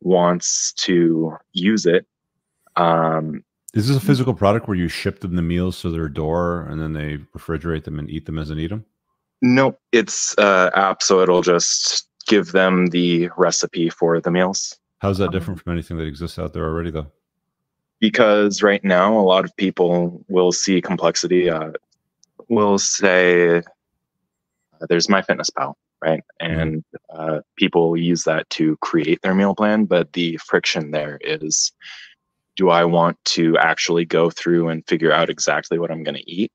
wants 0.00 0.72
to 0.74 1.36
use 1.52 1.86
it. 1.86 2.06
Um, 2.76 3.44
is 3.74 3.88
this 3.88 3.96
a 3.96 4.00
physical 4.00 4.34
product 4.34 4.68
where 4.68 4.76
you 4.76 4.88
ship 4.88 5.20
them 5.20 5.36
the 5.36 5.42
meals 5.42 5.80
to 5.82 5.90
their 5.90 6.08
door 6.08 6.66
and 6.68 6.80
then 6.80 6.92
they 6.92 7.18
refrigerate 7.36 7.84
them 7.84 7.98
and 7.98 8.10
eat 8.10 8.26
them 8.26 8.38
as 8.38 8.48
they 8.48 8.56
eat 8.56 8.68
them? 8.68 8.84
Nope, 9.40 9.80
it's 9.92 10.36
uh, 10.38 10.70
app, 10.74 11.02
so 11.02 11.20
it'll 11.20 11.42
just 11.42 12.08
give 12.26 12.52
them 12.52 12.86
the 12.86 13.28
recipe 13.36 13.90
for 13.90 14.20
the 14.20 14.30
meals. 14.30 14.78
How's 14.98 15.18
that 15.18 15.32
different 15.32 15.60
from 15.60 15.72
anything 15.72 15.96
that 15.96 16.06
exists 16.06 16.38
out 16.38 16.52
there 16.52 16.64
already, 16.64 16.90
though? 16.90 17.08
Because 17.98 18.62
right 18.62 18.84
now, 18.84 19.18
a 19.18 19.22
lot 19.22 19.44
of 19.44 19.56
people 19.56 20.24
will 20.28 20.52
see 20.52 20.80
complexity. 20.80 21.50
Uh, 21.50 21.72
will 22.48 22.78
say, 22.78 23.58
uh, 23.58 23.62
"There's 24.88 25.06
MyFitnessPal," 25.06 25.74
right? 26.02 26.22
Mm-hmm. 26.40 26.60
And 26.60 26.84
uh, 27.10 27.40
people 27.56 27.96
use 27.96 28.24
that 28.24 28.48
to 28.50 28.76
create 28.78 29.20
their 29.22 29.34
meal 29.34 29.54
plan. 29.54 29.84
But 29.84 30.12
the 30.12 30.38
friction 30.38 30.90
there 30.90 31.18
is, 31.20 31.72
do 32.56 32.70
I 32.70 32.84
want 32.84 33.22
to 33.26 33.56
actually 33.58 34.04
go 34.04 34.30
through 34.30 34.68
and 34.68 34.86
figure 34.86 35.12
out 35.12 35.30
exactly 35.30 35.78
what 35.78 35.90
I'm 35.90 36.02
going 36.02 36.16
to 36.16 36.30
eat, 36.30 36.52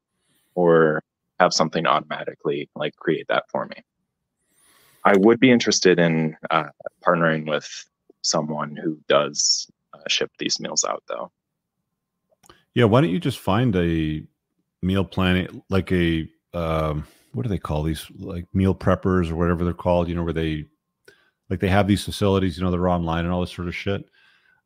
or 0.55 1.03
have 1.39 1.53
something 1.53 1.85
automatically 1.85 2.69
like 2.76 2.95
create 2.95 3.27
that 3.30 3.45
for 3.49 3.65
me. 3.68 3.84
I 5.05 5.15
would 5.18 5.39
be 5.39 5.51
interested 5.51 5.99
in 5.99 6.35
uh, 6.49 6.69
partnering 7.05 7.47
with 7.47 7.69
someone 8.23 8.76
who 8.76 8.99
does 9.07 9.68
uh, 9.93 9.99
ship 10.07 10.31
these 10.39 10.59
meals 10.59 10.84
out, 10.84 11.03
though. 11.07 11.31
Yeah, 12.73 12.85
why 12.85 13.01
don't 13.01 13.09
you 13.09 13.19
just 13.19 13.39
find 13.39 13.76
a 13.76 14.23
meal 14.81 15.03
planning 15.03 15.63
like 15.69 15.91
a 15.91 16.27
um, 16.53 17.05
what 17.33 17.43
do 17.43 17.49
they 17.49 17.57
call 17.57 17.83
these 17.83 18.05
like 18.17 18.45
meal 18.53 18.73
preppers 18.73 19.29
or 19.29 19.35
whatever 19.35 19.63
they're 19.63 19.73
called? 19.73 20.07
You 20.07 20.15
know, 20.15 20.23
where 20.23 20.33
they 20.33 20.65
like 21.49 21.59
they 21.59 21.69
have 21.69 21.87
these 21.87 22.03
facilities, 22.03 22.57
you 22.57 22.63
know, 22.63 22.71
they're 22.71 22.89
online 22.89 23.25
and 23.25 23.33
all 23.33 23.41
this 23.41 23.51
sort 23.51 23.67
of 23.67 23.75
shit. 23.75 24.05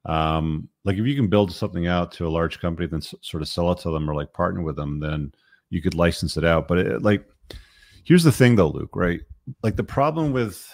Um, 0.05 0.67
like 0.83 0.97
if 0.97 1.05
you 1.05 1.15
can 1.15 1.27
build 1.27 1.51
something 1.51 1.87
out 1.87 2.11
to 2.13 2.27
a 2.27 2.29
large 2.29 2.59
company, 2.59 2.87
then 2.87 2.99
s- 2.99 3.13
sort 3.21 3.43
of 3.43 3.49
sell 3.49 3.71
it 3.71 3.79
to 3.79 3.91
them 3.91 4.09
or 4.09 4.15
like 4.15 4.33
partner 4.33 4.61
with 4.61 4.75
them, 4.75 4.99
then 4.99 5.31
you 5.69 5.81
could 5.81 5.93
license 5.93 6.37
it 6.37 6.45
out. 6.45 6.67
But 6.67 6.79
it, 6.79 7.01
like, 7.03 7.23
here's 8.03 8.23
the 8.23 8.31
thing 8.31 8.55
though, 8.55 8.69
Luke, 8.69 8.95
right? 8.95 9.21
Like 9.61 9.75
the 9.75 9.83
problem 9.83 10.31
with 10.31 10.67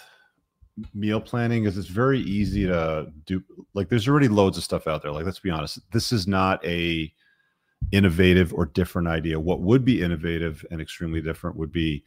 meal 0.94 1.20
planning 1.20 1.64
is 1.64 1.76
it's 1.76 1.88
very 1.88 2.20
easy 2.20 2.66
to 2.66 3.12
do. 3.26 3.42
Like, 3.74 3.88
there's 3.88 4.08
already 4.08 4.28
loads 4.28 4.56
of 4.56 4.64
stuff 4.64 4.86
out 4.86 5.02
there. 5.02 5.12
Like, 5.12 5.26
let's 5.26 5.40
be 5.40 5.50
honest, 5.50 5.80
this 5.92 6.12
is 6.12 6.26
not 6.26 6.64
a 6.64 7.12
innovative 7.92 8.52
or 8.52 8.66
different 8.66 9.08
idea. 9.08 9.40
What 9.40 9.60
would 9.60 9.84
be 9.84 10.02
innovative 10.02 10.64
and 10.70 10.80
extremely 10.80 11.20
different 11.20 11.56
would 11.56 11.72
be 11.72 12.04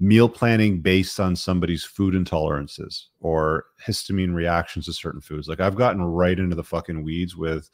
meal 0.00 0.28
planning 0.28 0.80
based 0.80 1.20
on 1.20 1.36
somebody's 1.36 1.84
food 1.84 2.14
intolerances 2.14 3.04
or 3.20 3.66
histamine 3.86 4.34
reactions 4.34 4.86
to 4.86 4.92
certain 4.92 5.20
foods. 5.20 5.48
Like 5.48 5.60
I've 5.60 5.76
gotten 5.76 6.02
right 6.02 6.38
into 6.38 6.56
the 6.56 6.64
fucking 6.64 7.04
weeds 7.04 7.36
with 7.36 7.70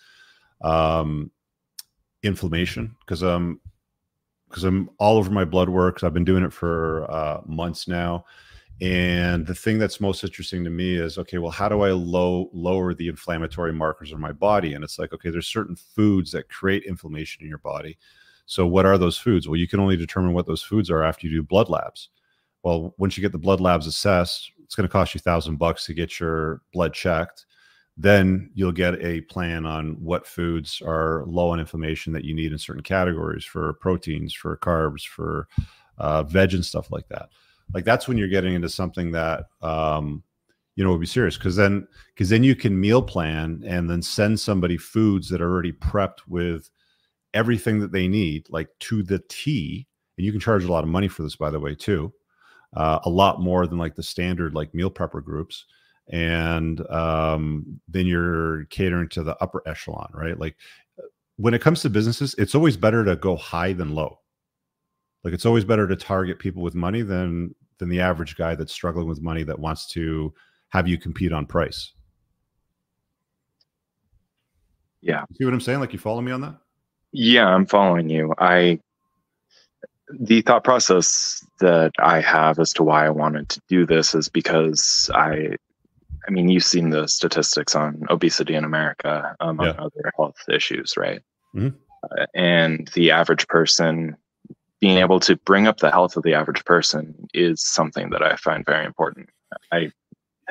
um 0.61 1.31
inflammation 2.23 2.95
because 3.01 3.23
I'm 3.23 3.61
because 4.49 4.65
I'm 4.65 4.91
all 4.99 5.17
over 5.17 5.31
my 5.31 5.45
blood 5.45 5.69
work. 5.69 6.03
I've 6.03 6.15
been 6.15 6.25
doing 6.25 6.45
it 6.45 6.53
for 6.53 7.11
uh, 7.11 7.41
months 7.47 7.87
now. 7.87 8.25
And 8.81 9.45
the 9.45 9.57
thing 9.57 9.79
that's 9.79 10.01
most 10.01 10.23
interesting 10.23 10.63
to 10.63 10.71
me 10.71 10.95
is 10.95 11.19
okay, 11.19 11.39
well, 11.39 11.51
how 11.51 11.69
do 11.69 11.81
I 11.81 11.91
low 11.91 12.49
lower 12.53 12.95
the 12.95 13.09
inflammatory 13.09 13.73
markers 13.73 14.13
in 14.13 14.21
my 14.21 14.31
body? 14.31 14.75
And 14.75 14.85
it's 14.85 14.99
like, 14.99 15.13
okay, 15.13 15.31
there's 15.31 15.49
certain 15.49 15.75
foods 15.75 16.31
that 16.33 16.49
create 16.49 16.85
inflammation 16.85 17.43
in 17.43 17.49
your 17.49 17.59
body. 17.59 17.99
So, 18.47 18.67
what 18.67 18.87
are 18.87 18.97
those 18.97 19.19
foods? 19.19 19.49
Well, 19.49 19.57
you 19.57 19.67
can 19.67 19.81
only 19.81 19.97
determine 19.97 20.33
what 20.33 20.47
those 20.47 20.63
foods 20.63 20.91
are 20.91 21.03
after 21.03 21.27
you 21.27 21.33
do 21.35 21.43
blood 21.43 21.69
labs. 21.69 22.09
Well, 22.63 22.95
once 22.99 23.17
you 23.17 23.21
get 23.21 23.33
the 23.33 23.39
blood 23.39 23.61
labs 23.61 23.87
assessed, 23.87 24.53
it's 24.63 24.77
going 24.77 24.89
to 24.89 24.93
cost 24.93 25.13
you 25.15 25.21
thousand 25.21 25.57
bucks 25.57 25.85
to 25.87 25.95
get 25.95 26.21
your 26.21 26.63
blood 26.73 26.95
checked. 26.95 27.47
Then 27.97 28.51
you'll 28.55 28.71
get 28.71 29.03
a 29.05 29.23
plan 29.23 29.67
on 29.67 29.95
what 29.95 30.25
foods 30.25 30.81
are 30.87 31.25
low 31.27 31.51
on 31.51 31.59
inflammation 31.59 32.13
that 32.13 32.25
you 32.25 32.33
need 32.33 32.53
in 32.53 32.59
certain 32.59 32.85
categories 32.85 33.45
for 33.45 33.73
proteins, 33.75 34.33
for 34.33 34.57
carbs, 34.57 35.05
for 35.05 35.49
uh, 35.99 36.23
veg 36.23 36.55
and 36.55 36.65
stuff 36.65 36.93
like 36.93 37.09
that. 37.09 37.31
Like 37.75 37.85
that's 37.85 38.09
when 38.09 38.19
you're 38.19 38.29
getting 38.29 38.55
into 38.55 38.69
something 38.69 39.13
that 39.13 39.45
um, 39.63 40.23
you 40.77 40.85
know 40.85 40.91
would 40.91 41.01
be 41.01 41.07
serious 41.07 41.37
because 41.37 41.57
then 41.57 41.87
because 42.15 42.29
then 42.29 42.45
you 42.45 42.55
can 42.55 42.81
meal 42.81 43.03
plan 43.03 43.63
and 43.67 43.91
then 43.91 44.03
send 44.03 44.41
somebody 44.41 44.77
foods 44.77 45.29
that 45.29 45.41
are 45.41 45.51
already 45.51 45.73
prepped 45.73 46.21
with 46.27 46.71
everything 47.35 47.81
that 47.81 47.93
they 47.93 48.09
need, 48.09 48.47
like 48.51 48.69
to 48.81 49.03
the 49.03 49.23
T. 49.29 49.87
And 50.17 50.25
you 50.25 50.33
can 50.33 50.41
charge 50.41 50.65
a 50.65 50.73
lot 50.73 50.85
of 50.85 50.91
money 50.91 51.09
for 51.09 51.23
this, 51.23 51.37
by 51.37 51.51
the 51.51 51.61
way, 51.61 51.75
too. 51.75 52.13
Uh, 52.77 52.99
a 53.05 53.11
lot 53.11 53.41
more 53.41 53.67
than 53.67 53.79
like 53.79 53.95
the 53.95 54.03
standard 54.03 54.55
like 54.55 54.75
meal 54.75 54.91
prepper 54.91 55.25
groups. 55.25 55.65
And 56.11 56.81
um, 56.91 57.81
then 57.87 58.07
you're 58.07 58.65
catering 58.67 59.09
to 59.11 59.23
the 59.23 59.37
upper 59.43 59.63
echelon 59.67 60.11
right? 60.13 60.39
Like 60.39 60.57
when 61.37 61.55
it 61.55 61.61
comes 61.61 61.83
to 61.83 61.91
businesses 61.91 62.35
it's 62.39 62.55
always 62.55 62.77
better 62.77 63.05
to 63.05 63.17
go 63.17 63.37
high 63.37 63.73
than 63.73 63.95
low. 63.95 64.19
Like 65.25 65.35
it's 65.35 65.47
always 65.47 65.65
better 65.65 65.87
to 65.87 65.97
target 65.97 66.39
people 66.39 66.63
with 66.63 66.75
money 66.75 67.03
than 67.03 67.55
than 67.79 67.89
the 67.89 68.01
average 68.01 68.37
guy 68.37 68.55
that's 68.55 68.73
struggling 68.73 69.09
with 69.09 69.23
money 69.23 69.43
that 69.43 69.59
wants 69.59 69.87
to 69.89 70.33
have 70.71 70.87
you 70.87 70.99
compete 70.99 71.33
on 71.33 71.47
price 71.47 71.93
yeah 75.01 75.25
see 75.35 75.45
what 75.45 75.55
i'm 75.55 75.61
saying 75.61 75.81
like 75.81 75.93
you 75.93 75.99
follow 75.99 76.21
me 76.21 76.33
on 76.33 76.41
that 76.41 76.57
yeah 77.13 77.47
i'm 77.47 77.67
following 77.67 78.09
you 78.09 78.33
i 78.39 78.79
the 80.11 80.43
thought 80.43 80.65
process 80.65 81.45
that 81.61 81.93
I 81.99 82.21
have 82.21 82.59
as 82.59 82.73
to 82.75 82.83
why 82.83 83.07
I 83.07 83.11
wanted 83.11 83.49
to 83.51 83.61
do 83.69 83.85
this 83.85 84.15
is 84.15 84.29
because 84.29 85.11
I, 85.15 85.57
I 86.27 86.31
mean, 86.31 86.49
you've 86.49 86.65
seen 86.65 86.91
the 86.91 87.07
statistics 87.09 87.75
on 87.75 88.05
obesity 88.11 88.55
in 88.55 88.65
America, 88.65 89.37
among 89.41 89.67
yeah. 89.67 89.73
other 89.73 90.13
health 90.17 90.37
issues, 90.49 90.97
right? 90.97 91.21
Mm-hmm. 91.55 91.77
Uh, 92.05 92.27
and 92.35 92.89
the 92.95 93.11
average 93.11 93.47
person 93.49 94.17
being 94.81 94.99
able 94.99 95.21
to 95.21 95.37
bring 95.37 95.67
up 95.67 95.79
the 95.79 95.91
health 95.91 96.17
of 96.17 96.23
the 96.23 96.35
average 96.35 96.65
person 96.65 97.29
is 97.35 97.63
something 97.63 98.11
that 98.11 98.23
I 98.23 98.37
find 98.37 98.65
very 98.65 98.87
important. 98.87 99.29
I 99.73 99.91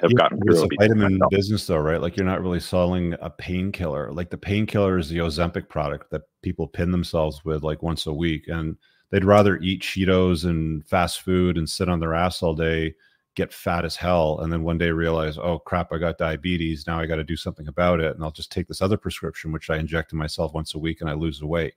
have 0.02 0.12
yeah, 0.12 0.18
gotten 0.18 0.40
it's 0.46 0.62
a 0.62 0.68
vitamin 0.80 1.20
business 1.30 1.66
though, 1.66 1.78
right? 1.78 2.02
Like 2.02 2.18
you're 2.18 2.26
not 2.26 2.42
really 2.42 2.60
selling 2.60 3.16
a 3.22 3.30
painkiller. 3.30 4.12
Like 4.12 4.30
the 4.30 4.38
painkiller 4.38 4.98
is 4.98 5.10
the 5.10 5.20
Ozempic 5.20 5.70
product 5.70 6.12
that 6.12 6.24
people 6.44 6.68
pin 6.68 6.92
themselves 6.92 7.44
with 7.46 7.64
like 7.64 7.82
once 7.82 8.06
a 8.06 8.14
week. 8.14 8.48
And 8.48 8.78
they'd 9.12 9.26
rather 9.26 9.58
eat 9.58 9.82
Cheetos 9.82 10.46
and 10.46 10.86
fast 10.86 11.22
food 11.22 11.58
and 11.58 11.70
sit 11.70 11.90
on 11.90 12.00
their 12.00 12.14
ass 12.14 12.44
all 12.44 12.54
day, 12.54 12.94
get 13.36 13.54
fat 13.54 13.86
as 13.86 13.96
hell, 13.96 14.40
and 14.42 14.52
then 14.52 14.64
one 14.64 14.78
day 14.78 14.92
realize, 14.92 15.38
oh 15.38 15.60
crap, 15.60 15.94
I 15.94 15.98
got 15.98 16.18
diabetes. 16.18 16.86
Now 16.86 17.00
I 17.00 17.06
got 17.06 17.16
to 17.16 17.24
do 17.24 17.38
something 17.38 17.68
about 17.68 18.00
it, 18.00 18.14
and 18.16 18.24
I'll 18.24 18.32
just 18.32 18.52
take 18.52 18.68
this 18.68 18.82
other 18.82 18.98
prescription, 18.98 19.52
which 19.52 19.70
I 19.70 19.78
inject 19.78 20.12
in 20.12 20.20
myself 20.20 20.54
once 20.54 20.76
a 20.76 20.80
week, 20.80 21.02
and 21.02 21.10
I 21.10 21.14
lose 21.14 21.40
the 21.40 21.48
weight. 21.48 21.76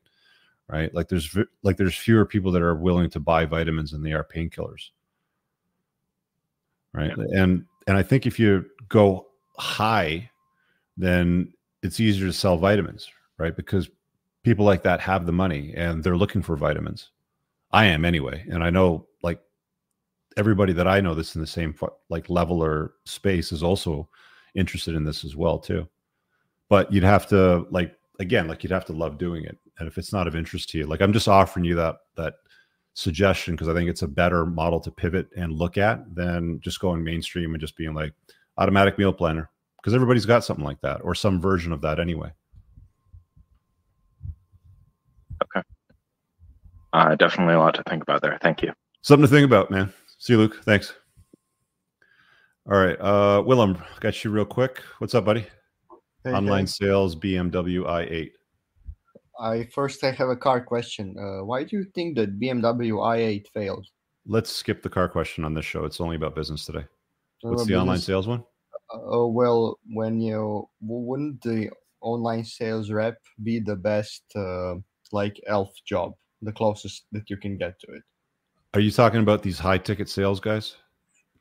Right? 0.71 0.95
Like 0.95 1.09
there's 1.09 1.37
like 1.63 1.77
there's 1.77 1.97
fewer 1.97 2.25
people 2.25 2.53
that 2.53 2.63
are 2.63 2.75
willing 2.75 3.11
to 3.11 3.21
buy 3.21 3.45
vitamins 3.45 3.91
than 3.91 4.03
they 4.03 4.13
are 4.13 4.25
painkillers. 4.25 4.91
Right? 6.93 7.13
Yeah. 7.17 7.43
And 7.43 7.65
and 7.87 7.97
I 7.97 8.03
think 8.03 8.27
if 8.27 8.39
you 8.39 8.67
go 8.89 9.27
high, 9.57 10.31
then 10.97 11.53
it's 11.83 11.99
easier 11.99 12.27
to 12.27 12.33
sell 12.33 12.57
vitamins, 12.57 13.11
right? 13.39 13.57
Because 13.57 13.91
people 14.43 14.65
like 14.65 14.83
that 14.83 15.01
have 15.01 15.27
the 15.27 15.33
money 15.33 15.75
and 15.77 16.05
they're 16.05 16.17
looking 16.17 16.43
for 16.43 16.57
vitamins 16.57 17.11
I 17.73 17.87
am 17.87 18.05
anyway, 18.05 18.45
and 18.51 18.65
I 18.65 18.71
know 18.71 19.07
like 19.23 19.41
everybody 20.37 20.73
that 20.73 20.89
I 20.89 21.01
know 21.01 21.15
that's 21.15 21.35
in 21.35 21.41
the 21.41 21.47
same 21.47 21.75
like 22.09 22.29
level 22.29 22.63
or 22.63 22.95
space 23.05 23.53
is 23.53 23.63
also 23.63 24.09
interested 24.55 24.95
in 24.95 25.05
this 25.05 25.25
as 25.25 25.37
well 25.37 25.59
too. 25.59 25.89
But 26.69 26.93
you'd 26.93 27.05
have 27.05 27.27
to 27.29 27.67
like 27.71 27.97
again, 28.19 28.49
like 28.49 28.63
you'd 28.63 28.73
have 28.73 28.87
to 28.87 28.93
love 28.93 29.19
doing 29.19 29.45
it, 29.45 29.57
and 29.81 29.89
if 29.89 29.99
it's 29.99 30.13
not 30.13 30.29
of 30.29 30.37
interest 30.37 30.71
to 30.71 30.79
you, 30.79 30.87
like 30.87 31.01
I'm 31.01 31.13
just 31.13 31.27
offering 31.27 31.65
you 31.65 31.75
that 31.77 31.97
that 32.17 32.35
suggestion 32.95 33.55
because 33.55 33.69
I 33.69 33.75
think 33.75 33.89
it's 33.89 34.03
a 34.03 34.09
better 34.09 34.45
model 34.47 34.79
to 34.81 34.91
pivot 34.91 35.29
and 35.37 35.53
look 35.53 35.79
at 35.79 36.15
than 36.15 36.61
just 36.61 36.81
going 36.81 37.03
mainstream 37.03 37.55
and 37.55 37.61
just 37.61 37.77
being 37.77 37.95
like 37.95 38.13
automatic 38.59 38.99
meal 38.99 39.13
planner 39.13 39.51
because 39.77 39.95
everybody's 39.95 40.27
got 40.27 40.45
something 40.45 40.65
like 40.65 40.81
that 40.83 41.01
or 41.03 41.15
some 41.15 41.41
version 41.41 41.73
of 41.73 41.81
that 41.81 41.99
anyway. 41.99 42.31
Okay. 45.43 45.67
Uh, 46.93 47.15
definitely 47.15 47.55
a 47.55 47.59
lot 47.59 47.75
to 47.75 47.83
think 47.89 48.03
about 48.03 48.21
there. 48.21 48.39
Thank 48.43 48.63
you. 48.63 48.73
Something 49.03 49.27
to 49.27 49.35
think 49.35 49.47
about, 49.47 49.71
man. 49.71 49.93
See 50.19 50.35
you, 50.35 50.39
Luke. 50.39 50.61
Thanks. 50.65 50.93
All 52.71 52.79
right. 52.79 53.01
Uh, 53.01 53.43
Willem, 53.47 53.83
got 54.01 54.23
you 54.23 54.31
real 54.31 54.45
quick. 54.45 54.83
What's 54.99 55.15
up, 55.15 55.25
buddy? 55.25 55.47
Hey, 56.25 56.33
Online 56.33 56.65
hey. 56.65 56.67
sales 56.67 57.17
BMW 57.17 57.87
i8. 57.87 58.31
I 59.41 59.65
first 59.75 60.05
I 60.05 60.13
have 60.13 60.29
a 60.29 60.37
car 60.37 60.61
question. 60.61 61.17
Uh, 61.19 61.45
why 61.45 61.65
do 61.65 61.77
you 61.77 61.85
think 61.95 62.17
that 62.17 62.39
BMW 62.39 62.93
i8 62.93 63.47
failed? 63.55 63.87
Let's 64.27 64.51
skip 64.51 64.83
the 64.83 64.91
car 64.91 65.09
question 65.09 65.45
on 65.45 65.55
this 65.55 65.65
show. 65.65 65.85
It's 65.85 66.01
only 66.01 66.17
about 66.17 66.35
business 66.35 66.67
today. 66.67 66.85
What's 67.41 67.63
the 67.63 67.69
business? 67.69 67.81
online 67.81 67.99
sales 67.99 68.29
one? 68.29 68.45
Uh, 68.93 69.27
well, 69.27 69.79
when 69.87 70.21
you 70.21 70.69
wouldn't 70.81 71.41
the 71.43 71.71
online 72.01 72.45
sales 72.45 72.91
rep 72.91 73.17
be 73.43 73.61
the 73.61 73.77
best 73.77 74.23
uh, 74.37 74.75
like 75.13 75.41
elf 75.47 75.71
job? 75.87 76.13
the 76.43 76.53
closest 76.53 77.05
that 77.13 77.29
you 77.29 77.37
can 77.37 77.57
get 77.57 77.79
to 77.81 77.87
it. 77.93 78.03
Are 78.75 78.81
you 78.81 78.91
talking 78.91 79.21
about 79.21 79.43
these 79.43 79.59
high 79.59 79.79
ticket 79.79 80.09
sales 80.09 80.41
guys? 80.41 80.77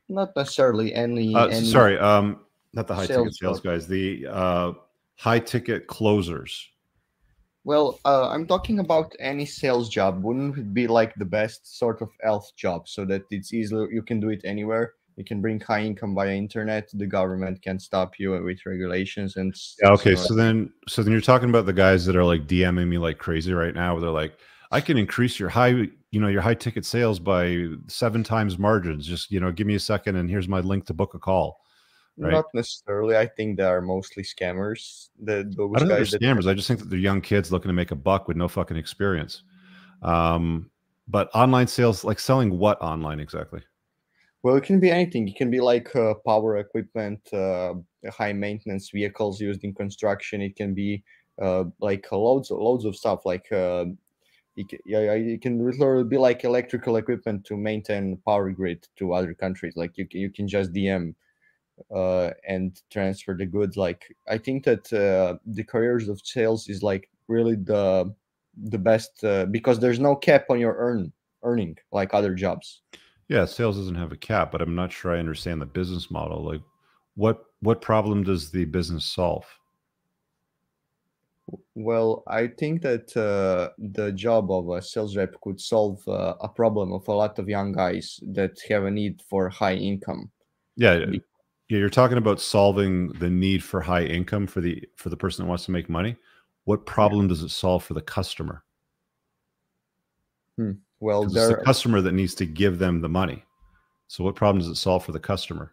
Not 0.08 0.34
necessarily 0.36 0.94
any. 0.94 1.34
Uh, 1.34 1.46
any 1.46 1.66
sorry, 1.66 1.98
um, 1.98 2.40
not 2.72 2.86
the 2.86 2.94
high 2.94 3.06
ticket 3.06 3.34
sales 3.34 3.60
guys. 3.60 3.86
The 3.86 4.26
uh, 4.28 4.72
high 5.16 5.38
ticket 5.38 5.86
closers. 5.86 6.68
Well, 7.64 8.00
uh, 8.04 8.28
I'm 8.30 8.46
talking 8.46 8.78
about 8.78 9.14
any 9.20 9.44
sales 9.44 9.88
job. 9.88 10.24
Wouldn't 10.24 10.56
it 10.56 10.72
be 10.72 10.86
like 10.86 11.14
the 11.16 11.26
best 11.26 11.78
sort 11.78 12.00
of 12.00 12.08
elf 12.22 12.50
job, 12.56 12.88
so 12.88 13.04
that 13.06 13.22
it's 13.30 13.52
easily 13.52 13.88
you 13.92 14.02
can 14.02 14.18
do 14.18 14.30
it 14.30 14.40
anywhere? 14.44 14.94
You 15.16 15.24
can 15.24 15.42
bring 15.42 15.60
high 15.60 15.82
income 15.82 16.14
via 16.14 16.34
internet. 16.34 16.88
The 16.94 17.06
government 17.06 17.60
can 17.60 17.78
stop 17.78 18.18
you 18.18 18.30
with 18.42 18.64
regulations 18.64 19.36
and. 19.36 19.54
Yeah, 19.82 19.90
okay, 19.90 20.14
so, 20.14 20.28
so 20.28 20.34
then, 20.34 20.72
so 20.88 21.02
then 21.02 21.12
you're 21.12 21.20
talking 21.20 21.50
about 21.50 21.66
the 21.66 21.74
guys 21.74 22.06
that 22.06 22.16
are 22.16 22.24
like 22.24 22.46
DMing 22.46 22.88
me 22.88 22.96
like 22.96 23.18
crazy 23.18 23.52
right 23.52 23.74
now. 23.74 23.92
Where 23.92 24.00
they're 24.00 24.10
like, 24.10 24.38
I 24.70 24.80
can 24.80 24.96
increase 24.96 25.38
your 25.38 25.48
high, 25.48 25.88
you 26.10 26.20
know, 26.20 26.28
your 26.28 26.40
high 26.40 26.54
ticket 26.54 26.86
sales 26.86 27.18
by 27.18 27.66
seven 27.88 28.22
times 28.22 28.58
margins. 28.58 29.06
Just, 29.06 29.30
you 29.30 29.40
know, 29.40 29.52
give 29.52 29.66
me 29.66 29.74
a 29.74 29.80
second 29.80 30.16
and 30.16 30.30
here's 30.30 30.48
my 30.48 30.60
link 30.60 30.86
to 30.86 30.94
book 30.94 31.14
a 31.14 31.18
call. 31.18 31.60
Right? 32.18 32.32
Not 32.32 32.46
necessarily. 32.52 33.16
I 33.16 33.26
think 33.26 33.56
they 33.56 33.64
are 33.64 33.80
mostly 33.80 34.22
scammers. 34.22 35.08
The 35.22 35.50
those 35.56 35.72
I 35.74 35.78
don't 35.78 35.88
guys 35.88 36.10
think 36.10 36.20
they're 36.20 36.34
scammers. 36.34 36.48
I 36.48 36.54
just 36.54 36.68
think 36.68 36.80
that 36.80 36.90
they're 36.90 36.98
young 36.98 37.20
kids 37.20 37.50
looking 37.50 37.68
to 37.68 37.72
make 37.72 37.92
a 37.92 37.96
buck 37.96 38.28
with 38.28 38.36
no 38.36 38.48
fucking 38.48 38.76
experience. 38.76 39.42
Um, 40.02 40.70
but 41.08 41.30
online 41.34 41.66
sales, 41.66 42.04
like 42.04 42.18
selling 42.18 42.58
what 42.58 42.80
online 42.80 43.20
exactly? 43.20 43.62
Well, 44.42 44.56
it 44.56 44.64
can 44.64 44.80
be 44.80 44.90
anything. 44.90 45.28
It 45.28 45.36
can 45.36 45.50
be 45.50 45.60
like 45.60 45.94
uh, 45.94 46.14
power 46.26 46.58
equipment, 46.58 47.20
uh, 47.32 47.74
high 48.10 48.32
maintenance 48.32 48.90
vehicles 48.90 49.40
used 49.40 49.64
in 49.64 49.74
construction. 49.74 50.40
It 50.40 50.56
can 50.56 50.72
be 50.72 51.02
uh, 51.40 51.64
like 51.80 52.10
loads, 52.12 52.50
loads 52.50 52.84
of 52.84 52.96
stuff 52.96 53.26
like 53.26 53.50
uh, 53.52 53.86
it, 54.56 54.80
yeah, 54.86 55.12
it 55.12 55.42
can 55.42 55.64
literally 55.64 56.04
be 56.04 56.16
like 56.16 56.44
electrical 56.44 56.96
equipment 56.96 57.44
to 57.46 57.56
maintain 57.56 58.18
power 58.26 58.50
grid 58.50 58.86
to 58.96 59.12
other 59.12 59.34
countries. 59.34 59.74
Like 59.76 59.96
you, 59.96 60.06
you 60.10 60.30
can 60.30 60.48
just 60.48 60.72
DM 60.72 61.14
uh, 61.94 62.30
and 62.46 62.80
transfer 62.90 63.34
the 63.34 63.46
goods. 63.46 63.76
Like 63.76 64.14
I 64.28 64.38
think 64.38 64.64
that 64.64 64.92
uh, 64.92 65.38
the 65.46 65.64
careers 65.64 66.08
of 66.08 66.20
sales 66.24 66.68
is 66.68 66.82
like 66.82 67.10
really 67.28 67.56
the 67.56 68.14
the 68.64 68.78
best 68.78 69.22
uh, 69.24 69.46
because 69.46 69.78
there's 69.78 70.00
no 70.00 70.16
cap 70.16 70.46
on 70.50 70.58
your 70.58 70.74
earn 70.76 71.12
earning 71.42 71.76
like 71.92 72.12
other 72.12 72.34
jobs. 72.34 72.82
Yeah, 73.28 73.44
sales 73.44 73.76
doesn't 73.76 73.94
have 73.94 74.12
a 74.12 74.16
cap, 74.16 74.50
but 74.50 74.60
I'm 74.60 74.74
not 74.74 74.92
sure 74.92 75.14
I 75.14 75.20
understand 75.20 75.62
the 75.62 75.66
business 75.66 76.10
model. 76.10 76.44
Like, 76.44 76.62
what 77.14 77.44
what 77.60 77.80
problem 77.80 78.24
does 78.24 78.50
the 78.50 78.64
business 78.64 79.04
solve? 79.04 79.46
Well, 81.74 82.22
I 82.26 82.48
think 82.48 82.82
that 82.82 83.16
uh, 83.16 83.70
the 83.78 84.12
job 84.12 84.50
of 84.50 84.68
a 84.70 84.82
sales 84.82 85.16
rep 85.16 85.34
could 85.40 85.60
solve 85.60 86.06
uh, 86.06 86.34
a 86.40 86.48
problem 86.48 86.92
of 86.92 87.06
a 87.08 87.12
lot 87.12 87.38
of 87.38 87.48
young 87.48 87.72
guys 87.72 88.20
that 88.32 88.60
have 88.68 88.84
a 88.84 88.90
need 88.90 89.22
for 89.28 89.48
high 89.48 89.74
income. 89.74 90.30
Yeah, 90.76 91.04
yeah, 91.70 91.78
you're 91.78 91.88
talking 91.88 92.18
about 92.18 92.40
solving 92.40 93.12
the 93.12 93.30
need 93.30 93.62
for 93.62 93.80
high 93.80 94.02
income 94.02 94.48
for 94.48 94.60
the 94.60 94.82
for 94.96 95.08
the 95.08 95.16
person 95.16 95.44
that 95.44 95.48
wants 95.48 95.64
to 95.66 95.70
make 95.70 95.88
money. 95.88 96.16
What 96.64 96.84
problem 96.84 97.28
does 97.28 97.42
it 97.42 97.50
solve 97.50 97.84
for 97.84 97.94
the 97.94 98.02
customer? 98.02 98.64
Hmm. 100.56 100.72
Well, 100.98 101.22
it's 101.22 101.34
the 101.34 101.62
customer 101.64 102.00
that 102.00 102.12
needs 102.12 102.34
to 102.34 102.46
give 102.46 102.80
them 102.80 103.00
the 103.00 103.08
money. 103.08 103.44
So, 104.08 104.24
what 104.24 104.34
problem 104.34 104.58
does 104.58 104.68
it 104.68 104.74
solve 104.74 105.04
for 105.04 105.12
the 105.12 105.20
customer? 105.20 105.72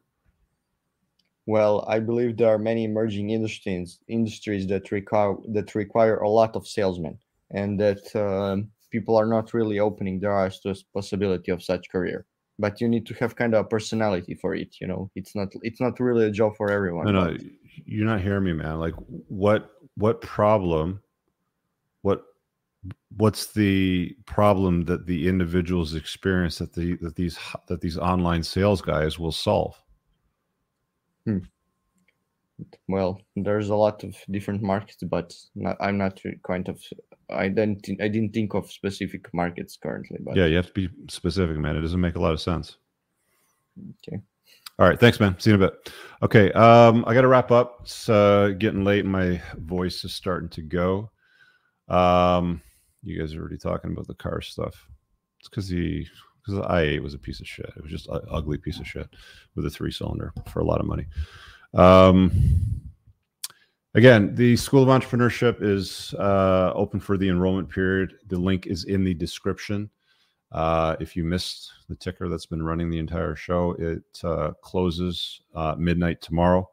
Well, 1.47 1.83
I 1.87 1.99
believe 1.99 2.37
there 2.37 2.49
are 2.49 2.59
many 2.59 2.83
emerging 2.83 3.31
industries 3.31 3.99
industries 4.07 4.67
that 4.67 4.91
require 4.91 5.35
that 5.49 5.73
require 5.73 6.17
a 6.17 6.29
lot 6.29 6.55
of 6.55 6.67
salesmen, 6.67 7.17
and 7.49 7.79
that 7.79 8.15
uh, 8.15 8.57
people 8.91 9.15
are 9.15 9.25
not 9.25 9.55
really 9.55 9.79
opening 9.79 10.19
their 10.19 10.37
eyes 10.37 10.59
to 10.59 10.69
a 10.69 10.75
possibility 10.93 11.51
of 11.51 11.63
such 11.63 11.89
career 11.89 12.27
but 12.59 12.81
you 12.81 12.87
need 12.87 13.05
to 13.05 13.13
have 13.15 13.35
kind 13.35 13.53
of 13.53 13.65
a 13.65 13.67
personality 13.67 14.35
for 14.35 14.55
it 14.55 14.75
you 14.81 14.87
know? 14.87 15.09
It's 15.15 15.35
not 15.35 15.49
it's 15.61 15.81
not 15.81 15.99
really 15.99 16.25
a 16.25 16.31
job 16.31 16.55
for 16.55 16.71
everyone 16.71 17.05
no 17.05 17.11
no 17.11 17.37
you're 17.85 18.05
not 18.05 18.21
hearing 18.21 18.43
me 18.43 18.53
man. 18.53 18.79
Like 18.79 18.95
what 19.27 19.71
what 19.95 20.21
problem 20.21 21.01
what 22.01 22.23
what's 23.17 23.47
the 23.47 24.15
problem 24.25 24.85
that 24.85 25.05
the 25.05 25.27
individuals 25.27 25.95
experience 25.95 26.57
that 26.59 26.73
the 26.73 26.95
that 26.97 27.15
these 27.15 27.37
that 27.67 27.81
these 27.81 27.97
online 27.97 28.43
sales 28.43 28.81
guys 28.81 29.19
will 29.19 29.31
solve? 29.31 29.81
Hmm. 31.25 31.39
Well 32.87 33.21
there's 33.35 33.69
a 33.69 33.75
lot 33.75 34.03
of 34.03 34.15
different 34.31 34.63
markets 34.63 35.03
but 35.03 35.33
not, 35.55 35.77
i'm 35.79 35.97
not 35.97 36.19
kind 36.45 36.67
of 36.69 36.81
i 37.29 37.47
didn't 37.47 37.87
i 38.01 38.07
didn't 38.07 38.33
think 38.33 38.53
of 38.55 38.71
specific 38.71 39.31
markets 39.33 39.77
currently 39.81 40.17
but 40.21 40.35
yeah 40.35 40.45
you 40.45 40.55
have 40.55 40.67
to 40.67 40.73
be 40.73 40.89
specific 41.09 41.57
man. 41.57 41.75
It 41.75 41.81
doesn't 41.81 41.99
make 41.99 42.15
a 42.15 42.21
lot 42.21 42.33
of 42.33 42.41
sense. 42.41 42.77
Okay. 44.07 44.21
All 44.79 44.87
right. 44.87 44.99
Thanks 44.99 45.19
man. 45.19 45.35
See 45.39 45.49
you 45.49 45.55
in 45.55 45.61
a 45.61 45.67
bit. 45.67 45.91
Okay 46.23 46.51
um 46.53 47.03
i 47.07 47.13
gotta 47.13 47.27
wrap 47.27 47.51
up. 47.51 47.79
It's 47.81 48.09
uh, 48.09 48.53
getting 48.57 48.83
late. 48.83 49.03
And 49.03 49.11
my 49.11 49.41
voice 49.57 50.03
is 50.03 50.13
starting 50.13 50.49
to 50.49 50.61
go. 50.61 51.11
Um 51.89 52.61
you 53.03 53.19
guys 53.19 53.33
are 53.35 53.39
already 53.39 53.57
talking 53.57 53.91
about 53.91 54.07
the 54.07 54.15
car 54.15 54.41
stuff. 54.41 54.87
It's 55.39 55.49
because 55.49 55.69
the 55.69 56.05
because 56.41 56.61
the 56.61 56.67
i8 56.67 57.01
was 57.01 57.13
a 57.13 57.19
piece 57.19 57.39
of 57.39 57.47
shit. 57.47 57.71
It 57.75 57.83
was 57.83 57.91
just 57.91 58.07
an 58.07 58.21
ugly 58.31 58.57
piece 58.57 58.79
of 58.79 58.87
shit 58.87 59.09
with 59.55 59.65
a 59.65 59.69
three 59.69 59.91
cylinder 59.91 60.33
for 60.47 60.59
a 60.59 60.65
lot 60.65 60.79
of 60.79 60.87
money. 60.87 61.05
Um, 61.73 62.31
again, 63.93 64.35
the 64.35 64.55
School 64.55 64.83
of 64.83 64.89
Entrepreneurship 64.89 65.61
is 65.61 66.13
uh, 66.15 66.71
open 66.75 66.99
for 66.99 67.17
the 67.17 67.29
enrollment 67.29 67.69
period. 67.69 68.13
The 68.27 68.37
link 68.37 68.67
is 68.67 68.85
in 68.85 69.03
the 69.03 69.13
description. 69.13 69.89
Uh, 70.51 70.95
if 70.99 71.15
you 71.15 71.23
missed 71.23 71.71
the 71.89 71.95
ticker 71.95 72.29
that's 72.29 72.45
been 72.45 72.63
running 72.63 72.89
the 72.89 72.99
entire 72.99 73.35
show, 73.35 73.75
it 73.79 74.03
uh, 74.23 74.51
closes 74.61 75.41
uh, 75.55 75.75
midnight 75.77 76.21
tomorrow. 76.21 76.69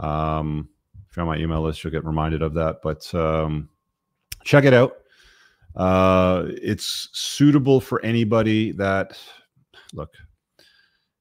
Um, 0.00 0.68
if 1.08 1.16
you're 1.16 1.22
on 1.22 1.28
my 1.28 1.36
email 1.40 1.62
list, 1.62 1.84
you'll 1.84 1.92
get 1.92 2.04
reminded 2.04 2.42
of 2.42 2.54
that. 2.54 2.80
But 2.82 3.14
um, 3.14 3.68
check 4.42 4.64
it 4.64 4.74
out. 4.74 4.96
Uh, 5.76 6.46
it's 6.48 7.08
suitable 7.12 7.80
for 7.80 8.04
anybody 8.04 8.72
that 8.72 9.18
look. 9.92 10.12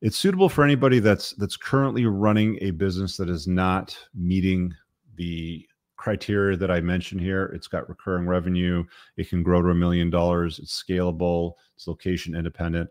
It's 0.04 0.18
suitable 0.18 0.50
for 0.50 0.66
anybody 0.66 1.00
that's 1.00 1.32
that's 1.36 1.56
currently 1.56 2.06
running 2.06 2.58
a 2.60 2.72
business 2.72 3.16
that 3.16 3.30
is 3.30 3.48
not 3.48 3.98
meeting 4.14 4.74
the 5.16 5.66
criteria 5.96 6.58
that 6.58 6.70
I 6.70 6.82
mentioned 6.82 7.22
here. 7.22 7.46
It's 7.56 7.70
got 7.70 7.88
recurring 7.88 8.28
revenue. 8.28 8.84
It 9.16 9.30
can 9.30 9.44
grow 9.44 9.62
to 9.62 9.70
a 9.70 9.74
million 9.74 10.10
dollars. 10.10 10.60
It's 10.60 10.84
scalable. 10.84 11.54
It's 11.78 11.88
location 11.88 12.36
independent. 12.36 12.90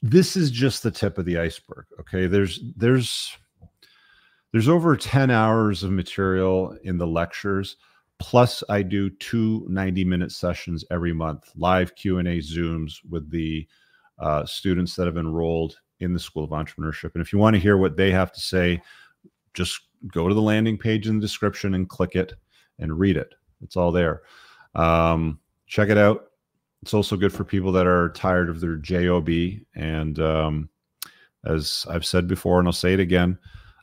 This 0.00 0.36
is 0.36 0.52
just 0.52 0.84
the 0.84 0.92
tip 0.92 1.18
of 1.18 1.24
the 1.24 1.36
iceberg. 1.36 1.86
Okay, 1.98 2.28
there's 2.28 2.60
there's 2.76 3.36
there's 4.52 4.68
over 4.68 4.96
10 4.96 5.32
hours 5.32 5.82
of 5.82 5.90
material 5.90 6.78
in 6.84 6.96
the 6.96 7.06
lectures 7.06 7.76
plus 8.18 8.64
i 8.68 8.82
do 8.82 9.10
two 9.10 9.64
90 9.68 10.04
minute 10.04 10.32
sessions 10.32 10.84
every 10.90 11.12
month 11.12 11.52
live 11.54 11.94
q&a 11.94 12.22
zooms 12.38 12.94
with 13.08 13.30
the 13.30 13.68
uh, 14.18 14.44
students 14.44 14.96
that 14.96 15.06
have 15.06 15.18
enrolled 15.18 15.76
in 16.00 16.12
the 16.12 16.20
school 16.20 16.44
of 16.44 16.50
entrepreneurship. 16.50 17.12
And 17.14 17.22
if 17.22 17.32
you 17.32 17.38
want 17.38 17.54
to 17.54 17.60
hear 17.60 17.76
what 17.76 17.96
they 17.96 18.10
have 18.10 18.32
to 18.32 18.40
say 18.40 18.80
just 19.54 19.80
go 20.12 20.28
to 20.28 20.34
the 20.34 20.42
landing 20.42 20.78
page 20.78 21.08
in 21.08 21.16
the 21.16 21.20
description 21.20 21.74
and 21.74 21.88
click 21.88 22.14
it 22.14 22.34
and 22.78 22.98
read 22.98 23.16
it. 23.16 23.34
It's 23.62 23.76
all 23.76 23.90
there. 23.90 24.22
Um, 24.74 25.40
check 25.66 25.88
it 25.88 25.98
out. 25.98 26.26
It's 26.82 26.94
also 26.94 27.16
good 27.16 27.32
for 27.32 27.44
people 27.44 27.72
that 27.72 27.86
are 27.86 28.10
tired 28.10 28.48
of 28.48 28.60
their 28.60 28.76
job 28.76 29.28
and 29.74 30.18
um, 30.20 30.68
as 31.44 31.86
i've 31.88 32.04
said 32.04 32.26
before 32.26 32.58
and 32.58 32.66
i'll 32.66 32.72
say 32.72 32.92
it 32.92 33.00
again 33.00 33.38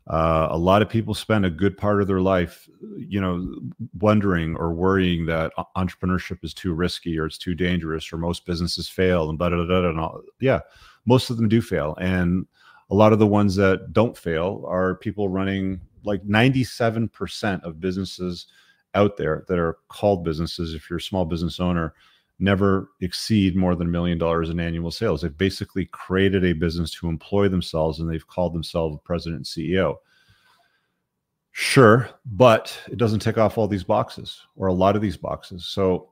uh, 0.07 0.49
a 0.51 0.57
lot 0.57 0.81
of 0.83 0.89
people 0.89 1.15
spend 1.15 1.45
a 1.45 1.49
good 1.49 1.77
part 1.77 1.99
of 1.99 2.07
their 2.07 2.21
life, 2.21 2.69
you 2.95 3.19
know, 3.19 3.55
wondering 3.99 4.55
or 4.55 4.71
worrying 4.71 5.25
that 5.25 5.51
entrepreneurship 5.75 6.43
is 6.43 6.53
too 6.53 6.73
risky 6.73 7.17
or 7.17 7.25
it's 7.25 7.39
too 7.39 7.55
dangerous 7.55 8.13
or 8.13 8.17
most 8.17 8.45
businesses 8.45 8.87
fail 8.87 9.29
and 9.29 9.39
blah, 9.39 9.49
blah, 9.49 9.65
blah, 9.65 9.81
blah, 9.81 10.11
and. 10.11 10.23
Yeah, 10.39 10.59
most 11.05 11.29
of 11.29 11.37
them 11.37 11.47
do 11.47 11.61
fail. 11.61 11.95
And 11.99 12.45
a 12.89 12.95
lot 12.95 13.13
of 13.13 13.19
the 13.19 13.27
ones 13.27 13.55
that 13.55 13.93
don't 13.93 14.17
fail 14.17 14.63
are 14.67 14.95
people 14.95 15.29
running 15.29 15.81
like 16.03 16.23
97% 16.23 17.63
of 17.63 17.79
businesses 17.79 18.47
out 18.93 19.17
there 19.17 19.43
that 19.47 19.59
are 19.59 19.77
called 19.89 20.23
businesses. 20.23 20.73
If 20.73 20.89
you're 20.89 20.97
a 20.97 21.01
small 21.01 21.25
business 21.25 21.59
owner, 21.59 21.93
never 22.39 22.89
exceed 23.01 23.55
more 23.55 23.75
than 23.75 23.87
a 23.87 23.91
million 23.91 24.17
dollars 24.17 24.49
in 24.49 24.59
annual 24.59 24.91
sales. 24.91 25.21
They've 25.21 25.37
basically 25.37 25.85
created 25.87 26.43
a 26.43 26.53
business 26.53 26.91
to 26.95 27.07
employ 27.07 27.47
themselves 27.47 27.99
and 27.99 28.09
they've 28.09 28.27
called 28.27 28.53
themselves 28.53 28.97
president 29.03 29.37
and 29.37 29.45
CEO. 29.45 29.95
Sure, 31.51 32.09
but 32.25 32.77
it 32.91 32.97
doesn't 32.97 33.19
tick 33.21 33.37
off 33.37 33.57
all 33.57 33.67
these 33.67 33.83
boxes 33.83 34.41
or 34.57 34.67
a 34.67 34.73
lot 34.73 34.95
of 34.95 35.01
these 35.01 35.15
boxes. 35.15 35.65
So, 35.65 36.09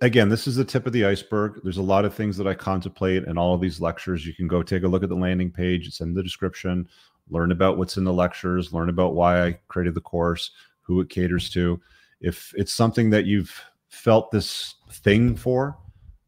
again, 0.00 0.28
this 0.28 0.46
is 0.46 0.56
the 0.56 0.64
tip 0.64 0.86
of 0.86 0.92
the 0.92 1.04
iceberg. 1.04 1.60
There's 1.62 1.78
a 1.78 1.82
lot 1.82 2.04
of 2.04 2.14
things 2.14 2.36
that 2.36 2.46
I 2.46 2.54
contemplate 2.54 3.24
in 3.24 3.38
all 3.38 3.54
of 3.54 3.60
these 3.60 3.80
lectures. 3.80 4.26
You 4.26 4.34
can 4.34 4.48
go 4.48 4.62
take 4.62 4.82
a 4.82 4.88
look 4.88 5.02
at 5.02 5.08
the 5.08 5.14
landing 5.14 5.50
page, 5.50 5.86
it's 5.86 6.00
in 6.00 6.14
the 6.14 6.22
description, 6.22 6.88
learn 7.30 7.52
about 7.52 7.78
what's 7.78 7.96
in 7.96 8.04
the 8.04 8.12
lectures, 8.12 8.72
learn 8.72 8.88
about 8.88 9.14
why 9.14 9.46
I 9.46 9.58
created 9.68 9.94
the 9.94 10.00
course, 10.00 10.50
who 10.82 11.00
it 11.00 11.08
caters 11.08 11.50
to. 11.50 11.80
If 12.20 12.52
it's 12.56 12.72
something 12.72 13.10
that 13.10 13.26
you've 13.26 13.60
felt 13.92 14.30
this 14.30 14.74
thing 14.90 15.36
for, 15.36 15.76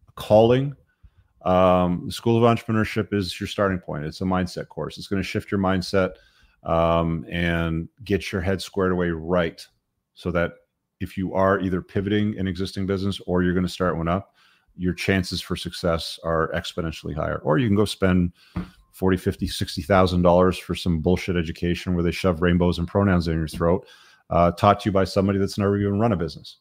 a 0.08 0.12
calling. 0.12 0.76
Um, 1.44 2.04
the 2.06 2.12
School 2.12 2.42
of 2.42 2.56
Entrepreneurship 2.56 3.12
is 3.12 3.38
your 3.40 3.46
starting 3.46 3.78
point. 3.78 4.04
It's 4.04 4.20
a 4.20 4.24
mindset 4.24 4.68
course. 4.68 4.98
It's 4.98 5.06
going 5.06 5.22
to 5.22 5.28
shift 5.28 5.50
your 5.50 5.60
mindset 5.60 6.12
um, 6.62 7.24
and 7.30 7.88
get 8.04 8.32
your 8.32 8.40
head 8.40 8.60
squared 8.60 8.92
away 8.92 9.10
right 9.10 9.66
so 10.14 10.30
that 10.30 10.52
if 11.00 11.16
you 11.16 11.34
are 11.34 11.60
either 11.60 11.82
pivoting 11.82 12.38
an 12.38 12.46
existing 12.46 12.86
business 12.86 13.20
or 13.26 13.42
you're 13.42 13.54
going 13.54 13.66
to 13.66 13.72
start 13.72 13.96
one 13.96 14.08
up, 14.08 14.34
your 14.76 14.92
chances 14.92 15.40
for 15.40 15.56
success 15.56 16.18
are 16.24 16.50
exponentially 16.54 17.14
higher. 17.14 17.38
Or 17.38 17.58
you 17.58 17.68
can 17.68 17.76
go 17.76 17.84
spend 17.84 18.32
40, 18.92 19.16
50, 19.16 19.46
60,000 19.46 20.22
dollars 20.22 20.58
for 20.58 20.74
some 20.74 21.00
bullshit 21.00 21.36
education 21.36 21.94
where 21.94 22.04
they 22.04 22.10
shove 22.10 22.42
rainbows 22.42 22.78
and 22.78 22.88
pronouns 22.88 23.28
in 23.28 23.36
your 23.36 23.48
throat, 23.48 23.86
uh, 24.30 24.52
taught 24.52 24.80
to 24.80 24.88
you 24.88 24.92
by 24.92 25.04
somebody 25.04 25.38
that's 25.38 25.58
never 25.58 25.76
even 25.76 25.98
run 25.98 26.12
a 26.12 26.16
business. 26.16 26.58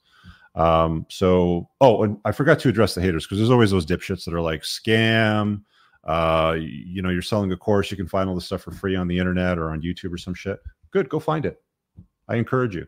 Um, 0.55 1.05
so, 1.09 1.69
oh, 1.81 2.03
and 2.03 2.17
I 2.25 2.31
forgot 2.31 2.59
to 2.59 2.69
address 2.69 2.93
the 2.93 3.01
haters 3.01 3.25
because 3.25 3.39
there's 3.39 3.49
always 3.49 3.71
those 3.71 3.85
dipshits 3.85 4.25
that 4.25 4.33
are 4.33 4.41
like 4.41 4.61
scam. 4.61 5.63
Uh, 6.03 6.57
you 6.59 7.01
know, 7.01 7.09
you're 7.09 7.21
selling 7.21 7.51
a 7.51 7.57
course, 7.57 7.89
you 7.89 7.97
can 7.97 8.07
find 8.07 8.27
all 8.27 8.35
this 8.35 8.45
stuff 8.45 8.61
for 8.61 8.71
free 8.71 8.95
on 8.95 9.07
the 9.07 9.17
internet 9.17 9.57
or 9.57 9.71
on 9.71 9.81
YouTube 9.81 10.13
or 10.13 10.17
some 10.17 10.33
shit. 10.33 10.59
Good, 10.91 11.09
go 11.09 11.19
find 11.19 11.45
it. 11.45 11.61
I 12.27 12.35
encourage 12.35 12.75
you. 12.75 12.85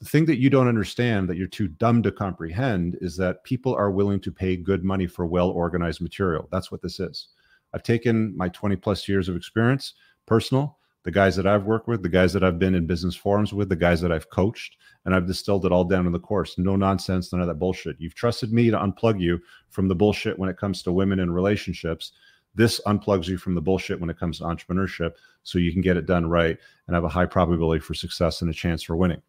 The 0.00 0.08
thing 0.08 0.26
that 0.26 0.40
you 0.40 0.50
don't 0.50 0.68
understand 0.68 1.28
that 1.28 1.36
you're 1.36 1.46
too 1.46 1.68
dumb 1.68 2.02
to 2.02 2.12
comprehend 2.12 2.98
is 3.00 3.16
that 3.16 3.44
people 3.44 3.74
are 3.74 3.90
willing 3.90 4.20
to 4.20 4.32
pay 4.32 4.56
good 4.56 4.84
money 4.84 5.06
for 5.06 5.24
well 5.24 5.50
organized 5.50 6.00
material. 6.00 6.48
That's 6.50 6.70
what 6.70 6.82
this 6.82 7.00
is. 7.00 7.28
I've 7.72 7.82
taken 7.82 8.36
my 8.36 8.48
20 8.50 8.76
plus 8.76 9.08
years 9.08 9.28
of 9.28 9.36
experience, 9.36 9.94
personal, 10.26 10.78
the 11.04 11.10
guys 11.10 11.36
that 11.36 11.46
I've 11.46 11.64
worked 11.64 11.86
with, 11.86 12.02
the 12.02 12.08
guys 12.08 12.32
that 12.32 12.42
I've 12.42 12.58
been 12.58 12.74
in 12.74 12.86
business 12.86 13.14
forums 13.14 13.52
with, 13.52 13.68
the 13.68 13.76
guys 13.76 14.00
that 14.00 14.10
I've 14.10 14.30
coached, 14.30 14.76
and 15.04 15.14
I've 15.14 15.26
distilled 15.26 15.66
it 15.66 15.72
all 15.72 15.84
down 15.84 16.06
in 16.06 16.12
the 16.12 16.18
course. 16.18 16.56
No 16.56 16.76
nonsense, 16.76 17.30
none 17.30 17.42
of 17.42 17.46
that 17.46 17.58
bullshit. 17.58 17.96
You've 17.98 18.14
trusted 18.14 18.52
me 18.52 18.70
to 18.70 18.78
unplug 18.78 19.20
you 19.20 19.38
from 19.68 19.86
the 19.86 19.94
bullshit 19.94 20.38
when 20.38 20.48
it 20.48 20.56
comes 20.56 20.82
to 20.82 20.92
women 20.92 21.20
and 21.20 21.34
relationships. 21.34 22.12
This 22.54 22.80
unplugs 22.86 23.28
you 23.28 23.36
from 23.36 23.54
the 23.54 23.60
bullshit 23.60 24.00
when 24.00 24.08
it 24.08 24.18
comes 24.18 24.38
to 24.38 24.44
entrepreneurship 24.44 25.12
so 25.42 25.58
you 25.58 25.72
can 25.72 25.82
get 25.82 25.98
it 25.98 26.06
done 26.06 26.26
right 26.26 26.56
and 26.86 26.94
have 26.94 27.04
a 27.04 27.08
high 27.08 27.26
probability 27.26 27.80
for 27.80 27.92
success 27.92 28.40
and 28.40 28.50
a 28.50 28.54
chance 28.54 28.82
for 28.82 28.96
winning. 28.96 29.20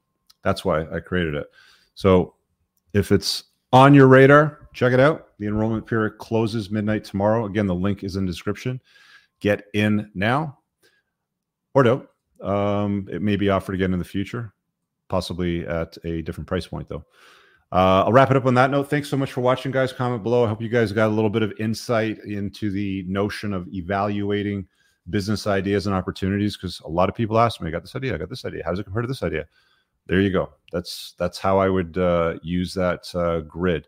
That's 0.46 0.64
why 0.64 0.86
I 0.94 1.00
created 1.00 1.34
it. 1.34 1.48
So 1.96 2.36
if 2.94 3.12
it's 3.12 3.46
on 3.74 3.96
your 3.96 4.08
radar, 4.08 4.70
check 4.74 4.94
it 4.94 5.00
out. 5.00 5.30
The 5.40 5.48
enrollment 5.48 5.88
period 5.88 6.20
closes 6.20 6.70
midnight 6.70 7.04
tomorrow. 7.04 7.46
Again, 7.46 7.66
the 7.66 7.76
link 7.76 8.04
is 8.04 8.16
in 8.16 8.26
the 8.26 8.32
description. 8.32 8.80
Get 9.40 9.64
in 9.74 10.12
now 10.14 10.60
or 11.74 11.82
don't. 11.84 12.08
Um, 12.42 13.10
it 13.12 13.24
may 13.24 13.36
be 13.36 13.50
offered 13.50 13.74
again 13.74 13.92
in 13.92 14.00
the 14.00 14.06
future, 14.06 14.54
possibly 15.10 15.66
at 15.68 15.98
a 16.04 16.22
different 16.22 16.48
price 16.48 16.68
point, 16.68 16.88
though. 16.88 17.04
Uh, 17.72 18.04
I'll 18.06 18.14
wrap 18.14 18.30
it 18.30 18.38
up 18.38 18.46
on 18.46 18.54
that 18.54 18.70
note. 18.70 18.90
Thanks 18.90 19.10
so 19.10 19.18
much 19.18 19.32
for 19.32 19.42
watching, 19.42 19.72
guys. 19.72 19.92
Comment 19.92 20.22
below. 20.22 20.46
I 20.46 20.48
hope 20.48 20.62
you 20.62 20.70
guys 20.70 20.92
got 20.92 21.08
a 21.08 21.14
little 21.14 21.32
bit 21.32 21.42
of 21.42 21.52
insight 21.60 22.20
into 22.20 22.70
the 22.70 23.04
notion 23.08 23.52
of 23.52 23.68
evaluating 23.74 24.68
business 25.10 25.48
ideas 25.48 25.88
and 25.88 25.96
opportunities 25.96 26.56
because 26.56 26.80
a 26.82 26.88
lot 26.88 27.10
of 27.10 27.16
people 27.16 27.40
ask 27.40 27.60
me, 27.62 27.68
I 27.68 27.72
got 27.72 27.82
this 27.82 27.96
idea, 27.96 28.14
I 28.14 28.18
got 28.18 28.30
this 28.30 28.46
idea. 28.46 28.64
How 28.64 28.70
does 28.70 28.80
it 28.80 28.84
compare 28.84 29.02
to 29.02 29.08
this 29.08 29.24
idea? 29.24 29.48
There 30.08 30.22
you 30.22 30.32
go. 30.32 30.52
That's 30.72 31.14
that's 31.18 31.40
how 31.40 31.58
I 31.58 31.70
would 31.70 31.98
uh, 31.98 32.36
use 32.44 32.74
that 32.74 33.14
uh, 33.16 33.40
grid. 33.42 33.88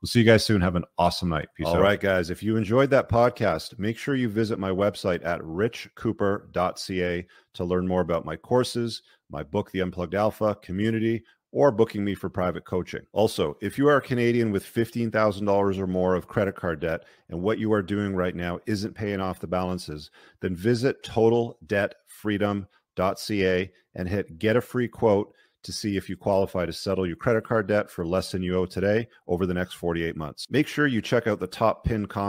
We'll 0.00 0.08
see 0.08 0.20
you 0.20 0.26
guys 0.26 0.44
soon. 0.44 0.60
Have 0.60 0.76
an 0.76 0.84
awesome 0.98 1.30
night. 1.30 1.48
Peace 1.56 1.66
All 1.66 1.76
out. 1.76 1.82
right, 1.82 1.98
guys. 1.98 2.28
If 2.30 2.42
you 2.42 2.56
enjoyed 2.56 2.90
that 2.90 3.08
podcast, 3.08 3.78
make 3.78 3.96
sure 3.96 4.14
you 4.14 4.28
visit 4.28 4.58
my 4.58 4.68
website 4.70 5.24
at 5.24 5.40
richcooper.ca 5.40 7.26
to 7.54 7.64
learn 7.64 7.88
more 7.88 8.02
about 8.02 8.26
my 8.26 8.36
courses, 8.36 9.00
my 9.30 9.42
book, 9.42 9.70
The 9.70 9.80
Unplugged 9.80 10.14
Alpha, 10.14 10.58
community, 10.62 11.24
or 11.50 11.72
booking 11.72 12.04
me 12.04 12.14
for 12.14 12.28
private 12.28 12.66
coaching. 12.66 13.06
Also, 13.12 13.56
if 13.62 13.78
you 13.78 13.88
are 13.88 13.96
a 13.96 14.02
Canadian 14.02 14.52
with 14.52 14.62
$15,000 14.62 15.78
or 15.78 15.86
more 15.86 16.14
of 16.14 16.28
credit 16.28 16.54
card 16.54 16.80
debt 16.80 17.04
and 17.30 17.40
what 17.40 17.58
you 17.58 17.72
are 17.72 17.80
doing 17.80 18.14
right 18.14 18.36
now 18.36 18.58
isn't 18.66 18.94
paying 18.94 19.22
off 19.22 19.40
the 19.40 19.46
balances, 19.46 20.10
then 20.40 20.54
visit 20.54 21.02
totaldebtfreedom.ca 21.02 23.72
and 23.94 24.08
hit 24.08 24.38
get 24.38 24.56
a 24.56 24.60
free 24.60 24.88
quote 24.88 25.32
to 25.66 25.72
see 25.72 25.96
if 25.96 26.08
you 26.08 26.16
qualify 26.16 26.66
to 26.66 26.72
settle 26.72 27.06
your 27.06 27.16
credit 27.16 27.44
card 27.44 27.66
debt 27.66 27.90
for 27.90 28.06
less 28.06 28.32
than 28.32 28.42
you 28.42 28.56
owe 28.56 28.66
today 28.66 29.08
over 29.28 29.46
the 29.46 29.54
next 29.54 29.74
48 29.74 30.16
months. 30.16 30.46
Make 30.50 30.66
sure 30.66 30.86
you 30.86 31.02
check 31.02 31.26
out 31.26 31.38
the 31.38 31.46
top 31.46 31.84
pin 31.84 32.06
comment 32.06 32.24